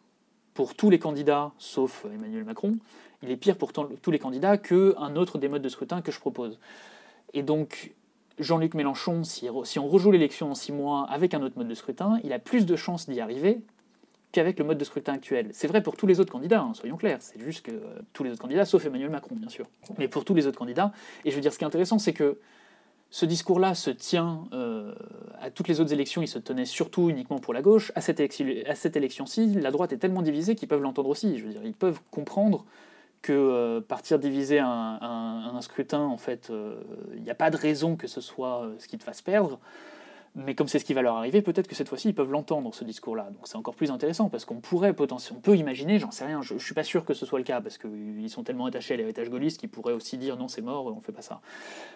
pour 0.53 0.75
tous 0.75 0.89
les 0.89 0.99
candidats, 0.99 1.51
sauf 1.57 2.05
Emmanuel 2.13 2.43
Macron, 2.43 2.77
il 3.23 3.31
est 3.31 3.37
pire 3.37 3.57
pour 3.57 3.73
tous 3.73 4.11
les 4.11 4.19
candidats 4.19 4.57
qu'un 4.57 5.15
autre 5.15 5.37
des 5.37 5.47
modes 5.47 5.61
de 5.61 5.69
scrutin 5.69 6.01
que 6.01 6.11
je 6.11 6.19
propose. 6.19 6.59
Et 7.33 7.43
donc, 7.43 7.93
Jean-Luc 8.39 8.73
Mélenchon, 8.73 9.23
si, 9.23 9.47
on 9.49 9.87
rejoue 9.87 10.11
l'élection 10.11 10.51
en 10.51 10.55
six 10.55 10.71
mois 10.71 11.05
avec 11.09 11.33
un 11.33 11.41
autre 11.41 11.57
mode 11.57 11.67
de 11.67 11.75
scrutin, 11.75 12.19
il 12.23 12.33
a 12.33 12.39
plus 12.39 12.65
de 12.65 12.75
chances 12.75 13.09
d'y 13.09 13.19
arriver 13.19 13.61
qu'avec 14.31 14.57
le 14.57 14.65
mode 14.65 14.77
de 14.77 14.85
scrutin 14.85 15.13
actuel. 15.13 15.49
C'est 15.51 15.67
vrai 15.67 15.83
pour 15.83 15.97
tous 15.97 16.07
les 16.07 16.19
autres 16.19 16.31
candidats, 16.31 16.61
hein, 16.61 16.73
soyons 16.73 16.95
clairs, 16.95 17.17
c'est 17.19 17.39
juste 17.41 17.65
que 17.65 17.71
euh, 17.71 17.99
tous 18.13 18.23
les 18.23 18.31
autres 18.31 18.41
candidats, 18.41 18.65
sauf 18.65 18.85
Emmanuel 18.85 19.09
Macron, 19.09 19.35
bien 19.35 19.49
sûr. 19.49 19.67
Mais 19.97 20.07
pour 20.07 20.23
tous 20.23 20.33
les 20.33 20.47
autres 20.47 20.57
candidats, 20.57 20.93
et 21.25 21.31
je 21.31 21.35
veux 21.35 21.41
dire, 21.41 21.51
ce 21.51 21.57
qui 21.57 21.65
est 21.65 21.67
intéressant, 21.67 21.99
c'est 21.99 22.13
que 22.13 22.37
ce 23.13 23.25
discours-là 23.25 23.75
se 23.75 23.89
tient 23.89 24.45
euh, 24.53 24.93
à 25.41 25.51
toutes 25.51 25.67
les 25.67 25.81
autres 25.81 25.91
élections, 25.91 26.21
il 26.21 26.29
se 26.29 26.39
tenait 26.39 26.65
surtout 26.65 27.09
uniquement 27.09 27.39
pour 27.39 27.53
la 27.53 27.61
gauche. 27.61 27.91
À 27.93 27.99
cette, 28.01 28.21
élection-ci, 28.21 29.47
la 29.47 29.69
droite 29.69 29.91
est 29.91 29.97
tellement 29.97 30.21
divisée 30.21 30.55
qu'ils 30.55 30.69
peuvent 30.69 30.81
l'entendre 30.81 31.09
aussi. 31.09 31.37
Je 31.37 31.43
veux 31.43 31.51
dire, 31.51 31.61
ils 31.65 31.73
peuvent 31.73 31.99
comprendre 32.09 32.65
que 33.21 33.33
euh, 33.33 33.81
partir 33.81 34.17
diviser 34.17 34.59
un, 34.59 35.59
scrutin, 35.59 35.99
en 35.99 36.17
fait, 36.17 36.49
euh, 36.49 36.81
il 37.13 37.21
n'y 37.21 37.29
a 37.29 37.35
pas 37.35 37.51
de 37.51 37.57
raison 37.57 37.97
que 37.97 38.07
ce 38.07 38.21
soit 38.21 38.71
ce 38.79 38.87
qui 38.87 38.97
te 38.97 39.03
fasse 39.03 39.21
perdre. 39.21 39.59
Mais 40.33 40.55
comme 40.55 40.69
c'est 40.69 40.79
ce 40.79 40.85
qui 40.85 40.93
va 40.93 41.01
leur 41.01 41.17
arriver, 41.17 41.41
peut-être 41.41 41.67
que 41.67 41.75
cette 41.75 41.89
fois-ci, 41.89 42.07
ils 42.07 42.15
peuvent 42.15 42.31
l'entendre, 42.31 42.73
ce 42.73 42.85
discours-là. 42.85 43.29
Donc 43.31 43.41
c'est 43.43 43.57
encore 43.57 43.75
plus 43.75 43.91
intéressant, 43.91 44.29
parce 44.29 44.45
qu'on 44.45 44.61
pourrait 44.61 44.93
potentiellement, 44.93 45.39
on 45.39 45.41
peut 45.41 45.57
imaginer, 45.57 45.99
j'en 45.99 46.11
sais 46.11 46.25
rien, 46.25 46.41
je 46.41 46.53
ne 46.53 46.59
suis 46.59 46.73
pas 46.73 46.85
sûr 46.85 47.03
que 47.03 47.13
ce 47.13 47.25
soit 47.25 47.39
le 47.39 47.43
cas, 47.43 47.59
parce 47.59 47.77
qu'ils 47.77 48.29
sont 48.29 48.43
tellement 48.43 48.67
attachés 48.67 48.93
à 48.93 48.97
l'héritage 48.97 49.29
gaulliste 49.29 49.59
qu'ils 49.59 49.69
pourraient 49.69 49.91
aussi 49.91 50.17
dire 50.17 50.37
non, 50.37 50.47
c'est 50.47 50.61
mort, 50.61 50.85
on 50.85 51.01
fait 51.01 51.11
pas 51.11 51.21
ça. 51.21 51.41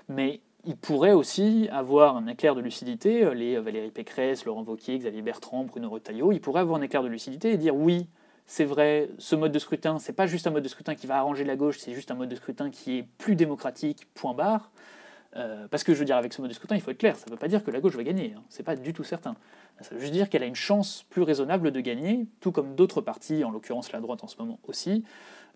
Mais 0.09 0.41
ils 0.65 0.75
pourraient 0.75 1.13
aussi 1.13 1.69
avoir 1.71 2.17
un 2.17 2.27
éclair 2.27 2.55
de 2.55 2.61
lucidité, 2.61 3.23
euh, 3.23 3.33
les 3.33 3.59
Valérie 3.59 3.91
Pécresse, 3.91 4.45
Laurent 4.45 4.63
Wauquiez, 4.63 4.97
Xavier 4.97 5.21
Bertrand, 5.21 5.63
Bruno 5.63 5.89
Retailleau, 5.89 6.31
ils 6.31 6.41
pourraient 6.41 6.61
avoir 6.61 6.79
un 6.79 6.81
éclair 6.81 7.03
de 7.03 7.07
lucidité 7.07 7.51
et 7.51 7.57
dire 7.57 7.75
oui, 7.75 8.07
c'est 8.47 8.65
vrai, 8.65 9.09
ce 9.17 9.35
mode 9.35 9.51
de 9.51 9.59
scrutin, 9.59 9.99
c'est 9.99 10.13
pas 10.13 10.27
juste 10.27 10.47
un 10.47 10.51
mode 10.51 10.63
de 10.63 10.69
scrutin 10.69 10.95
qui 10.95 11.07
va 11.07 11.17
arranger 11.17 11.43
la 11.43 11.55
gauche, 11.55 11.79
c'est 11.79 11.93
juste 11.93 12.11
un 12.11 12.15
mode 12.15 12.29
de 12.29 12.35
scrutin 12.35 12.69
qui 12.69 12.99
est 12.99 13.03
plus 13.17 13.35
démocratique, 13.35 14.07
point 14.13 14.33
barre. 14.33 14.71
Euh, 15.35 15.67
parce 15.69 15.83
que 15.83 15.93
je 15.93 15.99
veux 15.99 16.05
dire, 16.05 16.15
avec 16.15 16.31
ce 16.31 16.41
mode 16.41 16.49
de 16.49 16.55
scrutin, 16.55 16.75
il 16.75 16.81
faut 16.81 16.91
être 16.91 16.97
clair, 16.97 17.17
ça 17.17 17.25
ne 17.27 17.31
veut 17.31 17.37
pas 17.37 17.49
dire 17.49 17.63
que 17.63 17.71
la 17.71 17.81
gauche 17.81 17.95
va 17.95 18.03
gagner, 18.03 18.33
hein. 18.37 18.41
c'est 18.49 18.63
pas 18.63 18.75
du 18.75 18.93
tout 18.93 19.03
certain. 19.03 19.35
Ça 19.81 19.93
veut 19.93 19.99
juste 19.99 20.13
dire 20.13 20.29
qu'elle 20.29 20.43
a 20.43 20.45
une 20.45 20.55
chance 20.55 21.05
plus 21.09 21.23
raisonnable 21.23 21.71
de 21.71 21.81
gagner, 21.81 22.27
tout 22.39 22.53
comme 22.53 22.75
d'autres 22.75 23.01
partis, 23.01 23.43
en 23.43 23.51
l'occurrence 23.51 23.91
la 23.91 23.99
droite 23.99 24.23
en 24.23 24.27
ce 24.27 24.37
moment 24.37 24.59
aussi, 24.67 25.03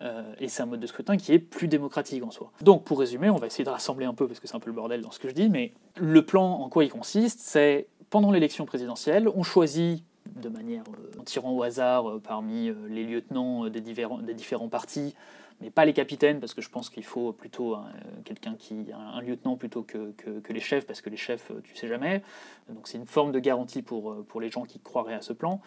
euh, 0.02 0.34
et 0.40 0.48
c'est 0.48 0.64
un 0.64 0.66
mode 0.66 0.80
de 0.80 0.88
scrutin 0.88 1.18
qui 1.18 1.34
est 1.34 1.40
plus 1.40 1.68
démocratique 1.68 2.24
en 2.24 2.32
soi. 2.32 2.52
Donc 2.62 2.84
pour 2.84 3.00
résumer, 3.00 3.30
on 3.30 3.38
va 3.38 3.48
essayer 3.48 3.66
de 3.66 3.70
rassembler 3.70 4.06
un 4.06 4.14
peu, 4.14 4.28
parce 4.28 4.40
que 4.40 4.48
c'est 4.48 4.56
un 4.56 4.60
peu 4.60 4.70
le 4.70 4.76
bordel 4.76 5.02
dans 5.02 5.12
ce 5.12 5.20
que 5.20 5.30
je 5.30 5.34
dis, 5.34 5.50
mais 5.50 5.74
le 5.98 6.26
plan 6.26 6.46
en 6.46 6.70
quoi 6.70 6.84
il 6.84 6.92
consiste, 6.92 7.40
c'est 7.40 7.88
pendant 8.10 8.32
l'élection 8.32 8.66
présidentielle, 8.66 9.28
on 9.28 9.44
choisit 9.44 10.04
de 10.36 10.50
manière 10.50 10.84
euh, 10.90 11.20
en 11.20 11.24
tirant 11.24 11.52
au 11.52 11.64
hasard 11.64 12.20
parmi 12.24 12.72
les 12.90 13.04
lieutenants 13.04 13.68
des, 13.68 13.82
des 13.82 14.34
différents 14.34 14.70
partis 14.70 15.16
mais 15.62 15.72
pas 15.72 15.84
les 15.84 15.92
capitaines, 15.92 16.40
parce 16.40 16.54
que 16.54 16.62
je 16.62 16.70
pense 16.70 16.90
qu'il 16.90 17.04
faut 17.04 17.34
plutôt 17.34 17.76
quelqu'un 18.24 18.56
qui, 18.58 18.86
un, 18.94 19.20
lieutenant 19.20 19.58
plutôt 19.58 19.84
que, 19.84 20.14
que, 20.14 20.54
les 20.54 20.62
chefs, 20.62 20.86
parce 20.86 21.02
que 21.02 21.10
les 21.10 21.18
chefs, 21.18 21.52
tu 21.66 21.76
sais 21.76 21.90
jamais. 21.90 22.24
Donc 22.70 22.88
c'est 22.88 22.98
une 22.98 23.06
forme 23.06 23.34
de 23.34 23.40
garantie 23.40 23.82
pour, 23.82 24.24
pour 24.26 24.40
les 24.40 24.50
gens 24.50 24.64
qui 24.64 24.80
croiraient 24.80 25.16
à 25.16 25.22
ce 25.22 25.34
plan. 25.34 25.60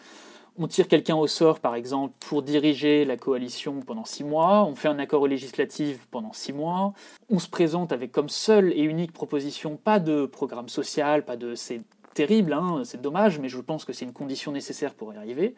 On 0.59 0.67
tire 0.67 0.87
quelqu'un 0.87 1.15
au 1.15 1.25
sort, 1.25 1.59
par 1.59 1.73
exemple, 1.73 2.13
pour 2.19 2.43
diriger 2.43 3.05
la 3.05 3.17
coalition 3.17 3.79
pendant 3.79 4.05
six 4.05 4.23
mois. 4.23 4.63
On 4.65 4.75
fait 4.75 4.87
un 4.87 4.99
accord 4.99 5.27
législatif 5.27 6.05
pendant 6.11 6.31
six 6.31 6.53
mois. 6.53 6.93
On 7.31 7.39
se 7.39 7.49
présente 7.49 7.91
avec 7.91 8.11
comme 8.11 8.29
seule 8.29 8.71
et 8.73 8.83
unique 8.83 9.13
proposition 9.13 9.77
pas 9.77 9.99
de 9.99 10.27
programme 10.27 10.69
social, 10.69 11.25
pas 11.25 11.37
de. 11.37 11.55
C'est 11.55 11.81
terrible, 12.13 12.53
hein, 12.53 12.83
c'est 12.85 13.01
dommage, 13.01 13.39
mais 13.39 13.49
je 13.49 13.57
pense 13.59 13.83
que 13.83 13.93
c'est 13.93 14.05
une 14.05 14.13
condition 14.13 14.51
nécessaire 14.51 14.93
pour 14.93 15.11
y 15.13 15.17
arriver. 15.17 15.55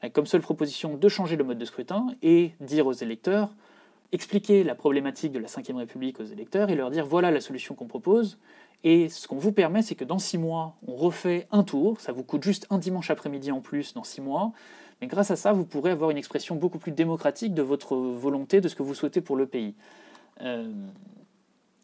Avec 0.00 0.14
comme 0.14 0.26
seule 0.26 0.40
proposition 0.40 0.96
de 0.96 1.08
changer 1.08 1.36
le 1.36 1.44
mode 1.44 1.58
de 1.58 1.66
scrutin 1.66 2.06
et 2.22 2.52
dire 2.60 2.86
aux 2.86 2.92
électeurs 2.92 3.50
expliquer 4.12 4.64
la 4.64 4.74
problématique 4.74 5.32
de 5.32 5.38
la 5.38 5.48
Ve 5.48 5.76
République 5.76 6.20
aux 6.20 6.24
électeurs 6.24 6.70
et 6.70 6.74
leur 6.74 6.90
dire 6.90 7.06
voilà 7.06 7.30
la 7.30 7.40
solution 7.40 7.74
qu'on 7.74 7.86
propose. 7.86 8.38
Et 8.84 9.08
ce 9.08 9.26
qu'on 9.26 9.38
vous 9.38 9.52
permet, 9.52 9.82
c'est 9.82 9.96
que 9.96 10.04
dans 10.04 10.18
six 10.18 10.38
mois, 10.38 10.76
on 10.86 10.94
refait 10.94 11.48
un 11.50 11.64
tour. 11.64 12.00
Ça 12.00 12.12
vous 12.12 12.22
coûte 12.22 12.44
juste 12.44 12.66
un 12.70 12.78
dimanche 12.78 13.10
après-midi 13.10 13.50
en 13.50 13.60
plus 13.60 13.92
dans 13.94 14.04
six 14.04 14.20
mois. 14.20 14.52
Mais 15.00 15.06
grâce 15.06 15.30
à 15.30 15.36
ça, 15.36 15.52
vous 15.52 15.64
pourrez 15.64 15.90
avoir 15.90 16.10
une 16.10 16.16
expression 16.16 16.54
beaucoup 16.56 16.78
plus 16.78 16.92
démocratique 16.92 17.54
de 17.54 17.62
votre 17.62 17.96
volonté, 17.96 18.60
de 18.60 18.68
ce 18.68 18.76
que 18.76 18.82
vous 18.82 18.94
souhaitez 18.94 19.20
pour 19.20 19.36
le 19.36 19.46
pays. 19.46 19.74
Euh, 20.42 20.72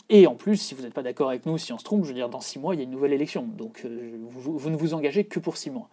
et 0.09 0.27
en 0.27 0.35
plus, 0.35 0.57
si 0.57 0.75
vous 0.75 0.83
n'êtes 0.83 0.95
pas 0.95 1.03
d'accord 1.03 1.31
avec 1.31 1.47
nous, 1.47 1.59
si 1.59 1.73
on 1.73 1.79
se 1.79 1.85
trompe, 1.85 2.05
je 2.05 2.09
veux 2.09 2.15
dire, 2.15 2.29
dans 2.29 2.41
six 2.41 2.59
mois, 2.59 2.75
il 2.75 2.79
y 2.79 2.81
a 2.81 2.85
une 2.85 2.91
nouvelle 2.91 3.13
élection. 3.13 3.43
Donc 3.43 3.83
euh, 3.85 4.17
vous, 4.31 4.71
ne 4.71 4.77
vous 4.77 4.95
engagez 4.95 5.25
que 5.25 5.41
pour 5.41 5.57
six 5.57 5.71
mois. 5.71 5.89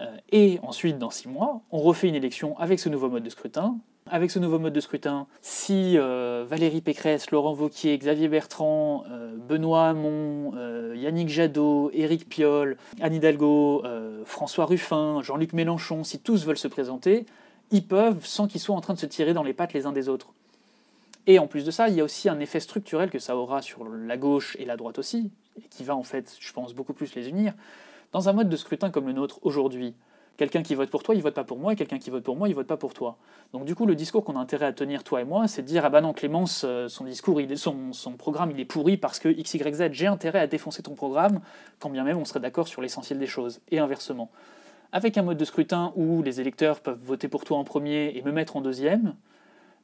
Euh, 0.00 0.16
et 0.30 0.58
ensuite, 0.62 0.98
dans 0.98 1.10
six 1.10 1.28
mois, 1.28 1.60
on 1.70 1.78
refait 1.78 2.08
une 2.08 2.14
élection 2.14 2.58
avec 2.58 2.78
ce 2.78 2.88
nouveau 2.88 3.08
mode 3.08 3.22
de 3.22 3.30
scrutin, 3.30 3.76
Avec 4.10 4.32
ce 4.32 4.40
nouveau 4.40 4.58
mode 4.58 4.72
de 4.72 4.80
scrutin, 4.80 5.26
si 5.42 5.96
euh, 5.96 6.44
Valérie 6.46 6.80
Pécresse, 6.80 7.30
Laurent 7.30 7.52
Vauquier, 7.52 7.96
Xavier 7.96 8.28
Bertrand, 8.28 9.04
euh, 9.10 9.36
Benoît 9.36 9.88
Hamon, 9.88 10.52
euh, 10.56 10.94
Yannick 10.96 11.28
Jadot, 11.28 11.90
Éric 11.94 12.28
Piolle, 12.28 12.76
Anne 13.00 13.14
Hidalgo, 13.14 13.84
François 14.24 14.66
Ruffin, 14.66 15.22
Jean-Luc 15.22 15.52
Mélenchon, 15.52 16.02
si 16.02 16.18
tous 16.18 16.44
veulent 16.44 16.58
se 16.58 16.68
présenter, 16.68 17.26
ils 17.70 17.86
peuvent 17.86 18.26
sans 18.26 18.48
qu'ils 18.48 18.60
soient 18.60 18.76
en 18.76 18.80
train 18.80 18.94
de 18.94 18.98
se 18.98 19.06
tirer 19.06 19.34
dans 19.34 19.44
les 19.44 19.52
pattes 19.54 19.72
les 19.72 19.86
uns 19.86 19.92
des 19.92 20.08
autres. 20.08 20.32
Et 21.28 21.38
en 21.38 21.46
plus 21.46 21.64
de 21.64 21.70
ça, 21.70 21.88
il 21.88 21.94
y 21.94 22.00
a 22.00 22.04
aussi 22.04 22.28
un 22.28 22.40
effet 22.40 22.60
structurel 22.60 23.08
que 23.08 23.20
ça 23.20 23.36
aura 23.36 23.62
sur 23.62 23.84
la 23.88 24.16
gauche 24.16 24.56
et 24.58 24.64
la 24.64 24.76
droite 24.76 24.98
aussi, 24.98 25.30
et 25.56 25.62
qui 25.70 25.84
va 25.84 25.94
en 25.94 26.02
fait, 26.02 26.36
je 26.40 26.52
pense, 26.52 26.74
beaucoup 26.74 26.92
plus 26.92 27.14
les 27.14 27.28
unir. 27.28 27.54
Dans 28.10 28.28
un 28.28 28.32
mode 28.32 28.48
de 28.48 28.56
scrutin 28.56 28.90
comme 28.90 29.06
le 29.06 29.12
nôtre 29.12 29.38
aujourd'hui, 29.42 29.94
quelqu'un 30.36 30.62
qui 30.62 30.74
vote 30.74 30.90
pour 30.90 31.02
toi, 31.02 31.14
il 31.14 31.22
vote 31.22 31.34
pas 31.34 31.44
pour 31.44 31.58
moi, 31.58 31.72
et 31.72 31.76
quelqu'un 31.76 31.98
qui 31.98 32.10
vote 32.10 32.24
pour 32.24 32.36
moi, 32.36 32.48
il 32.48 32.54
vote 32.54 32.66
pas 32.66 32.76
pour 32.76 32.94
toi. 32.94 33.16
Donc 33.52 33.64
du 33.64 33.74
coup, 33.74 33.86
le 33.86 33.94
discours 33.94 34.24
qu'on 34.24 34.36
a 34.36 34.40
intérêt 34.40 34.66
à 34.66 34.72
tenir, 34.72 35.04
toi 35.04 35.20
et 35.20 35.24
moi, 35.24 35.48
c'est 35.48 35.62
de 35.62 35.66
dire, 35.66 35.84
ah 35.84 35.90
bah 35.90 36.00
non, 36.00 36.12
Clémence, 36.12 36.64
euh, 36.66 36.88
son 36.88 37.04
discours, 37.04 37.40
son, 37.56 38.12
programme, 38.12 38.50
il 38.50 38.60
est 38.60 38.64
pourri 38.64 38.96
parce 38.96 39.18
que 39.18 39.28
X, 39.28 39.54
Y, 39.54 39.74
Z, 39.74 39.88
j'ai 39.92 40.06
intérêt 40.06 40.40
à 40.40 40.46
défoncer 40.46 40.82
ton 40.82 40.94
programme, 40.94 41.40
quand 41.78 41.90
bien 41.90 42.04
même 42.04 42.18
on 42.18 42.24
serait 42.24 42.40
d'accord 42.40 42.68
sur 42.68 42.82
l'essentiel 42.82 43.18
des 43.18 43.26
choses, 43.26 43.60
et 43.70 43.78
inversement. 43.78 44.30
Avec 44.92 45.16
un 45.16 45.22
mode 45.22 45.38
de 45.38 45.44
scrutin 45.44 45.92
où 45.96 46.22
les 46.22 46.40
électeurs 46.40 46.80
peuvent 46.80 47.00
voter 47.02 47.28
pour 47.28 47.44
toi 47.44 47.56
en 47.56 47.64
premier 47.64 48.12
et 48.14 48.22
me 48.22 48.32
mettre 48.32 48.56
en 48.56 48.60
deuxième, 48.60 49.14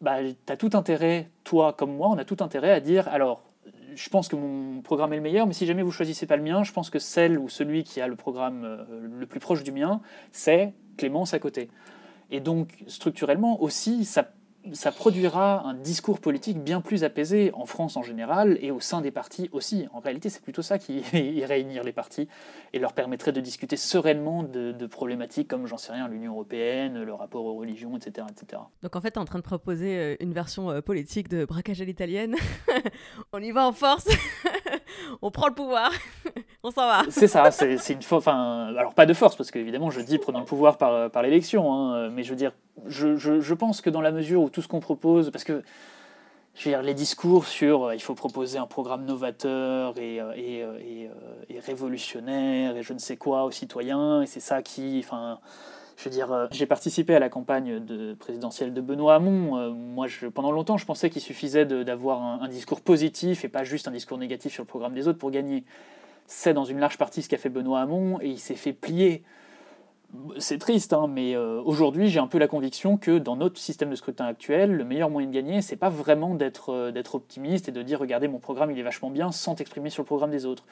bah, 0.01 0.19
tu 0.23 0.53
as 0.53 0.57
tout 0.57 0.71
intérêt, 0.75 1.31
toi 1.45 1.73
comme 1.73 1.97
moi, 1.97 2.09
on 2.11 2.19
a 2.19 2.25
tout 2.25 2.37
intérêt 2.41 2.73
à 2.73 2.81
dire, 2.81 3.09
alors, 3.09 3.48
je 3.95 4.09
pense 4.09 4.29
que 4.29 4.37
mon 4.37 4.81
programme 4.81 5.13
est 5.13 5.17
le 5.17 5.23
meilleur, 5.23 5.47
mais 5.47 5.53
si 5.53 5.67
jamais 5.67 5.83
vous 5.83 5.91
choisissez 5.91 6.27
pas 6.27 6.37
le 6.37 6.43
mien, 6.43 6.63
je 6.63 6.73
pense 6.73 6.91
que 6.91 6.99
celle 6.99 7.39
ou 7.39 7.49
celui 7.49 7.85
qui 7.85 8.01
a 8.01 8.07
le 8.07 8.17
programme 8.17 8.65
euh, 8.65 8.85
le 9.19 9.27
plus 9.27 9.41
proche 9.41 9.63
du 9.63 9.73
mien, 9.73 10.01
c'est 10.33 10.73
Clémence 10.97 11.35
à 11.35 11.39
côté. 11.39 11.71
Et 12.31 12.41
donc, 12.41 12.85
structurellement 12.87 13.63
aussi, 13.63 14.05
ça 14.05 14.31
ça 14.73 14.93
produira 14.93 15.67
un 15.67 15.75
discours 15.75 16.21
politique 16.21 16.63
bien 16.63 16.81
plus 16.81 17.05
apaisé 17.05 17.51
en 17.55 17.67
France 17.67 17.97
en 17.97 18.03
général 18.03 18.59
et 18.61 18.71
au 18.71 18.81
sein 18.81 19.01
des 19.01 19.11
partis 19.11 19.49
aussi. 19.53 19.87
En 19.93 20.01
réalité, 20.01 20.29
c'est 20.29 20.43
plutôt 20.43 20.63
ça 20.63 20.79
qui 20.79 20.99
irait 21.13 21.59
réunir 21.59 21.83
les 21.85 21.93
partis 21.93 22.29
et 22.73 22.79
leur 22.79 22.93
permettrait 22.93 23.33
de 23.33 23.41
discuter 23.41 23.77
sereinement 23.77 24.43
de, 24.43 24.87
problématiques 24.87 25.49
comme, 25.49 25.67
j'en 25.67 25.77
sais 25.77 25.93
rien, 25.93 26.09
l'Union 26.09 26.33
européenne, 26.33 27.03
le 27.03 27.13
rapport 27.13 27.45
aux 27.45 27.55
religions, 27.55 27.97
etc. 27.97 28.27
etc. 28.31 28.63
Donc 28.83 28.97
en 28.97 29.01
fait, 29.01 29.11
tu 29.11 29.19
es 29.19 29.19
en 29.19 29.25
train 29.25 29.39
de 29.39 29.45
proposer 29.45 29.99
euh, 29.99 30.17
une 30.21 30.33
version 30.33 30.71
euh, 30.71 30.81
politique 30.81 31.29
de 31.29 31.45
braquage 31.45 31.81
à 31.81 31.85
l'italienne. 31.85 32.37
On 33.33 33.41
y 33.41 33.51
va 33.51 33.67
en 33.67 33.73
force, 33.73 34.09
on 35.23 35.31
prend 35.31 35.49
le 35.49 35.55
pouvoir, 35.55 35.91
on 36.63 36.71
s'en 36.71 36.87
va. 36.87 37.03
C'est 37.11 37.29
ça, 37.29 37.51
c'est 37.51 37.93
une 37.93 38.03
force. 38.03 38.27
Enfin, 38.27 38.75
alors 38.77 38.95
pas 38.95 39.07
de 39.07 39.15
force, 39.15 39.37
parce 39.37 39.51
qu'évidemment, 39.51 39.91
je 39.91 40.01
dis 40.01 40.19
prenant 40.19 40.41
le 40.41 40.45
pouvoir 40.45 40.79
par, 40.79 41.11
par 41.11 41.23
l'élection, 41.23 41.73
hein, 41.73 42.11
mais 42.11 42.23
je 42.23 42.31
veux 42.31 42.37
dire, 42.37 42.53
je, 42.87 43.17
je, 43.17 43.55
pense 43.55 43.81
que 43.81 43.91
dans 43.91 44.01
la 44.01 44.13
mesure 44.13 44.43
où 44.43 44.51
tout 44.51 44.63
ce 44.63 44.69
qu'on 44.69 44.81
propose, 44.81 45.31
parce 45.31 45.45
que 45.45 45.63
je 46.59 46.65
veux 46.65 46.71
dire, 46.73 46.83
les 46.83 46.95
discours 46.95 47.47
sur 47.47 47.85
euh, 47.85 47.95
il 47.95 48.03
faut 48.03 48.15
proposer 48.15 48.59
un 48.59 48.67
programme 48.67 49.05
novateur 49.05 49.97
et, 49.97 50.21
euh, 50.21 50.33
et, 50.35 50.65
euh, 50.65 51.09
et, 51.49 51.61
révolutionnaire 51.61 52.77
et 52.77 52.83
je 52.83 52.93
ne 52.93 52.99
sais 52.99 53.17
quoi 53.17 53.45
aux 53.45 53.53
citoyens, 53.53 54.23
et 54.23 54.27
c'est 54.27 54.41
ça 54.41 54.61
qui. 54.63 55.01
Enfin, 55.05 55.39
je 55.99 56.05
veux 56.05 56.11
dire, 56.11 56.49
j'ai 56.53 56.67
participé 56.67 57.15
à 57.15 57.19
la 57.19 57.29
campagne 57.29 57.85
de, 57.85 58.15
présidentielle 58.15 58.73
de 58.73 58.81
Benoît 58.81 59.17
Hamon. 59.17 59.75
moi, 59.75 60.07
je, 60.07 60.29
pendant 60.29 60.53
longtemps, 60.53 60.79
je 60.79 60.87
pensais 60.87 61.11
qu'il 61.11 61.21
suffisait 61.21 61.67
d'avoir 61.67 62.23
un, 62.23 62.49
discours 62.49 62.81
positif 62.81 63.45
et 63.45 63.49
pas 63.49 63.65
juste 63.65 63.89
un 63.89 63.91
discours 63.91 64.17
négatif 64.17 64.53
sur 64.53 64.63
le 64.63 64.69
programme 64.69 64.95
des 64.95 65.09
autres 65.09 65.19
pour 65.19 65.33
gagner. 65.33 65.65
C'est 66.27 66.55
dans 66.55 66.65
une 66.65 66.79
large 66.79 66.99
partie 66.99 67.23
ce 67.23 67.29
qu'a 67.29 67.37
fait 67.37 67.49
Benoît 67.49 67.81
Hamon 67.81 68.21
et 68.21 68.29
il 68.29 68.39
s'est 68.39 68.55
fait 68.55 68.73
plier 68.73 69.25
c'est 70.39 70.59
triste, 70.59 70.93
hein, 70.93 71.07
mais 71.07 71.37
euh, 71.37 71.61
aujourd'hui 71.63 72.09
j'ai 72.09 72.19
un 72.19 72.27
peu 72.27 72.39
la 72.39 72.49
conviction 72.49 72.97
que 72.97 73.19
dans 73.19 73.37
notre 73.37 73.59
système 73.59 73.91
de 73.91 73.95
scrutin 73.95 74.25
actuel, 74.25 74.73
le 74.73 74.85
meilleur 74.85 75.11
moyen 75.11 75.29
de 75.29 75.35
gagner, 75.35 75.61
c'est 75.61 75.77
pas 75.77 75.91
vraiment 75.91 76.37
euh, 76.41 76.91
d'être 76.91 77.15
optimiste 77.15 77.69
et 77.69 77.73
de 77.73 77.83
dire 77.83 77.99
regardez 78.01 78.27
mon 78.27 78.39
programme 78.39 78.71
il 78.71 78.79
est 78.79 78.83
vachement 78.83 79.11
bien 79.11 79.33
sans 79.33 79.55
t'exprimer 79.55 79.91
sur 79.91 80.03
le 80.03 80.07
programme 80.07 80.31
des 80.31 80.47
autres 80.47 80.65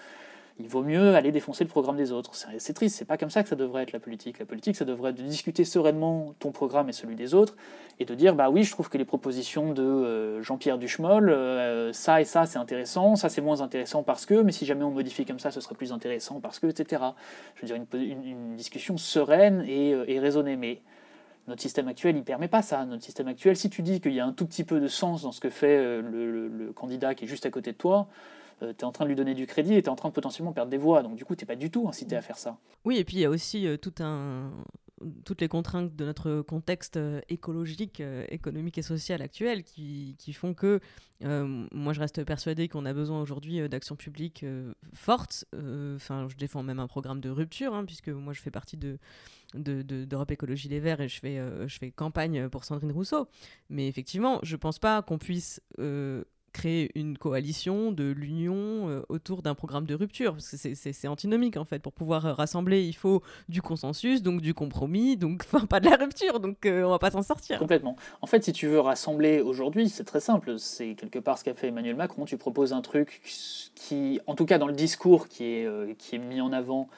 il 0.58 0.68
vaut 0.68 0.82
mieux 0.82 1.14
aller 1.14 1.32
défoncer 1.32 1.64
le 1.64 1.68
programme 1.68 1.96
des 1.96 2.12
autres. 2.12 2.32
C'est 2.58 2.72
triste, 2.72 2.96
c'est 2.96 3.04
pas 3.04 3.18
comme 3.18 3.28
ça 3.28 3.42
que 3.42 3.48
ça 3.48 3.56
devrait 3.56 3.82
être 3.82 3.92
la 3.92 4.00
politique. 4.00 4.38
La 4.38 4.46
politique, 4.46 4.74
ça 4.76 4.86
devrait 4.86 5.10
être 5.10 5.18
de 5.18 5.22
discuter 5.22 5.64
sereinement 5.64 6.34
ton 6.38 6.50
programme 6.50 6.88
et 6.88 6.92
celui 6.92 7.14
des 7.14 7.34
autres, 7.34 7.56
et 8.00 8.06
de 8.06 8.14
dire 8.14 8.34
bah 8.34 8.48
oui, 8.48 8.64
je 8.64 8.70
trouve 8.70 8.88
que 8.88 8.96
les 8.96 9.04
propositions 9.04 9.74
de 9.74 9.82
euh, 9.82 10.42
Jean-Pierre 10.42 10.78
Duchemol, 10.78 11.28
euh, 11.28 11.92
ça 11.92 12.22
et 12.22 12.24
ça 12.24 12.46
c'est 12.46 12.58
intéressant, 12.58 13.16
ça 13.16 13.28
c'est 13.28 13.42
moins 13.42 13.60
intéressant 13.60 14.02
parce 14.02 14.24
que, 14.24 14.34
mais 14.34 14.52
si 14.52 14.64
jamais 14.64 14.84
on 14.84 14.90
modifie 14.90 15.26
comme 15.26 15.38
ça, 15.38 15.50
ce 15.50 15.60
serait 15.60 15.74
plus 15.74 15.92
intéressant 15.92 16.40
parce 16.40 16.58
que, 16.58 16.66
etc. 16.68 17.02
Je 17.56 17.60
veux 17.60 17.66
dire 17.66 17.76
une, 17.92 18.56
discussion 18.56 18.96
sereine 18.96 19.62
euh, 19.68 20.04
et, 20.08 20.18
raisonnée, 20.18 20.56
mais 20.56 20.80
notre 21.48 21.60
système 21.60 21.86
actuel, 21.86 22.16
il 22.16 22.24
permet 22.24 22.48
pas 22.48 22.62
ça. 22.62 22.86
Notre 22.86 23.04
système 23.04 23.28
actuel, 23.28 23.56
si 23.56 23.68
tu 23.68 23.82
dis 23.82 24.00
qu'il 24.00 24.14
y 24.14 24.20
a 24.20 24.26
un 24.26 24.32
tout 24.32 24.46
petit 24.46 24.64
peu 24.64 24.80
de 24.80 24.88
sens 24.88 25.22
dans 25.22 25.32
ce 25.32 25.40
que 25.40 25.50
fait 25.50 26.02
le 26.02 26.72
candidat 26.74 27.14
qui 27.14 27.26
est 27.26 27.28
juste 27.28 27.46
à 27.46 27.50
côté 27.50 27.70
de 27.70 27.76
toi, 27.76 28.08
euh, 28.62 28.72
tu 28.72 28.80
es 28.80 28.84
en 28.84 28.92
train 28.92 29.04
de 29.04 29.10
lui 29.10 29.16
donner 29.16 29.34
du 29.34 29.46
crédit 29.46 29.74
et 29.74 29.82
tu 29.82 29.86
es 29.86 29.90
en 29.90 29.96
train 29.96 30.08
de 30.08 30.14
potentiellement 30.14 30.52
perdre 30.52 30.70
des 30.70 30.78
voix. 30.78 31.02
Donc 31.02 31.16
du 31.16 31.24
coup, 31.24 31.36
tu 31.36 31.46
pas 31.46 31.56
du 31.56 31.70
tout 31.70 31.88
incité 31.88 32.16
à 32.16 32.22
faire 32.22 32.38
ça. 32.38 32.58
Oui, 32.84 32.96
et 32.96 33.04
puis 33.04 33.16
il 33.16 33.20
y 33.20 33.24
a 33.24 33.30
aussi 33.30 33.66
euh, 33.66 33.76
tout 33.76 33.94
un 34.00 34.50
toutes 35.26 35.42
les 35.42 35.48
contraintes 35.48 35.94
de 35.94 36.06
notre 36.06 36.40
contexte 36.40 36.96
euh, 36.96 37.20
écologique, 37.28 38.02
économique 38.30 38.78
et 38.78 38.82
social 38.82 39.20
actuel 39.20 39.62
qui, 39.62 40.16
qui 40.18 40.32
font 40.32 40.54
que 40.54 40.80
moi 41.20 41.92
je 41.92 42.00
reste 42.00 42.24
persuadée 42.24 42.68
qu'on 42.68 42.86
a 42.86 42.94
besoin 42.94 43.20
aujourd'hui 43.20 43.68
d'actions 43.68 43.94
publiques 43.94 44.44
fortes. 44.94 45.44
Enfin, 45.54 46.28
je 46.28 46.36
défends 46.36 46.62
même 46.62 46.80
un 46.80 46.86
programme 46.86 47.20
de 47.20 47.28
rupture, 47.28 47.74
hein, 47.74 47.84
puisque 47.84 48.08
moi 48.08 48.32
je 48.32 48.40
fais 48.40 48.50
partie 48.50 48.78
de, 48.78 48.98
d'Europe 49.54 50.30
Écologie 50.30 50.68
Les 50.68 50.80
Verts 50.80 51.02
et 51.02 51.08
je 51.08 51.20
fais, 51.20 51.38
je 51.66 51.78
fais 51.78 51.90
campagne 51.90 52.48
pour 52.48 52.64
Sandrine 52.64 52.92
Rousseau. 52.92 53.28
Mais 53.68 53.88
effectivement, 53.88 54.40
je 54.42 54.56
pense 54.56 54.78
pas 54.78 55.02
qu'on 55.02 55.18
puisse 55.18 55.60
créer 56.56 56.90
une 56.94 57.18
coalition 57.18 57.92
de 57.92 58.04
l'union 58.04 58.88
euh, 58.88 59.02
autour 59.10 59.42
d'un 59.42 59.54
programme 59.54 59.84
de 59.84 59.94
rupture. 59.94 60.36
C'est 60.38 61.08
antinomique 61.08 61.58
en 61.58 61.66
fait. 61.66 61.80
Pour 61.80 61.92
pouvoir 61.92 62.24
euh, 62.24 62.32
rassembler, 62.32 62.82
il 62.82 62.94
faut 62.94 63.22
du 63.50 63.60
consensus, 63.60 64.22
donc 64.22 64.40
du 64.40 64.54
compromis, 64.54 65.18
donc 65.18 65.44
enfin 65.52 65.66
pas 65.66 65.80
de 65.80 65.90
la 65.90 65.96
rupture, 65.96 66.40
donc 66.40 66.64
euh, 66.64 66.84
on 66.84 66.90
va 66.90 66.98
pas 66.98 67.10
s'en 67.10 67.22
sortir. 67.22 67.58
Complètement. 67.58 67.96
En 68.22 68.26
fait, 68.26 68.42
si 68.42 68.52
tu 68.52 68.66
veux 68.66 68.80
rassembler 68.80 69.40
aujourd'hui, 69.40 69.90
c'est 69.90 70.04
très 70.04 70.20
simple. 70.20 70.58
C'est 70.58 70.94
quelque 70.94 71.18
part 71.18 71.36
ce 71.36 71.44
qu'a 71.44 71.54
fait 71.54 71.68
Emmanuel 71.68 71.96
Macron. 71.96 72.24
Tu 72.24 72.38
proposes 72.38 72.72
un 72.72 72.80
truc 72.80 73.20
qui, 73.74 74.20
en 74.26 74.34
tout 74.34 74.46
cas 74.46 74.56
dans 74.56 74.68
le 74.68 74.74
discours 74.74 75.28
qui 75.28 75.44
est, 75.44 75.98
qui 75.98 76.16
est 76.16 76.18
mis 76.18 76.40
en 76.40 76.52
avant, 76.52 76.88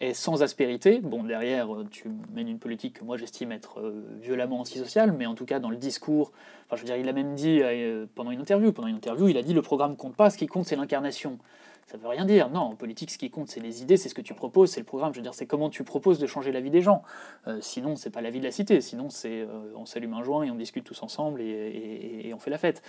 est 0.00 0.12
sans 0.12 0.42
aspérité. 0.42 1.00
Bon, 1.00 1.22
derrière, 1.22 1.68
tu 1.90 2.10
mènes 2.34 2.48
une 2.48 2.58
politique 2.58 2.98
que 2.98 3.04
moi 3.04 3.16
j'estime 3.16 3.52
être 3.52 3.94
violemment 4.20 4.60
antisociale, 4.60 5.12
mais 5.12 5.26
en 5.26 5.34
tout 5.34 5.44
cas 5.44 5.60
dans 5.60 5.70
le 5.70 5.76
discours 5.76 6.32
je 6.76 6.80
veux 6.80 6.86
dire, 6.86 6.96
il 6.96 7.08
a 7.08 7.12
même 7.12 7.34
dit 7.34 7.60
euh, 7.62 8.06
pendant 8.14 8.30
une 8.30 8.40
interview, 8.40 8.72
pendant 8.72 8.88
une 8.88 8.96
interview, 8.96 9.28
il 9.28 9.36
a 9.36 9.42
dit 9.42 9.54
le 9.54 9.62
programme 9.62 9.96
compte 9.96 10.14
pas, 10.14 10.30
ce 10.30 10.38
qui 10.38 10.46
compte 10.46 10.66
c'est 10.66 10.76
l'incarnation. 10.76 11.38
Ça 11.86 11.96
veut 11.98 12.08
rien 12.08 12.24
dire. 12.24 12.50
Non, 12.50 12.60
en 12.60 12.74
politique, 12.74 13.10
ce 13.10 13.18
qui 13.18 13.30
compte, 13.30 13.48
c'est 13.48 13.60
les 13.60 13.82
idées, 13.82 13.96
c'est 13.96 14.08
ce 14.08 14.14
que 14.14 14.22
tu 14.22 14.34
proposes, 14.34 14.70
c'est 14.70 14.80
le 14.80 14.86
programme. 14.86 15.12
Je 15.12 15.18
veux 15.18 15.22
dire, 15.22 15.34
c'est 15.34 15.46
comment 15.46 15.70
tu 15.70 15.84
proposes 15.84 16.18
de 16.18 16.26
changer 16.26 16.52
la 16.52 16.60
vie 16.60 16.70
des 16.70 16.80
gens. 16.80 17.02
Euh, 17.46 17.58
sinon, 17.60 17.96
c'est 17.96 18.10
pas 18.10 18.20
la 18.20 18.30
vie 18.30 18.38
de 18.38 18.44
la 18.44 18.50
cité. 18.50 18.80
Sinon, 18.80 19.10
c'est 19.10 19.42
euh, 19.42 19.72
on 19.76 19.86
s'allume 19.86 20.14
un 20.14 20.22
joint 20.22 20.44
et 20.44 20.50
on 20.50 20.54
discute 20.54 20.84
tous 20.84 21.02
ensemble 21.02 21.40
et, 21.40 22.32
on 22.34 22.38
fait 22.38 22.50
la 22.50 22.58
fête. 22.58 22.82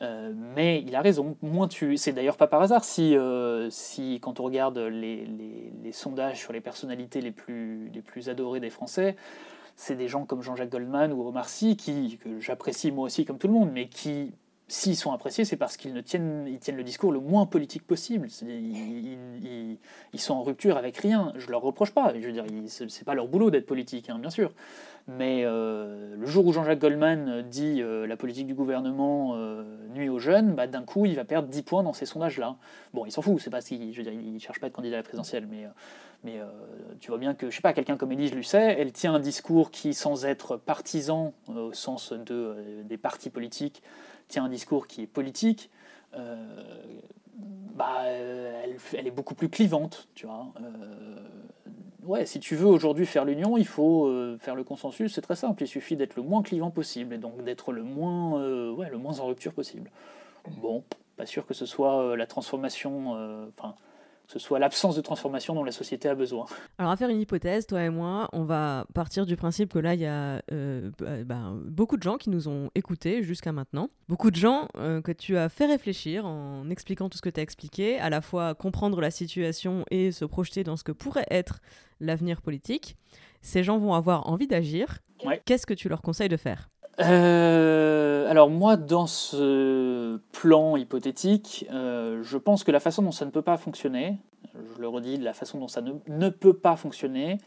mais 0.00 0.82
il 0.86 0.94
a 0.96 1.00
raison. 1.00 1.36
Moins 1.42 1.68
tu, 1.68 1.96
c'est 1.96 2.12
d'ailleurs 2.12 2.36
pas 2.36 2.48
par 2.48 2.62
hasard 2.62 2.84
si, 2.84 3.16
si 3.70 4.18
quand 4.20 4.40
on 4.40 4.44
regarde 4.44 4.78
les, 4.78 5.92
sondages 5.92 6.38
sur 6.38 6.52
les 6.52 6.60
personnalités 6.60 7.20
les 7.20 7.30
plus, 7.30 7.88
les 7.90 8.02
plus 8.02 8.28
adorées 8.28 8.60
des 8.60 8.70
Français, 8.70 9.16
c'est 9.78 9.94
des 9.94 10.08
gens 10.08 10.24
comme 10.24 10.42
Jean-Jacques 10.42 10.70
Goldman 10.70 11.12
ou 11.12 11.26
Omar 11.26 11.48
Sy, 11.48 11.76
qui, 11.76 12.18
que 12.18 12.40
j'apprécie 12.40 12.90
moi 12.90 13.04
aussi 13.04 13.24
comme 13.24 13.38
tout 13.38 13.46
le 13.46 13.52
monde, 13.52 13.70
mais 13.72 13.88
qui, 13.88 14.32
s'ils 14.68 14.96
sont 14.96 15.12
appréciés, 15.12 15.46
c'est 15.46 15.56
parce 15.56 15.78
qu'ils 15.78 15.94
ne 15.94 16.02
tiennent, 16.02 16.44
le 16.44 16.82
discours 16.82 17.10
le 17.10 17.20
moins 17.20 17.46
politique 17.46 17.86
possible. 17.86 18.28
Ils, 18.42 19.78
sont 20.18 20.34
en 20.34 20.42
rupture 20.42 20.76
avec 20.76 20.98
rien. 20.98 21.32
Je 21.36 21.50
leur 21.50 21.62
reproche 21.62 21.90
pas. 21.90 22.12
Je 22.14 22.26
veux 22.26 22.32
dire, 22.32 22.44
pas 23.06 23.14
leur 23.14 23.28
boulot 23.28 23.50
d'être 23.50 23.66
politique, 23.66 24.10
hein, 24.10 24.18
bien 24.18 24.30
sûr. 24.30 24.52
Mais 25.06 25.42
euh, 25.44 26.14
le 26.16 26.26
jour 26.26 26.46
où 26.46 26.52
Jean-Jacques 26.52 26.80
Goldman 26.80 27.42
dit 27.48 27.80
euh, 27.80 28.06
la 28.06 28.18
politique 28.18 28.46
du 28.46 28.52
gouvernement 28.52 29.36
euh, 29.36 29.64
nuit 29.94 30.10
aux 30.10 30.18
jeunes, 30.18 30.54
bah, 30.54 30.66
d'un 30.66 30.82
coup, 30.82 31.06
il 31.06 31.16
va 31.16 31.24
perdre 31.24 31.48
10 31.48 31.62
points 31.62 31.82
dans 31.82 31.94
ces 31.94 32.04
sondages-là. 32.04 32.56
Bon, 32.92 33.06
il 33.06 33.10
s'en 33.10 33.22
fout, 33.22 33.40
c'est 33.40 33.48
pas 33.48 33.62
si, 33.62 33.94
je 33.94 34.02
cherche 34.38 34.60
pas 34.60 34.66
être 34.66 34.74
candidat 34.74 34.96
à 34.96 34.98
la 34.98 35.02
présidentielle, 35.02 35.48
mais 35.50 35.66
mais 36.24 36.40
tu 36.98 37.12
vois 37.12 37.18
bien 37.18 37.32
que, 37.32 37.48
je 37.48 37.54
sais 37.54 37.62
pas, 37.62 37.72
quelqu'un 37.72 37.96
comme 37.96 38.10
Élise 38.10 38.34
Lucet, 38.34 38.74
elle 38.76 38.90
tient 38.90 39.14
un 39.14 39.20
discours 39.20 39.70
qui, 39.70 39.94
sans 39.94 40.26
être 40.26 40.56
partisan 40.56 41.32
au 41.46 41.72
sens 41.72 42.12
de, 42.12 42.82
des 42.82 42.96
partis 42.96 43.30
politiques, 43.30 43.84
tient 44.28 44.44
un 44.44 44.48
discours 44.48 44.86
qui 44.86 45.02
est 45.02 45.06
politique. 45.06 45.70
bah, 47.74 48.02
elle, 48.04 49.06
est 49.06 49.10
beaucoup 49.10 49.34
plus 49.34 49.48
clivante, 49.48 50.08
tu 50.14 50.26
vois. 50.26 50.46
ouais, 52.04 52.26
si 52.26 52.40
tu 52.40 52.56
veux 52.56 52.66
aujourd'hui 52.66 53.06
faire 53.06 53.24
l'union, 53.24 53.56
il 53.56 53.66
faut 53.66 54.36
faire 54.40 54.54
le 54.54 54.64
consensus, 54.64 55.14
c'est 55.14 55.20
très 55.20 55.36
simple, 55.36 55.62
il 55.62 55.68
suffit 55.68 55.96
d'être 55.96 56.16
le 56.16 56.22
moins 56.22 56.42
clivant 56.42 56.70
possible, 56.70 57.14
et 57.14 57.18
donc 57.18 57.44
d'être 57.44 57.72
le 57.72 57.82
moins, 57.82 58.72
ouais, 58.72 58.90
le 58.90 58.98
moins 58.98 59.20
en 59.20 59.26
rupture 59.26 59.52
possible. 59.52 59.90
Bon, 60.60 60.82
pas 61.16 61.26
sûr 61.26 61.46
que 61.46 61.54
ce 61.54 61.66
soit 61.66 62.16
la 62.16 62.26
transformation, 62.26 63.12
enfin, 63.56 63.74
ce 64.28 64.38
soit 64.38 64.58
l'absence 64.58 64.94
de 64.94 65.00
transformation 65.00 65.54
dont 65.54 65.64
la 65.64 65.72
société 65.72 66.08
a 66.08 66.14
besoin. 66.14 66.44
Alors, 66.76 66.92
à 66.92 66.96
faire 66.96 67.08
une 67.08 67.20
hypothèse, 67.20 67.66
toi 67.66 67.82
et 67.82 67.88
moi, 67.88 68.28
on 68.34 68.44
va 68.44 68.86
partir 68.94 69.24
du 69.24 69.36
principe 69.36 69.72
que 69.72 69.78
là, 69.78 69.94
il 69.94 70.00
y 70.00 70.06
a 70.06 70.42
euh, 70.52 70.90
bah, 70.98 71.24
bah, 71.24 71.52
beaucoup 71.64 71.96
de 71.96 72.02
gens 72.02 72.18
qui 72.18 72.28
nous 72.28 72.46
ont 72.46 72.70
écoutés 72.74 73.22
jusqu'à 73.22 73.52
maintenant. 73.52 73.88
Beaucoup 74.06 74.30
de 74.30 74.36
gens 74.36 74.68
euh, 74.76 75.00
que 75.00 75.12
tu 75.12 75.38
as 75.38 75.48
fait 75.48 75.64
réfléchir 75.64 76.26
en 76.26 76.68
expliquant 76.68 77.08
tout 77.08 77.16
ce 77.16 77.22
que 77.22 77.30
tu 77.30 77.40
as 77.40 77.42
expliqué, 77.42 77.98
à 77.98 78.10
la 78.10 78.20
fois 78.20 78.54
comprendre 78.54 79.00
la 79.00 79.10
situation 79.10 79.84
et 79.90 80.12
se 80.12 80.26
projeter 80.26 80.62
dans 80.62 80.76
ce 80.76 80.84
que 80.84 80.92
pourrait 80.92 81.26
être 81.30 81.60
l'avenir 81.98 82.42
politique. 82.42 82.96
Ces 83.40 83.64
gens 83.64 83.78
vont 83.78 83.94
avoir 83.94 84.28
envie 84.28 84.46
d'agir. 84.46 84.98
Qu'est-ce 85.46 85.66
que 85.66 85.74
tu 85.74 85.88
leur 85.88 86.02
conseilles 86.02 86.28
de 86.28 86.36
faire? 86.36 86.68
Euh, 87.00 88.28
alors 88.28 88.50
moi, 88.50 88.76
dans 88.76 89.06
ce 89.06 90.18
plan 90.32 90.76
hypothétique, 90.76 91.66
euh, 91.72 92.22
je 92.22 92.36
pense 92.36 92.64
que 92.64 92.72
la 92.72 92.80
façon 92.80 93.02
dont 93.02 93.12
ça 93.12 93.24
ne 93.24 93.30
peut 93.30 93.42
pas 93.42 93.56
fonctionner, 93.56 94.18
je 94.74 94.80
le 94.80 94.88
redis, 94.88 95.16
la 95.16 95.32
façon 95.32 95.58
dont 95.58 95.68
ça 95.68 95.80
ne, 95.80 96.28
peut 96.28 96.54
pas 96.54 96.76
fonctionner, 96.76 97.38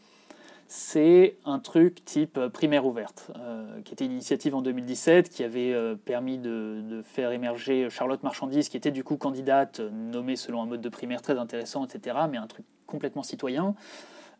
c'est 0.68 1.36
un 1.44 1.58
truc 1.58 2.02
type 2.04 2.40
primaire 2.48 2.86
ouverte, 2.86 3.30
euh, 3.36 3.82
qui 3.82 3.92
était 3.92 4.06
une 4.06 4.12
initiative 4.12 4.54
en 4.54 4.62
2017 4.62 5.28
qui 5.28 5.44
avait 5.44 5.74
permis 6.06 6.38
de, 6.38 7.02
faire 7.04 7.30
émerger 7.32 7.90
Charlotte 7.90 8.22
Marchandise, 8.22 8.70
qui 8.70 8.78
était 8.78 8.90
du 8.90 9.04
coup 9.04 9.18
candidate 9.18 9.80
nommée 9.80 10.36
selon 10.36 10.62
un 10.62 10.66
mode 10.66 10.80
de 10.80 10.88
primaire 10.88 11.20
très 11.20 11.38
intéressant, 11.38 11.84
etc., 11.84 12.16
mais 12.30 12.38
un 12.38 12.46
truc 12.46 12.64
complètement 12.86 13.22
citoyen. 13.22 13.74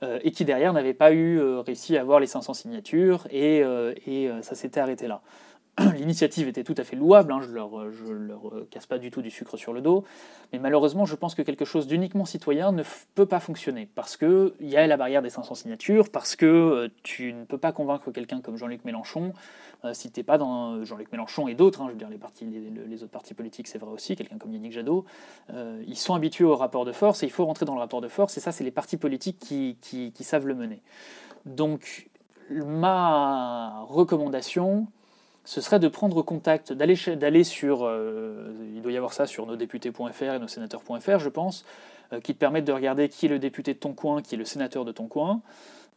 Euh, 0.03 0.18
et 0.24 0.32
qui 0.32 0.44
derrière 0.44 0.72
n'avait 0.72 0.94
pas 0.94 1.12
eu 1.12 1.38
euh, 1.38 1.61
réussi 1.61 1.96
à 1.96 2.00
avoir 2.00 2.18
les 2.18 2.26
500 2.26 2.55
signatures, 2.55 3.26
et, 3.30 3.62
euh, 3.62 3.92
ça 4.42 4.55
s'était 4.55 4.80
arrêté 4.80 5.07
là. 5.07 5.22
L'initiative 5.96 6.48
était 6.48 6.64
tout 6.64 6.74
à 6.76 6.82
fait 6.82 6.96
louable, 6.96 7.32
hein, 7.32 7.40
je 7.40 7.48
ne 7.48 7.55
leur, 7.55 7.84
leur 8.12 8.68
casse 8.70 8.86
pas 8.86 8.98
du 8.98 9.11
tout 9.11 9.22
du 9.22 9.30
sucre 9.30 9.57
sur 9.57 9.72
le 9.72 9.80
dos, 9.80 10.05
mais 10.53 10.59
malheureusement 10.59 11.07
je 11.07 11.14
pense 11.14 11.34
que 11.34 11.42
quelque 11.42 11.64
chose 11.64 11.86
d'uniquement 11.86 12.24
citoyen 12.24 12.72
ne 12.72 12.82
peut 13.14 13.26
pas 13.26 13.38
fonctionner, 13.38 13.88
parce 13.94 14.16
qu'il 14.16 14.53
y 14.61 14.76
a 14.76 14.86
la 14.86 14.96
barrière 14.96 15.22
des 15.22 15.30
500 15.30 15.55
signatures, 15.55 16.11
parce 16.11 16.34
que 16.34 16.90
tu 17.05 17.32
ne 17.32 17.44
peux 17.44 17.59
pas 17.59 17.72
convaincre 17.72 18.11
quelqu'un 18.11 18.40
comme 18.40 18.57
Jean-Luc 18.57 18.84
Mélenchon 18.84 19.32
si 19.93 20.11
t'es 20.11 20.22
pas 20.22 20.39
dans 20.39 20.74
euh, 20.74 20.85
Jean-Luc 20.85 21.11
Mélenchon 21.12 21.49
et 21.49 21.55
d'autres, 21.55 21.83
hein, 21.83 21.87
je 21.89 21.93
veux 21.93 21.99
dire 21.99 22.09
les, 22.09 23.03
autres 23.03 23.12
partis 23.12 23.35
politiques, 23.35 23.68
c'est 23.68 23.78
vrai 23.78 23.91
aussi, 23.91 24.16
quelqu'un 24.16 24.39
comme 24.39 24.53
Yannick 24.53 24.72
Jadot, 24.72 25.05
euh, 25.53 25.83
ils 25.87 25.99
sont 25.99 26.14
habitués 26.14 26.45
au 26.45 26.57
rapport 26.57 26.85
de 26.85 26.93
force 26.93 27.22
et 27.22 27.26
il 27.26 27.33
faut 27.33 27.45
rentrer 27.45 27.64
dans 27.66 27.74
le 27.74 27.80
rapport 27.80 28.01
de 28.01 28.09
force, 28.09 28.37
et 28.37 28.41
ça, 28.41 28.53
c'est 28.53 28.64
les 28.64 28.70
partis 28.70 28.97
politiques 28.97 29.39
qui, 29.39 30.12
savent 30.20 30.47
le 30.47 30.55
mener. 30.55 30.83
Donc, 31.47 32.09
ma 32.51 33.80
recommandation, 33.89 34.87
ce 35.45 35.61
serait 35.61 35.80
de 35.80 35.89
prendre 35.89 36.22
contact, 36.22 36.72
d'aller 36.72 36.95
sur, 37.45 37.91
il 38.74 38.83
doit 38.83 38.93
y 38.93 38.97
avoir 38.97 39.12
ça 39.12 39.26
sur 39.26 39.47
nosdéputés.fr 39.47 40.22
et 40.22 40.39
nossénateurs.fr, 40.39 41.18
je 41.18 41.28
pense, 41.28 41.64
qui 42.20 42.34
te 42.34 42.38
permettent 42.38 42.66
de 42.66 42.72
regarder 42.72 43.08
qui 43.08 43.26
est 43.26 43.28
le 43.28 43.38
député 43.38 43.74
de 43.74 43.78
ton 43.78 43.94
coin, 43.94 44.22
qui 44.22 44.34
est 44.34 44.38
le 44.38 44.44
sénateur 44.44 44.84
de 44.84 44.92
ton 44.92 45.06
coin. 45.06 45.42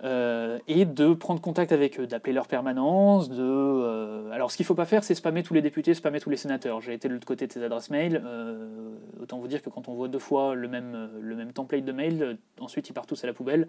Euh, 0.04 0.60
et 0.68 0.84
de 0.84 1.14
prendre 1.14 1.40
contact 1.40 1.72
avec 1.72 2.00
eux, 2.02 2.06
d'appeler 2.06 2.34
leur 2.34 2.48
permanence. 2.48 3.30
De, 3.30 3.42
euh, 3.42 4.30
Alors, 4.32 4.52
ce 4.52 4.58
qu'il 4.58 4.66
ne 4.66 4.68
faut 4.68 4.76
pas 4.76 4.86
faire, 4.86 5.06
c'est 5.06 5.16
spammer 5.16 5.42
tous 5.42 5.54
les 5.54 5.62
députés, 5.62 5.94
spammer 5.94 6.20
tous 6.20 6.30
les 6.30 6.36
sénateurs. 6.36 6.82
J'ai 6.82 6.94
été 6.94 7.08
de 7.08 7.14
l'autre 7.14 7.26
côté 7.26 7.48
de 7.48 7.54
tes 7.54 7.64
adresses 7.64 7.90
mail. 7.90 8.22
Euh, 8.26 8.90
autant 9.22 9.40
vous 9.40 9.48
dire 9.48 9.62
que 9.62 9.70
quand 9.70 9.88
on 9.88 9.94
voit 9.94 10.10
deux 10.10 10.20
fois 10.20 10.54
le 10.54 10.68
même, 10.68 11.10
le 11.22 11.36
même 11.36 11.54
template 11.54 11.86
de 11.86 11.92
mail, 11.94 12.38
ensuite 12.60 12.90
ils 12.90 12.94
partent 12.94 13.08
tous 13.08 13.24
à 13.24 13.28
la 13.28 13.34
poubelle 13.34 13.68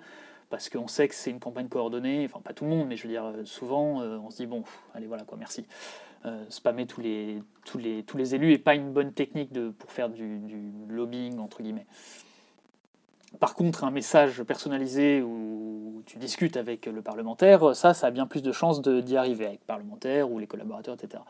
parce 0.51 0.69
qu'on 0.69 0.89
sait 0.89 1.07
que 1.09 1.15
c'est 1.15 1.31
une 1.31 1.41
campagne 1.41 1.69
coordonnée. 1.69 2.25
Enfin, 2.25 2.41
pas 2.41 2.53
tout 2.53 2.65
le 2.65 2.71
monde, 2.71 2.89
mais 2.89 2.97
je 2.97 3.05
veux 3.05 3.09
dire, 3.09 3.33
souvent, 3.45 4.01
on 4.01 4.31
se 4.31 4.37
dit 4.37 4.47
bon, 4.47 4.65
allez, 4.95 5.07
voilà 5.07 5.23
quoi, 5.23 5.39
merci. 5.39 5.65
spammer 6.49 6.87
tous 6.87 7.01
les, 7.01 7.41
tous, 7.65 7.79
les, 7.79 8.03
tous 8.03 8.17
les 8.17 8.35
élus 8.35 8.49
n'est 8.49 8.59
pas 8.59 8.75
une 8.75 8.93
bonne 8.93 9.13
technique 9.13 9.53
de, 9.53 9.71
pour 9.71 9.93
faire 9.93 10.09
du 10.09 10.41
lobbying, 10.89 11.39
entre 11.39 11.63
guillemets. 11.63 11.87
Par 13.41 13.55
contre, 13.55 13.85
un 13.85 13.91
message 13.91 14.43
personnalisé 14.43 15.23
où 15.23 16.03
tu 16.07 16.19
discutes 16.19 16.57
avec 16.57 16.87
le 16.87 17.03
parlementaire, 17.03 17.75
ça, 17.75 17.95
ça 17.95 18.07
a 18.07 18.11
bien 18.11 18.27
plus 18.27 18.43
de 18.43 18.53
chances 18.53 18.81
d'y 18.81 19.17
arriver 19.17 19.47
avec 19.47 19.61
le 19.61 19.67
parlementaire 19.67 20.31
ou 20.31 20.39
les 20.39 20.47
collaborateurs, 20.47 20.95
etc. 20.95 21.23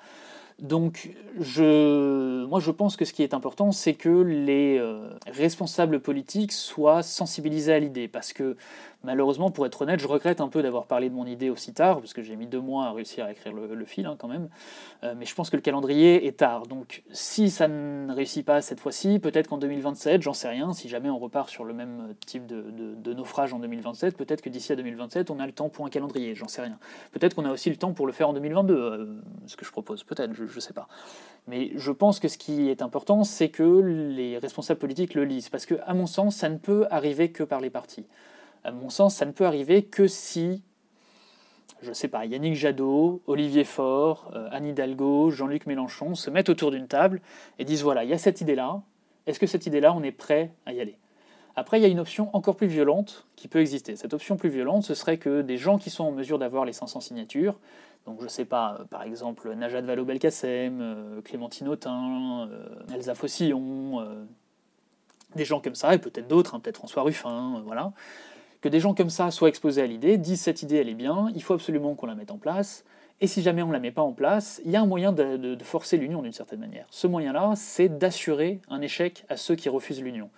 Donc, 0.61 1.11
je, 1.39 2.47
moi, 2.47 2.61
je 2.61 2.71
pense 2.71 2.97
que 2.97 3.05
ce 3.05 3.13
qui 3.13 3.23
est 3.23 3.35
important, 3.35 3.73
c'est 3.73 3.93
que 3.93 4.09
les 4.09 4.79
euh, 4.79 5.11
responsables 5.27 6.01
politiques 6.01 6.53
soient 6.53 7.03
sensibilisés 7.03 7.75
à 7.75 7.79
l'idée, 7.79 8.09
parce 8.09 8.33
que 8.33 8.57
malheureusement, 9.05 9.51
pour 9.51 9.67
être 9.67 9.83
honnête, 9.83 10.01
je 10.01 10.09
regrette 10.09 10.41
un 10.41 10.49
peu 10.49 10.63
d'avoir 10.63 10.87
parlé 10.87 11.11
de 11.11 11.15
mon 11.15 11.27
idée 11.27 11.51
aussi 11.51 11.75
tard, 11.75 12.01
parce 12.01 12.15
que 12.15 12.23
j'ai 12.23 12.37
mis 12.37 12.47
deux 12.47 12.61
mois 12.61 12.87
à 12.87 12.93
réussir 12.93 13.27
à 13.27 13.33
écrire 13.33 13.53
le, 13.53 13.85
fil, 13.85 14.07
hein, 14.07 14.17
quand 14.19 14.29
même. 14.29 14.49
Euh, 15.05 15.15
mais 15.17 15.27
je 15.27 15.35
pense 15.35 15.51
que 15.51 15.57
le 15.57 15.63
calendrier 15.63 16.27
est 16.27 16.39
tard. 16.39 16.67
Donc, 16.67 17.03
si 17.13 17.51
ça 17.51 17.69
ne 17.69 18.13
réussit 18.15 18.45
pas 18.45 18.63
cette 18.63 18.81
fois-ci, 18.81 19.19
peut-être 19.19 19.49
qu'en 19.49 19.59
2027, 19.59 20.23
j'en 20.23 20.33
sais 20.33 20.49
rien. 20.49 20.73
Si 20.73 20.89
jamais 20.89 21.11
on 21.11 21.19
repart 21.19 21.51
sur 21.51 21.65
le 21.65 21.75
même 21.75 22.15
type 22.25 22.47
de, 22.47 23.13
naufrage 23.13 23.53
en 23.53 23.59
2027, 23.59 24.17
peut-être 24.17 24.41
que 24.41 24.49
d'ici 24.49 24.73
à 24.73 24.77
2027, 24.77 25.31
on 25.31 25.39
a 25.39 25.47
le 25.47 25.53
temps 25.53 25.69
pour 25.69 25.85
un 25.85 25.91
calendrier. 25.91 26.35
J'en 26.35 26.49
sais 26.49 26.63
rien. 26.63 26.79
Peut-être 27.13 27.35
qu'on 27.35 27.45
a 27.45 27.53
aussi 27.53 27.69
le 27.69 27.77
temps 27.77 27.93
pour 27.93 28.07
le 28.07 28.13
faire 28.13 28.31
en 28.31 28.33
2022, 28.33 28.75
euh, 28.75 29.07
ce 29.47 29.57
que 29.57 29.67
je 29.67 29.71
propose. 29.71 30.03
Peut-être. 30.03 30.33
Je 30.47 30.57
ne 30.57 30.61
sais 30.61 30.73
pas. 30.73 30.89
Mais 31.47 31.71
je 31.77 31.93
pense 31.93 32.19
que 32.19 32.29
ce 32.29 32.39
qui 32.39 32.69
est 32.69 32.83
important, 32.83 33.23
c'est 33.23 33.51
que 33.51 33.63
les 33.63 34.39
responsables 34.39 34.81
politiques 34.81 35.15
le 35.15 35.25
lisent, 35.25 35.49
parce 35.49 35.67
que, 35.67 35.77
à 35.87 35.95
mon 35.95 36.07
sens, 36.07 36.37
ça 36.37 36.49
ne 36.49 36.59
peut 36.59 36.87
arriver 36.91 37.31
que 37.31 37.45
par 37.45 37.61
les 37.61 37.71
partis. 37.71 38.07
À 38.65 38.73
mon 38.73 38.91
sens, 38.91 39.15
ça 39.15 39.27
ne 39.27 39.31
peut 39.31 39.47
arriver 39.47 39.85
que 39.85 40.09
si, 40.09 40.63
je 41.83 41.91
ne 41.91 41.95
sais 41.95 42.09
pas, 42.09 42.25
Yannick 42.25 42.57
Jadot, 42.57 43.23
Olivier 43.27 43.63
Faure, 43.63 44.33
euh, 44.35 44.49
Anne 44.51 44.67
Hidalgo, 44.67 45.31
Jean-Luc 45.31 45.67
Mélenchon 45.67 46.17
se 46.17 46.31
mettent 46.31 46.49
autour 46.49 46.73
d'une 46.73 46.89
table 46.89 47.21
et 47.61 47.65
disent 47.65 47.83
voilà, 47.83 48.03
il 48.03 48.11
y 48.11 48.13
a 48.13 48.19
cette 48.19 48.41
idée-là. 48.41 48.83
Est-ce 49.27 49.39
que 49.39 49.47
cette 49.47 49.67
idée-là, 49.67 49.93
on 49.95 50.03
est 50.03 50.13
prêt 50.13 50.53
à 50.67 50.73
y 50.73 50.81
aller? 50.81 50.99
Après, 51.55 51.79
il 51.79 51.83
y 51.83 51.87
a 51.87 51.89
une 51.89 52.01
option 52.01 52.29
encore 52.35 52.57
plus 52.57 52.67
violente 52.67 53.27
qui 53.35 53.49
peut 53.49 53.61
exister. 53.61 53.97
Cette 53.97 54.13
option 54.13 54.37
plus 54.37 54.51
violente, 54.51 54.83
ce 54.83 54.95
serait 54.95 55.17
que 55.17 55.41
des 55.41 55.57
gens 55.57 55.79
qui 55.79 55.89
sont 55.89 56.05
en 56.05 56.13
mesure 56.13 56.39
d'avoir 56.39 56.67
les 56.67 56.75
500 56.75 57.01
signatures, 57.01 57.59
donc 58.07 58.21
je 58.21 58.25
ne 58.25 58.31
sais 58.31 58.45
pas, 58.45 58.79
euh, 58.81 58.85
par 58.85 59.03
exemple 59.03 59.53
Najat 59.55 59.83
Vallaud-Belkacem, 59.83 60.81
euh, 60.81 61.21
Clémentine 61.23 61.69
Autain, 61.69 62.49
euh, 62.49 62.95
Elsa 62.95 63.15
Fossillon, 63.15 64.07
des 65.35 65.45
gens 65.45 65.61
comme 65.61 65.75
ça, 65.75 65.95
et 65.95 65.99
peut-être 65.99 66.29
d'autres, 66.29 66.55
hein, 66.55 66.61
peut-être 66.61 66.79
François 66.79 67.03
Ruffin, 67.03 67.63
voilà, 67.67 67.93
que 68.61 68.69
des 68.69 68.81
gens 68.81 68.95
comme 68.95 69.11
ça 69.11 69.31
soient 69.31 69.49
exposés 69.49 69.83
à 69.83 69.87
l'idée, 69.87 70.17
disent 70.17 70.41
cette 70.41 70.63
idée 70.63 70.77
elle 70.77 70.89
est 70.89 70.95
bien, 70.95 71.31
il 71.35 71.43
faut 71.43 71.55
absolument 71.55 71.95
qu'on 71.95 72.07
la 72.07 72.15
mette 72.15 72.31
en 72.31 72.39
place, 72.39 72.85
et 73.21 73.27
si 73.27 73.43
jamais 73.43 73.63
on 73.63 73.69
ne 73.69 73.73
la 73.73 73.81
met 73.81 73.91
pas 73.91 74.03
en 74.03 74.13
place, 74.13 74.61
il 74.65 74.71
y 74.71 74.77
a 74.77 74.81
un 74.81 74.87
moyen 74.87 75.13
de, 75.13 75.37
de 75.37 75.65
forcer 75.65 75.97
l'union 75.97 76.23
d'une 76.23 76.33
certaine 76.33 76.61
manière. 76.61 76.87
Ce 76.91 77.07
moyen-là, 77.07 77.55
c'est 77.57 77.89
d'assurer 77.89 78.61
un 78.69 78.81
échec 78.83 79.25
à 79.29 79.37
ceux 79.37 79.57
qui 79.57 79.69
refusent 79.69 80.03
l'union. 80.03 80.31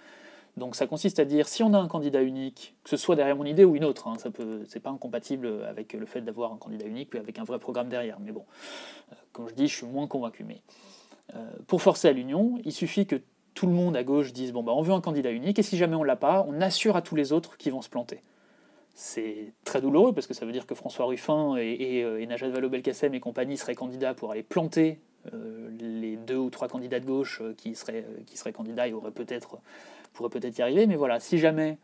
Donc 0.58 0.74
ça 0.74 0.86
consiste 0.86 1.18
à 1.20 1.24
dire 1.24 1.48
si 1.48 1.62
on 1.62 1.72
a 1.72 1.78
un 1.78 1.88
candidat 1.88 2.22
unique, 2.22 2.74
que 2.84 2.90
ce 2.90 2.96
soit 2.96 3.16
derrière 3.16 3.36
mon 3.36 3.44
idée 3.44 3.64
ou 3.64 3.76
une 3.76 3.84
autre, 3.84 4.08
hein, 4.08 4.16
ça 4.18 4.30
c'est 4.66 4.80
pas 4.80 4.90
incompatible 4.90 5.64
avec 5.66 5.92
le 5.92 6.04
fait 6.04 6.20
d'avoir 6.20 6.52
un 6.52 6.56
candidat 6.56 6.86
unique 6.86 7.14
avec 7.14 7.38
un 7.38 7.44
vrai 7.44 7.58
programme 7.58 7.88
derrière. 7.88 8.18
Mais 8.20 8.32
bon, 8.32 8.44
euh, 9.12 9.14
comme 9.32 9.48
je 9.48 9.54
dis, 9.54 9.68
je 9.68 9.76
suis 9.76 9.86
moins 9.86 10.06
convaincu. 10.06 10.44
Mais 10.44 10.62
euh, 11.34 11.38
pour 11.66 11.80
forcer 11.80 12.08
à 12.08 12.12
l'union, 12.12 12.58
il 12.64 12.72
suffit 12.72 13.06
que 13.06 13.16
tout 13.54 13.66
le 13.66 13.72
monde 13.72 13.96
à 13.96 14.04
gauche 14.04 14.32
dise 14.32 14.52
bon 14.52 14.62
bah 14.62 14.72
on 14.74 14.82
veut 14.82 14.92
un 14.92 15.00
candidat 15.00 15.30
unique 15.30 15.58
et 15.58 15.62
si 15.62 15.76
jamais 15.76 15.96
on 15.96 16.04
l'a 16.04 16.16
pas, 16.16 16.44
on 16.48 16.60
assure 16.60 16.96
à 16.96 17.02
tous 17.02 17.16
les 17.16 17.32
autres 17.32 17.56
qui 17.56 17.70
vont 17.70 17.82
se 17.82 17.88
planter. 17.88 18.20
C'est 18.94 19.52
très 19.64 19.80
douloureux 19.80 20.12
parce 20.12 20.26
que 20.26 20.34
ça 20.34 20.44
veut 20.44 20.52
dire 20.52 20.66
que 20.66 20.74
François 20.74 21.06
Ruffin 21.06 21.56
et, 21.56 22.02
euh, 22.02 22.24
Najat 22.26 22.48
Vallaud-Belkacem 22.48 23.14
et 23.14 23.20
compagnie 23.20 23.56
seraient 23.56 23.76
candidats 23.76 24.14
pour 24.14 24.32
aller 24.32 24.42
planter 24.42 25.00
les 25.78 26.16
deux 26.16 26.36
ou 26.36 26.48
trois 26.48 26.68
candidats 26.68 27.00
de 27.00 27.04
gauche 27.04 27.42
qui 27.58 27.74
seraient, 27.74 28.06
qui 28.24 28.38
seraient 28.38 28.52
candidats 28.52 28.88
et 28.88 28.94
auraient 28.94 29.10
peut-être 29.10 29.58
pourrait 30.18 30.40
peut-être 30.40 30.58
y 30.58 30.62
arriver, 30.62 30.86
mais 30.86 30.96
voilà, 30.96 31.20
si 31.20 31.38
jamais 31.38 31.78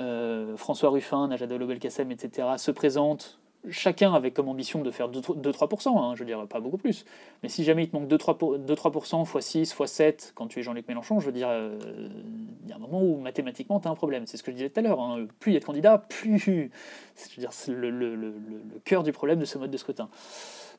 euh, 0.00 0.56
François 0.56 0.90
Ruffin, 0.90 1.28
Najat 1.28 1.46
Vallaud-Belkacem, 1.46 2.10
etc. 2.10 2.48
se 2.56 2.72
présentent, 2.72 3.38
chacun 3.70 4.14
avec 4.14 4.34
comme 4.34 4.48
ambition 4.48 4.82
de 4.82 4.90
faire 4.90 5.08
2-3%, 5.08 5.96
hein, 5.96 6.14
je 6.14 6.20
veux 6.20 6.26
dire, 6.26 6.46
pas 6.48 6.58
beaucoup 6.58 6.76
plus, 6.76 7.04
mais 7.42 7.48
si 7.48 7.62
jamais 7.62 7.84
il 7.84 7.90
te 7.90 7.96
manque 7.96 8.08
2-3% 8.08 9.22
x 9.22 9.46
6, 9.46 9.76
x 9.78 9.92
7, 9.92 10.32
quand 10.34 10.48
tu 10.48 10.58
es 10.58 10.62
Jean-Luc 10.62 10.88
Mélenchon, 10.88 11.20
je 11.20 11.26
veux 11.26 11.32
dire, 11.32 11.48
euh, 11.50 11.78
il 12.64 12.68
y 12.68 12.72
a 12.72 12.76
un 12.76 12.80
moment 12.80 13.00
où 13.00 13.16
mathématiquement 13.20 13.78
tu 13.78 13.86
as 13.86 13.92
un 13.92 13.94
problème. 13.94 14.26
C'est 14.26 14.36
ce 14.36 14.42
que 14.42 14.50
je 14.50 14.56
disais 14.56 14.70
tout 14.70 14.80
à 14.80 14.82
l'heure, 14.82 15.00
hein. 15.00 15.24
plus 15.38 15.52
il 15.52 15.54
y 15.54 15.56
a 15.56 15.60
de 15.60 15.64
candidats, 15.64 15.98
plus. 15.98 16.38
Je 17.16 17.34
veux 17.36 17.40
dire, 17.40 17.52
c'est 17.52 17.72
le 17.72 18.32
cœur 18.84 19.02
du 19.02 19.10
problème 19.10 19.40
de 19.40 19.44
ce 19.44 19.58
mode 19.58 19.72
de 19.72 19.76
scrutin. 19.76 20.08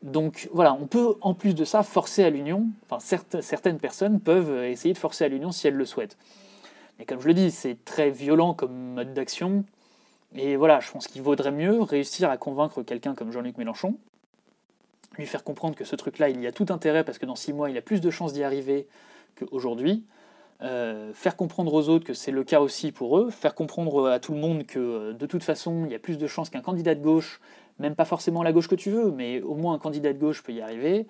Donc 0.04 0.50
voilà, 0.54 0.74
on 0.74 0.88
peut 0.88 1.16
en 1.20 1.34
plus 1.34 1.54
de 1.54 1.66
ça 1.66 1.84
forcer 1.84 2.24
à 2.24 2.30
l'union, 2.30 2.68
enfin 2.90 3.00
certaines 3.42 3.80
personnes 3.80 4.22
peuvent 4.22 4.64
essayer 4.64 4.94
de 4.94 4.98
forcer 4.98 5.26
à 5.26 5.28
l'union 5.28 5.52
si 5.52 5.68
elles 5.68 5.76
le 5.76 5.86
souhaitent. 5.86 6.18
Mais 7.00 7.06
comme 7.06 7.22
je 7.22 7.28
le 7.28 7.34
dis, 7.34 7.50
c'est 7.50 7.84
très 7.86 8.12
violent 8.12 8.54
comme 8.54 8.94
mode 8.94 9.14
d'action. 9.14 9.64
Et 10.36 10.58
voilà, 10.58 10.82
je 10.82 10.92
pense 10.92 11.08
qu'il 11.08 11.22
vaudrait 11.22 11.52
mieux 11.52 11.82
réussir 11.82 12.30
à 12.30 12.38
convaincre 12.38 12.84
quelqu'un 12.84 13.16
comme 13.16 13.32
Jean-Luc 13.32 13.58
Mélenchon, 13.58 13.98
lui 15.18 15.26
faire 15.26 15.44
comprendre 15.44 15.76
que 15.76 15.86
ce 15.86 15.96
truc-là, 15.96 16.30
il 16.30 16.42
y 16.42 16.46
a 16.46 16.52
tout 16.52 16.68
intérêt 16.70 17.04
parce 17.04 17.18
que 17.18 17.26
dans 17.26 17.36
six 17.36 17.54
mois, 17.54 17.70
il 17.70 17.78
a 17.78 17.82
plus 17.82 18.02
de 18.02 18.10
chances 18.12 18.34
d'y 18.34 18.44
arriver 18.44 18.88
qu'aujourd'hui. 19.36 20.04
Euh, 20.62 21.14
faire 21.14 21.38
comprendre 21.38 21.74
aux 21.74 21.88
autres 21.88 22.06
que 22.06 22.14
c'est 22.14 22.32
le 22.32 22.44
cas 22.44 22.60
aussi 22.60 22.92
pour 22.92 23.18
eux, 23.18 23.30
faire 23.30 23.56
comprendre 23.56 24.10
à 24.10 24.20
tout 24.20 24.34
le 24.34 24.40
monde 24.40 24.66
que 24.66 25.14
de 25.14 25.26
toute 25.26 25.44
façon, 25.44 25.86
il 25.86 25.92
y 25.94 25.96
a 25.96 26.00
plus 26.00 26.18
de 26.18 26.28
chances 26.28 26.50
qu'un 26.50 26.60
candidat 26.60 26.96
de 26.96 27.02
gauche, 27.02 27.40
même 27.80 27.96
pas 27.96 28.04
forcément 28.04 28.44
la 28.44 28.52
gauche 28.52 28.68
que 28.68 28.76
tu 28.76 28.92
veux, 28.92 29.10
mais 29.10 29.42
au 29.42 29.56
moins 29.56 29.74
un 29.74 29.80
candidat 29.80 30.12
de 30.12 30.20
gauche 30.20 30.44
peut 30.44 30.52
y 30.52 30.60
arriver, 30.60 31.08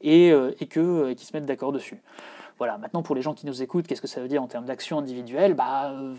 et, 0.00 0.32
euh, 0.32 0.50
qu'ils 0.50 0.82
euh, 0.82 1.16
se 1.16 1.32
mettent 1.32 1.46
d'accord 1.46 1.70
dessus. 1.70 2.02
Voilà, 2.58 2.76
maintenant 2.76 3.02
pour 3.02 3.14
les 3.14 3.22
gens 3.22 3.34
qui 3.34 3.46
nous 3.46 3.62
écoutent, 3.62 3.86
qu'est-ce 3.86 4.02
que 4.02 4.08
ça 4.08 4.20
veut 4.20 4.26
dire 4.28 4.42
en 4.42 4.48
termes 4.48 4.64
d'action 4.64 4.98
individuelle? 4.98 5.54
Bah, 5.54 5.92
euh, 5.92 6.14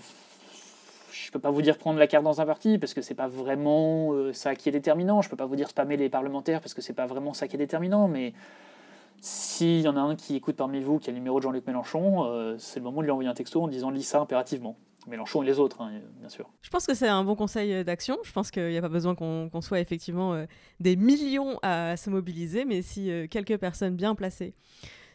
Je 1.12 1.32
peux 1.32 1.40
pas 1.40 1.52
vous 1.52 1.62
dire 1.62 1.78
prendre 1.78 2.00
la 2.00 2.08
carte 2.08 2.24
dans 2.24 2.40
un 2.40 2.46
parti, 2.46 2.78
parce 2.78 2.94
que 2.94 3.02
c'est 3.02 3.14
pas 3.14 3.28
vraiment 3.28 4.14
euh, 4.14 4.32
ça 4.32 4.56
qui 4.56 4.70
est 4.70 4.72
déterminant. 4.72 5.22
Je 5.22 5.30
peux 5.30 5.36
pas 5.36 5.46
vous 5.46 5.58
dire 5.58 5.68
spammer 5.68 5.98
les 5.98 6.10
parlementaires, 6.10 6.62
parce 6.62 6.74
que 6.74 6.82
c'est 6.82 6.94
pas 6.94 7.08
vraiment 7.08 7.34
ça 7.34 7.50
qui 7.50 7.58
est 7.58 7.60
déterminant, 7.60 8.08
mais 8.08 8.34
s'il 9.20 9.82
y 9.82 9.88
en 9.90 9.98
a 9.98 10.00
un 10.00 10.16
qui 10.16 10.38
écoute 10.38 10.56
parmi 10.56 10.80
vous, 10.80 10.98
qui 10.98 11.10
a 11.10 11.12
le 11.12 11.18
numéro 11.18 11.40
de 11.40 11.44
Jean-Luc 11.44 11.68
Mélenchon, 11.68 12.24
euh, 12.24 12.56
c'est 12.58 12.80
le 12.80 12.86
moment 12.86 13.02
de 13.02 13.04
lui 13.04 13.12
envoyer 13.12 13.30
un 13.30 13.34
texto 13.34 13.62
en 13.62 13.68
disant 13.68 13.90
lis 13.90 14.04
ça 14.04 14.22
impérativement. 14.22 14.78
Mélenchon 15.08 15.44
et 15.44 15.46
les 15.46 15.60
autres, 15.60 15.82
hein, 15.82 15.92
bien 16.20 16.30
sûr. 16.30 16.50
Je 16.62 16.70
pense 16.70 16.86
que 16.86 16.94
c'est 16.94 17.08
un 17.08 17.24
bon 17.24 17.36
conseil 17.36 17.84
d'action. 17.84 18.18
Je 18.24 18.32
pense 18.32 18.52
qu'il 18.52 18.68
n'y 18.68 18.78
a 18.78 18.82
pas 18.82 18.90
besoin 18.90 19.16
qu'on 19.16 19.62
soit 19.62 19.80
effectivement 19.80 20.46
des 20.80 20.96
millions 20.96 21.58
à 21.64 21.98
se 21.98 22.10
mobiliser, 22.10 22.64
mais 22.64 22.82
si 22.82 23.10
quelques 23.32 23.58
personnes 23.58 23.96
bien 23.96 24.14
placées 24.14 24.54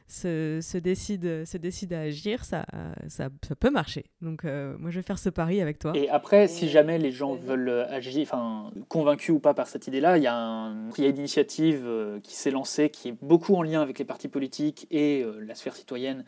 se, 0.06 0.78
décident, 0.78 1.44
se 1.46 1.56
décident 1.56 1.96
à 1.96 2.00
agir, 2.00 2.44
ça, 2.44 2.66
ça, 3.08 3.28
peut 3.58 3.70
marcher. 3.70 4.04
Donc 4.20 4.44
euh, 4.44 4.76
moi 4.78 4.90
je 4.90 4.96
vais 4.96 5.02
faire 5.02 5.18
ce 5.18 5.30
pari 5.30 5.60
avec 5.60 5.78
toi. 5.78 5.92
Et 5.94 6.08
après, 6.08 6.46
si 6.46 6.68
jamais 6.68 6.98
les 6.98 7.10
gens 7.10 7.34
veulent 7.34 7.86
agir, 7.88 8.22
enfin 8.22 8.70
convaincus 8.88 9.34
ou 9.34 9.38
pas 9.38 9.54
par 9.54 9.66
cette 9.66 9.86
idée-là, 9.86 10.18
il 10.18 10.22
y 10.22 10.26
a, 10.26 10.36
un, 10.36 10.90
il 10.98 11.04
y 11.04 11.08
initiative 11.08 11.88
qui 12.22 12.34
s'est 12.34 12.50
lancée 12.50 12.90
qui 12.90 13.08
est 13.08 13.16
beaucoup 13.22 13.54
en 13.54 13.62
lien 13.62 13.80
avec 13.80 13.98
les 13.98 14.04
partis 14.04 14.28
politiques 14.28 14.86
et 14.90 15.24
la 15.40 15.54
sphère 15.54 15.74
citoyenne 15.74 16.24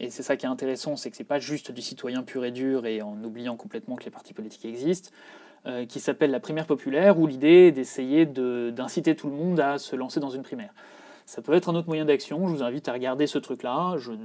et 0.00 0.10
c'est 0.10 0.22
ça 0.22 0.36
qui 0.36 0.46
est 0.46 0.48
intéressant, 0.48 0.96
c'est 0.96 1.10
que 1.10 1.16
c'est 1.16 1.24
pas 1.24 1.38
juste 1.38 1.72
du 1.72 1.82
citoyen 1.82 2.22
pur 2.22 2.44
et 2.44 2.50
dur 2.50 2.86
et 2.86 3.02
en 3.02 3.22
oubliant 3.24 3.56
complètement 3.56 3.96
que 3.96 4.04
les 4.04 4.10
partis 4.10 4.32
politiques 4.32 4.64
existent, 4.64 5.10
euh, 5.66 5.86
qui 5.86 5.98
s'appelle 5.98 6.30
la 6.30 6.40
primaire 6.40 6.66
populaire, 6.66 7.18
où 7.18 7.26
l'idée 7.26 7.68
est 7.68 7.72
d'essayer 7.72 8.24
d'inciter 8.24 9.16
tout 9.16 9.28
le 9.28 9.34
monde 9.34 9.58
à 9.58 9.78
se 9.78 9.96
lancer 9.96 10.20
dans 10.20 10.30
une 10.30 10.42
primaire. 10.42 10.72
Ça 11.28 11.42
peut 11.42 11.52
être 11.52 11.68
un 11.68 11.74
autre 11.74 11.88
moyen 11.88 12.06
d'action, 12.06 12.48
je 12.48 12.54
vous 12.54 12.62
invite 12.62 12.88
à 12.88 12.94
regarder 12.94 13.26
ce 13.26 13.36
truc-là, 13.36 13.96
vous 13.98 14.16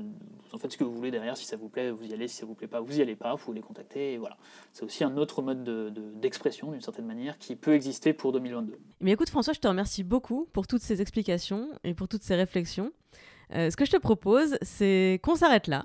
en 0.54 0.58
faites 0.58 0.72
ce 0.72 0.78
que 0.78 0.86
vous 0.86 0.96
voulez 0.96 1.12
derrière, 1.12 1.36
si 1.36 1.44
ça 1.44 1.58
vous 1.58 1.68
plaît, 1.68 1.92
vous 1.92 2.06
y 2.06 2.14
allez, 2.14 2.30
si 2.30 2.38
ça 2.38 2.46
vous 2.46 2.56
plaît 2.56 2.70
pas, 2.70 2.80
vous 2.80 2.98
y 2.98 3.02
allez 3.02 3.18
pas, 3.18 3.36
vous 3.36 3.52
les 3.52 3.60
contacter, 3.60 4.14
et 4.14 4.18
voilà. 4.18 4.38
C'est 4.72 4.86
aussi 4.86 5.04
un 5.04 5.18
autre 5.18 5.42
mode 5.42 5.66
d'expression, 6.22 6.68
de, 6.68 6.72
d'une 6.72 6.82
certaine 6.82 7.06
manière, 7.06 7.38
qui 7.40 7.58
peut 7.58 7.74
exister 7.74 8.14
pour 8.14 8.32
2022. 8.32 8.80
Mais 9.02 9.12
écoute 9.12 9.30
François, 9.30 9.52
je 9.52 9.60
te 9.60 9.68
remercie 9.68 10.06
beaucoup 10.06 10.48
pour 10.54 10.66
toutes 10.66 10.82
ces 10.82 11.02
explications 11.02 11.68
et 11.84 11.94
pour 11.94 12.08
toutes 12.08 12.24
ces 12.24 12.36
réflexions. 12.36 12.94
Euh, 13.54 13.70
ce 13.70 13.76
que 13.76 13.84
je 13.84 13.92
te 13.92 13.98
propose, 13.98 14.58
c'est 14.62 15.20
qu'on 15.24 15.36
s'arrête 15.36 15.68
là 15.68 15.84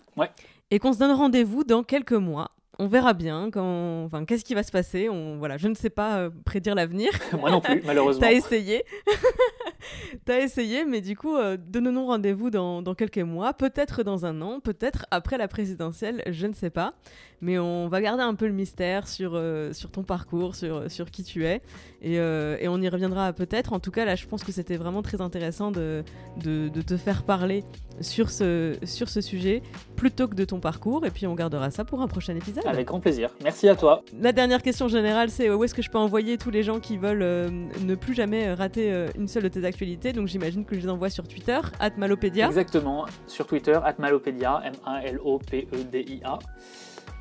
et 0.71 0.79
qu'on 0.79 0.93
se 0.93 1.01
donne 1.01 1.11
rendez-vous 1.11 1.65
dans 1.65 1.83
quelques 1.83 2.13
mois. 2.13 2.53
On 2.79 2.87
verra 2.87 3.13
bien 3.13 3.51
quand, 3.51 4.05
enfin, 4.05 4.25
qu'est-ce 4.25 4.45
qui 4.45 4.55
va 4.55 4.63
se 4.63 4.71
passer. 4.71 5.09
On, 5.09 5.39
voilà, 5.39 5.57
je 5.57 5.67
ne 5.67 5.75
sais 5.75 5.91
pas 5.91 6.19
euh, 6.19 6.31
prédire 6.45 6.75
l'avenir. 6.75 7.11
Moi 7.39 7.51
non 7.51 7.61
plus, 7.61 7.83
malheureusement. 7.85 8.21
T'as 8.21 8.33
essayé. 8.33 8.85
T'as 10.25 10.41
essayé, 10.41 10.85
mais 10.85 11.01
du 11.01 11.17
coup, 11.17 11.37
euh, 11.37 11.57
donnons-nous 11.57 12.07
rendez-vous 12.07 12.51
dans, 12.51 12.83
dans, 12.83 12.95
quelques 12.95 13.19
mois, 13.19 13.55
peut-être 13.55 14.03
dans 14.03 14.27
un 14.27 14.41
an, 14.43 14.61
peut-être 14.61 15.07
après 15.11 15.39
la 15.39 15.49
présidentielle, 15.49 16.23
je 16.27 16.47
ne 16.47 16.55
sais 16.55 16.71
pas. 16.71 16.95
Mais 17.41 17.59
on 17.59 17.89
va 17.89 18.01
garder 18.01 18.23
un 18.23 18.35
peu 18.35 18.47
le 18.47 18.53
mystère 18.53 19.07
sur, 19.07 19.33
euh, 19.35 19.73
sur 19.73 19.91
ton 19.91 20.03
parcours, 20.03 20.57
sur, 20.57 20.91
sur 20.91 21.11
qui 21.11 21.23
tu 21.23 21.47
es. 21.47 21.63
Et, 22.03 22.19
euh, 22.19 22.57
et 22.61 22.67
on 22.67 22.81
y 22.81 22.89
reviendra 22.89 23.33
peut-être. 23.33 23.73
En 23.73 23.79
tout 23.79 23.93
cas, 23.93 24.05
là, 24.05 24.17
je 24.17 24.27
pense 24.27 24.43
que 24.43 24.51
c'était 24.51 24.77
vraiment 24.77 25.03
très 25.03 25.21
intéressant 25.21 25.71
de, 25.71 26.03
de, 26.43 26.69
de, 26.69 26.83
te 26.83 26.97
faire 26.97 27.23
parler 27.23 27.65
sur 28.01 28.31
ce, 28.31 28.77
sur 28.83 29.09
ce 29.09 29.21
sujet 29.21 29.63
plutôt 29.95 30.27
que 30.27 30.35
de 30.35 30.45
ton 30.45 30.59
parcours. 30.59 31.07
Et 31.07 31.11
puis, 31.11 31.29
on 31.29 31.35
gardera 31.35 31.71
ça 31.71 31.85
pour 31.85 32.03
un 32.03 32.09
prochain 32.09 32.35
épisode. 32.35 32.65
Avec 32.69 32.87
grand 32.87 33.01
plaisir. 33.01 33.31
Merci 33.43 33.69
à 33.69 33.75
toi. 33.75 34.03
La 34.21 34.33
dernière 34.33 34.63
question 34.63 34.89
générale, 34.89 35.31
c'est 35.31 35.51
où 35.51 35.65
est-ce 35.65 35.75
que 35.75 35.83
je 35.83 35.91
peux 35.91 35.99
envoyer 35.99 36.39
tous 36.39 36.51
les 36.51 36.63
gens 36.63 36.79
qui 36.81 36.97
veulent 36.97 37.19
ne 37.19 37.95
plus 37.95 38.15
jamais 38.15 38.53
rater 38.53 39.07
une 39.17 39.27
seule 39.29 39.45
de 39.45 39.49
tes 39.49 39.65
actualités? 39.65 40.13
Donc, 40.13 40.29
j'imagine 40.29 40.65
que 40.65 40.75
je 40.75 40.81
les 40.81 40.89
envoie 40.89 41.11
sur 41.11 41.27
Twitter, 41.27 41.59
Malopédia. 41.97 42.47
Exactement, 42.47 43.07
sur 43.27 43.47
Twitter, 43.47 43.79
Malopédia, 43.99 44.61
M-A-L-O-P-E-D-I-A. 44.65 46.39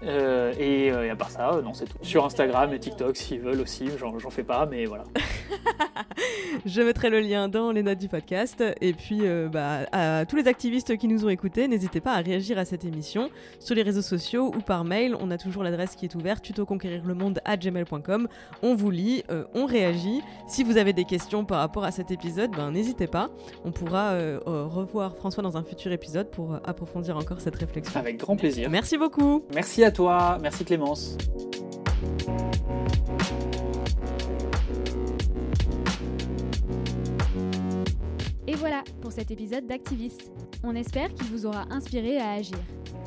Euh, 0.04 0.54
et, 0.60 0.92
euh, 0.92 1.06
et, 1.06 1.10
à 1.10 1.16
part 1.16 1.32
ça, 1.32 1.54
euh, 1.54 1.62
non, 1.62 1.74
c'est 1.74 1.86
tout. 1.86 1.98
Sur 2.02 2.26
Instagram 2.26 2.74
et 2.74 2.80
TikTok, 2.80 3.18
s'ils 3.18 3.40
veulent 3.40 3.62
aussi, 3.62 3.90
j'en 3.98 4.30
fais 4.30 4.44
pas, 4.44 4.66
mais 4.66 4.86
voilà. 4.86 5.04
je 6.66 6.82
mettrai 6.82 7.10
le 7.10 7.20
lien 7.20 7.48
dans 7.48 7.72
les 7.72 7.84
notes 7.84 7.98
du 7.98 8.08
podcast. 8.08 8.64
Et 8.82 8.94
puis, 8.94 9.20
euh, 9.24 9.50
bah, 9.50 9.82
à 9.92 10.26
tous 10.26 10.36
les 10.36 10.48
activistes 10.48 10.98
qui 10.98 11.08
nous 11.08 11.26
ont 11.26 11.30
écoutés, 11.30 11.68
n'hésitez 11.68 12.02
pas 12.02 12.14
à 12.14 12.22
réagir 12.22 12.58
à 12.58 12.66
cette 12.66 12.86
émission 12.86 13.30
sur 13.60 13.76
les 13.76 13.84
réseaux 13.84 14.02
sociaux 14.02 14.52
ou 14.56 14.62
par 14.62 14.84
mail. 14.84 15.16
On 15.20 15.32
a 15.32 15.38
toujours 15.38 15.64
l'adresse 15.64 15.96
qui 15.96 16.06
est 16.06 16.16
ouverte, 16.16 16.44
tutoconquérirlemonde 16.44 17.40
à 17.46 17.58
gmail.com. 17.58 18.28
On 18.64 18.76
vous 18.76 18.92
lit, 18.92 19.24
euh, 19.30 19.46
on 19.54 19.66
réagit. 19.66 20.22
Si 20.48 20.64
vous 20.64 20.78
avez 20.78 20.94
des 20.94 21.06
questions 21.06 21.46
par 21.46 21.60
rapport 21.60 21.84
à 21.84 21.92
cet 21.92 22.12
épisode, 22.12 22.52
ben, 22.52 22.72
n'hésitez 22.72 23.08
pas. 23.08 23.30
On 23.66 23.72
pourra 23.72 24.12
euh, 24.12 24.40
revoir 24.46 25.16
François 25.16 25.44
dans 25.44 25.58
un 25.58 25.64
futur 25.64 25.92
épisode 25.92 26.30
pour 26.30 26.60
approfondir 26.66 27.18
encore 27.18 27.42
cette 27.42 27.56
réflexion. 27.56 28.00
Avec 28.00 28.18
grand 28.18 28.36
plaisir. 28.36 28.70
Merci 28.70 28.98
beaucoup. 28.98 29.44
Merci 29.54 29.84
à 29.84 29.87
toi. 29.92 30.38
Merci 30.42 30.66
Clémence. 30.66 31.16
Et 38.48 38.56
voilà 38.56 38.84
pour 39.02 39.12
cet 39.12 39.30
épisode 39.32 39.68
d'Activiste. 39.68 40.32
On 40.64 40.74
espère 40.76 41.14
qu'il 41.14 41.28
vous 41.28 41.46
aura 41.46 41.66
inspiré 41.70 42.18
à 42.18 42.32
agir. 42.32 42.58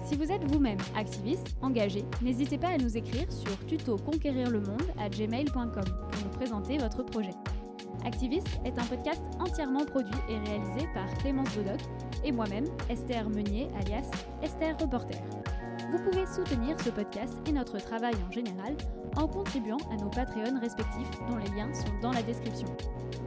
Si 0.05 0.15
vous 0.17 0.31
êtes 0.33 0.45
vous-même 0.51 0.79
activiste, 0.97 1.57
engagé, 1.63 2.05
n'hésitez 2.21 2.59
pas 2.59 2.69
à 2.69 2.77
nous 2.79 2.97
écrire 2.97 3.31
sur 3.31 3.57
tuto-conquérir-le-monde@gmail.com 3.67 5.73
pour 5.73 6.25
nous 6.25 6.31
présenter 6.37 6.79
votre 6.79 7.05
projet. 7.05 7.35
Activiste 8.05 8.61
est 8.65 8.77
un 8.79 8.85
podcast 8.85 9.23
entièrement 9.39 9.85
produit 9.85 10.19
et 10.29 10.39
réalisé 10.49 10.89
par 10.95 11.07
Clémence 11.19 11.55
Bodoc 11.55 11.81
et 12.25 12.33
moi-même, 12.33 12.65
Esther 12.89 13.31
Meunier, 13.31 13.69
alias 13.81 14.11
Esther 14.43 14.77
Reporter. 14.81 15.19
Vous 15.89 15.99
pouvez 15.99 16.27
soutenir 16.27 16.79
ce 16.81 16.91
podcast 16.91 17.35
et 17.47 17.53
notre 17.53 17.79
travail 17.79 18.15
en 18.29 18.31
général 18.31 18.77
en 19.17 19.27
contribuant 19.27 19.79
à 19.91 19.97
nos 19.97 20.11
Patreons 20.11 20.61
respectifs 20.61 21.11
dont 21.29 21.37
les 21.37 21.51
liens 21.57 21.73
sont 21.73 21.93
dans 22.03 22.13
la 22.13 22.23
description. 22.23 22.69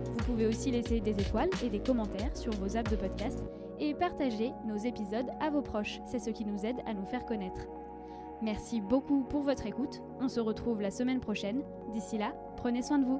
Vous 0.06 0.26
pouvez 0.26 0.46
aussi 0.46 0.72
laisser 0.72 1.00
des 1.00 1.20
étoiles 1.20 1.50
et 1.64 1.70
des 1.70 1.80
commentaires 1.80 2.36
sur 2.38 2.54
vos 2.54 2.78
apps 2.78 2.92
de 2.92 2.96
podcast 2.96 3.44
et 3.80 3.94
partager 3.94 4.52
nos 4.66 4.78
épisodes 4.78 5.30
à 5.42 5.50
vos 5.50 5.62
proches. 5.62 6.00
C'est 6.06 6.20
ce 6.20 6.30
qui 6.30 6.46
nous 6.46 6.66
aide 6.66 6.78
à 6.86 6.94
nous 6.94 7.06
faire 7.06 7.26
connaître. 7.26 7.68
Merci 8.42 8.82
beaucoup 8.82 9.24
pour 9.24 9.42
votre 9.42 9.66
écoute. 9.66 10.02
On 10.22 10.30
se 10.30 10.40
retrouve 10.40 10.82
la 10.82 10.92
semaine 10.92 11.20
prochaine. 11.20 11.64
D'ici 11.92 12.18
là, 12.18 12.34
prenez 12.58 12.82
soin 12.82 13.00
de 13.00 13.06
vous. 13.06 13.20